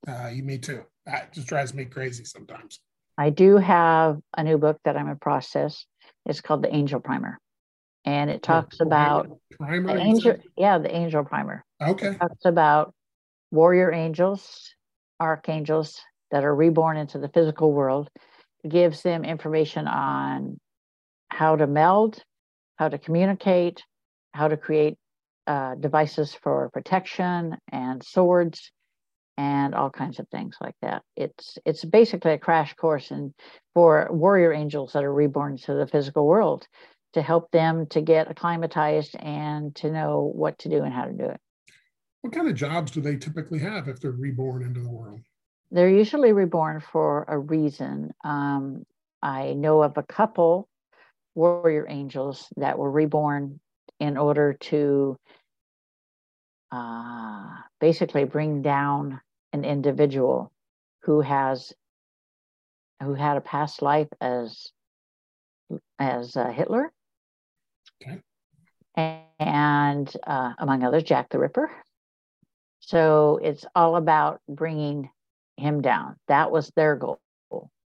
Uh, 0.06 0.30
me 0.44 0.58
too. 0.58 0.84
That 1.06 1.32
just 1.32 1.48
drives 1.48 1.74
me 1.74 1.86
crazy 1.86 2.24
sometimes. 2.24 2.78
I 3.20 3.28
do 3.28 3.58
have 3.58 4.18
a 4.34 4.42
new 4.42 4.56
book 4.56 4.78
that 4.86 4.96
I'm 4.96 5.06
in 5.08 5.18
process. 5.18 5.84
It's 6.24 6.40
called 6.40 6.62
The 6.62 6.74
Angel 6.74 7.00
Primer. 7.00 7.38
And 8.06 8.30
it 8.30 8.42
talks 8.42 8.78
the 8.78 8.84
about 8.84 9.28
primer, 9.58 9.98
angel, 9.98 10.36
yeah, 10.56 10.78
the 10.78 10.94
angel 10.96 11.22
primer. 11.24 11.62
Okay. 11.82 12.06
It 12.06 12.18
talks 12.18 12.46
about 12.46 12.94
warrior 13.50 13.92
angels, 13.92 14.74
archangels 15.20 16.00
that 16.30 16.44
are 16.44 16.54
reborn 16.54 16.96
into 16.96 17.18
the 17.18 17.28
physical 17.28 17.74
world. 17.74 18.08
gives 18.66 19.02
them 19.02 19.26
information 19.26 19.86
on 19.86 20.58
how 21.28 21.56
to 21.56 21.66
meld, 21.66 22.22
how 22.76 22.88
to 22.88 22.96
communicate, 22.96 23.84
how 24.32 24.48
to 24.48 24.56
create 24.56 24.96
uh, 25.46 25.74
devices 25.74 26.34
for 26.42 26.70
protection 26.70 27.58
and 27.70 28.02
swords 28.02 28.72
and 29.40 29.74
all 29.74 29.88
kinds 29.88 30.18
of 30.18 30.28
things 30.28 30.54
like 30.60 30.74
that. 30.82 31.02
It's 31.16 31.56
it's 31.64 31.82
basically 31.82 32.32
a 32.32 32.38
crash 32.38 32.74
course 32.74 33.10
in 33.10 33.32
for 33.72 34.06
warrior 34.10 34.52
angels 34.52 34.92
that 34.92 35.02
are 35.02 35.14
reborn 35.14 35.56
to 35.64 35.72
the 35.72 35.86
physical 35.86 36.26
world 36.26 36.66
to 37.14 37.22
help 37.22 37.50
them 37.50 37.86
to 37.86 38.02
get 38.02 38.30
acclimatized 38.30 39.16
and 39.18 39.74
to 39.76 39.90
know 39.90 40.30
what 40.34 40.58
to 40.58 40.68
do 40.68 40.82
and 40.82 40.92
how 40.92 41.06
to 41.06 41.12
do 41.12 41.24
it. 41.24 41.40
What 42.20 42.34
kind 42.34 42.48
of 42.48 42.54
jobs 42.54 42.90
do 42.90 43.00
they 43.00 43.16
typically 43.16 43.60
have 43.60 43.88
if 43.88 43.98
they're 43.98 44.10
reborn 44.10 44.62
into 44.62 44.80
the 44.80 44.90
world? 44.90 45.20
They're 45.70 45.88
usually 45.88 46.32
reborn 46.32 46.82
for 46.92 47.24
a 47.26 47.38
reason. 47.38 48.10
Um, 48.22 48.84
I 49.22 49.54
know 49.54 49.82
of 49.82 49.96
a 49.96 50.02
couple 50.02 50.68
warrior 51.34 51.86
angels 51.88 52.46
that 52.58 52.78
were 52.78 52.90
reborn 52.90 53.58
in 53.98 54.18
order 54.18 54.52
to 54.70 55.16
uh, 56.70 57.54
basically 57.80 58.24
bring 58.24 58.60
down 58.60 59.20
an 59.52 59.64
individual 59.64 60.52
who 61.02 61.20
has 61.20 61.72
who 63.02 63.14
had 63.14 63.36
a 63.36 63.40
past 63.40 63.82
life 63.82 64.08
as 64.20 64.70
as 65.98 66.36
uh, 66.36 66.50
Hitler, 66.50 66.92
okay. 68.02 68.20
and 69.38 70.12
uh, 70.26 70.52
among 70.58 70.82
others, 70.82 71.04
Jack 71.04 71.30
the 71.30 71.38
Ripper. 71.38 71.70
So 72.80 73.38
it's 73.42 73.64
all 73.74 73.96
about 73.96 74.40
bringing 74.48 75.10
him 75.56 75.80
down. 75.80 76.16
That 76.28 76.50
was 76.50 76.70
their 76.74 76.96
goal. 76.96 77.20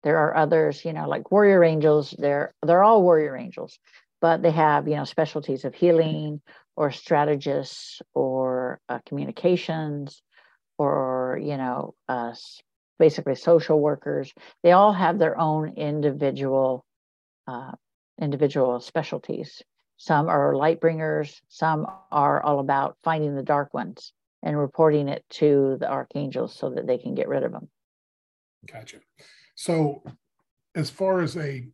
There 0.04 0.18
are 0.18 0.36
others, 0.36 0.84
you 0.84 0.94
know, 0.94 1.08
like 1.08 1.32
warrior 1.32 1.64
angels. 1.64 2.16
They're 2.18 2.54
they're 2.66 2.84
all 2.84 3.04
warrior 3.04 3.36
angels, 3.36 3.78
but 4.20 4.42
they 4.42 4.52
have 4.52 4.88
you 4.88 4.96
know 4.96 5.06
specialties 5.06 5.66
of 5.66 5.76
healing 5.76 6.42
or 6.76 6.92
strategists 6.92 8.02
or 8.14 8.80
uh, 8.90 9.00
communications 9.06 10.22
or 10.82 11.40
you 11.42 11.58
know 11.58 11.94
uh, 12.10 12.34
basically 13.00 13.36
social 13.36 13.80
workers. 13.80 14.34
They 14.64 14.72
all 14.72 14.94
have 14.94 15.20
their 15.20 15.38
own 15.40 15.74
individual 15.76 16.86
uh, 17.48 17.72
individual 18.20 18.80
specialties. 18.80 19.62
Some 19.98 20.30
are 20.30 20.56
light 20.56 20.80
bringers. 20.80 21.42
Some 21.48 21.86
are 22.12 22.42
all 22.42 22.60
about 22.60 22.98
finding 23.04 23.36
the 23.36 23.44
dark 23.44 23.74
ones 23.74 24.14
and 24.44 24.58
reporting 24.58 25.08
it 25.08 25.24
to 25.30 25.78
the 25.80 25.90
archangels 25.90 26.56
so 26.56 26.72
that 26.72 26.88
they 26.88 26.98
can 26.98 27.14
get 27.14 27.28
rid 27.28 27.44
of 27.44 27.52
them. 27.52 27.70
Gotcha. 28.72 28.98
So, 29.56 30.04
as 30.76 30.90
far 30.90 31.22
as 31.22 31.38
a 31.38 31.68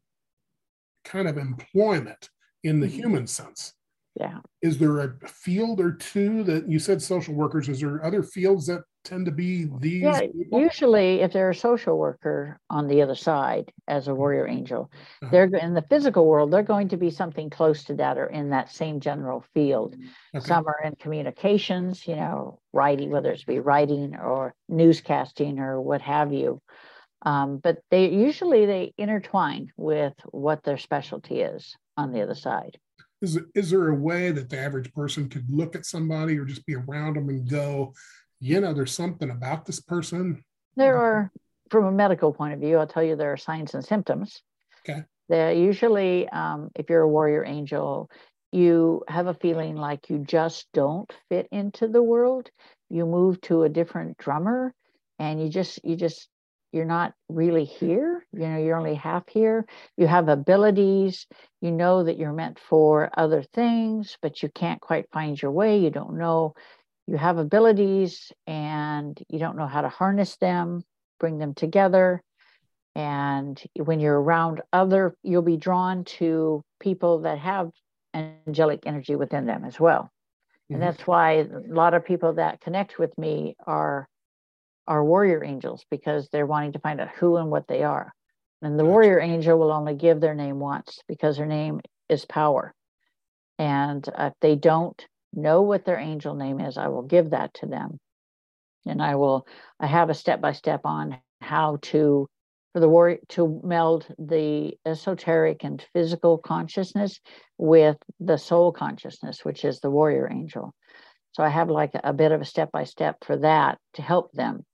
kind 1.05 1.27
of 1.27 1.37
employment 1.37 2.29
in 2.63 2.79
the 2.79 2.87
mm-hmm. 2.87 2.97
human 2.97 3.27
sense, 3.27 3.73
yeah, 4.19 4.39
is 4.61 4.77
there 4.77 4.99
a 4.99 5.13
field 5.27 5.79
or 5.79 5.91
two 5.91 6.43
that 6.43 6.67
you 6.67 6.79
said 6.79 7.01
social 7.01 7.33
workers? 7.33 7.69
Is 7.69 7.81
there 7.81 8.03
other 8.03 8.23
fields 8.23 8.65
that 8.67 8.81
tend 9.03 9.25
to 9.27 9.31
be 9.31 9.69
these? 9.79 10.01
Yeah, 10.01 10.21
people? 10.21 10.59
usually 10.59 11.21
if 11.21 11.33
they're 11.33 11.51
a 11.51 11.55
social 11.55 11.97
worker 11.97 12.59
on 12.69 12.87
the 12.87 13.01
other 13.01 13.15
side 13.15 13.71
as 13.87 14.07
a 14.07 14.15
warrior 14.15 14.47
angel, 14.47 14.91
uh-huh. 15.21 15.29
they're 15.31 15.45
in 15.45 15.73
the 15.75 15.83
physical 15.83 16.25
world, 16.25 16.51
they're 16.51 16.63
going 16.63 16.89
to 16.89 16.97
be 16.97 17.11
something 17.11 17.49
close 17.49 17.83
to 17.85 17.93
that 17.95 18.17
or 18.17 18.25
in 18.25 18.49
that 18.49 18.71
same 18.71 18.99
general 18.99 19.45
field. 19.53 19.95
Okay. 20.35 20.45
Some 20.45 20.65
are 20.67 20.81
in 20.83 20.95
communications, 20.95 22.07
you 22.07 22.15
know, 22.15 22.59
writing, 22.73 23.11
whether 23.11 23.31
it's 23.31 23.43
be 23.43 23.59
writing 23.59 24.15
or 24.15 24.55
newscasting 24.71 25.59
or 25.59 25.79
what 25.79 26.01
have 26.01 26.33
you. 26.33 26.61
Um, 27.21 27.57
but 27.57 27.79
they 27.91 28.09
usually 28.09 28.65
they 28.65 28.93
intertwine 28.97 29.71
with 29.75 30.13
what 30.25 30.63
their 30.63 30.77
specialty 30.77 31.41
is 31.41 31.75
on 31.95 32.11
the 32.11 32.21
other 32.21 32.35
side. 32.35 32.79
Is, 33.21 33.39
is 33.55 33.71
there 33.71 33.87
a 33.89 33.95
way 33.95 34.31
that 34.31 34.49
the 34.49 34.59
average 34.59 34.93
person 34.93 35.29
could 35.29 35.49
look 35.49 35.75
at 35.75 35.85
somebody 35.85 36.37
or 36.37 36.45
just 36.45 36.65
be 36.65 36.75
around 36.75 37.15
them 37.15 37.29
and 37.29 37.49
go, 37.49 37.93
you 38.39 38.61
know, 38.61 38.73
there's 38.73 38.93
something 38.93 39.29
about 39.29 39.65
this 39.65 39.79
person. 39.79 40.43
There 40.75 40.97
are, 40.97 41.31
from 41.71 41.85
a 41.85 41.91
medical 41.91 42.31
point 42.33 42.53
of 42.53 42.59
view, 42.59 42.77
I'll 42.77 42.87
tell 42.87 43.03
you 43.03 43.15
there 43.15 43.33
are 43.33 43.37
signs 43.37 43.73
and 43.73 43.83
symptoms. 43.83 44.41
Okay. 44.87 45.03
They're 45.29 45.53
usually, 45.53 46.29
um, 46.29 46.69
if 46.75 46.89
you're 46.89 47.01
a 47.01 47.09
warrior 47.09 47.43
angel, 47.43 48.09
you 48.51 49.03
have 49.07 49.27
a 49.27 49.33
feeling 49.33 49.75
like 49.75 50.09
you 50.09 50.19
just 50.19 50.67
don't 50.73 51.11
fit 51.29 51.47
into 51.51 51.87
the 51.87 52.01
world. 52.03 52.49
You 52.89 53.05
move 53.05 53.41
to 53.41 53.63
a 53.63 53.69
different 53.69 54.17
drummer, 54.17 54.73
and 55.19 55.41
you 55.41 55.49
just 55.49 55.83
you 55.83 55.95
just 55.97 56.29
you're 56.71 56.85
not 56.85 57.13
really 57.29 57.65
here. 57.65 58.25
You 58.33 58.47
know, 58.47 58.57
you're 58.57 58.77
only 58.77 58.95
half 58.95 59.23
here. 59.29 59.65
You 59.97 60.07
have 60.07 60.27
abilities. 60.27 61.27
You 61.61 61.71
know 61.71 62.03
that 62.03 62.17
you're 62.17 62.33
meant 62.33 62.59
for 62.59 63.09
other 63.17 63.41
things, 63.41 64.17
but 64.21 64.43
you 64.43 64.49
can't 64.49 64.81
quite 64.81 65.09
find 65.11 65.41
your 65.41 65.51
way. 65.51 65.79
You 65.79 65.89
don't 65.89 66.17
know 66.17 66.53
you 67.07 67.17
have 67.17 67.37
abilities 67.37 68.31
and 68.45 69.17
you 69.29 69.39
don't 69.39 69.57
know 69.57 69.65
how 69.65 69.81
to 69.81 69.89
harness 69.89 70.35
them, 70.37 70.83
bring 71.19 71.37
them 71.39 71.53
together. 71.53 72.21
And 72.95 73.61
when 73.77 73.99
you're 73.99 74.19
around 74.19 74.61
other, 74.73 75.15
you'll 75.23 75.41
be 75.41 75.57
drawn 75.57 76.03
to 76.03 76.63
people 76.81 77.21
that 77.21 77.39
have 77.39 77.71
angelic 78.13 78.81
energy 78.85 79.15
within 79.15 79.45
them 79.45 79.63
as 79.63 79.79
well. 79.79 80.03
Mm-hmm. 80.03 80.73
And 80.73 80.83
that's 80.83 81.07
why 81.07 81.31
a 81.31 81.47
lot 81.67 81.93
of 81.93 82.05
people 82.05 82.33
that 82.33 82.59
connect 82.59 82.99
with 82.99 83.17
me 83.17 83.55
are 83.65 84.07
are 84.87 85.03
warrior 85.03 85.43
angels 85.43 85.85
because 85.91 86.29
they're 86.29 86.45
wanting 86.45 86.73
to 86.73 86.79
find 86.79 87.01
out 87.01 87.09
who 87.09 87.37
and 87.37 87.49
what 87.49 87.67
they 87.67 87.83
are. 87.83 88.13
And 88.61 88.79
the 88.79 88.83
gotcha. 88.83 88.91
warrior 88.91 89.19
angel 89.19 89.59
will 89.59 89.71
only 89.71 89.95
give 89.95 90.19
their 90.19 90.35
name 90.35 90.59
once 90.59 90.99
because 91.07 91.37
their 91.37 91.45
name 91.45 91.81
is 92.09 92.25
power. 92.25 92.73
And 93.59 94.07
if 94.17 94.33
they 94.41 94.55
don't 94.55 95.05
know 95.33 95.61
what 95.61 95.85
their 95.85 95.97
angel 95.97 96.35
name 96.35 96.59
is, 96.59 96.77
I 96.77 96.87
will 96.87 97.03
give 97.03 97.31
that 97.31 97.53
to 97.55 97.65
them. 97.65 97.99
And 98.85 99.01
I 99.01 99.15
will, 99.15 99.45
I 99.79 99.87
have 99.87 100.09
a 100.09 100.13
step 100.13 100.41
by 100.41 100.53
step 100.53 100.81
on 100.85 101.17
how 101.41 101.77
to, 101.83 102.27
for 102.73 102.79
the 102.79 102.89
war, 102.89 103.17
to 103.29 103.61
meld 103.63 104.07
the 104.17 104.75
esoteric 104.85 105.63
and 105.63 105.83
physical 105.93 106.37
consciousness 106.37 107.19
with 107.57 107.97
the 108.19 108.37
soul 108.37 108.71
consciousness, 108.71 109.43
which 109.43 109.65
is 109.65 109.79
the 109.79 109.91
warrior 109.91 110.29
angel. 110.31 110.73
So 111.33 111.43
I 111.43 111.49
have 111.49 111.69
like 111.69 111.93
a, 111.93 112.01
a 112.05 112.13
bit 112.13 112.31
of 112.31 112.41
a 112.41 112.45
step 112.45 112.71
by 112.71 112.85
step 112.85 113.17
for 113.23 113.37
that 113.37 113.77
to 113.93 114.01
help 114.01 114.31
them. 114.31 114.65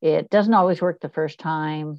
It 0.00 0.30
doesn't 0.30 0.54
always 0.54 0.82
work 0.82 1.00
the 1.00 1.08
first 1.08 1.38
time. 1.38 1.98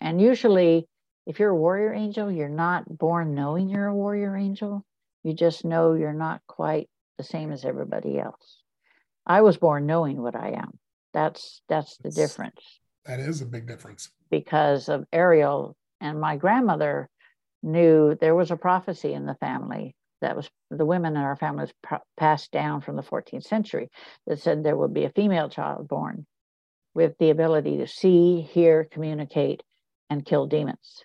And 0.00 0.20
usually, 0.20 0.86
if 1.26 1.38
you're 1.38 1.50
a 1.50 1.56
warrior 1.56 1.92
angel, 1.92 2.30
you're 2.30 2.48
not 2.48 2.84
born 2.98 3.34
knowing 3.34 3.68
you're 3.68 3.86
a 3.86 3.94
warrior 3.94 4.36
angel. 4.36 4.84
You 5.22 5.34
just 5.34 5.64
know 5.64 5.94
you're 5.94 6.12
not 6.12 6.40
quite 6.46 6.88
the 7.18 7.24
same 7.24 7.52
as 7.52 7.64
everybody 7.64 8.18
else. 8.18 8.62
I 9.26 9.42
was 9.42 9.58
born 9.58 9.86
knowing 9.86 10.20
what 10.20 10.34
I 10.34 10.52
am. 10.52 10.78
That's 11.12 11.62
that's 11.68 11.96
the 11.98 12.04
that's, 12.04 12.16
difference. 12.16 12.80
That 13.04 13.20
is 13.20 13.42
a 13.42 13.46
big 13.46 13.66
difference. 13.66 14.10
Because 14.30 14.88
of 14.88 15.04
Ariel 15.12 15.76
and 16.00 16.20
my 16.20 16.36
grandmother 16.36 17.08
knew 17.62 18.14
there 18.14 18.34
was 18.34 18.50
a 18.50 18.56
prophecy 18.56 19.12
in 19.12 19.26
the 19.26 19.34
family 19.34 19.94
that 20.20 20.36
was 20.36 20.48
the 20.70 20.86
women 20.86 21.16
in 21.16 21.22
our 21.22 21.36
family 21.36 21.62
was 21.62 21.98
passed 22.16 22.50
down 22.50 22.80
from 22.80 22.96
the 22.96 23.02
14th 23.02 23.44
century 23.44 23.88
that 24.26 24.38
said 24.38 24.62
there 24.62 24.76
would 24.76 24.94
be 24.94 25.04
a 25.04 25.10
female 25.10 25.48
child 25.48 25.88
born 25.88 26.26
with 26.94 27.16
the 27.18 27.30
ability 27.30 27.78
to 27.78 27.86
see, 27.86 28.40
hear, 28.40 28.84
communicate, 28.84 29.62
and 30.08 30.24
kill 30.24 30.46
demons. 30.46 31.04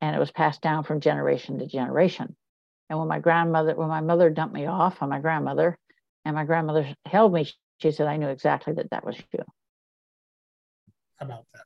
And 0.00 0.16
it 0.16 0.18
was 0.18 0.30
passed 0.30 0.62
down 0.62 0.84
from 0.84 1.00
generation 1.00 1.58
to 1.58 1.66
generation. 1.66 2.34
And 2.88 2.98
when 2.98 3.08
my 3.08 3.20
grandmother, 3.20 3.74
when 3.74 3.88
my 3.88 4.00
mother 4.00 4.30
dumped 4.30 4.54
me 4.54 4.66
off 4.66 5.02
on 5.02 5.08
my 5.08 5.20
grandmother, 5.20 5.78
and 6.24 6.34
my 6.34 6.44
grandmother 6.44 6.94
held 7.06 7.32
me, 7.32 7.50
she 7.78 7.90
said, 7.90 8.06
I 8.06 8.16
knew 8.16 8.28
exactly 8.28 8.74
that 8.74 8.90
that 8.90 9.04
was 9.04 9.16
you. 9.32 9.44
How 11.16 11.26
about 11.26 11.46
that? 11.52 11.62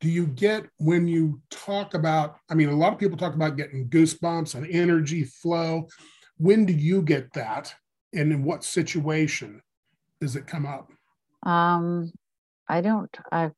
Do 0.00 0.08
you 0.08 0.26
get 0.26 0.66
when 0.78 1.08
you 1.08 1.40
talk 1.50 1.94
about, 1.94 2.36
I 2.50 2.54
mean, 2.54 2.68
a 2.68 2.76
lot 2.76 2.92
of 2.92 2.98
people 2.98 3.16
talk 3.16 3.34
about 3.34 3.56
getting 3.56 3.88
goosebumps 3.88 4.54
and 4.54 4.66
energy 4.66 5.24
flow. 5.24 5.88
When 6.36 6.66
do 6.66 6.72
you 6.72 7.02
get 7.02 7.32
that? 7.34 7.74
And 8.12 8.32
in 8.32 8.44
what 8.44 8.64
situation 8.64 9.62
does 10.20 10.36
it 10.36 10.46
come 10.46 10.66
up? 10.66 10.90
Um, 11.44 12.12
I 12.68 12.80
don't, 12.80 13.14
I, 13.30 13.50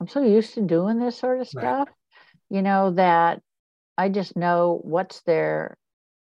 I'm 0.00 0.08
so 0.08 0.22
used 0.22 0.54
to 0.54 0.62
doing 0.62 0.98
this 0.98 1.18
sort 1.18 1.40
of 1.40 1.48
stuff, 1.48 1.88
right. 1.88 1.94
you 2.50 2.62
know, 2.62 2.92
that 2.92 3.42
I 3.96 4.08
just 4.08 4.36
know 4.36 4.80
what's 4.82 5.22
there 5.22 5.76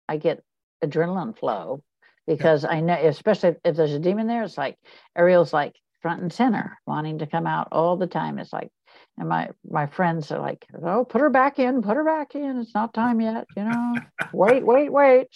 I 0.08 0.16
get 0.16 0.42
adrenaline 0.82 1.38
flow 1.38 1.82
because 2.26 2.64
yeah. 2.64 2.70
I 2.70 2.80
know, 2.80 2.94
especially 2.94 3.56
if 3.64 3.76
there's 3.76 3.92
a 3.92 3.98
demon 3.98 4.26
there, 4.26 4.42
it's 4.42 4.58
like 4.58 4.76
Ariel's 5.16 5.52
like 5.52 5.74
front 6.00 6.22
and 6.22 6.32
center, 6.32 6.78
wanting 6.86 7.18
to 7.18 7.26
come 7.26 7.46
out 7.46 7.68
all 7.72 7.96
the 7.96 8.06
time. 8.06 8.38
It's 8.38 8.52
like, 8.52 8.70
and 9.18 9.28
my 9.28 9.50
my 9.68 9.86
friends 9.86 10.32
are 10.32 10.40
like, 10.40 10.64
"Oh, 10.82 11.04
put 11.04 11.20
her 11.20 11.30
back 11.30 11.58
in, 11.58 11.82
put 11.82 11.96
her 11.96 12.04
back 12.04 12.34
in. 12.34 12.58
It's 12.58 12.74
not 12.74 12.94
time 12.94 13.20
yet, 13.20 13.46
you 13.56 13.64
know. 13.64 13.94
wait, 14.32 14.64
wait, 14.64 14.90
wait." 14.90 15.28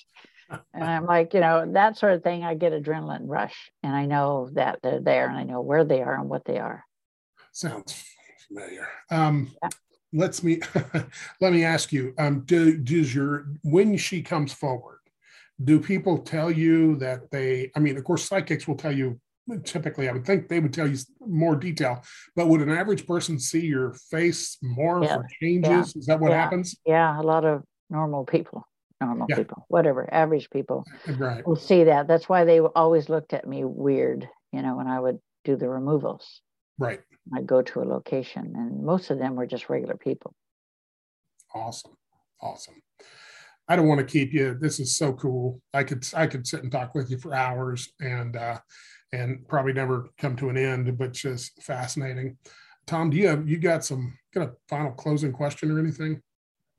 And 0.74 0.84
I'm 0.84 1.06
like, 1.06 1.34
you 1.34 1.40
know, 1.40 1.70
that 1.72 1.96
sort 1.96 2.12
of 2.14 2.22
thing. 2.22 2.44
I 2.44 2.54
get 2.54 2.72
adrenaline 2.72 3.24
rush, 3.26 3.70
and 3.82 3.94
I 3.94 4.06
know 4.06 4.48
that 4.54 4.80
they're 4.82 5.00
there, 5.00 5.28
and 5.28 5.36
I 5.36 5.44
know 5.44 5.60
where 5.60 5.84
they 5.84 6.02
are 6.02 6.14
and 6.14 6.28
what 6.28 6.44
they 6.44 6.58
are. 6.58 6.84
Sounds 7.52 8.04
familiar. 8.48 8.88
Um, 9.10 9.50
yeah. 9.62 9.68
let's 10.12 10.42
me 10.42 10.60
let 11.40 11.52
me 11.52 11.64
ask 11.64 11.92
you 11.92 12.14
um 12.18 12.40
do, 12.40 12.76
does 12.76 13.14
your 13.14 13.46
when 13.62 13.96
she 13.96 14.22
comes 14.22 14.52
forward 14.52 14.98
do 15.64 15.80
people 15.80 16.18
tell 16.18 16.50
you 16.50 16.96
that 16.96 17.30
they 17.30 17.70
i 17.76 17.80
mean 17.80 17.96
of 17.96 18.04
course 18.04 18.24
psychics 18.24 18.68
will 18.68 18.76
tell 18.76 18.92
you 18.92 19.18
typically 19.64 20.08
i 20.08 20.12
would 20.12 20.24
think 20.24 20.48
they 20.48 20.60
would 20.60 20.72
tell 20.72 20.86
you 20.86 20.96
more 21.20 21.56
detail 21.56 22.02
but 22.36 22.48
would 22.48 22.60
an 22.60 22.70
average 22.70 23.06
person 23.06 23.38
see 23.38 23.64
your 23.64 23.94
face 24.10 24.58
more 24.62 25.02
yeah. 25.02 25.16
for 25.16 25.26
changes 25.40 25.94
yeah. 25.94 25.98
is 26.00 26.06
that 26.06 26.20
what 26.20 26.32
happens 26.32 26.76
yeah 26.84 27.18
a 27.18 27.22
lot 27.22 27.44
of 27.44 27.62
normal 27.90 28.24
people 28.24 28.66
normal 29.04 29.26
people 29.26 29.64
whatever 29.68 30.12
average 30.12 30.48
people 30.50 30.84
right 31.18 31.46
will 31.46 31.56
see 31.56 31.84
that 31.84 32.06
that's 32.06 32.28
why 32.28 32.44
they 32.44 32.60
always 32.60 33.08
looked 33.08 33.32
at 33.32 33.46
me 33.46 33.64
weird 33.64 34.28
you 34.52 34.62
know 34.62 34.76
when 34.76 34.86
i 34.86 34.98
would 34.98 35.18
do 35.44 35.56
the 35.56 35.68
removals 35.68 36.40
right 36.78 37.00
i'd 37.34 37.46
go 37.46 37.62
to 37.62 37.80
a 37.80 37.84
location 37.84 38.52
and 38.56 38.82
most 38.82 39.10
of 39.10 39.18
them 39.18 39.34
were 39.34 39.46
just 39.46 39.68
regular 39.68 39.96
people 39.96 40.34
awesome 41.54 41.96
awesome 42.40 42.82
I 43.68 43.76
don't 43.76 43.88
want 43.88 44.00
to 44.00 44.04
keep 44.04 44.32
you. 44.32 44.56
This 44.60 44.80
is 44.80 44.96
so 44.96 45.12
cool. 45.12 45.60
I 45.72 45.84
could 45.84 46.06
I 46.14 46.26
could 46.26 46.46
sit 46.46 46.62
and 46.62 46.70
talk 46.70 46.94
with 46.94 47.10
you 47.10 47.18
for 47.18 47.32
hours 47.32 47.92
and 48.00 48.36
uh, 48.36 48.58
and 49.12 49.46
probably 49.48 49.72
never 49.72 50.10
come 50.18 50.36
to 50.36 50.48
an 50.48 50.56
end, 50.56 50.98
but 50.98 51.12
just 51.12 51.62
fascinating. 51.62 52.36
Tom, 52.86 53.10
do 53.10 53.16
you 53.16 53.28
have 53.28 53.48
you 53.48 53.58
got 53.58 53.84
some 53.84 54.18
got 54.34 54.48
a 54.48 54.52
final 54.68 54.92
closing 54.92 55.32
question 55.32 55.70
or 55.70 55.78
anything? 55.78 56.20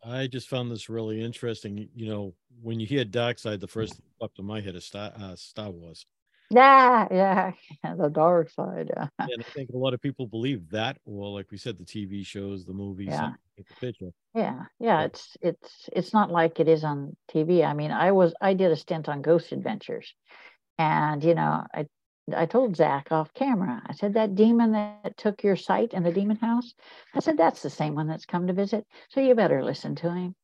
I 0.06 0.28
just 0.28 0.50
found 0.50 0.72
this 0.72 0.90
really 0.90 1.24
interesting. 1.24 1.90
You 1.96 2.08
know, 2.08 2.34
when 2.62 2.80
you 2.80 2.86
hear 2.86 3.06
Dark 3.06 3.40
Side, 3.40 3.60
the 3.60 3.68
first 3.68 3.94
thing 3.94 4.06
up 4.22 4.34
to 4.36 4.44
my 4.44 4.62
head 4.62 4.76
is 4.76 4.86
Star, 4.86 5.12
uh, 5.20 5.36
Star 5.36 5.70
Wars. 5.70 6.06
Yeah, 6.50 7.08
yeah, 7.84 7.96
the 7.96 8.10
dark 8.10 8.50
side. 8.50 8.92
Yeah. 8.96 9.08
And 9.20 9.40
I 9.40 9.50
think 9.54 9.70
a 9.70 9.78
lot 9.78 9.94
of 9.94 10.02
people 10.02 10.28
believe 10.28 10.70
that, 10.70 10.98
or 11.06 11.30
like 11.30 11.52
we 11.52 11.58
said, 11.58 11.78
the 11.78 11.86
TV 11.86 12.26
shows, 12.26 12.66
the 12.66 12.74
movies, 12.74 13.10
yeah. 13.10 13.32
the 13.58 13.64
picture. 13.80 14.12
Yeah, 14.36 14.66
yeah. 14.80 15.04
It's 15.04 15.38
it's 15.42 15.90
it's 15.92 16.14
not 16.14 16.32
like 16.32 16.60
it 16.60 16.68
is 16.68 16.84
on 16.84 17.16
TV. 17.34 17.66
I 17.66 17.74
mean, 17.74 17.92
I 17.92 18.12
was 18.12 18.34
I 18.42 18.54
did 18.54 18.72
a 18.72 18.76
stint 18.76 19.10
on 19.10 19.22
Ghost 19.22 19.52
Adventures, 19.52 20.14
and 20.78 21.24
you 21.24 21.34
know, 21.34 21.64
I 21.74 21.86
I 22.36 22.46
told 22.46 22.78
Zak 22.78 23.12
off 23.12 23.34
camera. 23.34 23.82
I 23.86 23.94
said 23.94 24.14
that 24.14 24.36
demon 24.36 24.72
that 24.74 25.18
took 25.18 25.44
your 25.44 25.56
sight 25.56 25.94
in 25.94 26.04
the 26.04 26.12
demon 26.12 26.38
house. 26.38 26.74
I 27.14 27.20
said 27.20 27.38
that's 27.38 27.62
the 27.62 27.70
same 27.70 27.96
one 27.96 28.08
that's 28.08 28.26
come 28.26 28.48
to 28.48 28.54
visit. 28.54 28.86
So 29.10 29.20
you 29.20 29.36
better 29.36 29.64
listen 29.64 29.96
to 29.96 30.14
him. 30.14 30.36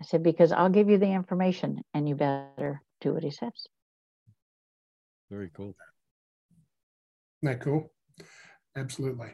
I 0.00 0.04
said 0.04 0.22
because 0.24 0.50
I'll 0.50 0.70
give 0.70 0.88
you 0.88 0.98
the 0.98 1.12
information, 1.12 1.82
and 1.94 2.08
you 2.08 2.16
better 2.16 2.82
do 3.00 3.14
what 3.14 3.22
he 3.22 3.30
says. 3.30 3.68
Very 5.30 5.50
cool. 5.54 5.76
Isn't 7.42 7.58
that 7.58 7.60
cool? 7.60 7.92
Absolutely. 8.76 9.28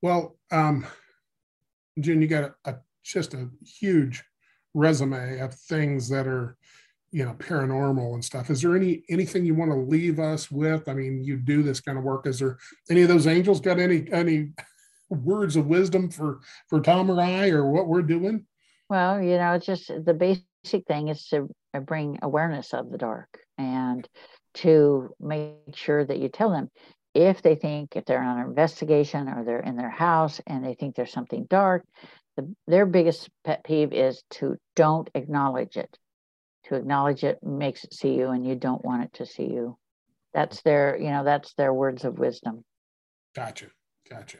Well, 0.00 0.38
um, 0.50 0.86
Jen, 2.00 2.22
you 2.22 2.28
got 2.28 2.54
a, 2.64 2.70
a, 2.70 2.76
just 3.02 3.34
a 3.34 3.50
huge 3.62 4.24
resume 4.72 5.38
of 5.40 5.54
things 5.54 6.08
that 6.08 6.26
are, 6.26 6.56
you 7.14 7.24
know, 7.24 7.34
paranormal 7.34 8.14
and 8.14 8.24
stuff. 8.24 8.50
Is 8.50 8.60
there 8.60 8.74
any 8.74 9.04
anything 9.08 9.46
you 9.46 9.54
want 9.54 9.70
to 9.70 9.76
leave 9.76 10.18
us 10.18 10.50
with? 10.50 10.88
I 10.88 10.94
mean, 10.94 11.22
you 11.22 11.36
do 11.36 11.62
this 11.62 11.80
kind 11.80 11.96
of 11.96 12.02
work. 12.02 12.26
Is 12.26 12.40
there 12.40 12.58
any 12.90 13.02
of 13.02 13.08
those 13.08 13.28
angels 13.28 13.60
got 13.60 13.78
any 13.78 14.10
any 14.10 14.48
words 15.08 15.54
of 15.54 15.68
wisdom 15.68 16.10
for 16.10 16.40
for 16.68 16.80
Tom 16.80 17.08
or 17.08 17.20
I 17.20 17.50
or 17.50 17.70
what 17.70 17.86
we're 17.86 18.02
doing? 18.02 18.46
Well, 18.90 19.22
you 19.22 19.38
know, 19.38 19.52
it's 19.52 19.64
just 19.64 19.86
the 19.86 20.12
basic 20.12 20.86
thing 20.88 21.06
is 21.06 21.28
to 21.28 21.48
uh, 21.72 21.78
bring 21.78 22.18
awareness 22.20 22.74
of 22.74 22.90
the 22.90 22.98
dark 22.98 23.38
and 23.58 24.08
to 24.54 25.14
make 25.20 25.54
sure 25.74 26.04
that 26.04 26.18
you 26.18 26.28
tell 26.28 26.50
them 26.50 26.68
if 27.14 27.42
they 27.42 27.54
think 27.54 27.94
if 27.94 28.04
they're 28.06 28.24
on 28.24 28.40
an 28.40 28.46
investigation 28.48 29.28
or 29.28 29.44
they're 29.44 29.60
in 29.60 29.76
their 29.76 29.88
house 29.88 30.40
and 30.48 30.64
they 30.64 30.74
think 30.74 30.96
there's 30.96 31.12
something 31.12 31.46
dark 31.48 31.84
the, 32.36 32.52
their 32.66 32.86
biggest 32.86 33.30
pet 33.44 33.62
peeve 33.62 33.92
is 33.92 34.24
to 34.30 34.56
don't 34.74 35.08
acknowledge 35.14 35.76
it 35.76 35.96
to 36.64 36.74
acknowledge 36.76 37.24
it 37.24 37.42
makes 37.42 37.84
it 37.84 37.94
see 37.94 38.14
you 38.14 38.30
and 38.30 38.46
you 38.46 38.54
don't 38.54 38.84
want 38.84 39.04
it 39.04 39.12
to 39.14 39.26
see 39.26 39.44
you. 39.44 39.76
That's 40.32 40.62
their 40.62 40.96
you 40.96 41.10
know 41.10 41.24
that's 41.24 41.54
their 41.54 41.72
words 41.72 42.04
of 42.04 42.18
wisdom. 42.18 42.64
Gotcha. 43.34 43.66
Gotcha. 44.10 44.38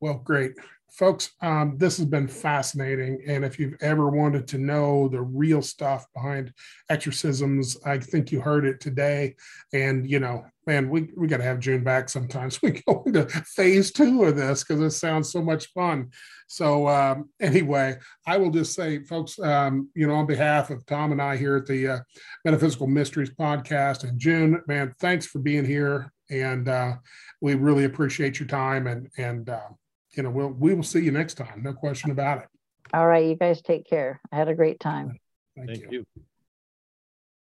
Well 0.00 0.14
great 0.14 0.52
folks, 0.94 1.32
um, 1.40 1.76
this 1.76 1.96
has 1.96 2.06
been 2.06 2.28
fascinating. 2.28 3.20
And 3.26 3.44
if 3.44 3.58
you've 3.58 3.76
ever 3.80 4.10
wanted 4.10 4.46
to 4.48 4.58
know 4.58 5.08
the 5.08 5.20
real 5.20 5.60
stuff 5.60 6.06
behind 6.14 6.52
exorcisms, 6.88 7.76
I 7.84 7.98
think 7.98 8.30
you 8.30 8.40
heard 8.40 8.64
it 8.64 8.80
today. 8.80 9.34
And, 9.72 10.08
you 10.08 10.20
know, 10.20 10.44
man, 10.66 10.88
we, 10.88 11.10
we 11.16 11.26
got 11.26 11.38
to 11.38 11.42
have 11.42 11.58
June 11.58 11.82
back 11.82 12.08
sometimes. 12.08 12.60
We 12.62 12.82
go 12.86 13.02
into 13.06 13.26
phase 13.26 13.90
two 13.90 14.24
of 14.24 14.36
this 14.36 14.62
because 14.62 14.80
it 14.80 14.96
sounds 14.96 15.32
so 15.32 15.42
much 15.42 15.66
fun. 15.72 16.10
So, 16.46 16.88
um, 16.88 17.28
anyway, 17.40 17.96
I 18.26 18.36
will 18.36 18.50
just 18.50 18.74
say, 18.74 19.02
folks, 19.02 19.38
um, 19.40 19.90
you 19.94 20.06
know, 20.06 20.14
on 20.14 20.26
behalf 20.26 20.70
of 20.70 20.86
Tom 20.86 21.12
and 21.12 21.20
I 21.20 21.36
here 21.36 21.56
at 21.56 21.66
the 21.66 21.88
uh, 21.88 21.98
Metaphysical 22.44 22.86
Mysteries 22.86 23.30
podcast 23.30 24.08
and 24.08 24.18
June, 24.18 24.62
man, 24.68 24.94
thanks 25.00 25.26
for 25.26 25.40
being 25.40 25.64
here. 25.64 26.12
And 26.30 26.68
uh, 26.68 26.94
we 27.40 27.54
really 27.54 27.84
appreciate 27.84 28.38
your 28.38 28.48
time 28.48 28.86
and, 28.86 29.08
and, 29.18 29.48
uh, 29.48 29.68
you 30.16 30.22
know, 30.22 30.30
we'll 30.30 30.48
we 30.48 30.74
will 30.74 30.82
see 30.82 31.00
you 31.00 31.10
next 31.10 31.34
time. 31.34 31.62
No 31.62 31.72
question 31.72 32.10
about 32.10 32.38
it. 32.38 32.48
All 32.92 33.06
right, 33.06 33.24
you 33.24 33.34
guys 33.34 33.62
take 33.62 33.86
care. 33.86 34.20
I 34.30 34.36
had 34.36 34.48
a 34.48 34.54
great 34.54 34.78
time. 34.80 35.18
Thank, 35.56 35.68
Thank 35.68 35.92
you. 35.92 36.06
you. 36.16 36.24